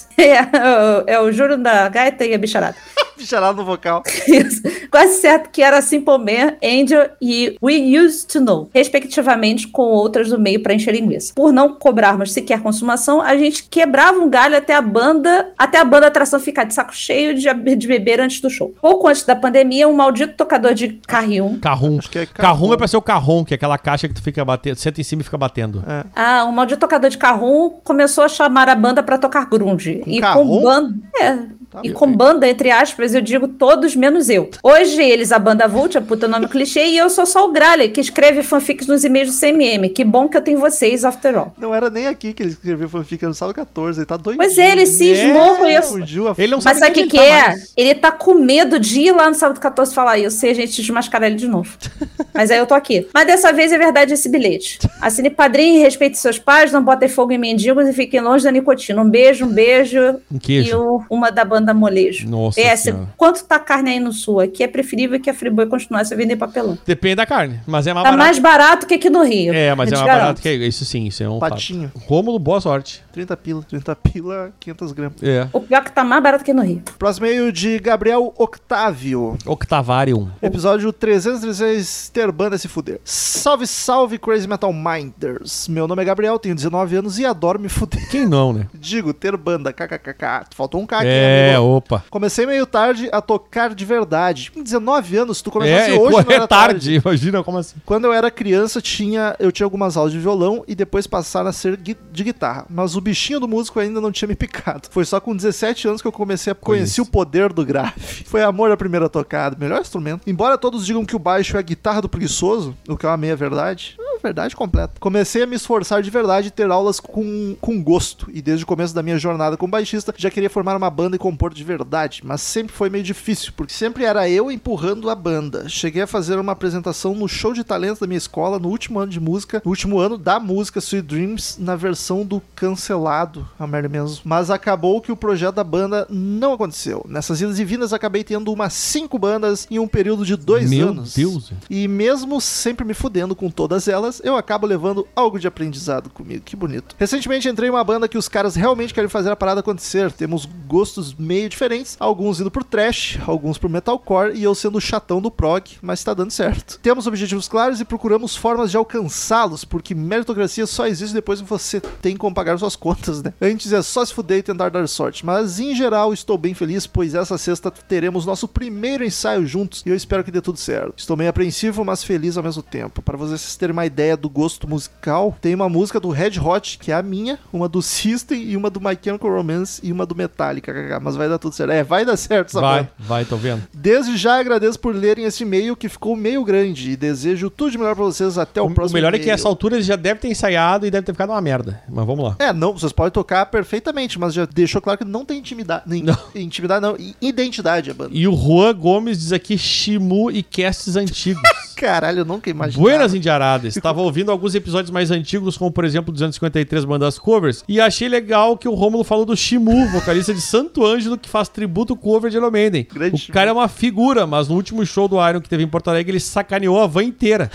É, 0.18 0.30
é 0.30 0.40
o- 0.46 1.04
é 1.06 1.20
o 1.20 1.30
Juro 1.30 1.58
da 1.58 1.90
Gaita 1.90 2.24
e 2.24 2.32
a 2.32 2.38
Bicharada. 2.38 2.74
Bicharado 3.18 3.58
no 3.58 3.64
vocal. 3.64 4.02
Isso. 4.28 4.62
Quase 4.90 5.20
certo 5.20 5.50
que 5.50 5.62
era 5.62 5.80
Simple 5.82 6.18
Man, 6.18 6.54
Angel 6.62 7.10
e 7.20 7.56
We 7.62 7.98
Used 8.00 8.28
to 8.28 8.40
Know, 8.40 8.70
respectivamente, 8.74 9.68
com 9.68 9.82
outras 9.82 10.28
do 10.28 10.38
meio 10.38 10.62
para 10.62 10.74
encher 10.74 10.94
linguiça. 10.94 11.32
Por 11.34 11.52
não 11.52 11.74
cobrarmos 11.74 12.32
sequer 12.32 12.60
consumação, 12.60 13.20
a 13.20 13.36
gente 13.36 13.64
quebrava 13.64 14.18
um 14.18 14.28
galho 14.28 14.56
até 14.56 14.74
a 14.74 14.82
banda, 14.82 15.52
até 15.58 15.78
a 15.78 15.84
banda 15.84 16.06
atração 16.06 16.38
ficar 16.40 16.64
de 16.64 16.74
saco 16.74 16.94
cheio 16.94 17.34
de, 17.34 17.76
de 17.76 17.86
beber 17.86 18.20
antes 18.20 18.40
do 18.40 18.50
show. 18.50 18.74
Pouco 18.80 19.08
antes 19.08 19.24
da 19.24 19.34
pandemia, 19.36 19.88
um 19.88 19.94
maldito 19.94 20.34
tocador 20.34 20.74
de 20.74 21.00
carrinho. 21.06 21.58
Carrum. 21.60 21.98
Acho 21.98 22.10
que 22.10 22.18
é 22.18 22.26
Carrum 22.26 22.58
carrum. 22.60 22.74
é 22.74 22.76
pra 22.76 22.88
ser 22.88 22.96
o 22.96 23.02
carrom, 23.02 23.44
que 23.44 23.54
é 23.54 23.56
aquela 23.56 23.78
caixa 23.78 24.08
que 24.08 24.14
tu 24.14 24.22
fica 24.22 24.44
batendo, 24.44 24.76
senta 24.76 25.00
em 25.00 25.04
cima 25.04 25.22
e 25.22 25.24
fica 25.24 25.38
batendo. 25.38 25.82
Ah, 26.14 26.44
um 26.44 26.52
maldito 26.52 26.80
tocador 26.80 27.10
de 27.10 27.18
carrum 27.18 27.70
começou 27.84 28.24
a 28.24 28.28
chamar 28.28 28.68
a 28.68 28.74
banda 28.74 29.02
para 29.02 29.18
tocar 29.18 29.46
grunge. 29.46 29.96
Com 30.04 30.10
e 30.10 30.20
carrum? 30.20 30.46
com 30.48 30.62
banda. 30.62 30.94
É. 31.20 31.38
Tá 31.76 31.82
e 31.84 31.88
bem. 31.88 31.92
com 31.92 32.10
banda, 32.10 32.48
entre 32.48 32.70
aspas, 32.70 33.14
eu 33.14 33.20
digo 33.20 33.46
todos 33.46 33.94
menos 33.94 34.30
eu. 34.30 34.48
Hoje 34.62 35.02
eles, 35.02 35.30
a 35.30 35.38
banda 35.38 35.68
Vult, 35.68 35.94
é 35.94 36.00
puta 36.00 36.26
nome 36.26 36.48
clichê, 36.48 36.86
e 36.86 36.96
eu 36.96 37.10
sou 37.10 37.26
só 37.26 37.46
o 37.46 37.52
Gralha, 37.52 37.86
que 37.90 38.00
escreve 38.00 38.42
fanfics 38.42 38.86
nos 38.86 39.04
e-mails 39.04 39.30
do 39.34 39.38
CMM. 39.38 39.90
Que 39.90 40.02
bom 40.02 40.26
que 40.26 40.38
eu 40.38 40.40
tenho 40.40 40.58
vocês, 40.58 41.04
after 41.04 41.36
all. 41.36 41.52
Não 41.58 41.74
era 41.74 41.90
nem 41.90 42.06
aqui 42.06 42.32
que 42.32 42.42
ele 42.42 42.50
escreveu 42.52 42.88
fanfic, 42.88 43.22
era 43.22 43.28
no 43.28 43.34
sábado 43.34 43.56
14, 43.56 43.98
ele 44.00 44.06
tá 44.06 44.16
doidinho. 44.16 44.42
Pois 44.42 44.56
é, 44.56 44.72
ele 44.72 44.86
cismou 44.86 45.56
com 45.56 45.66
isso. 45.66 45.96
A 45.96 46.34
Ele 46.42 46.52
não 46.52 46.56
Mas 46.58 46.64
sabe 46.64 46.78
sabe 46.78 46.90
o 46.92 46.94
que, 46.94 47.00
nem 47.00 47.08
que 47.10 47.16
ele 47.18 47.26
é? 47.26 47.40
tá 47.42 47.48
mais. 47.48 47.72
Ele 47.76 47.94
tá 47.94 48.10
com 48.12 48.34
medo 48.34 48.80
de 48.80 49.00
ir 49.00 49.12
lá 49.12 49.28
no 49.28 49.34
sábado 49.34 49.60
14 49.60 49.92
e 49.92 49.94
falar 49.94 50.18
isso 50.18 50.46
e 50.46 50.48
a 50.48 50.54
gente 50.54 50.80
desmascarar 50.80 51.28
ele 51.28 51.36
de 51.36 51.46
novo. 51.46 51.76
Mas 52.32 52.50
aí 52.50 52.56
eu 52.58 52.66
tô 52.66 52.74
aqui. 52.74 53.06
Mas 53.12 53.26
dessa 53.26 53.52
vez 53.52 53.70
é 53.70 53.76
verdade 53.76 54.14
esse 54.14 54.28
bilhete. 54.30 54.78
Assine 55.00 55.28
padrinho, 55.28 55.82
respeite 55.82 56.16
seus 56.16 56.38
pais, 56.38 56.72
não 56.72 56.82
botem 56.82 57.08
fogo 57.08 57.32
em 57.32 57.38
mendigos 57.38 57.86
e 57.86 57.92
fiquem 57.92 58.20
longe 58.20 58.44
da 58.44 58.50
nicotina. 58.50 59.00
Um 59.02 59.08
beijo, 59.10 59.44
um 59.44 59.48
beijo. 59.52 59.98
Um 60.32 60.38
queijo. 60.38 60.70
E 60.70 60.74
o- 60.74 61.02
uma 61.10 61.30
da 61.30 61.44
banda 61.44 61.65
molejo. 61.74 62.28
Nossa 62.28 62.60
PS, 62.60 62.80
Senhora. 62.80 63.08
quanto 63.16 63.44
tá 63.44 63.56
a 63.56 63.60
carne 63.60 63.90
aí 63.90 64.00
no 64.00 64.12
sul? 64.12 64.40
Aqui 64.40 64.62
é 64.62 64.68
preferível 64.68 65.20
que 65.20 65.28
a 65.30 65.34
Friboi 65.34 65.66
continuasse 65.66 66.12
a 66.12 66.16
vender 66.16 66.36
papelão. 66.36 66.78
Depende 66.86 67.16
da 67.16 67.26
carne, 67.26 67.60
mas 67.66 67.86
é 67.86 67.92
mais 67.94 68.04
Tá 68.04 68.10
barato. 68.10 68.18
mais 68.26 68.38
barato 68.38 68.86
que 68.86 68.94
aqui 68.94 69.10
no 69.10 69.22
Rio. 69.22 69.52
É, 69.54 69.74
mas 69.74 69.90
é 69.90 69.94
mais 69.96 70.06
garanto. 70.06 70.20
barato 70.22 70.42
que 70.42 70.50
isso 70.54 70.84
sim, 70.84 71.06
isso 71.06 71.22
é 71.22 71.28
um 71.28 71.38
Patinho. 71.38 71.90
fato. 71.94 72.04
Rômulo, 72.06 72.38
boa 72.38 72.60
sorte. 72.60 73.02
30 73.12 73.36
pila. 73.36 73.62
30 73.62 73.96
pila, 73.96 74.52
500 74.60 74.92
gramas. 74.92 75.22
É. 75.22 75.48
O 75.52 75.60
pior 75.60 75.78
é 75.78 75.80
que 75.84 75.92
tá 75.92 76.04
mais 76.04 76.22
barato 76.22 76.44
que 76.44 76.52
no 76.52 76.62
Rio. 76.62 76.82
Próximo 76.98 77.26
e-mail 77.26 77.50
de 77.50 77.78
Gabriel 77.78 78.32
Octávio. 78.36 79.36
Octavarium. 79.46 80.28
Episódio 80.42 80.92
316, 80.92 82.10
ter 82.12 82.30
banda 82.32 82.58
se 82.58 82.68
fuder. 82.68 83.00
Salve, 83.04 83.66
salve, 83.66 84.18
Crazy 84.18 84.46
Metal 84.48 84.72
Minders. 84.72 85.68
Meu 85.68 85.86
nome 85.86 86.02
é 86.02 86.04
Gabriel, 86.04 86.38
tenho 86.38 86.54
19 86.54 86.96
anos 86.96 87.18
e 87.18 87.24
adoro 87.24 87.58
me 87.58 87.68
fuder. 87.68 88.08
Quem 88.10 88.26
não, 88.26 88.52
né? 88.52 88.66
Digo, 88.74 89.12
ter 89.12 89.36
banda, 89.36 89.72
kkkk. 89.72 90.46
Faltou 90.54 90.80
um 90.80 90.86
K 90.86 90.98
aqui, 90.98 91.06
É, 91.08 91.48
amigo. 91.54 91.55
Opa. 91.60 92.04
Comecei 92.10 92.46
meio 92.46 92.66
tarde 92.66 93.08
a 93.12 93.20
tocar 93.20 93.74
de 93.74 93.84
verdade. 93.84 94.50
Com 94.50 94.62
19 94.62 95.16
anos, 95.16 95.42
tu 95.42 95.50
começasse 95.50 95.90
É, 95.90 95.96
é, 95.96 95.98
hoje, 95.98 96.12
não 96.24 96.32
é 96.32 96.34
era 96.34 96.46
tarde, 96.48 96.94
imagina 97.04 97.42
como 97.42 97.58
assim. 97.58 97.76
Quando 97.84 98.04
eu 98.06 98.12
era 98.12 98.30
criança, 98.30 98.80
tinha, 98.80 99.34
eu 99.38 99.50
tinha 99.52 99.64
algumas 99.66 99.96
aulas 99.96 100.12
de 100.12 100.18
violão 100.18 100.64
e 100.68 100.74
depois 100.74 101.06
passaram 101.06 101.48
a 101.48 101.52
ser 101.52 101.76
gui- 101.76 101.96
de 102.12 102.24
guitarra. 102.24 102.66
Mas 102.68 102.96
o 102.96 103.00
bichinho 103.00 103.40
do 103.40 103.48
músico 103.48 103.78
ainda 103.80 104.00
não 104.00 104.12
tinha 104.12 104.28
me 104.28 104.34
picado. 104.36 104.88
Foi 104.90 105.04
só 105.04 105.20
com 105.20 105.34
17 105.34 105.88
anos 105.88 106.02
que 106.02 106.08
eu 106.08 106.12
comecei 106.12 106.50
a 106.52 106.54
conhecer 106.54 107.00
o 107.00 107.06
poder 107.06 107.52
do 107.52 107.64
grave. 107.64 107.92
Foi 108.26 108.42
amor 108.42 108.70
à 108.70 108.76
primeira 108.76 109.08
tocada, 109.08 109.56
melhor 109.58 109.80
instrumento. 109.80 110.22
Embora 110.26 110.58
todos 110.58 110.84
digam 110.86 111.04
que 111.04 111.16
o 111.16 111.18
baixo 111.18 111.56
é 111.56 111.60
a 111.60 111.62
guitarra 111.62 112.00
do 112.02 112.08
preguiçoso, 112.08 112.74
o 112.88 112.96
que 112.96 113.06
é 113.06 113.08
uma 113.08 113.16
meia 113.16 113.36
verdade, 113.36 113.96
é 113.98 114.05
verdade 114.26 114.56
completa. 114.56 114.94
Comecei 114.98 115.42
a 115.42 115.46
me 115.46 115.56
esforçar 115.56 116.02
de 116.02 116.10
verdade 116.10 116.48
e 116.48 116.50
ter 116.50 116.70
aulas 116.70 116.98
com, 116.98 117.56
com 117.60 117.82
gosto. 117.82 118.28
E 118.32 118.42
desde 118.42 118.64
o 118.64 118.66
começo 118.66 118.94
da 118.94 119.02
minha 119.02 119.18
jornada 119.18 119.56
como 119.56 119.70
baixista, 119.70 120.12
já 120.16 120.30
queria 120.30 120.50
formar 120.50 120.76
uma 120.76 120.90
banda 120.90 121.16
e 121.16 121.18
compor 121.18 121.54
de 121.54 121.62
verdade. 121.62 122.22
Mas 122.24 122.40
sempre 122.40 122.72
foi 122.72 122.90
meio 122.90 123.04
difícil, 123.04 123.52
porque 123.56 123.72
sempre 123.72 124.04
era 124.04 124.28
eu 124.28 124.50
empurrando 124.50 125.08
a 125.08 125.14
banda. 125.14 125.68
Cheguei 125.68 126.02
a 126.02 126.06
fazer 126.06 126.38
uma 126.38 126.52
apresentação 126.52 127.14
no 127.14 127.28
show 127.28 127.52
de 127.52 127.62
talentos 127.62 128.00
da 128.00 128.06
minha 128.06 128.18
escola 128.18 128.58
no 128.58 128.68
último 128.68 128.98
ano 128.98 129.12
de 129.12 129.20
música, 129.20 129.62
no 129.64 129.70
último 129.70 129.98
ano 129.98 130.18
da 130.18 130.40
música 130.40 130.80
Sweet 130.80 131.06
Dreams, 131.06 131.56
na 131.58 131.76
versão 131.76 132.24
do 132.24 132.42
cancelado, 132.54 133.48
a 133.58 133.66
merda 133.66 133.88
mesmo. 133.88 134.18
Mas 134.24 134.50
acabou 134.50 135.00
que 135.00 135.12
o 135.12 135.16
projeto 135.16 135.54
da 135.54 135.64
banda 135.64 136.06
não 136.10 136.52
aconteceu. 136.52 137.04
Nessas 137.08 137.40
idas 137.40 137.58
e 137.58 137.64
vindas, 137.64 137.92
acabei 137.92 138.24
tendo 138.24 138.52
umas 138.52 138.72
cinco 138.72 139.18
bandas 139.18 139.66
em 139.70 139.78
um 139.78 139.86
período 139.86 140.24
de 140.24 140.36
dois 140.36 140.70
Meu 140.70 140.88
anos. 140.88 141.14
Deus. 141.14 141.52
E 141.70 141.86
mesmo 141.86 142.40
sempre 142.40 142.84
me 142.84 142.94
fudendo 142.94 143.36
com 143.36 143.50
todas 143.50 143.86
elas, 143.86 144.15
eu 144.24 144.36
acabo 144.36 144.66
levando 144.66 145.06
algo 145.14 145.38
de 145.38 145.46
aprendizado 145.46 146.10
comigo. 146.10 146.44
Que 146.44 146.56
bonito. 146.56 146.94
Recentemente 146.98 147.48
entrei 147.48 147.68
em 147.68 147.72
uma 147.72 147.84
banda 147.84 148.08
que 148.08 148.18
os 148.18 148.28
caras 148.28 148.54
realmente 148.54 148.94
querem 148.94 149.08
fazer 149.08 149.30
a 149.30 149.36
parada 149.36 149.60
acontecer. 149.60 150.12
Temos 150.12 150.46
gostos 150.66 151.14
meio 151.14 151.48
diferentes, 151.48 151.96
alguns 151.98 152.40
indo 152.40 152.50
pro 152.50 152.64
trash, 152.64 153.18
alguns 153.26 153.58
pro 153.58 153.68
metalcore 153.68 154.36
e 154.36 154.42
eu 154.42 154.54
sendo 154.54 154.78
o 154.78 154.80
chatão 154.80 155.20
do 155.20 155.30
prog, 155.30 155.76
mas 155.82 156.02
tá 156.02 156.14
dando 156.14 156.30
certo. 156.30 156.78
Temos 156.80 157.06
objetivos 157.06 157.48
claros 157.48 157.80
e 157.80 157.84
procuramos 157.84 158.36
formas 158.36 158.70
de 158.70 158.76
alcançá-los, 158.76 159.64
porque 159.64 159.94
meritocracia 159.94 160.66
só 160.66 160.86
existe 160.86 161.14
depois 161.14 161.40
que 161.40 161.48
você 161.48 161.80
tem 161.80 162.16
como 162.16 162.34
pagar 162.34 162.58
suas 162.58 162.76
contas, 162.76 163.22
né? 163.22 163.32
Antes 163.40 163.72
é 163.72 163.82
só 163.82 164.04
se 164.04 164.14
fuder 164.14 164.38
e 164.38 164.42
tentar 164.42 164.70
dar 164.70 164.86
sorte, 164.88 165.24
mas 165.24 165.58
em 165.58 165.74
geral 165.74 166.12
estou 166.12 166.38
bem 166.38 166.54
feliz, 166.54 166.86
pois 166.86 167.14
essa 167.14 167.36
sexta 167.38 167.70
teremos 167.70 168.26
nosso 168.26 168.46
primeiro 168.46 169.04
ensaio 169.04 169.46
juntos 169.46 169.82
e 169.84 169.88
eu 169.88 169.96
espero 169.96 170.22
que 170.22 170.30
dê 170.30 170.40
tudo 170.40 170.58
certo. 170.58 170.94
Estou 170.96 171.16
meio 171.16 171.30
apreensivo, 171.30 171.84
mas 171.84 172.04
feliz 172.04 172.36
ao 172.36 172.42
mesmo 172.42 172.62
tempo. 172.62 173.02
Para 173.02 173.16
vocês 173.16 173.56
terem 173.56 173.72
uma 173.72 173.86
ideia 173.86 174.05
do 174.14 174.28
gosto 174.28 174.68
musical, 174.68 175.34
tem 175.40 175.54
uma 175.54 175.68
música 175.68 175.98
do 175.98 176.10
Red 176.10 176.38
Hot, 176.38 176.78
que 176.78 176.92
é 176.92 176.94
a 176.94 177.02
minha, 177.02 177.38
uma 177.50 177.68
do 177.68 177.80
System 177.80 178.42
e 178.42 178.56
uma 178.56 178.68
do 178.68 178.78
My 178.80 178.96
Chemical 179.02 179.30
Romance 179.30 179.80
e 179.82 179.90
uma 179.90 180.04
do 180.04 180.14
Metallica, 180.14 181.00
mas 181.00 181.16
vai 181.16 181.28
dar 181.28 181.38
tudo 181.38 181.54
certo. 181.54 181.70
É, 181.72 181.82
vai 181.82 182.04
dar 182.04 182.16
certo 182.16 182.48
essa 182.48 182.60
Vai, 182.60 182.80
banda. 182.80 182.92
vai, 182.98 183.24
tô 183.24 183.36
vendo. 183.36 183.62
Desde 183.72 184.16
já 184.16 184.38
agradeço 184.38 184.78
por 184.78 184.94
lerem 184.94 185.24
esse 185.24 185.42
e-mail 185.42 185.74
que 185.74 185.88
ficou 185.88 186.14
meio 186.14 186.44
grande 186.44 186.90
e 186.90 186.96
desejo 186.96 187.48
tudo 187.48 187.70
de 187.70 187.78
melhor 187.78 187.94
pra 187.94 188.04
vocês 188.04 188.36
até 188.36 188.60
o, 188.60 188.66
O, 188.66 188.68
o 188.68 188.74
próximo 188.74 188.94
melhor 188.96 189.14
é 189.14 189.18
que 189.18 189.30
essa 189.30 189.48
altura 189.48 189.76
eles 189.76 189.86
já 189.86 189.96
devem 189.96 190.20
ter 190.20 190.28
ensaiado 190.28 190.86
e 190.86 190.90
deve 190.90 191.06
ter 191.06 191.12
ficado 191.12 191.30
uma 191.30 191.40
merda. 191.40 191.82
Mas 191.88 192.06
vamos 192.06 192.24
lá. 192.24 192.36
É, 192.38 192.52
não, 192.52 192.72
vocês 192.76 192.92
podem 192.92 193.10
tocar 193.12 193.46
perfeitamente, 193.46 194.18
mas 194.18 194.34
já 194.34 194.44
deixou 194.44 194.82
claro 194.82 194.98
que 194.98 195.04
não 195.04 195.24
tem 195.24 195.38
intimidade. 195.38 195.84
Nem, 195.86 196.02
Não. 196.02 196.16
Intimidade 196.34 196.82
não, 196.82 196.96
identidade 197.20 197.90
a 197.90 197.94
banda. 197.94 198.10
E 198.12 198.28
o 198.28 198.36
Juan 198.36 198.74
Gomes 198.74 199.18
diz 199.18 199.32
aqui 199.32 199.56
Shimu 199.56 200.30
e 200.30 200.42
casts 200.42 200.96
antigos. 200.96 201.42
Caralho, 201.76 202.20
eu 202.20 202.24
nunca 202.24 202.48
imaginei. 202.48 202.82
Buenas 202.82 203.12
Indiaradas. 203.12 203.76
Estava 203.76 204.00
ouvindo 204.00 204.32
alguns 204.32 204.54
episódios 204.54 204.90
mais 204.90 205.10
antigos, 205.10 205.58
como 205.58 205.70
por 205.70 205.84
exemplo 205.84 206.10
253 206.10 206.86
bandas 206.86 207.18
covers, 207.18 207.62
e 207.68 207.78
achei 207.78 208.08
legal 208.08 208.56
que 208.56 208.66
o 208.66 208.72
Rômulo 208.72 209.04
falou 209.04 209.26
do 209.26 209.36
Shimu, 209.36 209.86
vocalista 209.88 210.32
de 210.32 210.40
Santo 210.40 210.84
Ângelo, 210.86 211.18
que 211.18 211.28
faz 211.28 211.48
tributo 211.50 211.94
cover 211.94 212.30
de 212.30 212.38
Iron 212.38 212.50
Maiden. 212.50 212.88
Grande 212.90 213.26
o 213.28 213.32
cara 213.32 213.50
é 213.50 213.52
uma 213.52 213.68
figura, 213.68 214.26
mas 214.26 214.48
no 214.48 214.54
último 214.54 214.84
show 214.86 215.06
do 215.06 215.16
Iron 215.28 215.40
que 215.40 215.48
teve 215.48 215.62
em 215.62 215.68
Porto 215.68 215.88
Alegre, 215.88 216.12
ele 216.12 216.20
sacaneou 216.20 216.80
a 216.80 216.86
van 216.86 217.04
inteira. 217.04 217.50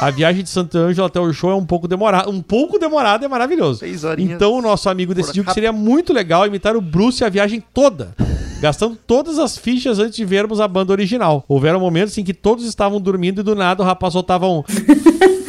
A 0.00 0.10
viagem 0.10 0.42
de 0.42 0.48
Santo 0.48 0.78
Ângelo 0.78 1.06
até 1.06 1.20
o 1.20 1.30
show 1.30 1.50
é 1.50 1.54
um 1.54 1.66
pouco 1.66 1.86
demorada. 1.86 2.30
Um 2.30 2.40
pouco 2.40 2.78
demorada 2.78 3.26
é 3.26 3.28
maravilhoso. 3.28 3.80
Seis 3.80 4.02
horinhas 4.02 4.32
Então 4.32 4.54
o 4.54 4.62
nosso 4.62 4.88
amigo 4.88 5.14
decidiu 5.14 5.44
que 5.44 5.52
seria 5.52 5.72
muito 5.72 6.10
legal 6.10 6.46
imitar 6.46 6.74
o 6.74 6.80
Bruce 6.80 7.22
a 7.22 7.28
viagem 7.28 7.62
toda. 7.74 8.14
gastando 8.62 8.96
todas 9.06 9.38
as 9.38 9.58
fichas 9.58 9.98
antes 9.98 10.16
de 10.16 10.24
vermos 10.24 10.58
a 10.58 10.66
banda 10.66 10.92
original. 10.92 11.44
Houveram 11.46 11.78
momentos 11.78 12.16
em 12.16 12.24
que 12.24 12.32
todos 12.32 12.64
estavam 12.64 12.98
dormindo 12.98 13.42
e 13.42 13.44
do 13.44 13.54
nada 13.54 13.82
o 13.82 13.86
rapaz 13.86 14.14
soltava 14.14 14.48
um 14.48 14.62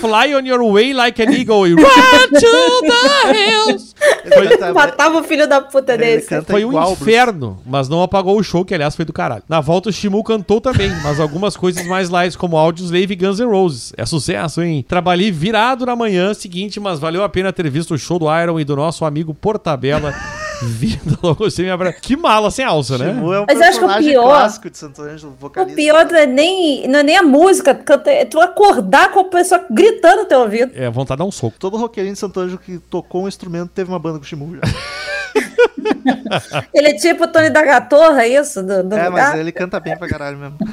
Fly 0.01 0.33
on 0.35 0.45
your 0.45 0.63
way 0.73 0.93
like 0.93 1.21
an 1.21 1.31
eagle 1.31 1.67
e 1.67 1.73
Run 1.73 1.83
to 2.39 2.81
the 2.81 3.33
hills. 3.33 3.95
Ele 4.25 4.57
canta, 4.57 4.73
Matava 4.73 5.19
o 5.19 5.23
filho 5.23 5.47
da 5.47 5.61
puta 5.61 5.97
desse. 5.97 6.41
Foi 6.41 6.65
um 6.65 6.69
igual 6.69 6.91
o 6.91 6.95
Bruce. 6.95 7.03
inferno, 7.03 7.59
mas 7.65 7.87
não 7.87 8.01
apagou 8.01 8.37
o 8.37 8.43
show, 8.43 8.65
que 8.65 8.73
aliás 8.73 8.95
foi 8.95 9.05
do 9.05 9.13
caralho. 9.13 9.43
Na 9.47 9.61
volta 9.61 9.89
o 9.89 9.93
Shimu 9.93 10.23
cantou 10.23 10.59
também, 10.59 10.89
mas 11.03 11.19
algumas 11.19 11.55
coisas 11.55 11.85
mais 11.85 12.09
light, 12.09 12.37
como 12.37 12.57
Audioslave 12.57 13.13
e 13.13 13.15
Guns 13.15 13.39
N' 13.39 13.45
Roses. 13.49 13.93
É 13.95 14.05
sucesso, 14.05 14.61
hein? 14.61 14.83
Trabalhei 14.87 15.31
virado 15.31 15.85
na 15.85 15.95
manhã 15.95 16.33
seguinte, 16.33 16.79
mas 16.79 16.99
valeu 16.99 17.23
a 17.23 17.29
pena 17.29 17.53
ter 17.53 17.69
visto 17.69 17.93
o 17.93 17.97
show 17.97 18.17
do 18.17 18.25
Iron 18.41 18.59
e 18.59 18.65
do 18.65 18.75
nosso 18.75 19.05
amigo 19.05 19.33
Portabella. 19.33 20.13
Vindo 20.67 21.17
logo 21.23 21.49
sem 21.49 21.65
me 21.65 21.71
abra... 21.71 21.91
Que 21.93 22.15
mala 22.15 22.51
sem 22.51 22.63
alça, 22.63 22.97
né? 22.97 23.13
Shimu 23.13 23.33
é 23.33 23.41
um 23.41 23.45
Mas 23.47 23.59
eu 23.59 23.67
acho 23.67 23.79
que 23.79 23.85
o 23.85 23.97
pior- 23.97 24.23
clássico 24.23 24.69
de 24.69 24.77
Santo 24.77 25.01
Ângelo, 25.01 25.35
O 25.41 25.49
pior 25.75 26.05
não 26.05 26.17
é, 26.17 26.25
nem, 26.25 26.87
não 26.87 26.99
é 26.99 27.03
nem 27.03 27.17
a 27.17 27.23
música, 27.23 27.73
canta- 27.73 28.11
é 28.11 28.25
tu 28.25 28.39
acordar 28.39 29.11
com 29.11 29.21
a 29.21 29.23
pessoa 29.25 29.65
gritando 29.69 30.21
no 30.21 30.25
teu 30.25 30.39
ouvido. 30.41 30.71
É, 30.75 30.89
vontade 30.89 31.17
de 31.17 31.19
dar 31.23 31.25
um 31.27 31.31
soco. 31.31 31.55
Todo 31.59 31.77
roqueirinho 31.77 32.13
de 32.13 32.19
Santo 32.19 32.39
Ângelo 32.39 32.59
que 32.59 32.77
tocou 32.77 33.23
um 33.23 33.27
instrumento 33.27 33.69
teve 33.73 33.89
uma 33.89 33.99
banda 33.99 34.19
com 34.19 34.23
o 34.23 34.27
Shimu 34.27 34.55
já. 34.55 34.61
Ele 36.73 36.87
é 36.89 36.93
tipo 36.93 37.23
o 37.23 37.27
Tony 37.27 37.49
da 37.49 37.63
Gatorra, 37.63 38.25
isso? 38.27 38.61
Do, 38.63 38.83
do 38.83 38.95
É, 38.95 39.07
lugar. 39.07 39.11
mas 39.31 39.39
ele 39.39 39.51
canta 39.51 39.79
bem 39.79 39.97
pra 39.97 40.07
caralho 40.07 40.37
mesmo. 40.37 40.57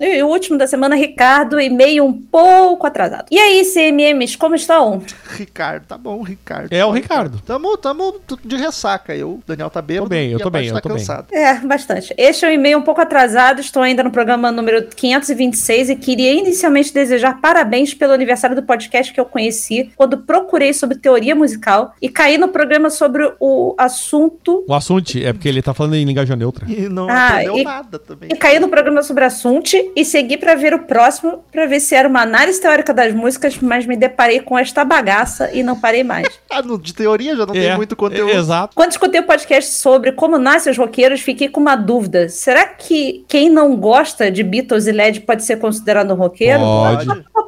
E 0.00 0.20
o 0.22 0.26
último 0.26 0.58
da 0.58 0.66
semana, 0.66 0.96
Ricardo, 0.96 1.60
e-mail 1.60 2.04
um 2.04 2.12
pouco 2.12 2.86
atrasado. 2.86 3.26
E 3.30 3.38
aí, 3.38 3.62
CMMs, 3.64 4.36
como 4.36 4.54
estão? 4.56 5.00
Ricardo, 5.36 5.84
tá 5.86 5.96
bom, 5.96 6.22
Ricardo. 6.22 6.72
É 6.72 6.84
o 6.84 6.90
Ricardo. 6.90 7.40
Tamo, 7.46 7.76
tamo 7.76 8.20
de 8.44 8.56
ressaca. 8.56 9.14
Eu, 9.14 9.34
o 9.34 9.42
Daniel 9.46 9.70
tá 9.70 9.80
bêbado. 9.80 10.06
Tô 10.06 10.10
bem, 10.10 10.30
eu 10.32 10.38
e 10.38 10.40
a 10.40 10.44
tô 10.44 10.50
bem, 10.50 10.66
eu 10.66 10.74
tá 10.74 10.80
tô 10.80 10.88
bem. 10.88 10.98
cansado. 10.98 11.26
É, 11.32 11.54
bastante. 11.60 12.12
Este 12.18 12.44
é 12.44 12.48
um 12.48 12.52
e-mail 12.52 12.78
um 12.78 12.82
pouco 12.82 13.00
atrasado, 13.00 13.60
estou 13.60 13.80
ainda 13.82 14.02
no 14.02 14.10
programa 14.10 14.50
número 14.50 14.82
526 14.88 15.90
e 15.90 15.96
queria 15.96 16.32
inicialmente 16.32 16.92
desejar 16.92 17.40
parabéns 17.40 17.94
pelo 17.94 18.12
aniversário 18.12 18.56
do 18.56 18.62
podcast 18.64 19.12
que 19.12 19.20
eu 19.20 19.24
conheci 19.24 19.92
quando 19.96 20.18
procurei 20.18 20.72
sobre 20.74 20.98
teoria 20.98 21.34
musical 21.34 21.94
e 22.02 22.08
caí 22.08 22.36
no 22.38 22.48
programa 22.48 22.90
sobre 22.90 23.32
o 23.38 23.74
assunto. 23.78 24.21
O 24.68 24.74
assunto 24.74 25.16
é 25.18 25.32
porque 25.32 25.48
ele 25.48 25.62
tá 25.62 25.72
falando 25.74 25.94
em 25.94 26.04
linguagem 26.04 26.36
neutra. 26.36 26.66
E 26.70 26.88
não 26.88 27.08
Ah, 27.08 27.28
aprendeu 27.28 27.58
e- 27.58 27.64
nada 27.64 27.98
também. 27.98 28.28
E 28.32 28.36
caí 28.36 28.58
no 28.58 28.68
programa 28.68 29.02
sobre 29.02 29.24
assunto 29.24 29.70
e 29.96 30.04
segui 30.04 30.36
para 30.36 30.54
ver 30.54 30.74
o 30.74 30.80
próximo, 30.80 31.44
para 31.50 31.66
ver 31.66 31.80
se 31.80 31.94
era 31.94 32.08
uma 32.08 32.22
análise 32.22 32.60
teórica 32.60 32.92
das 32.94 33.14
músicas, 33.14 33.56
mas 33.60 33.86
me 33.86 33.96
deparei 33.96 34.40
com 34.40 34.58
esta 34.58 34.84
bagaça 34.84 35.50
e 35.52 35.62
não 35.62 35.78
parei 35.78 36.04
mais. 36.04 36.28
Ah, 36.50 36.60
no- 36.60 36.78
de 36.78 36.92
teoria 36.92 37.34
já 37.34 37.46
não 37.46 37.54
É, 37.54 37.60
tem 37.68 37.76
muito 37.76 37.96
conteúdo. 37.96 38.30
é, 38.30 38.36
Exato. 38.36 38.74
Quando 38.74 38.90
escutei 38.90 39.20
o 39.20 39.24
podcast 39.24 39.72
sobre 39.72 40.12
como 40.12 40.38
nascem 40.38 40.70
os 40.70 40.76
roqueiros, 40.76 41.20
fiquei 41.22 41.48
com 41.48 41.60
uma 41.60 41.74
dúvida. 41.76 42.28
Será 42.28 42.66
que 42.66 43.24
quem 43.26 43.48
não 43.48 43.74
gosta 43.76 44.30
de 44.30 44.42
Beatles 44.42 44.86
e 44.86 44.92
LED 44.92 45.20
pode 45.20 45.44
ser 45.44 45.56
considerado 45.58 46.10
um 46.12 46.16
roqueiro? 46.16 46.60
Pode. 46.60 47.08
O 47.34 47.42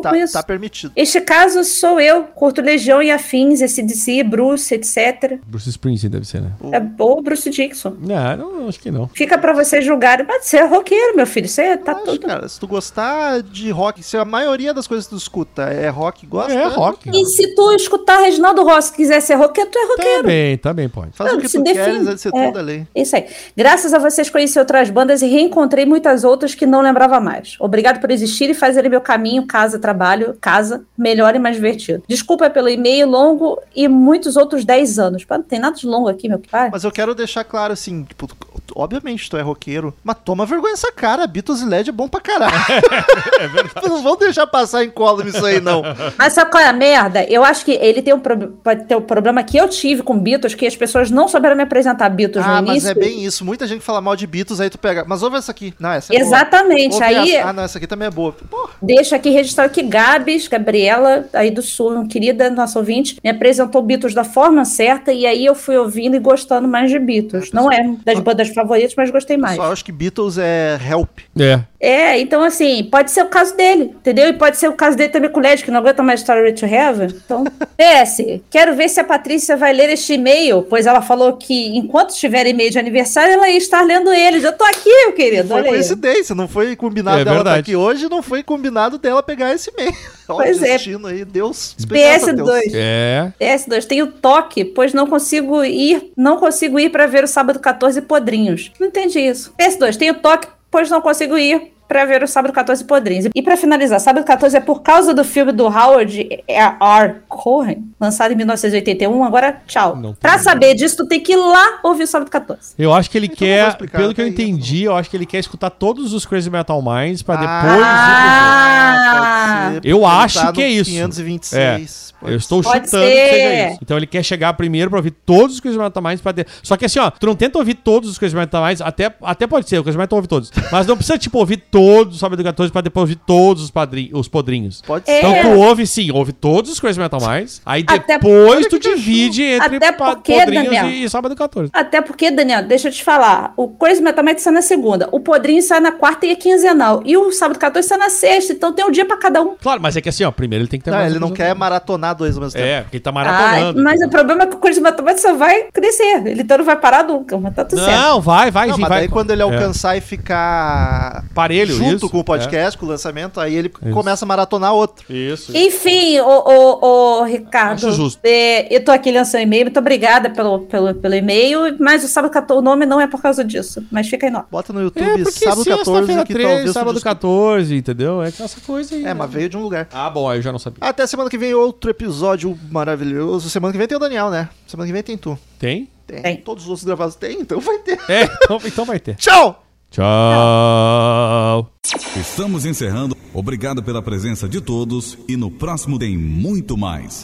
problema 0.00 0.02
Tá, 0.02 0.10
com 0.10 0.16
isso? 0.16 0.32
tá 0.32 0.42
permitido. 0.42 0.92
Este 0.96 1.20
caso 1.20 1.62
sou 1.64 2.00
eu, 2.00 2.24
curto 2.24 2.60
Legião 2.60 3.02
e 3.02 3.10
Afins, 3.10 3.60
SDC, 3.60 4.22
Bruce, 4.24 4.74
etc. 4.74 5.38
Bruce 5.46 5.68
Springsteen 5.68 6.10
deve 6.10 6.26
ser, 6.26 6.40
né? 6.42 6.52
É, 6.72 6.82
ou 6.98 7.22
Bruce 7.22 7.48
Dixon. 7.50 7.94
Não, 8.00 8.36
não, 8.36 8.68
acho 8.68 8.80
que 8.80 8.90
não. 8.90 9.08
Fica 9.08 9.36
pra 9.38 9.52
vocês 9.52 9.84
julgarem. 9.84 10.26
Mas 10.26 10.46
você 10.46 10.58
é 10.58 10.64
roqueiro, 10.64 11.16
meu 11.16 11.26
filho. 11.26 11.48
Você 11.48 11.76
tá 11.76 11.92
Acho, 11.92 12.04
tudo. 12.04 12.26
cara, 12.26 12.48
se 12.48 12.58
tu 12.58 12.66
gostar 12.66 13.42
de 13.42 13.70
rock, 13.70 14.02
se 14.02 14.16
a 14.16 14.24
maioria 14.24 14.72
das 14.74 14.86
coisas 14.86 15.06
que 15.06 15.14
tu 15.14 15.18
escuta 15.18 15.62
é 15.64 15.88
rock, 15.88 16.26
gosta. 16.26 16.52
É 16.52 16.66
rock. 16.66 17.10
E 17.12 17.24
se 17.26 17.54
tu 17.54 17.72
escutar 17.72 18.20
Reginaldo 18.20 18.62
Rossi 18.64 18.92
e 18.92 18.96
quiser 18.96 19.20
ser 19.20 19.34
roqueiro, 19.34 19.70
tu 19.70 19.78
é 19.78 19.86
roqueiro. 19.86 20.22
Também, 20.22 20.58
também 20.58 20.88
pode. 20.88 21.12
Faz 21.12 21.30
o 21.30 21.34
Não, 21.34 21.40
que 21.40 21.48
se 21.48 21.58
tu 21.58 21.64
define. 21.64 21.84
queres, 21.84 22.06
é 22.08 22.14
de 22.14 22.20
ser 22.20 22.28
É. 22.34 22.46
tudo 22.46 22.58
além. 22.58 22.88
Isso 22.94 23.16
aí. 23.16 23.26
Graças 23.56 23.92
a 23.94 23.98
vocês 23.98 24.28
conheci 24.30 24.58
outras 24.58 24.90
bandas 24.90 25.22
e 25.22 25.26
reencontrei 25.26 25.84
muitas 25.86 26.24
outras 26.24 26.54
que 26.54 26.66
não 26.66 26.80
lembrava 26.80 27.20
mais. 27.20 27.56
Obrigado 27.60 28.00
por 28.00 28.10
existir 28.10 28.50
e 28.50 28.54
fazerem 28.54 28.90
meu 28.90 29.00
caminho, 29.00 29.46
casa, 29.46 29.78
trabalho, 29.82 30.36
casa, 30.40 30.82
melhor 30.96 31.34
e 31.36 31.38
mais 31.38 31.56
divertido. 31.56 32.02
Desculpa 32.08 32.48
pelo 32.48 32.68
e-mail 32.68 33.06
longo 33.08 33.60
e 33.76 33.86
muitos 33.88 34.36
outros 34.36 34.64
10 34.64 34.98
anos. 34.98 35.24
Pá, 35.24 35.36
Não 35.36 35.44
tem 35.44 35.58
nada 35.58 35.76
de 35.76 35.86
longo 35.86 36.08
aqui, 36.08 36.28
meu 36.28 36.38
pai. 36.38 36.70
Mas 36.72 36.84
eu 36.84 36.90
quero 36.90 37.14
deixar 37.14 37.44
claro 37.44 37.72
assim, 37.74 38.04
tipo, 38.04 38.28
obviamente 38.74 39.28
tu 39.28 39.36
é 39.36 39.42
roqueiro, 39.42 39.92
mas 40.02 40.16
toma 40.24 40.46
vergonha 40.46 40.72
essa 40.72 40.90
cara, 40.92 41.26
Beatles 41.26 41.60
e 41.60 41.66
LED 41.66 41.90
é 41.90 41.92
bom 41.92 42.08
pra 42.08 42.20
caralho. 42.20 42.54
é 43.40 43.48
verdade. 43.48 43.88
Não 43.88 44.02
vão 44.02 44.16
deixar 44.16 44.46
passar 44.46 44.84
em 44.84 44.90
colo 44.90 45.26
isso 45.26 45.44
aí, 45.44 45.60
não. 45.60 45.82
Mas 46.16 46.32
sabe 46.32 46.50
qual 46.50 46.62
é 46.62 46.66
a 46.68 46.72
merda? 46.72 47.24
Eu 47.24 47.44
acho 47.44 47.64
que 47.64 47.72
ele 47.72 48.00
tem 48.00 48.14
um, 48.14 48.20
pro- 48.20 48.48
pode 48.62 48.84
ter 48.84 48.96
um 48.96 49.02
problema 49.02 49.42
que 49.42 49.56
eu 49.56 49.68
tive 49.68 50.02
com 50.02 50.18
Beatles, 50.18 50.54
que 50.54 50.66
as 50.66 50.76
pessoas 50.76 51.10
não 51.10 51.28
souberam 51.28 51.56
me 51.56 51.62
apresentar 51.62 52.08
Beatles 52.08 52.44
ah, 52.44 52.60
no 52.60 52.66
mas 52.68 52.84
início. 52.84 52.90
é 52.90 52.94
bem 52.94 53.24
isso. 53.24 53.44
Muita 53.44 53.66
gente 53.66 53.82
fala 53.82 54.00
mal 54.00 54.14
de 54.16 54.26
Beatles, 54.26 54.60
aí 54.60 54.70
tu 54.70 54.78
pega. 54.78 55.04
Mas 55.06 55.22
ouve 55.22 55.36
essa 55.36 55.50
aqui. 55.50 55.74
Não, 55.78 55.90
essa 55.90 56.12
é 56.14 56.18
boa. 56.18 56.26
Exatamente. 56.28 56.94
Ouve 56.94 57.04
Aí 57.04 57.34
essa. 57.34 57.48
Ah, 57.48 57.52
não, 57.52 57.62
essa 57.62 57.78
aqui 57.78 57.86
também 57.86 58.08
é 58.08 58.10
boa. 58.10 58.32
Porra. 58.32 58.70
Deixo 58.80 59.14
aqui 59.14 59.30
registrado 59.30 59.71
que 59.72 59.82
Gabs, 59.82 60.46
Gabriela, 60.48 61.26
aí 61.32 61.50
do 61.50 61.62
Sul, 61.62 62.06
querida 62.06 62.50
nossa 62.50 62.78
ouvinte, 62.78 63.16
me 63.22 63.30
apresentou 63.30 63.82
Beatles 63.82 64.14
da 64.14 64.24
forma 64.24 64.64
certa 64.64 65.12
e 65.12 65.26
aí 65.26 65.44
eu 65.44 65.54
fui 65.54 65.76
ouvindo 65.76 66.14
e 66.14 66.18
gostando 66.18 66.68
mais 66.68 66.90
de 66.90 66.98
Beatles. 66.98 67.50
Não 67.52 67.70
é 67.72 67.94
das 68.04 68.20
bandas 68.20 68.48
favoritas, 68.50 68.94
mas 68.96 69.10
gostei 69.10 69.36
mais. 69.36 69.56
Só 69.56 69.72
acho 69.72 69.84
que 69.84 69.92
Beatles 69.92 70.38
é 70.38 70.78
help. 70.88 71.18
É. 71.38 71.60
É, 71.80 72.20
então 72.20 72.44
assim, 72.44 72.84
pode 72.84 73.10
ser 73.10 73.22
o 73.22 73.26
caso 73.28 73.56
dele, 73.56 73.84
entendeu? 73.84 74.28
E 74.28 74.32
pode 74.32 74.56
ser 74.56 74.68
o 74.68 74.72
caso 74.74 74.96
dele 74.96 75.08
também 75.08 75.30
com 75.30 75.40
o 75.40 75.42
Led, 75.42 75.64
que 75.64 75.70
não 75.70 75.80
aguenta 75.80 76.02
mais 76.02 76.20
Story 76.20 76.52
to 76.52 76.64
Heaven. 76.64 77.08
Então, 77.08 77.42
PS, 77.76 78.40
quero 78.50 78.76
ver 78.76 78.88
se 78.88 79.00
a 79.00 79.04
Patrícia 79.04 79.56
vai 79.56 79.72
ler 79.72 79.90
este 79.90 80.12
e-mail, 80.14 80.62
pois 80.62 80.86
ela 80.86 81.02
falou 81.02 81.32
que 81.32 81.76
enquanto 81.76 82.10
estiver 82.10 82.46
e-mail 82.46 82.70
de 82.70 82.78
aniversário, 82.78 83.32
ela 83.32 83.48
ia 83.48 83.58
estar 83.58 83.82
lendo 83.82 84.12
eles. 84.12 84.44
Eu 84.44 84.52
tô 84.52 84.64
aqui, 84.64 84.88
meu 84.88 85.12
querido. 85.12 85.48
Foi 85.48 85.64
coincidência, 85.64 86.34
não 86.34 86.46
foi 86.46 86.76
combinado 86.76 87.20
É 87.20 87.24
dela 87.24 87.38
estar 87.38 87.44
verdade. 87.50 87.60
aqui 87.60 87.76
hoje, 87.76 88.08
não 88.08 88.22
foi 88.22 88.42
combinado 88.42 88.98
dela 88.98 89.22
pegar 89.22 89.52
esse 89.52 89.61
e-mail. 89.70 89.94
Olha 90.28 90.46
Pois 90.46 90.60
o 90.60 90.64
é. 90.64 90.68
destino 90.68 91.06
aí, 91.06 91.24
Deus. 91.24 91.76
PS2. 91.80 92.72
É. 92.74 93.32
PS2, 93.40 93.84
tenho 93.84 94.06
toque, 94.06 94.64
pois 94.64 94.94
não 94.94 95.06
consigo 95.06 95.64
ir, 95.64 96.12
não 96.16 96.38
consigo 96.38 96.78
ir 96.78 96.90
para 96.90 97.06
ver 97.06 97.24
o 97.24 97.28
sábado 97.28 97.58
14 97.58 98.02
Podrinhos. 98.02 98.72
Não 98.78 98.86
entendi 98.86 99.20
isso. 99.20 99.52
PS2, 99.58 99.96
tenho 99.96 100.14
toque, 100.14 100.48
pois 100.70 100.88
não 100.90 101.00
consigo 101.00 101.36
ir 101.36 101.71
para 101.88 102.04
ver 102.04 102.22
o 102.22 102.26
sábado 102.26 102.52
14 102.52 102.84
Podrinhos. 102.84 103.28
E 103.34 103.42
para 103.42 103.56
finalizar, 103.56 104.00
sábado 104.00 104.24
14 104.24 104.56
é 104.56 104.60
por 104.60 104.82
causa 104.82 105.12
do 105.12 105.24
filme 105.24 105.52
do 105.52 105.64
Howard 105.66 106.42
R. 106.48 107.14
Cohen, 107.28 107.84
lançado 108.00 108.32
em 108.32 108.36
1981. 108.36 109.24
Agora, 109.24 109.60
tchau. 109.66 110.00
Para 110.18 110.38
saber 110.38 110.74
disso, 110.74 110.96
tu 110.98 111.06
tem 111.06 111.20
que 111.20 111.32
ir 111.32 111.36
lá 111.36 111.80
ouvir 111.82 112.04
o 112.04 112.06
sábado 112.06 112.30
14. 112.30 112.74
Eu 112.78 112.92
acho 112.94 113.10
que 113.10 113.18
ele 113.18 113.26
Então 113.26 113.38
quer, 113.38 113.68
explicar, 113.68 113.98
pelo 113.98 114.14
que 114.14 114.20
eu 114.20 114.26
tá 114.26 114.30
entendi, 114.30 114.84
eu 114.84 114.96
acho 114.96 115.10
que 115.10 115.16
ele 115.16 115.26
quer 115.26 115.38
escutar 115.38 115.70
todos 115.70 116.12
os 116.14 116.24
Crazy 116.24 116.48
Metal 116.50 116.80
Minds 116.82 117.22
pra 117.22 117.34
Ah, 117.34 117.38
depois 117.62 117.78
ir 117.78 117.84
Ah, 117.84 119.70
pode 119.70 119.82
ser, 119.82 119.88
Eu 119.90 120.06
acho 120.06 120.52
que 120.52 120.62
é 120.62 120.68
isso. 120.68 120.90
526. 120.90 122.11
pro... 122.11 122.11
Eu 122.30 122.36
estou 122.36 122.62
Pode 122.62 122.84
chutando 122.86 123.04
que 123.04 123.10
seja 123.10 123.30
ser. 123.30 123.68
isso. 123.70 123.78
Então 123.82 123.96
ele 123.96 124.06
quer 124.06 124.22
chegar 124.22 124.52
primeiro 124.54 124.90
pra 124.90 124.98
ouvir 124.98 125.10
todos 125.10 125.54
os 125.56 125.60
Crazy 125.60 125.78
Metal 125.78 126.02
Minds 126.02 126.20
pra 126.20 126.32
ter... 126.32 126.46
Só 126.62 126.76
que 126.76 126.84
assim, 126.84 126.98
ó, 126.98 127.10
tu 127.10 127.26
não 127.26 127.34
tenta 127.34 127.58
ouvir 127.58 127.74
todos 127.74 128.08
os 128.10 128.18
Crazy 128.18 128.34
Metal 128.36 128.62
Minds, 128.64 128.80
até, 128.80 129.12
até 129.22 129.46
pode 129.46 129.68
ser, 129.68 129.78
o 129.78 129.82
Crazy 129.84 129.98
Metal 129.98 130.16
ouve 130.16 130.28
todos. 130.28 130.50
Mas 130.70 130.86
não 130.86 130.96
precisa, 130.96 131.18
tipo, 131.18 131.38
ouvir 131.38 131.56
todos 131.56 132.14
os 132.14 132.20
Sábado 132.20 132.42
14 132.42 132.70
pra 132.72 132.80
depois 132.80 133.02
ouvir 133.02 133.16
todos 133.26 133.62
os, 133.64 133.70
padrin... 133.70 134.10
os 134.12 134.28
podrinhos. 134.28 134.82
Pode 134.82 135.04
É. 135.10 135.20
ser. 135.20 135.26
Então 135.26 135.42
tu 135.42 135.58
ouve 135.60 135.86
sim, 135.86 136.10
ouve 136.12 136.32
todos 136.32 136.70
os 136.70 136.78
Crazy 136.80 136.98
Metal 137.00 137.20
Minds, 137.20 137.60
aí 137.66 137.84
Até- 137.86 138.18
depois 138.18 138.66
tu 138.68 138.78
divide 138.78 139.42
entre 139.42 139.76
Até 139.76 139.92
porque, 139.92 140.32
podrinhos 140.34 140.64
Daniel, 140.66 140.88
e, 140.88 141.04
e 141.04 141.10
Sábado 141.10 141.34
14. 141.36 141.70
Até 141.72 142.00
porque, 142.00 142.30
Daniel, 142.30 142.64
deixa 142.64 142.88
eu 142.88 142.92
te 142.92 143.02
falar. 143.02 143.52
O 143.56 143.68
Crazy 143.68 144.00
Metal 144.02 144.24
Mind 144.24 144.38
sai 144.38 144.52
na 144.52 144.62
segunda. 144.62 145.08
O 145.12 145.20
Podrinho 145.20 145.62
sai 145.62 145.80
na 145.80 145.92
quarta 145.92 146.26
e 146.26 146.30
é 146.30 146.36
quinzenal. 146.36 147.02
E 147.04 147.16
o 147.16 147.30
sábado 147.32 147.58
14 147.58 147.86
sai 147.88 147.98
na 147.98 148.08
sexta. 148.10 148.52
Então 148.52 148.72
tem 148.72 148.84
um 148.84 148.90
dia 148.90 149.04
pra 149.04 149.16
cada 149.16 149.42
um. 149.42 149.54
Claro, 149.60 149.80
mas 149.80 149.96
é 149.96 150.00
que 150.00 150.08
assim, 150.08 150.24
ó, 150.24 150.30
primeiro 150.30 150.62
ele 150.62 150.68
tem 150.68 150.78
que 150.78 150.84
ter 150.84 150.90
Não, 150.90 150.98
mais 150.98 151.10
ele 151.10 151.20
não 151.20 151.30
quer 151.30 151.54
maratonar 151.54 152.11
dois 152.14 152.36
ao 152.36 152.42
mesmo 152.42 152.54
tempo. 152.58 152.66
É, 152.68 152.80
porque 152.82 152.96
ele 152.96 153.02
tá 153.02 153.10
Ah, 153.10 153.12
maratonando. 153.12 153.82
mas 153.82 154.00
o 154.02 154.08
problema 154.08 154.42
é 154.44 154.46
que 154.46 154.56
o 154.56 154.82
Metal 154.82 155.04
Mind 155.04 155.18
só 155.18 155.34
vai 155.34 155.64
crescer. 155.72 156.26
Ele 156.26 156.42
então 156.42 156.58
não 156.58 156.64
vai 156.64 156.76
parar 156.76 157.04
nunca. 157.04 157.38
Mas 157.38 157.54
tá 157.54 157.64
tudo 157.64 157.82
certo. 157.82 158.00
Não, 158.00 158.20
vai, 158.20 158.50
vai, 158.50 158.68
Não, 158.68 158.74
sim, 158.76 158.80
mas 158.80 158.88
vai. 158.88 158.98
daí 159.00 159.08
quando 159.08 159.30
ele 159.30 159.42
É. 159.42 159.44
alcançar 159.44 159.96
e 159.96 160.00
ficar 160.00 161.24
Parelho, 161.34 161.74
junto 161.74 161.96
isso, 161.96 162.08
com 162.10 162.18
o 162.20 162.24
podcast, 162.24 162.78
com 162.78 162.86
o 162.86 162.88
lançamento, 162.88 163.40
aí 163.40 163.54
ele 163.54 163.68
Isso. 163.82 163.92
começa 163.94 164.24
a 164.24 164.28
maratonar 164.28 164.72
outro. 164.72 165.04
Isso. 165.12 165.56
Enfim, 165.56 166.20
ô, 166.20 166.24
ô, 166.26 166.86
ô, 167.20 167.24
Ricardo, 167.24 167.86
Acho 167.86 167.92
justo. 167.92 168.20
é, 168.24 168.74
eu 168.74 168.84
tô 168.84 168.90
aqui 168.92 169.10
lendo 169.10 169.24
seu 169.24 169.40
e-mail, 169.40 169.64
muito 169.66 169.78
obrigada 169.78 170.30
pelo, 170.30 170.60
pelo, 170.60 170.94
pelo 170.94 171.14
e-mail, 171.14 171.76
mas 171.78 172.04
o 172.04 172.08
sábado 172.08 172.30
14, 172.32 172.58
o 172.60 172.62
nome 172.62 172.86
não 172.86 173.00
é 173.00 173.06
por 173.06 173.20
causa 173.20 173.44
disso, 173.44 173.84
mas 173.90 174.08
fica 174.08 174.26
aí 174.26 174.32
nó. 174.32 174.42
Bota 174.50 174.72
no 174.72 174.80
É, 174.80 174.84
YouTube 174.84 175.30
sábado 175.30 175.64
14 175.64 175.64
sexta-feira 175.64 176.24
que 176.24 176.32
13, 176.32 176.48
talvez 176.48 176.70
tu 176.70 176.72
sábado 176.72 176.94
descubra. 176.94 177.14
14, 177.14 177.76
entendeu? 177.76 178.22
É 178.22 178.28
essa 178.28 178.60
coisa 178.66 178.94
aí. 178.94 179.02
É, 179.02 179.04
né? 179.06 179.14
mas 179.14 179.30
veio 179.30 179.48
de 179.48 179.56
um 179.56 179.62
lugar. 179.62 179.88
Ah, 179.92 180.10
bom, 180.10 180.28
aí 180.28 180.38
eu 180.38 180.42
já 180.42 180.52
não 180.52 180.58
sabia. 180.58 180.78
Até 180.80 181.06
semana 181.06 181.28
que 181.30 181.38
vem 181.38 181.54
outro 181.54 181.90
episódio 182.02 182.58
maravilhoso. 182.70 183.48
Semana 183.48 183.72
que 183.72 183.78
vem 183.78 183.86
tem 183.86 183.96
o 183.96 184.00
Daniel, 184.00 184.28
né? 184.28 184.48
Semana 184.66 184.86
que 184.86 184.92
vem 184.92 185.02
tem 185.02 185.16
tu. 185.16 185.38
Tem? 185.58 185.88
Tem. 186.06 186.22
Tem. 186.22 186.36
Todos 186.38 186.64
os 186.64 186.68
outros 186.70 186.84
gravados 186.84 187.14
tem, 187.14 187.40
então 187.40 187.60
vai 187.60 187.78
ter. 187.78 187.98
É, 188.08 188.24
então, 188.24 188.60
então 188.64 188.84
vai 188.84 188.98
ter. 188.98 189.14
Tchau! 189.22 189.64
Tchau. 189.90 191.70
Estamos 192.16 192.64
encerrando. 192.64 193.16
Obrigado 193.32 193.82
pela 193.82 194.00
presença 194.00 194.48
de 194.48 194.60
todos 194.60 195.18
e 195.28 195.36
no 195.36 195.50
próximo 195.50 195.98
tem 195.98 196.16
muito 196.16 196.78
mais. 196.78 197.20